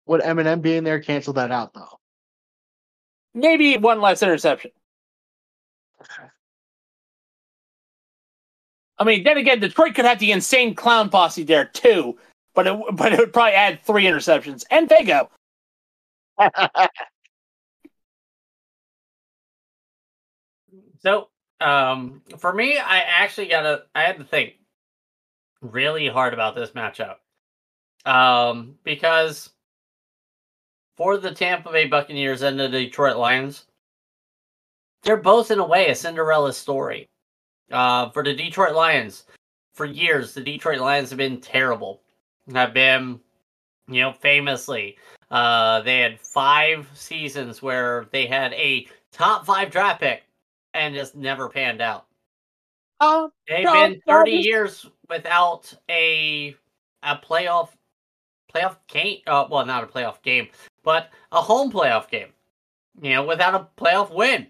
would 0.08 0.22
Eminem 0.22 0.64
being 0.64 0.84
there 0.84 1.00
cancel 1.00 1.34
that 1.34 1.52
out 1.52 1.76
though? 1.76 2.01
Maybe 3.34 3.78
one 3.78 4.02
less 4.02 4.22
interception. 4.22 4.72
I 8.98 9.04
mean, 9.04 9.24
then 9.24 9.38
again, 9.38 9.60
Detroit 9.60 9.96
could 9.96 10.06
have 10.06 10.20
the 10.20 10.32
insane 10.32 10.76
clown 10.76 11.10
posse 11.10 11.44
there 11.44 11.66
too, 11.66 12.18
but 12.54 12.68
it 12.68 12.80
but 12.94 13.14
it 13.14 13.20
would 13.20 13.34
probably 13.34 13.54
add 13.54 13.82
three 13.84 14.04
interceptions 14.06 14.64
and 14.70 14.90
Fago. 14.90 15.30
So, 21.02 21.30
um, 21.60 22.22
for 22.38 22.54
me, 22.54 22.78
I 22.78 23.00
actually 23.00 23.48
gotta, 23.48 23.86
I 23.96 24.04
had 24.04 24.18
to 24.20 24.24
think 24.24 24.54
really 25.62 26.08
hard 26.08 26.34
about 26.34 26.56
this 26.56 26.72
matchup. 26.72 27.16
Um, 28.06 28.76
because 28.84 29.50
for 31.02 31.18
the 31.18 31.32
Tampa 31.32 31.72
Bay 31.72 31.88
Buccaneers 31.88 32.44
and 32.44 32.60
the 32.60 32.70
Detroit 32.70 33.18
Lions, 33.18 33.66
they're 35.02 35.18
both 35.18 35.50
in 35.50 35.58
a 35.58 35.66
way 35.66 35.90
a 35.90 35.96
Cinderella 35.96 36.54
story. 36.54 37.10
Uh, 37.72 38.12
for 38.12 38.24
the 38.24 38.36
Detroit 38.36 38.76
Lions, 38.76 39.24
for 39.74 39.88
years, 39.88 40.36
the 40.36 40.42
Detroit 40.42 40.78
Lions 40.80 41.10
have 41.10 41.18
been 41.18 41.42
terrible. 41.42 42.04
Have 42.54 42.76
been, 42.76 43.20
you 43.88 44.02
know, 44.02 44.14
famously, 44.14 44.96
uh, 45.32 45.82
they 45.82 46.02
had 46.02 46.20
five 46.20 46.88
seasons 46.94 47.64
where 47.64 48.06
they 48.12 48.28
had 48.28 48.54
a 48.54 48.86
top 49.12 49.44
five 49.44 49.72
draft 49.72 50.02
pick 50.02 50.22
and 50.76 50.94
just 50.94 51.16
never 51.16 51.50
panned 51.50 51.82
out. 51.82 52.06
Oh, 53.00 53.32
They've 53.48 53.66
No, 53.66 53.74
been 53.74 54.00
30 54.06 54.38
this- 54.38 54.46
years 54.46 54.86
without 55.10 55.74
a 55.90 56.56
a 57.02 57.16
playoff 57.16 57.70
playoff 58.54 58.76
game. 58.88 59.22
Uh, 59.26 59.48
well, 59.50 59.66
not 59.66 59.84
a 59.84 59.88
playoff 59.88 60.22
game, 60.22 60.48
but 60.84 61.10
a 61.32 61.42
home 61.42 61.72
playoff 61.72 62.10
game. 62.10 62.30
You 63.02 63.14
know, 63.16 63.26
without 63.26 63.56
a 63.56 63.68
playoff 63.82 64.14
win. 64.14 64.48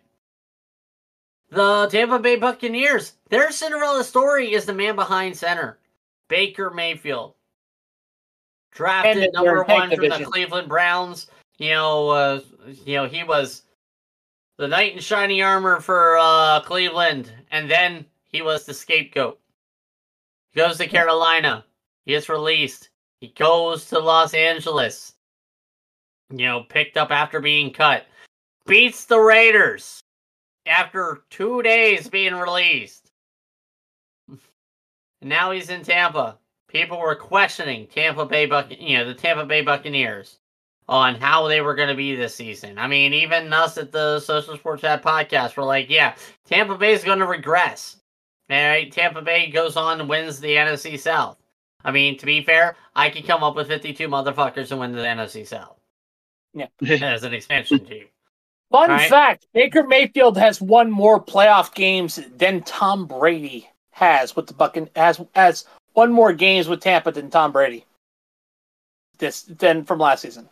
The 1.50 1.88
Tampa 1.92 2.18
Bay 2.18 2.38
Buccaneers, 2.38 3.14
their 3.30 3.52
Cinderella 3.52 4.06
story 4.06 4.54
is 4.54 4.66
the 4.66 4.74
man 4.74 4.96
behind 4.96 5.36
center, 5.36 5.80
Baker 6.30 6.70
Mayfield, 6.70 7.34
drafted 8.72 9.34
number 9.34 9.64
one 9.64 9.94
from 9.94 10.10
the. 10.10 10.26
Cleveland 10.26 10.70
Browns. 10.70 11.28
You 11.58 11.72
know, 11.72 12.10
uh, 12.10 12.40
you 12.86 12.96
know 12.96 13.06
he 13.06 13.24
was 13.24 13.64
the 14.58 14.68
knight 14.68 14.94
in 14.94 15.00
shiny 15.00 15.42
armor 15.42 15.82
for 15.82 16.18
uh, 16.18 16.62
Cleveland, 16.62 17.32
and 17.52 17.70
then 17.70 18.06
he 18.24 18.42
was 18.42 18.66
the 18.66 18.74
scapegoat. 18.74 19.40
He 20.52 20.60
goes 20.60 20.78
to 20.78 20.88
Carolina. 20.88 21.66
He 22.06 22.14
gets 22.14 22.30
released. 22.30 22.90
He 23.20 23.28
goes 23.28 23.88
to 23.88 24.00
Los 24.00 24.34
Angeles. 24.34 25.16
You 26.32 26.46
know, 26.46 26.64
picked 26.64 26.98
up 26.98 27.12
after 27.12 27.40
being 27.40 27.72
cut. 27.72 28.06
Beats 28.66 29.06
the 29.06 29.20
Raiders 29.20 30.02
after 30.66 31.24
two 31.30 31.62
days 31.62 32.08
being 32.08 32.36
released. 32.36 33.12
Now 35.24 35.52
he's 35.52 35.70
in 35.70 35.84
Tampa. 35.84 36.40
People 36.68 37.00
were 37.00 37.14
questioning 37.14 37.86
Tampa 37.86 38.26
Bay 38.26 38.48
Buc- 38.48 38.82
you 38.82 38.98
know, 38.98 39.06
the 39.06 39.14
Tampa 39.14 39.46
Bay 39.46 39.62
Buccaneers 39.62 40.40
on 40.88 41.16
how 41.16 41.48
they 41.48 41.62
were 41.62 41.76
going 41.76 41.90
to 41.90 41.96
be 41.96 42.16
this 42.16 42.34
season. 42.34 42.78
I 42.78 42.88
mean, 42.88 43.14
even 43.14 43.54
us 43.54 43.78
at 43.78 43.92
the 43.92 44.20
Social 44.20 44.58
Sports 44.58 44.82
Chat 44.82 45.04
podcast 45.04 45.56
were 45.56 45.64
like, 45.64 45.92
yeah, 45.92 46.16
Tampa 46.46 46.76
Bay 46.78 46.94
is 46.94 47.04
going 47.04 47.20
to 47.20 47.28
regress. 47.28 47.98
All 48.50 48.58
right, 48.58 48.92
Tampa 48.92 49.22
Bay 49.22 49.50
goes 49.50 49.78
on 49.78 50.00
and 50.02 50.10
wins 50.10 50.40
the 50.40 50.56
NFC 50.56 51.00
South. 51.00 51.38
I 51.84 51.92
mean, 51.92 52.18
to 52.18 52.26
be 52.26 52.44
fair, 52.44 52.76
I 52.96 53.10
could 53.10 53.26
come 53.26 53.44
up 53.44 53.56
with 53.56 53.68
52 53.68 54.08
motherfuckers 54.08 54.72
and 54.72 54.80
win 54.80 54.92
the 54.92 55.02
NFC 55.02 55.48
South. 55.48 55.81
Yeah. 56.54 56.68
As 57.02 57.24
an 57.24 57.34
expansion 57.34 57.86
team. 57.86 58.06
Fun 58.72 58.90
Right. 58.90 59.10
fact: 59.10 59.48
Baker 59.54 59.84
Mayfield 59.84 60.38
has 60.38 60.62
won 60.62 60.90
more 60.90 61.24
playoff 61.24 61.74
games 61.74 62.20
than 62.38 62.64
Tom 62.64 63.06
Brady 63.06 63.70
has 63.92 64.36
with 64.36 64.48
the 64.48 64.54
Buccan 64.54 64.90
has 64.96 65.22
has 65.36 65.66
won 65.96 66.12
more 66.12 66.32
games 66.34 66.68
with 66.68 66.80
Tampa 66.82 67.12
than 67.12 67.30
Tom 67.30 67.52
Brady. 67.52 67.86
This 69.18 69.44
than 69.44 69.84
from 69.84 70.00
last 70.00 70.22
season. 70.22 70.48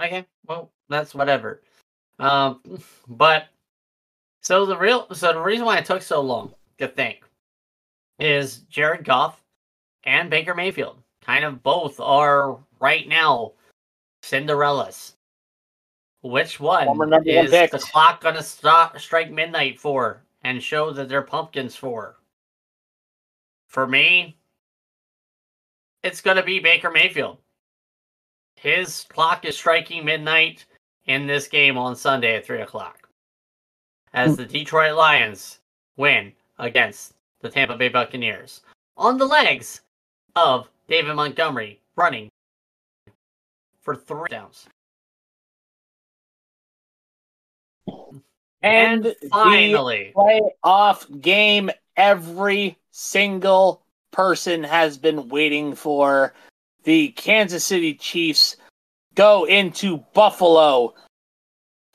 Okay, 0.00 0.24
well, 0.46 0.70
that's 0.88 1.14
whatever. 1.14 1.60
Um, 2.18 2.60
but 3.08 3.48
so 4.42 4.64
the 4.64 4.76
real, 4.76 5.06
so 5.12 5.32
the 5.32 5.40
reason 5.40 5.66
why 5.66 5.78
it 5.78 5.84
took 5.84 6.02
so 6.02 6.20
long 6.20 6.54
to 6.78 6.88
think 6.88 7.22
is 8.18 8.58
Jared 8.70 9.04
Goff 9.04 9.42
and 10.04 10.30
Baker 10.30 10.54
Mayfield 10.54 10.96
kind 11.22 11.44
of 11.44 11.62
both 11.62 12.00
are 12.00 12.58
right 12.78 13.06
now 13.08 13.52
Cinderellas. 14.22 15.14
Which 16.22 16.60
one 16.60 16.86
number 16.86 17.06
one 17.06 17.26
is 17.26 17.50
the 17.50 17.78
clock 17.78 18.20
gonna 18.20 18.42
stop 18.42 18.98
strike 18.98 19.30
midnight 19.30 19.80
for 19.80 20.22
and 20.42 20.62
show 20.62 20.90
that 20.92 21.08
they're 21.08 21.22
pumpkins 21.22 21.76
for? 21.76 22.16
For 23.68 23.86
me, 23.86 24.36
it's 26.02 26.20
gonna 26.20 26.42
be 26.42 26.58
Baker 26.60 26.90
Mayfield. 26.90 27.38
his 28.56 29.06
clock 29.08 29.44
is 29.46 29.56
striking 29.56 30.04
midnight 30.04 30.66
in 31.06 31.26
this 31.26 31.48
game 31.48 31.78
on 31.78 31.96
Sunday 31.96 32.36
at 32.36 32.44
three 32.44 32.60
o'clock. 32.60 33.08
As 34.12 34.36
the 34.36 34.44
Detroit 34.44 34.94
Lions 34.94 35.60
win 35.96 36.32
against 36.58 37.14
the 37.40 37.48
Tampa 37.48 37.76
Bay 37.76 37.88
Buccaneers 37.88 38.60
on 38.96 39.16
the 39.16 39.24
legs 39.24 39.80
of 40.36 40.68
David 40.88 41.14
Montgomery 41.14 41.80
running 41.96 42.29
for 43.80 43.96
three 43.96 44.28
downs. 44.30 44.66
And, 48.62 49.06
And 49.06 49.16
finally, 49.30 50.12
playoff 50.14 51.20
game 51.20 51.70
every 51.96 52.78
single 52.90 53.82
person 54.10 54.62
has 54.64 54.98
been 54.98 55.28
waiting 55.28 55.74
for. 55.74 56.34
The 56.84 57.08
Kansas 57.08 57.64
City 57.64 57.94
Chiefs 57.94 58.56
go 59.14 59.44
into 59.44 59.98
Buffalo. 60.14 60.94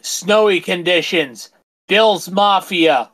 Snowy 0.02 0.60
conditions. 0.60 1.52
Bills 1.88 2.30
Mafia. 2.30 3.12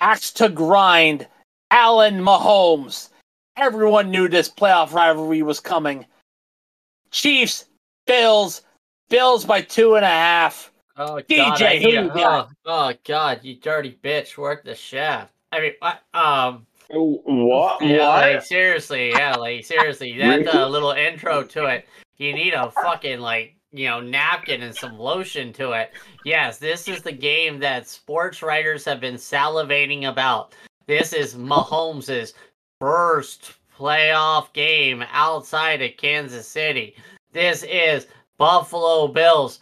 Axe 0.00 0.32
to 0.32 0.48
grind. 0.48 1.26
Allen 1.70 2.20
Mahomes. 2.20 3.10
Everyone 3.56 4.10
knew 4.10 4.28
this 4.28 4.48
playoff 4.48 4.92
rivalry 4.92 5.42
was 5.42 5.60
coming. 5.60 6.06
Chiefs, 7.12 7.66
Bills, 8.06 8.62
Bills 9.08 9.44
by 9.44 9.60
two 9.60 9.94
and 9.94 10.04
a 10.04 10.08
half. 10.08 10.72
oh 10.96 11.20
DJ, 11.28 11.36
god, 11.36 11.62
I 11.62 11.78
who 11.78 11.88
you 11.90 12.00
a- 12.00 12.08
got? 12.08 12.48
oh, 12.66 12.90
oh 12.90 12.92
god, 13.06 13.40
you 13.42 13.56
dirty 13.56 13.96
bitch, 14.02 14.36
work 14.36 14.64
the 14.64 14.74
shaft. 14.74 15.32
I 15.52 15.60
mean, 15.60 15.72
what? 15.78 16.00
Um, 16.14 16.66
What? 16.90 17.82
yeah, 17.84 18.08
like 18.08 18.42
seriously, 18.42 19.10
yeah, 19.10 19.34
like 19.36 19.64
seriously, 19.64 20.16
that 20.18 20.54
uh, 20.54 20.66
little 20.68 20.92
intro 20.92 21.42
to 21.44 21.66
it. 21.66 21.86
You 22.18 22.32
need 22.32 22.54
a 22.54 22.70
fucking 22.70 23.20
like 23.20 23.56
you 23.72 23.88
know 23.88 24.00
napkin 24.00 24.62
and 24.62 24.74
some 24.74 24.98
lotion 24.98 25.52
to 25.54 25.72
it. 25.72 25.92
Yes, 26.24 26.58
this 26.58 26.88
is 26.88 27.02
the 27.02 27.12
game 27.12 27.58
that 27.60 27.86
sports 27.88 28.42
writers 28.42 28.84
have 28.86 29.00
been 29.00 29.14
salivating 29.16 30.08
about. 30.08 30.54
This 30.86 31.12
is 31.12 31.34
Mahomes' 31.34 32.32
first 32.80 33.52
playoff 33.78 34.52
game 34.52 35.04
outside 35.10 35.82
of 35.82 35.96
Kansas 35.96 36.46
City. 36.46 36.94
This 37.32 37.62
is 37.62 38.06
Buffalo 38.38 39.08
Bills. 39.08 39.60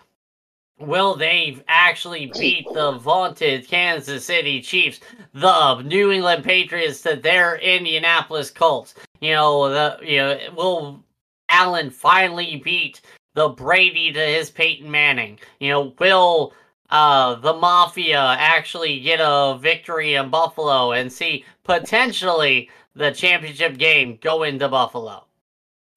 Will 0.79 1.15
they 1.15 1.63
actually 1.69 2.33
beat 2.39 2.67
the 2.73 2.93
vaunted 2.93 3.69
Kansas 3.69 4.25
City 4.25 4.63
Chiefs, 4.63 5.01
the 5.35 5.83
New 5.83 6.11
England 6.11 6.43
Patriots 6.43 7.03
to 7.03 7.17
their 7.17 7.57
Indianapolis 7.57 8.51
Colts? 8.51 8.95
You 9.21 9.35
know, 9.35 9.69
the 9.69 9.99
you 10.03 10.17
know, 10.17 10.39
will 10.57 11.05
Allen 11.51 11.91
finally 11.91 12.57
beat 12.65 13.03
the 13.35 13.51
Brady 13.51 14.13
to 14.13 14.21
his 14.21 14.51
Peyton 14.51 14.91
Manning? 14.91 15.39
You 15.59 15.71
know, 15.71 15.95
will 15.99 16.55
uh, 16.91 17.37
the 17.37 17.53
Mafia 17.53 18.37
actually 18.39 19.01
get 19.01 19.21
a 19.23 19.59
victory 19.61 20.15
in 20.15 20.31
Buffalo 20.31 20.93
and 20.93 21.13
see 21.13 21.45
potentially 21.63 22.69
the 22.95 23.11
championship 23.13 23.79
game 23.79 24.19
going 24.21 24.59
to 24.59 24.69
Buffalo? 24.69 25.25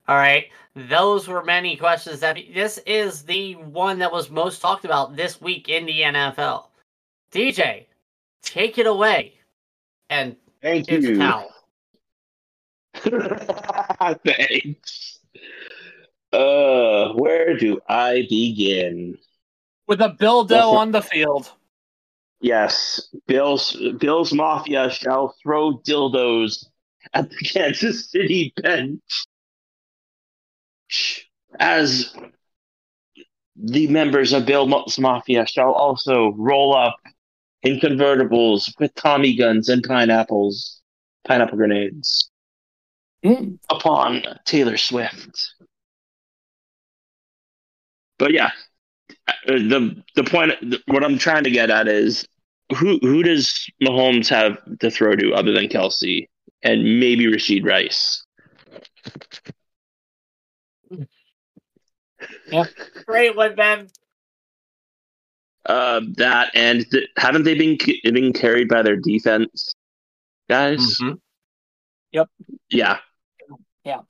All 0.07 0.15
right. 0.17 0.45
Those 0.75 1.27
were 1.27 1.43
many 1.43 1.75
questions 1.77 2.19
that 2.21 2.37
this 2.53 2.79
is 2.85 3.23
the 3.23 3.53
one 3.53 3.99
that 3.99 4.11
was 4.11 4.29
most 4.29 4.61
talked 4.61 4.85
about 4.85 5.15
this 5.15 5.39
week 5.39 5.69
in 5.69 5.85
the 5.85 6.01
NFL. 6.01 6.65
DJ, 7.31 7.85
take 8.41 8.77
it 8.77 8.87
away. 8.87 9.35
And 10.09 10.35
Thank 10.61 10.89
it's 10.89 11.05
you. 11.05 11.17
Cal. 11.17 11.49
Thanks. 14.25 15.19
Uh, 16.31 17.13
where 17.13 17.55
do 17.57 17.79
I 17.87 18.25
begin? 18.29 19.17
With 19.87 20.01
a 20.01 20.09
Bildo 20.19 20.49
Well, 20.51 20.77
on 20.77 20.91
the 20.91 21.01
field. 21.01 21.51
Yes, 22.41 23.09
Bills 23.27 23.77
Bills 23.99 24.33
Mafia 24.33 24.89
shall 24.89 25.35
throw 25.41 25.77
dildos 25.77 26.65
at 27.13 27.29
the 27.29 27.35
Kansas 27.53 28.09
City 28.09 28.53
bench 28.61 29.01
as 31.59 32.13
the 33.55 33.87
members 33.87 34.33
of 34.33 34.45
Bill 34.45 34.67
Bills 34.67 34.97
Mafia 34.99 35.45
shall 35.45 35.71
also 35.73 36.33
roll 36.37 36.75
up 36.75 36.97
in 37.61 37.79
convertibles 37.79 38.73
with 38.79 38.93
Tommy 38.95 39.35
guns 39.35 39.69
and 39.69 39.83
pineapples, 39.83 40.81
pineapple 41.25 41.57
grenades 41.57 42.29
Mm. 43.23 43.57
upon 43.69 44.21
Taylor 44.43 44.75
Swift. 44.75 45.53
But 48.19 48.33
yeah, 48.33 48.51
uh, 49.27 49.33
the 49.47 50.03
the 50.15 50.25
point, 50.25 50.53
what 50.87 51.05
I'm 51.05 51.17
trying 51.17 51.45
to 51.45 51.51
get 51.51 51.69
at 51.69 51.87
is 51.87 52.27
who 52.75 52.99
who 53.01 53.23
does 53.23 53.65
Mahomes 53.81 54.27
have 54.27 54.57
to 54.79 54.91
throw 54.91 55.15
to 55.15 55.33
other 55.33 55.53
than 55.53 55.69
Kelce 55.69 56.27
and 56.63 56.99
maybe 56.99 57.25
Rashee 57.25 57.63
Rice? 57.63 58.23
Great 63.05 63.35
one, 63.35 63.55
Ben. 63.55 63.87
Uh, 65.65 66.01
that 66.17 66.51
and 66.55 66.85
th- 66.91 67.07
haven't 67.17 67.43
they 67.43 67.55
been 67.55 67.77
ca- 67.77 68.01
been 68.11 68.33
carried 68.33 68.67
by 68.67 68.81
their 68.81 68.97
defense 68.97 69.73
guys? 70.49 70.79
Mhm. 70.79 71.19
Yeah, 72.11 72.99
Yeah. 73.85 74.01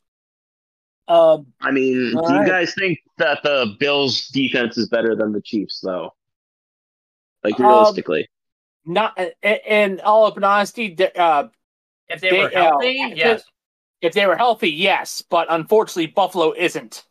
Um, 1.07 1.53
I 1.61 1.71
mean, 1.71 2.15
All 2.15 2.25
do 2.27 2.33
you 2.33 2.39
right. 2.39 2.47
guys 2.47 2.73
think 2.73 2.99
that 3.17 3.43
the 3.43 3.75
Bills' 3.79 4.27
defense 4.29 4.77
is 4.77 4.87
better 4.87 5.15
than 5.15 5.33
the 5.33 5.41
Chiefs, 5.41 5.81
though? 5.81 6.13
Like 7.43 7.59
Um, 7.59 7.65
realistically, 7.65 8.29
not 8.85 9.13
And 9.17 9.33
in 9.43 9.99
all 10.01 10.25
open 10.25 10.43
honesty, 10.43 10.95
uh, 11.15 11.49
If 12.13 12.21
they, 12.21 12.29
They- 12.29 12.39
were 12.39 12.49
healthy, 12.49 12.99
uh, 13.01 13.15
yes. 13.15 13.43
if 14.01 14.13
they 14.13 14.25
were 14.25 14.35
healthy, 14.35 14.69
yes, 14.69 15.23
but 15.29 15.47
unfortunately, 15.49 16.07
Buffalo 16.07 16.53
isn't. 16.53 17.05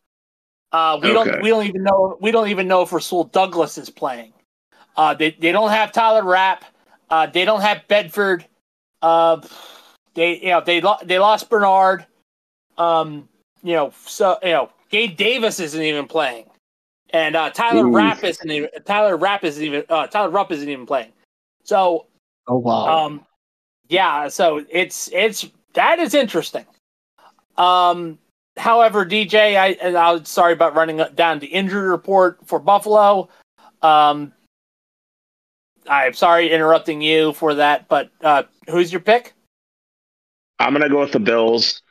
Uh, 0.71 0.99
we 1.01 1.09
Okay. 1.11 1.29
don't. 1.29 1.41
We 1.41 1.49
don't 1.49 1.65
even 1.67 1.83
know. 1.83 2.17
We 2.21 2.31
don't 2.31 2.47
even 2.47 2.67
know 2.67 2.81
if 2.81 2.91
Rasul 2.93 3.25
Douglas 3.25 3.77
is 3.77 3.89
playing. 3.89 4.33
Uh, 4.95 5.13
they 5.13 5.31
they 5.31 5.51
don't 5.51 5.69
have 5.69 5.91
Tyler 5.91 6.23
Rapp. 6.23 6.65
Uh, 7.09 7.27
they 7.27 7.45
don't 7.45 7.61
have 7.61 7.87
Bedford. 7.87 8.45
Uh, 9.01 9.41
they 10.15 10.39
you 10.39 10.47
know 10.49 10.61
they 10.61 10.81
lo- 10.81 10.97
they 11.03 11.19
lost 11.19 11.49
Bernard. 11.49 12.05
Um, 12.77 13.27
you 13.61 13.73
know 13.73 13.93
so 14.05 14.37
you 14.41 14.49
know 14.49 14.69
Gabe 14.89 15.15
Davis 15.15 15.59
isn't 15.59 15.81
even 15.81 16.07
playing, 16.07 16.45
and 17.11 17.35
uh, 17.35 17.49
Tyler 17.51 17.87
Oof. 17.87 17.93
Rapp 17.95 18.23
isn't 18.23 18.49
even 18.49 18.69
Tyler 18.85 19.15
Rapp 19.17 19.43
isn't 19.43 19.63
even 19.63 19.83
uh, 19.89 20.07
Tyler 20.07 20.29
Rupp 20.31 20.51
isn't 20.51 20.69
even 20.69 20.85
playing. 20.87 21.11
So 21.65 22.07
Oh 22.47 22.57
wow. 22.57 23.05
um, 23.05 23.25
yeah, 23.93 24.27
so 24.27 24.65
it's 24.71 25.07
it's 25.13 25.47
that 25.73 25.99
is 25.99 26.15
interesting. 26.15 26.65
Um, 27.57 28.17
however, 28.57 29.05
DJ, 29.05 29.55
I 29.55 29.67
and 29.81 29.95
I'm 29.95 30.25
sorry 30.25 30.53
about 30.53 30.73
running 30.73 30.99
down 31.13 31.37
the 31.37 31.45
injury 31.45 31.87
report 31.87 32.39
for 32.47 32.57
Buffalo. 32.57 33.29
Um, 33.83 34.33
I'm 35.87 36.13
sorry 36.13 36.49
interrupting 36.51 37.03
you 37.03 37.33
for 37.33 37.53
that, 37.53 37.87
but 37.87 38.09
uh, 38.23 38.43
who's 38.67 38.91
your 38.91 39.01
pick? 39.01 39.33
I'm 40.59 40.73
gonna 40.73 40.89
go 40.89 41.01
with 41.01 41.11
the 41.11 41.19
Bills. 41.19 41.83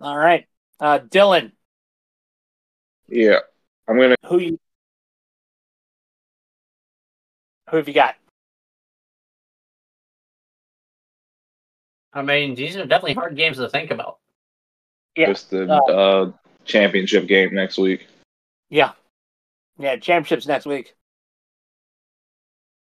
All 0.00 0.16
right, 0.16 0.46
uh, 0.80 1.00
Dylan, 1.00 1.52
Yeah, 3.08 3.40
I'm 3.86 3.98
gonna. 3.98 4.16
who 4.26 4.38
you 4.38 4.58
who 7.68 7.76
have 7.76 7.88
you 7.88 7.94
got? 7.94 8.16
I 12.14 12.22
mean, 12.22 12.54
these 12.54 12.76
are 12.76 12.84
definitely 12.84 13.14
hard 13.14 13.36
games 13.36 13.56
to 13.56 13.68
think 13.68 13.90
about. 13.90 14.18
Yeah, 15.16 15.26
Just 15.26 15.50
the 15.50 15.70
uh, 15.70 15.76
uh, 15.76 16.32
championship 16.64 17.26
game 17.26 17.54
next 17.54 17.78
week. 17.78 18.06
Yeah, 18.70 18.92
yeah, 19.78 19.96
championships 19.96 20.46
next 20.46 20.66
week. 20.66 20.94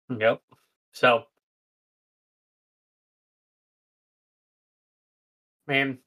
Yep. 0.10 0.41
So, 0.94 1.24
man, 5.68 6.00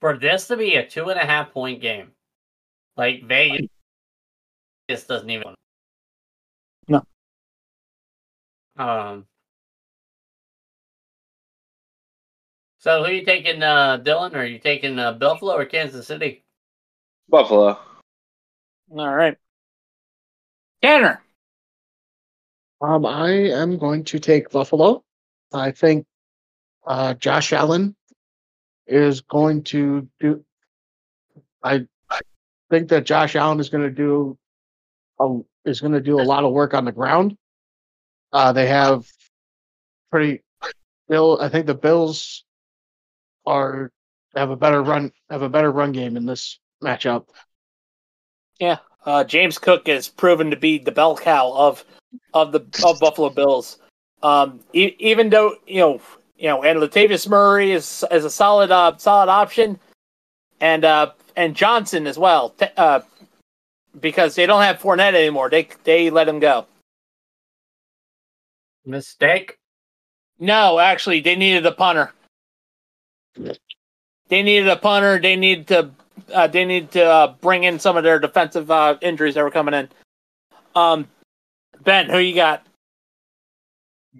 for 0.00 0.16
this 0.18 0.48
to 0.48 0.56
be 0.56 0.76
a 0.76 0.86
two 0.86 1.08
and 1.08 1.20
a 1.20 1.24
half 1.24 1.52
point 1.52 1.80
game, 1.80 2.12
like 2.96 3.24
Vegas 3.24 3.66
just 4.88 5.08
doesn't 5.08 5.30
even. 5.30 5.54
No. 6.88 7.02
Um. 8.76 9.26
So, 12.86 13.00
who 13.00 13.06
are 13.06 13.12
you 13.12 13.24
taking, 13.24 13.64
uh, 13.64 13.98
Dylan? 13.98 14.34
Or 14.34 14.42
are 14.42 14.46
you 14.46 14.60
taking 14.60 14.96
uh, 15.00 15.10
Buffalo 15.14 15.56
or 15.56 15.64
Kansas 15.64 16.06
City? 16.06 16.44
Buffalo. 17.28 17.80
All 18.96 19.12
right, 19.12 19.36
Tanner. 20.80 21.20
Um, 22.80 23.04
I 23.04 23.30
am 23.30 23.76
going 23.76 24.04
to 24.04 24.20
take 24.20 24.50
Buffalo. 24.50 25.02
I 25.52 25.72
think 25.72 26.06
uh, 26.86 27.14
Josh 27.14 27.52
Allen 27.52 27.96
is 28.86 29.20
going 29.20 29.64
to 29.64 30.08
do. 30.20 30.44
I 31.64 31.86
think 32.70 32.90
that 32.90 33.04
Josh 33.04 33.34
Allen 33.34 33.58
is 33.58 33.68
going 33.68 33.82
to 33.82 33.90
do 33.90 34.38
a, 35.18 35.40
is 35.64 35.80
going 35.80 35.94
to 35.94 36.00
do 36.00 36.20
a 36.20 36.22
lot 36.22 36.44
of 36.44 36.52
work 36.52 36.72
on 36.72 36.84
the 36.84 36.92
ground. 36.92 37.36
Uh, 38.32 38.52
they 38.52 38.68
have 38.68 39.08
pretty 40.12 40.44
Bill. 41.08 41.40
I 41.40 41.48
think 41.48 41.66
the 41.66 41.74
Bills 41.74 42.44
are 43.46 43.92
have 44.34 44.50
a 44.50 44.56
better 44.56 44.82
run 44.82 45.12
have 45.30 45.42
a 45.42 45.48
better 45.48 45.70
run 45.70 45.92
game 45.92 46.16
in 46.16 46.26
this 46.26 46.58
matchup. 46.82 47.26
Yeah, 48.58 48.78
uh, 49.04 49.24
James 49.24 49.58
Cook 49.58 49.86
has 49.86 50.08
proven 50.08 50.50
to 50.50 50.56
be 50.56 50.78
the 50.78 50.92
bell 50.92 51.16
cow 51.16 51.52
of 51.52 51.84
of 52.34 52.52
the 52.52 52.60
of 52.84 53.00
Buffalo 53.00 53.30
Bills. 53.30 53.78
Um, 54.22 54.60
e- 54.72 54.96
even 54.98 55.30
though 55.30 55.56
you 55.66 55.80
know 55.80 56.00
you 56.36 56.48
know, 56.48 56.62
and 56.62 56.80
Latavius 56.80 57.28
Murray 57.28 57.72
is 57.72 58.04
is 58.10 58.24
a 58.24 58.30
solid 58.30 58.70
uh, 58.70 58.96
solid 58.98 59.30
option, 59.30 59.78
and 60.60 60.84
uh, 60.84 61.12
and 61.36 61.54
Johnson 61.54 62.06
as 62.06 62.18
well, 62.18 62.50
t- 62.50 62.66
uh, 62.76 63.00
because 64.00 64.34
they 64.34 64.46
don't 64.46 64.62
have 64.62 64.78
Fournette 64.78 65.14
anymore. 65.14 65.48
They 65.50 65.68
they 65.84 66.10
let 66.10 66.28
him 66.28 66.40
go. 66.40 66.66
Mistake. 68.84 69.58
No, 70.38 70.78
actually, 70.78 71.20
they 71.20 71.34
needed 71.34 71.64
a 71.64 71.72
punter. 71.72 72.12
They 74.28 74.42
needed 74.42 74.68
a 74.68 74.76
punter. 74.76 75.18
They 75.18 75.36
need 75.36 75.68
to. 75.68 75.90
Uh, 76.32 76.46
they 76.46 76.64
need 76.64 76.90
to 76.92 77.04
uh, 77.04 77.34
bring 77.40 77.64
in 77.64 77.78
some 77.78 77.96
of 77.96 78.02
their 78.02 78.18
defensive 78.18 78.70
uh, 78.70 78.96
injuries 79.02 79.34
that 79.34 79.44
were 79.44 79.50
coming 79.50 79.74
in. 79.74 79.88
Um, 80.74 81.08
Ben, 81.84 82.08
who 82.08 82.18
you 82.18 82.34
got? 82.34 82.66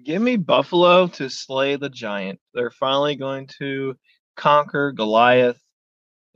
Give 0.03 0.21
me 0.21 0.37
Buffalo 0.37 1.07
to 1.07 1.29
slay 1.29 1.75
the 1.75 1.89
giant. 1.89 2.39
They're 2.53 2.71
finally 2.71 3.15
going 3.15 3.47
to 3.59 3.97
conquer 4.35 4.91
Goliath, 4.91 5.59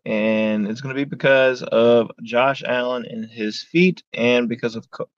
and 0.03 0.67
it's 0.67 0.81
going 0.81 0.95
to 0.95 0.99
be 0.99 1.05
because 1.07 1.61
of 1.61 2.11
Josh 2.23 2.63
Allen 2.65 3.05
and 3.07 3.29
his 3.29 3.61
feet, 3.61 4.03
and 4.13 4.49
because 4.49 4.75
of 4.75 4.89
Cook. 4.89 5.11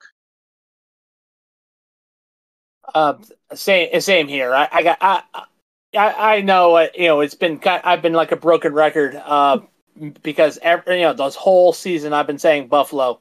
Uh, 2.94 3.14
same 3.54 3.98
same 4.00 4.28
here. 4.28 4.54
I, 4.54 4.68
I 4.70 4.82
got 4.82 4.98
I, 5.00 5.22
I 5.96 6.36
I 6.36 6.40
know 6.40 6.76
uh, 6.76 6.88
you 6.94 7.08
know 7.08 7.20
it's 7.20 7.34
been 7.34 7.60
I've 7.64 8.02
been 8.02 8.12
like 8.12 8.32
a 8.32 8.36
broken 8.36 8.72
record 8.72 9.16
uh 9.16 9.60
because 10.22 10.58
every, 10.62 10.96
you 10.96 11.02
know 11.02 11.12
this 11.12 11.34
whole 11.34 11.72
season 11.72 12.12
I've 12.12 12.26
been 12.26 12.38
saying 12.38 12.68
Buffalo, 12.68 13.20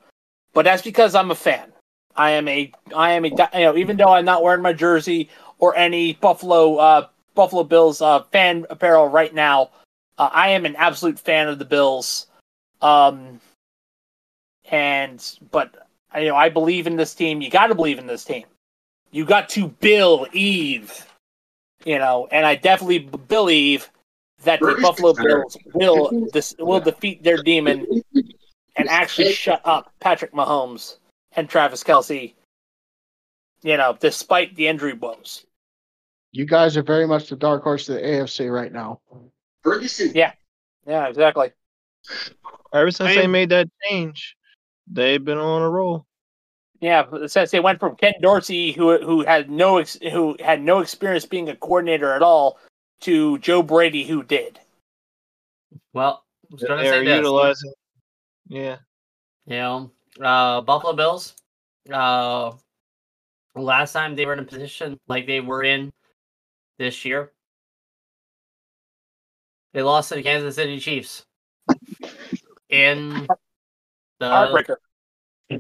but 0.54 0.66
that's 0.66 0.82
because 0.82 1.16
I'm 1.16 1.32
a 1.32 1.36
fan. 1.36 1.72
I 2.16 2.32
am 2.32 2.48
a 2.48 2.72
I 2.96 3.12
am 3.12 3.26
a 3.26 3.30
you 3.30 3.36
know 3.54 3.78
even 3.78 3.98
though 3.98 4.14
I'm 4.14 4.26
not 4.26 4.44
wearing 4.44 4.62
my 4.62 4.74
jersey 4.74 5.30
or 5.60 5.76
any 5.76 6.14
Buffalo 6.14 6.78
uh 6.78 7.08
Buffalo 7.36 7.64
Bills 7.64 8.02
uh 8.02 8.24
fan 8.24 8.66
apparel 8.70 9.08
right 9.08 9.34
now, 9.34 9.72
uh, 10.18 10.30
I 10.32 10.50
am 10.50 10.66
an 10.66 10.76
absolute 10.76 11.20
fan 11.20 11.48
of 11.48 11.60
the 11.60 11.66
Bills. 11.66 12.28
Um 12.82 13.40
and 14.72 15.38
but 15.52 15.88
you 16.16 16.28
know 16.28 16.36
I 16.36 16.50
believe 16.50 16.88
in 16.88 16.96
this 16.96 17.14
team. 17.14 17.42
You 17.42 17.50
got 17.50 17.68
to 17.68 17.76
believe 17.76 18.00
in 18.00 18.08
this 18.08 18.26
team. 18.26 18.46
You 19.12 19.26
got 19.26 19.48
to 19.50 19.68
believe, 19.68 21.06
you 21.86 22.00
know, 22.00 22.28
and 22.32 22.46
I 22.46 22.56
definitely 22.56 23.00
believe 23.00 23.90
that 24.44 24.60
the 24.60 24.78
Buffalo 24.82 25.14
Bills 25.14 25.58
will 25.74 26.28
this 26.34 26.56
will 26.60 26.80
defeat 26.80 27.24
their 27.24 27.38
demon 27.38 28.02
and 28.76 28.90
actually 28.90 29.32
shut 29.32 29.62
up 29.66 29.92
Patrick 30.00 30.34
Mahomes 30.34 30.98
and 31.36 31.50
Travis 31.50 31.84
Kelce. 31.84 32.34
You 33.62 33.78
know, 33.78 33.96
despite 34.00 34.56
the 34.56 34.68
injury 34.68 34.94
woes. 34.94 35.46
You 36.34 36.46
guys 36.46 36.76
are 36.76 36.84
very 36.84 37.08
much 37.08 37.30
the 37.30 37.36
dark 37.36 37.64
horse 37.64 37.88
of 37.88 37.96
the 37.96 38.02
AFC 38.02 38.52
right 38.52 38.72
now. 38.74 39.00
Ferguson. 39.62 40.12
Yeah, 40.16 40.34
Yeah, 40.86 41.08
exactly. 41.08 41.52
Ever 42.74 42.92
since 42.92 43.12
I 43.12 43.16
they 43.16 43.24
am- 43.24 43.32
made 43.32 43.50
that 43.50 43.70
change, 43.88 44.36
they've 44.92 45.24
been 45.24 45.38
on 45.38 45.62
a 45.62 45.70
roll. 45.70 46.06
Yeah, 46.84 47.06
since 47.28 47.50
they 47.52 47.62
went 47.62 47.80
from 47.80 47.96
Ken 47.96 48.12
Dorsey, 48.22 48.74
who 48.74 48.98
who 49.02 49.24
had 49.24 49.50
no 49.50 49.78
ex, 49.78 49.98
who 50.12 50.36
had 50.44 50.62
no 50.62 50.80
experience 50.80 51.26
being 51.26 51.48
a 51.48 51.56
coordinator 51.56 52.14
at 52.14 52.22
all, 52.22 52.60
to 53.00 53.38
Joe 53.38 53.64
Brady, 53.64 54.04
who 54.04 54.22
did. 54.22 54.60
Well, 55.94 56.26
I 56.44 56.48
was 56.52 56.62
going 56.64 56.80
to 56.80 56.84
They're 56.84 57.00
say 57.00 57.06
this. 57.06 57.16
utilizing. 57.16 57.74
Yeah. 58.50 58.78
You 59.46 59.56
know, 59.56 59.92
uh, 60.22 60.60
Buffalo 60.60 60.92
Bills. 60.92 61.36
Uh, 61.90 62.52
last 63.56 63.94
time 63.94 64.18
they 64.18 64.26
were 64.26 64.34
in 64.34 64.40
a 64.40 64.44
position 64.44 65.00
like 65.08 65.26
they 65.26 65.40
were 65.40 65.64
in 65.64 65.90
this 66.80 67.06
year, 67.06 67.32
they 69.74 69.82
lost 69.84 70.10
to 70.10 70.16
the 70.16 70.24
Kansas 70.24 70.56
City 70.56 70.82
Chiefs 70.82 71.26
in 72.68 73.26
the 74.20 74.26
Heartbreaker. 74.26 74.76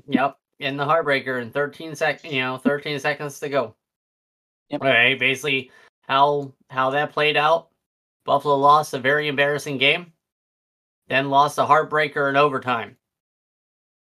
Yep, 0.09 0.37
in 0.64 0.77
the 0.77 0.85
heartbreaker 0.85 1.41
in 1.41 1.52
13 1.52 1.95
seconds. 1.95 2.34
You 2.34 2.41
know, 2.41 2.57
13 2.57 2.99
seconds 2.99 3.40
to 3.40 3.49
go. 3.49 3.76
Yep. 4.69 4.81
All 4.81 4.88
right, 4.88 5.19
basically 5.19 5.72
how 6.07 6.53
how 6.69 6.90
that 6.91 7.11
played 7.11 7.38
out. 7.38 7.69
Buffalo 8.26 8.56
lost 8.56 8.94
a 8.94 8.99
very 8.99 9.27
embarrassing 9.27 9.77
game, 9.77 10.14
then 11.07 11.30
lost 11.30 11.57
a 11.57 11.64
heartbreaker 11.64 12.30
in 12.30 12.38
overtime. 12.38 12.95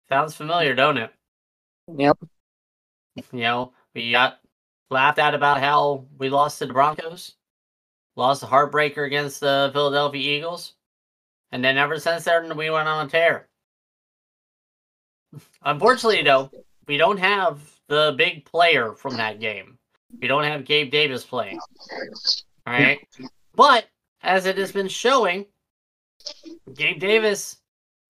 Sounds 0.10 0.36
familiar, 0.36 0.76
don't 0.76 0.98
it? 0.98 1.14
Yep. 1.95 2.18
You 3.15 3.40
know, 3.40 3.73
we 3.95 4.11
got 4.11 4.40
laughed 4.90 5.19
at 5.19 5.34
about 5.34 5.61
how 5.61 6.06
we 6.18 6.30
lost 6.30 6.60
to 6.60 6.65
the 6.65 6.73
Broncos, 6.73 7.36
lost 8.18 8.44
a 8.44 8.48
heartbreaker 8.48 9.06
against 9.06 9.40
the 9.40 9.72
Philadelphia 9.73 10.38
Eagles, 10.38 10.73
and 11.53 11.64
then 11.64 11.78
ever 11.78 11.98
since 11.98 12.26
then 12.26 12.56
we 12.57 12.69
went 12.69 12.90
on 12.90 13.07
a 13.07 13.10
tear. 13.10 13.48
Unfortunately, 15.64 16.24
though, 16.24 16.49
we 16.88 16.98
don't 16.98 17.18
have 17.18 17.60
the 17.88 18.14
big 18.18 18.45
player 18.45 18.94
from 18.94 19.18
that 19.18 19.40
game. 19.40 19.78
We 20.22 20.28
don't 20.28 20.44
have 20.44 20.66
Gabe 20.66 20.91
Davis 20.91 21.24
playing. 21.24 21.60
All 22.68 22.74
right, 22.74 22.99
but 23.56 23.86
as 24.24 24.45
it 24.45 24.58
has 24.58 24.72
been 24.72 24.88
showing, 24.88 25.45
Gabe 26.74 26.99
Davis 26.99 27.58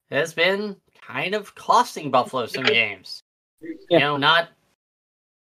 has 0.10 0.34
been 0.34 0.76
kind 1.08 1.36
of 1.36 1.56
costing 1.56 2.12
Buffalo 2.12 2.46
some 2.48 2.64
games. 2.64 3.24
You 3.62 4.00
know, 4.00 4.18
not 4.18 4.50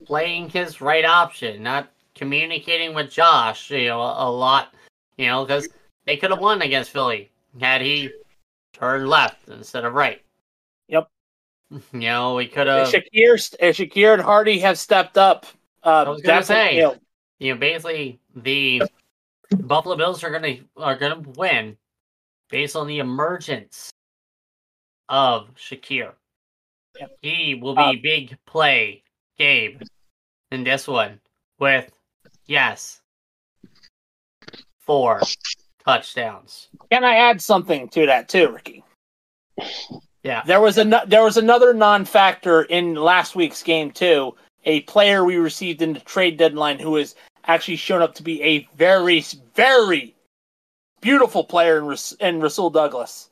playing 0.05 0.49
his 0.49 0.81
right 0.81 1.05
option, 1.05 1.63
not 1.63 1.89
communicating 2.15 2.93
with 2.93 3.09
Josh, 3.09 3.71
you 3.71 3.87
know, 3.87 4.01
a, 4.01 4.29
a 4.29 4.29
lot, 4.29 4.73
you 5.17 5.27
know, 5.27 5.45
because 5.45 5.69
they 6.05 6.17
could 6.17 6.31
have 6.31 6.39
won 6.39 6.61
against 6.61 6.91
Philly 6.91 7.31
had 7.59 7.81
he 7.81 8.09
turned 8.73 9.07
left 9.07 9.47
instead 9.49 9.85
of 9.85 9.93
right. 9.93 10.21
Yep. 10.87 11.09
You 11.93 11.99
know, 11.99 12.35
we 12.35 12.47
could 12.47 12.67
have, 12.67 12.89
Shakir, 12.89 13.55
and 13.59 13.73
Shakir 13.75 14.13
and 14.13 14.21
Hardy 14.21 14.59
have 14.59 14.77
stepped 14.77 15.17
up. 15.17 15.45
Uh, 15.83 16.03
I 16.05 16.09
was 16.09 16.21
gonna 16.21 16.43
say. 16.43 16.75
you 16.75 16.81
know, 16.81 16.95
you 17.39 17.53
know, 17.53 17.59
basically 17.59 18.19
the 18.35 18.83
Buffalo 19.57 19.95
Bills 19.95 20.23
are 20.23 20.31
gonna 20.31 20.57
are 20.75 20.97
gonna 20.97 21.21
win 21.37 21.77
based 22.49 22.75
on 22.75 22.87
the 22.87 22.99
emergence 22.99 23.89
of 25.07 25.49
Shakir. 25.55 26.11
Yep. 26.99 27.17
He 27.21 27.55
will 27.55 27.75
be 27.75 27.81
Uh, 27.81 27.93
big 28.03 28.37
play 28.45 29.03
Gabe 29.37 29.81
in 30.51 30.63
this 30.63 30.87
one 30.87 31.21
with 31.57 31.89
yes 32.47 33.01
four 34.79 35.21
touchdowns. 35.85 36.67
Can 36.91 37.03
I 37.05 37.15
add 37.15 37.41
something 37.41 37.87
to 37.89 38.05
that 38.07 38.27
too, 38.27 38.49
Ricky? 38.51 38.83
Yeah. 40.23 40.43
There 40.45 40.61
was 40.61 40.77
a 40.77 41.03
there 41.07 41.23
was 41.23 41.37
another 41.37 41.73
non-factor 41.73 42.63
in 42.63 42.95
last 42.95 43.35
week's 43.35 43.63
game 43.63 43.91
too. 43.91 44.35
A 44.65 44.81
player 44.81 45.23
we 45.23 45.37
received 45.37 45.81
in 45.81 45.93
the 45.93 45.99
trade 46.01 46.37
deadline 46.37 46.77
who 46.77 46.95
has 46.95 47.15
actually 47.45 47.77
shown 47.77 48.01
up 48.01 48.13
to 48.15 48.23
be 48.23 48.41
a 48.43 48.67
very 48.75 49.23
very 49.55 50.15
beautiful 51.01 51.43
player 51.43 51.79
in, 51.79 51.85
Ras- 51.85 52.11
in 52.13 52.39
Rasul 52.39 52.69
Douglas. 52.69 53.29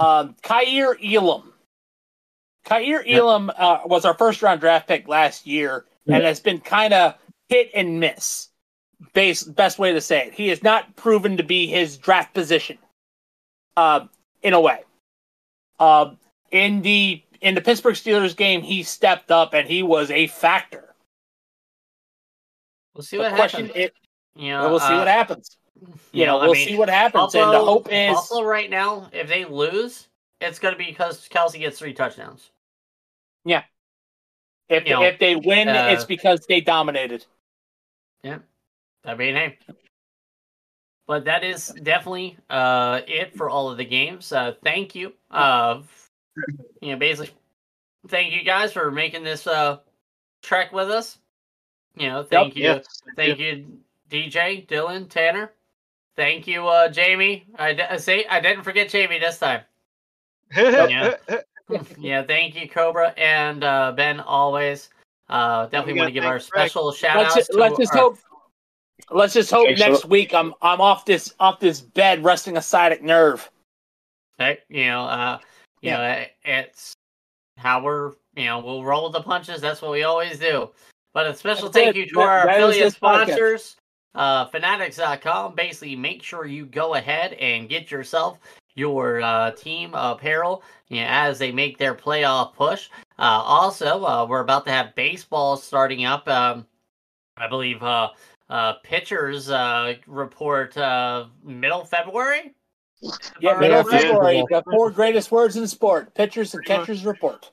Um, 0.00 0.34
Kaiir 0.42 0.96
Elam. 1.04 1.52
Kaiir. 2.64 3.04
Elam 3.06 3.50
uh, 3.56 3.80
was 3.84 4.06
our 4.06 4.14
first 4.14 4.40
round 4.40 4.60
draft 4.60 4.88
pick 4.88 5.06
last 5.08 5.46
year 5.46 5.84
and 6.06 6.24
has 6.24 6.40
been 6.40 6.60
kind 6.60 6.94
of 6.94 7.14
hit 7.48 7.70
and 7.74 8.00
miss. 8.00 8.48
Base 9.12 9.42
best 9.42 9.78
way 9.78 9.92
to 9.92 10.00
say 10.00 10.28
it. 10.28 10.32
He 10.32 10.48
has 10.48 10.62
not 10.62 10.96
proven 10.96 11.36
to 11.36 11.42
be 11.42 11.66
his 11.66 11.98
draft 11.98 12.32
position. 12.32 12.78
Uh, 13.76 14.06
in 14.42 14.52
a 14.54 14.60
way. 14.60 14.80
Uh, 15.78 16.12
in 16.52 16.82
the 16.82 17.22
in 17.40 17.54
the 17.56 17.60
Pittsburgh 17.60 17.96
Steelers 17.96 18.36
game, 18.36 18.62
he 18.62 18.84
stepped 18.84 19.32
up 19.32 19.52
and 19.54 19.68
he 19.68 19.82
was 19.82 20.10
a 20.12 20.28
factor. 20.28 20.94
We'll 22.94 23.02
see 23.02 23.16
The 23.16 23.24
what 23.24 23.34
question, 23.34 23.66
happens. 23.66 23.84
it, 23.86 23.94
You 24.36 24.50
know, 24.52 24.70
we'll 24.70 24.78
see 24.80 24.94
uh, 24.94 24.98
what 24.98 25.08
happens. 25.08 25.56
You 26.12 26.26
know, 26.26 26.38
I 26.38 26.44
we'll 26.44 26.54
mean, 26.54 26.68
see 26.68 26.76
what 26.76 26.88
happens. 26.88 27.34
and 27.34 27.52
the 27.52 27.58
hope 27.58 27.88
is, 27.90 28.14
Buffalo 28.14 28.44
right 28.44 28.70
now, 28.70 29.08
if 29.12 29.28
they 29.28 29.44
lose, 29.44 30.08
it's 30.40 30.60
going 30.60 30.74
to 30.74 30.78
be 30.78 30.84
because 30.86 31.28
Kelce 31.28 31.58
gets 31.58 31.78
three 31.78 31.94
touchdowns. 31.94 32.50
Yeah. 33.44 33.64
If 34.68 34.84
you 34.86 34.90
know, 34.94 35.02
if 35.02 35.18
they 35.18 35.34
win, 35.36 35.68
uh, 35.68 35.88
it's 35.90 36.04
because 36.04 36.46
they 36.48 36.60
dominated. 36.60 37.26
Yeah. 38.22 38.38
That'd 39.02 39.18
be 39.18 39.30
a 39.30 39.32
name. 39.32 39.54
but 41.08 41.24
that 41.24 41.42
is 41.42 41.74
definitely 41.82 42.36
uh, 42.48 43.00
it 43.08 43.36
for 43.36 43.50
all 43.50 43.68
of 43.70 43.76
the 43.78 43.84
games. 43.84 44.32
Uh, 44.32 44.54
thank 44.62 44.94
you. 44.94 45.12
Uh, 45.30 45.80
you 46.80 46.92
know, 46.92 46.96
basically, 46.96 47.34
thank 48.08 48.32
you 48.32 48.42
guys 48.44 48.72
for 48.72 48.90
making 48.90 49.24
this 49.24 49.46
uh, 49.46 49.78
trek 50.42 50.72
with 50.72 50.90
us. 50.90 51.18
You 51.96 52.08
know, 52.08 52.22
thank 52.22 52.56
you, 52.56 52.62
Yes. 52.64 53.02
thank 53.16 53.38
you, 53.38 53.66
DJ, 54.10 54.66
Dylan, 54.66 55.08
Tanner. 55.10 55.52
Thank 56.16 56.46
you, 56.46 56.66
uh, 56.68 56.88
Jamie. 56.88 57.46
I 57.58 57.72
d- 57.72 57.98
see. 57.98 58.24
I 58.28 58.40
didn't 58.40 58.64
forget 58.64 58.88
Jamie 58.88 59.18
this 59.18 59.38
time. 59.38 59.62
Yeah. 60.56 61.16
yeah, 61.98 62.22
thank 62.22 62.54
you, 62.60 62.68
Cobra 62.68 63.14
and 63.16 63.64
uh, 63.64 63.92
Ben. 63.92 64.20
Always. 64.20 64.90
Uh, 65.30 65.64
definitely 65.66 65.94
want 66.00 66.08
to 66.08 66.12
give 66.12 66.24
our 66.24 66.38
thank 66.38 66.50
Greg. 66.50 66.68
special 66.70 66.92
shout 66.92 67.16
let's 67.16 67.28
outs. 67.28 67.46
just, 67.46 67.54
let's 67.54 67.78
just 67.78 67.94
hope. 67.94 68.18
Let's 69.10 69.32
just 69.32 69.50
hope 69.50 69.66
Thanks, 69.66 69.80
next 69.80 70.02
so- 70.02 70.08
week 70.08 70.34
I'm 70.34 70.52
I'm 70.60 70.80
off 70.82 71.06
this 71.06 71.34
off 71.40 71.58
this 71.60 71.80
bed 71.80 72.22
resting 72.24 72.56
a 72.58 72.60
sciatic 72.62 73.02
nerve. 73.02 73.50
Hey, 74.38 74.58
you 74.68 74.86
know, 74.86 75.04
uh, 75.04 75.38
you 75.82 75.90
Yeah. 75.90 75.96
know, 75.98 76.04
it- 76.20 76.36
it's 76.44 76.94
how 77.58 77.82
we're, 77.82 78.12
you 78.34 78.46
know, 78.46 78.60
we'll 78.60 78.82
roll 78.84 79.10
the 79.10 79.22
punches. 79.22 79.60
That's 79.60 79.82
what 79.82 79.90
we 79.92 80.04
always 80.04 80.38
do. 80.38 80.70
But 81.12 81.26
a 81.26 81.34
special 81.34 81.68
That's 81.68 81.84
thank 81.84 81.96
it. 81.96 81.98
you 82.00 82.06
to 82.06 82.14
That- 82.14 82.22
our 82.28 82.46
that 82.46 82.56
affiliate 82.56 82.94
sponsors, 82.94 83.76
uh, 84.14 84.46
Fanatics.com. 84.46 85.54
Basically, 85.54 85.94
make 85.96 86.22
sure 86.22 86.46
you 86.46 86.64
go 86.64 86.94
ahead 86.94 87.34
and 87.34 87.68
get 87.68 87.90
yourself 87.90 88.38
your 88.74 89.20
uh, 89.20 89.50
team 89.50 89.92
apparel 89.94 90.62
you 90.88 91.02
know, 91.02 91.06
as 91.08 91.38
they 91.38 91.52
make 91.52 91.76
their 91.76 91.94
playoff 91.94 92.54
push. 92.54 92.88
Uh, 93.18 93.42
also, 93.44 94.02
uh, 94.04 94.24
we're 94.26 94.40
about 94.40 94.64
to 94.64 94.70
have 94.70 94.94
baseball 94.94 95.58
starting 95.58 96.06
up. 96.06 96.26
Um, 96.26 96.66
I 97.36 97.46
believe 97.48 97.82
uh, 97.82 98.08
uh, 98.48 98.74
pitchers 98.82 99.50
uh, 99.50 99.94
report 100.06 100.76
uh, 100.78 101.26
middle 101.44 101.84
February. 101.84 102.54
If 103.02 103.18
Yeah, 103.40 103.50
I 103.52 103.58
middle 103.60 103.82
remember 103.82 103.90
right. 103.90 104.02
February. 104.02 104.44
The 104.48 104.62
four 104.70 104.90
greatest 104.90 105.30
words 105.32 105.56
in 105.56 105.66
sport: 105.66 106.14
pitchers 106.14 106.54
and 106.54 106.64
catchers 106.64 107.04
report. 107.04 107.50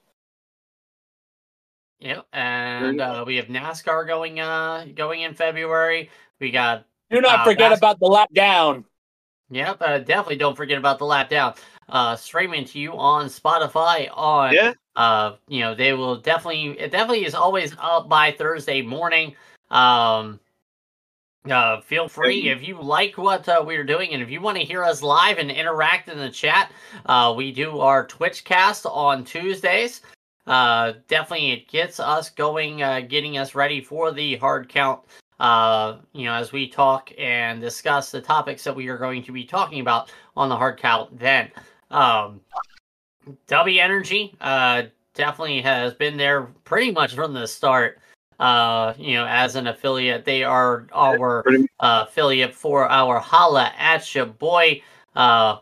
Yep, 2.00 2.26
and 2.32 3.02
uh, 3.02 3.24
we 3.28 3.36
have 3.36 3.48
NASCAR 3.48 4.08
going 4.08 4.40
uh 4.40 4.86
going 4.96 5.22
in 5.22 5.34
February. 5.34 6.10
We 6.40 6.52
got 6.52 6.86
Do 7.10 7.20
not 7.20 7.42
Uh, 7.42 7.44
forget 7.46 7.72
bas- 7.72 7.80
about 7.80 8.00
the 8.00 8.06
lap 8.06 8.30
down. 8.34 8.86
yep, 9.50 9.78
uh, 9.82 9.98
definitely 10.00 10.38
don't 10.38 10.56
forget 10.56 10.78
about 10.78 10.98
the 11.00 11.06
lap 11.06 11.30
down. 11.30 11.56
Uh, 11.90 12.16
streaming 12.16 12.64
to 12.66 12.80
you 12.80 12.94
on 12.94 13.26
Spotify 13.26 14.10
on 14.14 14.54
Yeah. 14.54 14.74
uh 14.96 15.36
you 15.48 15.60
know 15.62 15.76
they 15.76 15.94
will 15.94 16.16
definitely 16.18 16.80
it 16.80 16.92
definitely 16.92 17.26
is 17.26 17.36
always 17.36 17.76
up 17.80 18.08
by 18.08 18.32
Thursday 18.32 18.82
morning. 18.82 19.36
Um, 19.70 20.40
uh, 21.46 21.80
feel 21.82 22.08
free 22.08 22.50
if 22.50 22.68
you 22.68 22.82
like 22.82 23.18
what 23.18 23.48
uh, 23.48 23.64
we're 23.66 23.84
doing 23.84 24.12
and 24.12 24.22
if 24.22 24.30
you 24.30 24.42
want 24.42 24.58
to 24.58 24.64
hear 24.64 24.84
us 24.84 25.02
live 25.02 25.38
and 25.38 25.50
interact 25.50 26.10
in 26.10 26.18
the 26.18 26.30
chat. 26.30 26.72
Uh, 27.06 27.34
we 27.36 27.52
do 27.52 27.80
our 27.80 28.06
Twitch 28.06 28.44
cast 28.44 28.86
on 28.86 29.24
Tuesdays. 29.24 30.02
Uh, 30.46 30.94
definitely, 31.08 31.52
it 31.52 31.68
gets 31.70 32.00
us 32.00 32.30
going, 32.30 32.82
uh, 32.82 33.02
getting 33.02 33.38
us 33.38 33.56
ready 33.56 33.82
for 33.82 34.12
the 34.12 34.36
hard 34.38 34.68
count. 34.68 35.02
Uh, 35.40 36.00
you 36.12 36.26
know, 36.26 36.34
as 36.34 36.52
we 36.52 36.68
talk 36.68 37.12
and 37.18 37.62
discuss 37.62 38.12
the 38.12 38.20
topics 38.20 38.64
that 38.64 38.76
we 38.76 38.90
are 38.90 38.98
going 38.98 39.24
to 39.24 39.32
be 39.32 39.46
talking 39.46 39.80
about 39.80 40.12
on 40.36 40.50
the 40.50 40.58
hard 40.58 40.78
count. 40.78 41.18
Then, 41.18 41.50
um, 41.92 42.42
W 43.48 43.82
Energy, 43.82 44.36
uh, 44.42 44.84
definitely 45.14 45.62
has 45.62 45.94
been 45.94 46.18
there 46.18 46.44
pretty 46.66 46.92
much 46.92 47.14
from 47.14 47.34
the 47.34 47.48
start. 47.48 48.00
Uh, 48.40 48.94
you 48.98 49.16
know, 49.16 49.26
as 49.26 49.56
an 49.56 49.68
affiliate, 49.68 50.24
they 50.24 50.44
are 50.44 50.88
our 50.94 51.44
uh, 51.80 52.06
affiliate 52.08 52.56
for 52.56 52.90
our 52.90 53.20
Holla 53.20 53.74
at 53.78 54.16
Ya 54.16 54.26
Boy 54.26 54.82
uh, 55.16 55.58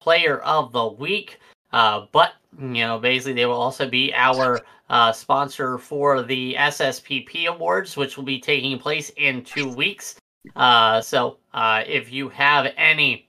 Player 0.00 0.38
of 0.40 0.72
the 0.72 0.86
Week. 0.86 1.38
Uh, 1.72 2.06
but 2.12 2.34
you 2.58 2.84
know, 2.84 2.98
basically, 2.98 3.32
they 3.32 3.46
will 3.46 3.54
also 3.54 3.88
be 3.88 4.12
our 4.14 4.60
uh, 4.90 5.12
sponsor 5.12 5.78
for 5.78 6.22
the 6.22 6.54
SSPP 6.54 7.46
Awards, 7.46 7.96
which 7.96 8.16
will 8.16 8.24
be 8.24 8.40
taking 8.40 8.78
place 8.78 9.10
in 9.16 9.42
two 9.42 9.68
weeks. 9.68 10.16
Uh, 10.56 11.00
so, 11.00 11.38
uh, 11.54 11.82
if 11.86 12.12
you 12.12 12.28
have 12.28 12.72
any 12.76 13.28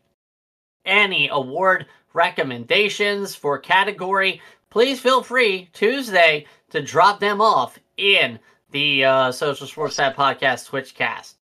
any 0.86 1.28
award 1.30 1.86
recommendations 2.14 3.36
for 3.36 3.58
category, 3.60 4.42
please 4.70 5.00
feel 5.00 5.22
free 5.22 5.70
Tuesday 5.74 6.46
to 6.70 6.82
drop 6.82 7.20
them 7.20 7.42
off 7.42 7.78
in 7.98 8.40
the 8.72 9.04
uh, 9.04 9.32
Social 9.32 9.68
Sports 9.68 9.96
Side 9.96 10.16
Podcast 10.16 10.68
Twitch 10.68 10.96
cast. 10.96 11.38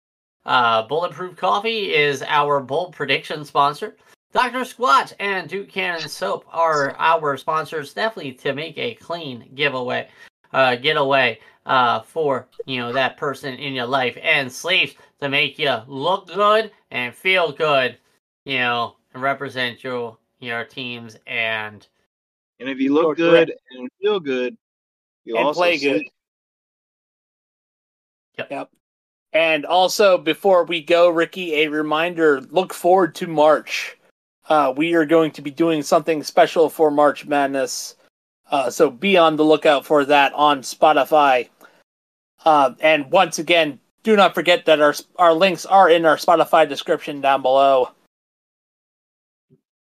Uh, 0.46 0.84
Bulletproof 0.84 1.36
Coffee 1.36 1.94
is 1.94 2.24
our 2.24 2.62
bold 2.62 2.94
prediction 2.94 3.44
sponsor. 3.44 3.98
Dr. 4.34 4.60
Squatch 4.60 5.14
and 5.20 5.50
Duke 5.50 5.70
Cannon 5.70 6.08
Soap 6.08 6.46
are 6.50 6.96
our 6.98 7.38
sponsors, 7.38 7.94
definitely 7.94 8.34
to 8.34 8.54
make 8.54 8.78
a 8.78 8.96
clean 8.96 9.50
giveaway, 9.56 10.08
uh, 10.54 10.76
getaway 10.76 11.40
uh, 11.66 12.02
for 12.02 12.48
you 12.66 12.80
know 12.80 12.94
that 12.94 13.18
person 13.18 13.56
in 13.56 13.74
your 13.74 13.86
life, 13.86 14.18
and 14.22 14.52
sleeves 14.52 14.96
to 15.22 15.30
make 15.30 15.60
you 15.60 15.76
look 15.88 16.28
good 16.28 16.72
and 16.92 17.14
feel 17.14 17.52
good, 17.52 17.98
you 18.46 18.60
know, 18.60 18.96
and 19.14 19.24
represent 19.24 19.84
your 19.84 20.18
your 20.40 20.64
teams 20.64 21.18
and 21.26 21.88
And 22.60 22.70
if 22.70 22.80
you 22.80 22.94
look 22.94 23.18
good 23.18 23.54
and 23.72 23.90
feel 24.02 24.20
good, 24.20 24.58
you 25.26 25.36
and 25.38 25.46
also 25.48 25.60
play 25.60 25.78
sleep. 25.78 26.04
good. 26.04 26.12
Yep. 28.38 28.52
Yep. 28.52 28.70
And 29.34 29.66
also, 29.66 30.18
before 30.18 30.64
we 30.64 30.82
go, 30.82 31.10
Ricky, 31.10 31.56
a 31.56 31.68
reminder: 31.68 32.42
look 32.42 32.74
forward 32.74 33.16
to 33.16 33.28
March. 33.28 33.98
Uh, 34.50 34.74
we 34.76 34.94
are 34.94 35.06
going 35.06 35.32
to 35.32 35.42
be 35.42 35.52
doing 35.52 35.84
something 35.84 36.24
special 36.24 36.70
for 36.70 36.90
March 36.90 37.26
Madness, 37.26 37.96
uh, 38.50 38.70
so 38.70 38.90
be 38.90 39.18
on 39.18 39.36
the 39.36 39.44
lookout 39.44 39.86
for 39.86 40.06
that 40.06 40.34
on 40.34 40.62
Spotify. 40.62 41.50
Uh, 42.46 42.74
and 42.80 43.12
once 43.12 43.40
again, 43.40 43.80
do 44.04 44.16
not 44.16 44.34
forget 44.34 44.66
that 44.66 44.80
our 44.80 44.96
our 45.18 45.34
links 45.34 45.66
are 45.66 45.90
in 45.90 46.06
our 46.06 46.16
Spotify 46.16 46.68
description 46.68 47.20
down 47.20 47.42
below. 47.42 47.90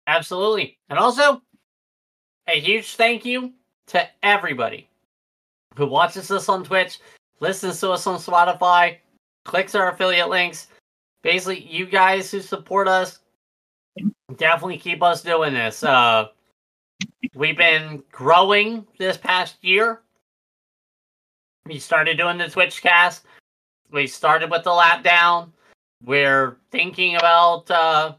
Absolutely. 0.07 0.79
And 0.89 0.99
also, 0.99 1.43
a 2.47 2.61
huge 2.61 2.95
thank 2.95 3.25
you 3.25 3.53
to 3.89 4.07
everybody 4.23 4.89
who 5.77 5.87
watches 5.87 6.31
us 6.31 6.49
on 6.49 6.62
Twitch, 6.62 7.01
listens 7.45 7.79
to 7.81 7.91
us 7.91 8.07
on 8.07 8.19
Spotify, 8.19 8.97
clicks 9.45 9.75
our 9.75 9.91
affiliate 9.91 10.31
links. 10.31 10.69
Basically, 11.23 11.61
you 11.61 11.85
guys 11.85 12.31
who 12.31 12.41
support 12.41 12.89
us 12.89 13.19
definitely 14.37 14.79
keep 14.79 15.03
us 15.03 15.23
doing 15.23 15.53
this. 15.53 15.85
Uh, 15.85 16.29
we've 17.35 17.59
been 17.59 18.03
growing 18.11 18.87
this 18.99 19.19
past 19.19 19.62
year. 19.62 20.01
We 21.66 21.79
started 21.79 22.16
doing 22.16 22.39
the 22.39 22.49
Twitch 22.49 22.81
cast. 22.81 23.27
We 23.93 24.07
started 24.07 24.51
with 24.51 24.65
the 24.65 24.73
lap 24.73 25.05
down. 25.05 25.53
We're 26.03 26.57
thinking 26.71 27.16
about 27.16 27.71
uh, 27.71 28.15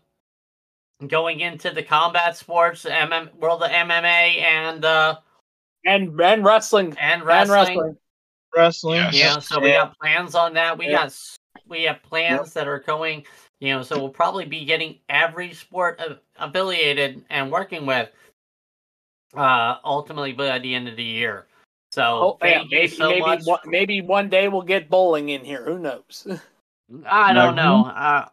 going 1.08 1.40
into 1.40 1.72
the 1.72 1.82
combat 1.82 2.38
sports, 2.38 2.86
MM, 2.86 3.34
world 3.38 3.64
of 3.64 3.72
MMA, 3.72 4.42
and 4.42 4.86
uh, 4.86 5.18
And 5.84 6.20
and 6.22 6.46
wrestling 6.46 6.96
and 7.00 7.22
and 7.22 7.50
wrestling. 7.50 7.98
Wrestling. 8.56 9.00
Wrestling. 9.00 9.20
Yes. 9.20 9.34
Yeah, 9.36 9.40
so 9.40 9.60
we 9.60 9.70
Yeah. 9.70 9.78
got 9.86 9.98
plans 10.00 10.36
on 10.36 10.54
that. 10.54 10.78
We 10.78 10.86
Yeah. 10.88 11.04
got 11.04 11.14
we 11.68 11.84
have 11.84 12.02
plans 12.04 12.54
that 12.54 12.68
are 12.68 12.80
going. 12.80 13.26
You 13.60 13.74
know, 13.74 13.82
so 13.84 13.98
we'll 13.98 14.10
probably 14.10 14.46
be 14.46 14.66
getting 14.66 15.00
every 15.10 15.54
sport 15.54 16.02
affiliated 16.38 17.26
and 17.30 17.52
working 17.52 17.86
with. 17.86 18.10
Uh, 19.36 19.78
ultimately 19.84 20.32
by 20.34 20.60
the 20.60 20.74
end 20.74 20.88
of 20.88 20.96
the 20.96 21.04
year. 21.04 21.48
So 21.92 22.04
Oh, 22.04 22.38
yeah, 22.42 22.60
thank 22.60 22.72
you 22.72 22.78
maybe 22.78 22.88
so 22.96 23.10
maybe 23.10 23.22
much. 23.22 23.46
one, 23.46 23.60
maybe 23.66 24.02
one 24.02 24.30
day 24.30 24.48
we'll 24.48 24.62
get 24.62 24.90
bowling 24.90 25.30
in 25.30 25.44
here. 25.44 25.64
Who 25.66 25.80
knows? 25.80 26.28
I 27.06 27.34
don't 27.34 27.56
know. 27.56 27.86
Uh, 27.86 28.28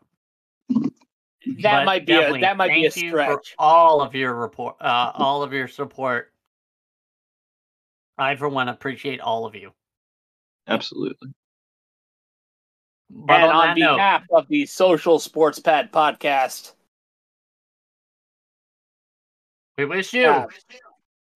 That 1.60 1.84
might 1.84 2.06
be 2.06 2.12
a 2.12 2.38
that 2.40 2.56
might 2.56 2.68
be 2.68 2.86
a 2.86 2.90
thank 2.90 3.04
you 3.04 3.10
for 3.12 3.16
stretch. 3.22 3.54
all 3.58 4.00
of 4.00 4.14
your 4.14 4.34
report, 4.34 4.76
uh, 4.80 5.12
all 5.14 5.42
of 5.42 5.52
your 5.52 5.68
support. 5.68 6.32
I, 8.18 8.36
for 8.36 8.48
one, 8.48 8.68
appreciate 8.68 9.20
all 9.20 9.46
of 9.46 9.54
you. 9.54 9.72
Absolutely. 10.66 11.30
But 13.10 13.40
and 13.40 13.44
on, 13.44 13.54
on, 13.54 13.66
that 13.66 13.78
note, 13.78 13.96
behalf 13.96 14.22
of 14.30 14.48
the 14.48 14.66
Social 14.66 15.18
Sports 15.18 15.58
Pad 15.58 15.92
podcast, 15.92 16.72
we 19.76 19.84
wish 19.84 20.14
you 20.14 20.26
uh, 20.26 20.46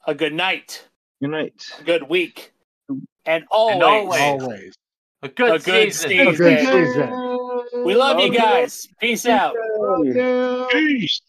a 0.06 0.14
good 0.14 0.32
night, 0.32 0.86
Good 1.20 1.30
night. 1.30 1.54
a 1.78 1.84
good 1.84 2.08
week, 2.08 2.52
and 3.26 3.44
always, 3.50 3.82
always. 3.82 4.20
Always. 4.20 4.74
a 5.22 5.28
good, 5.28 5.56
a 5.56 5.58
good 5.58 5.92
season. 5.92 6.10
season. 6.10 6.34
Good 6.34 6.60
season. 6.60 7.84
we 7.84 7.94
love 7.94 8.20
you 8.20 8.32
guys. 8.32 8.88
Peace 8.98 9.26
out. 9.26 9.54
Peace. 10.70 11.20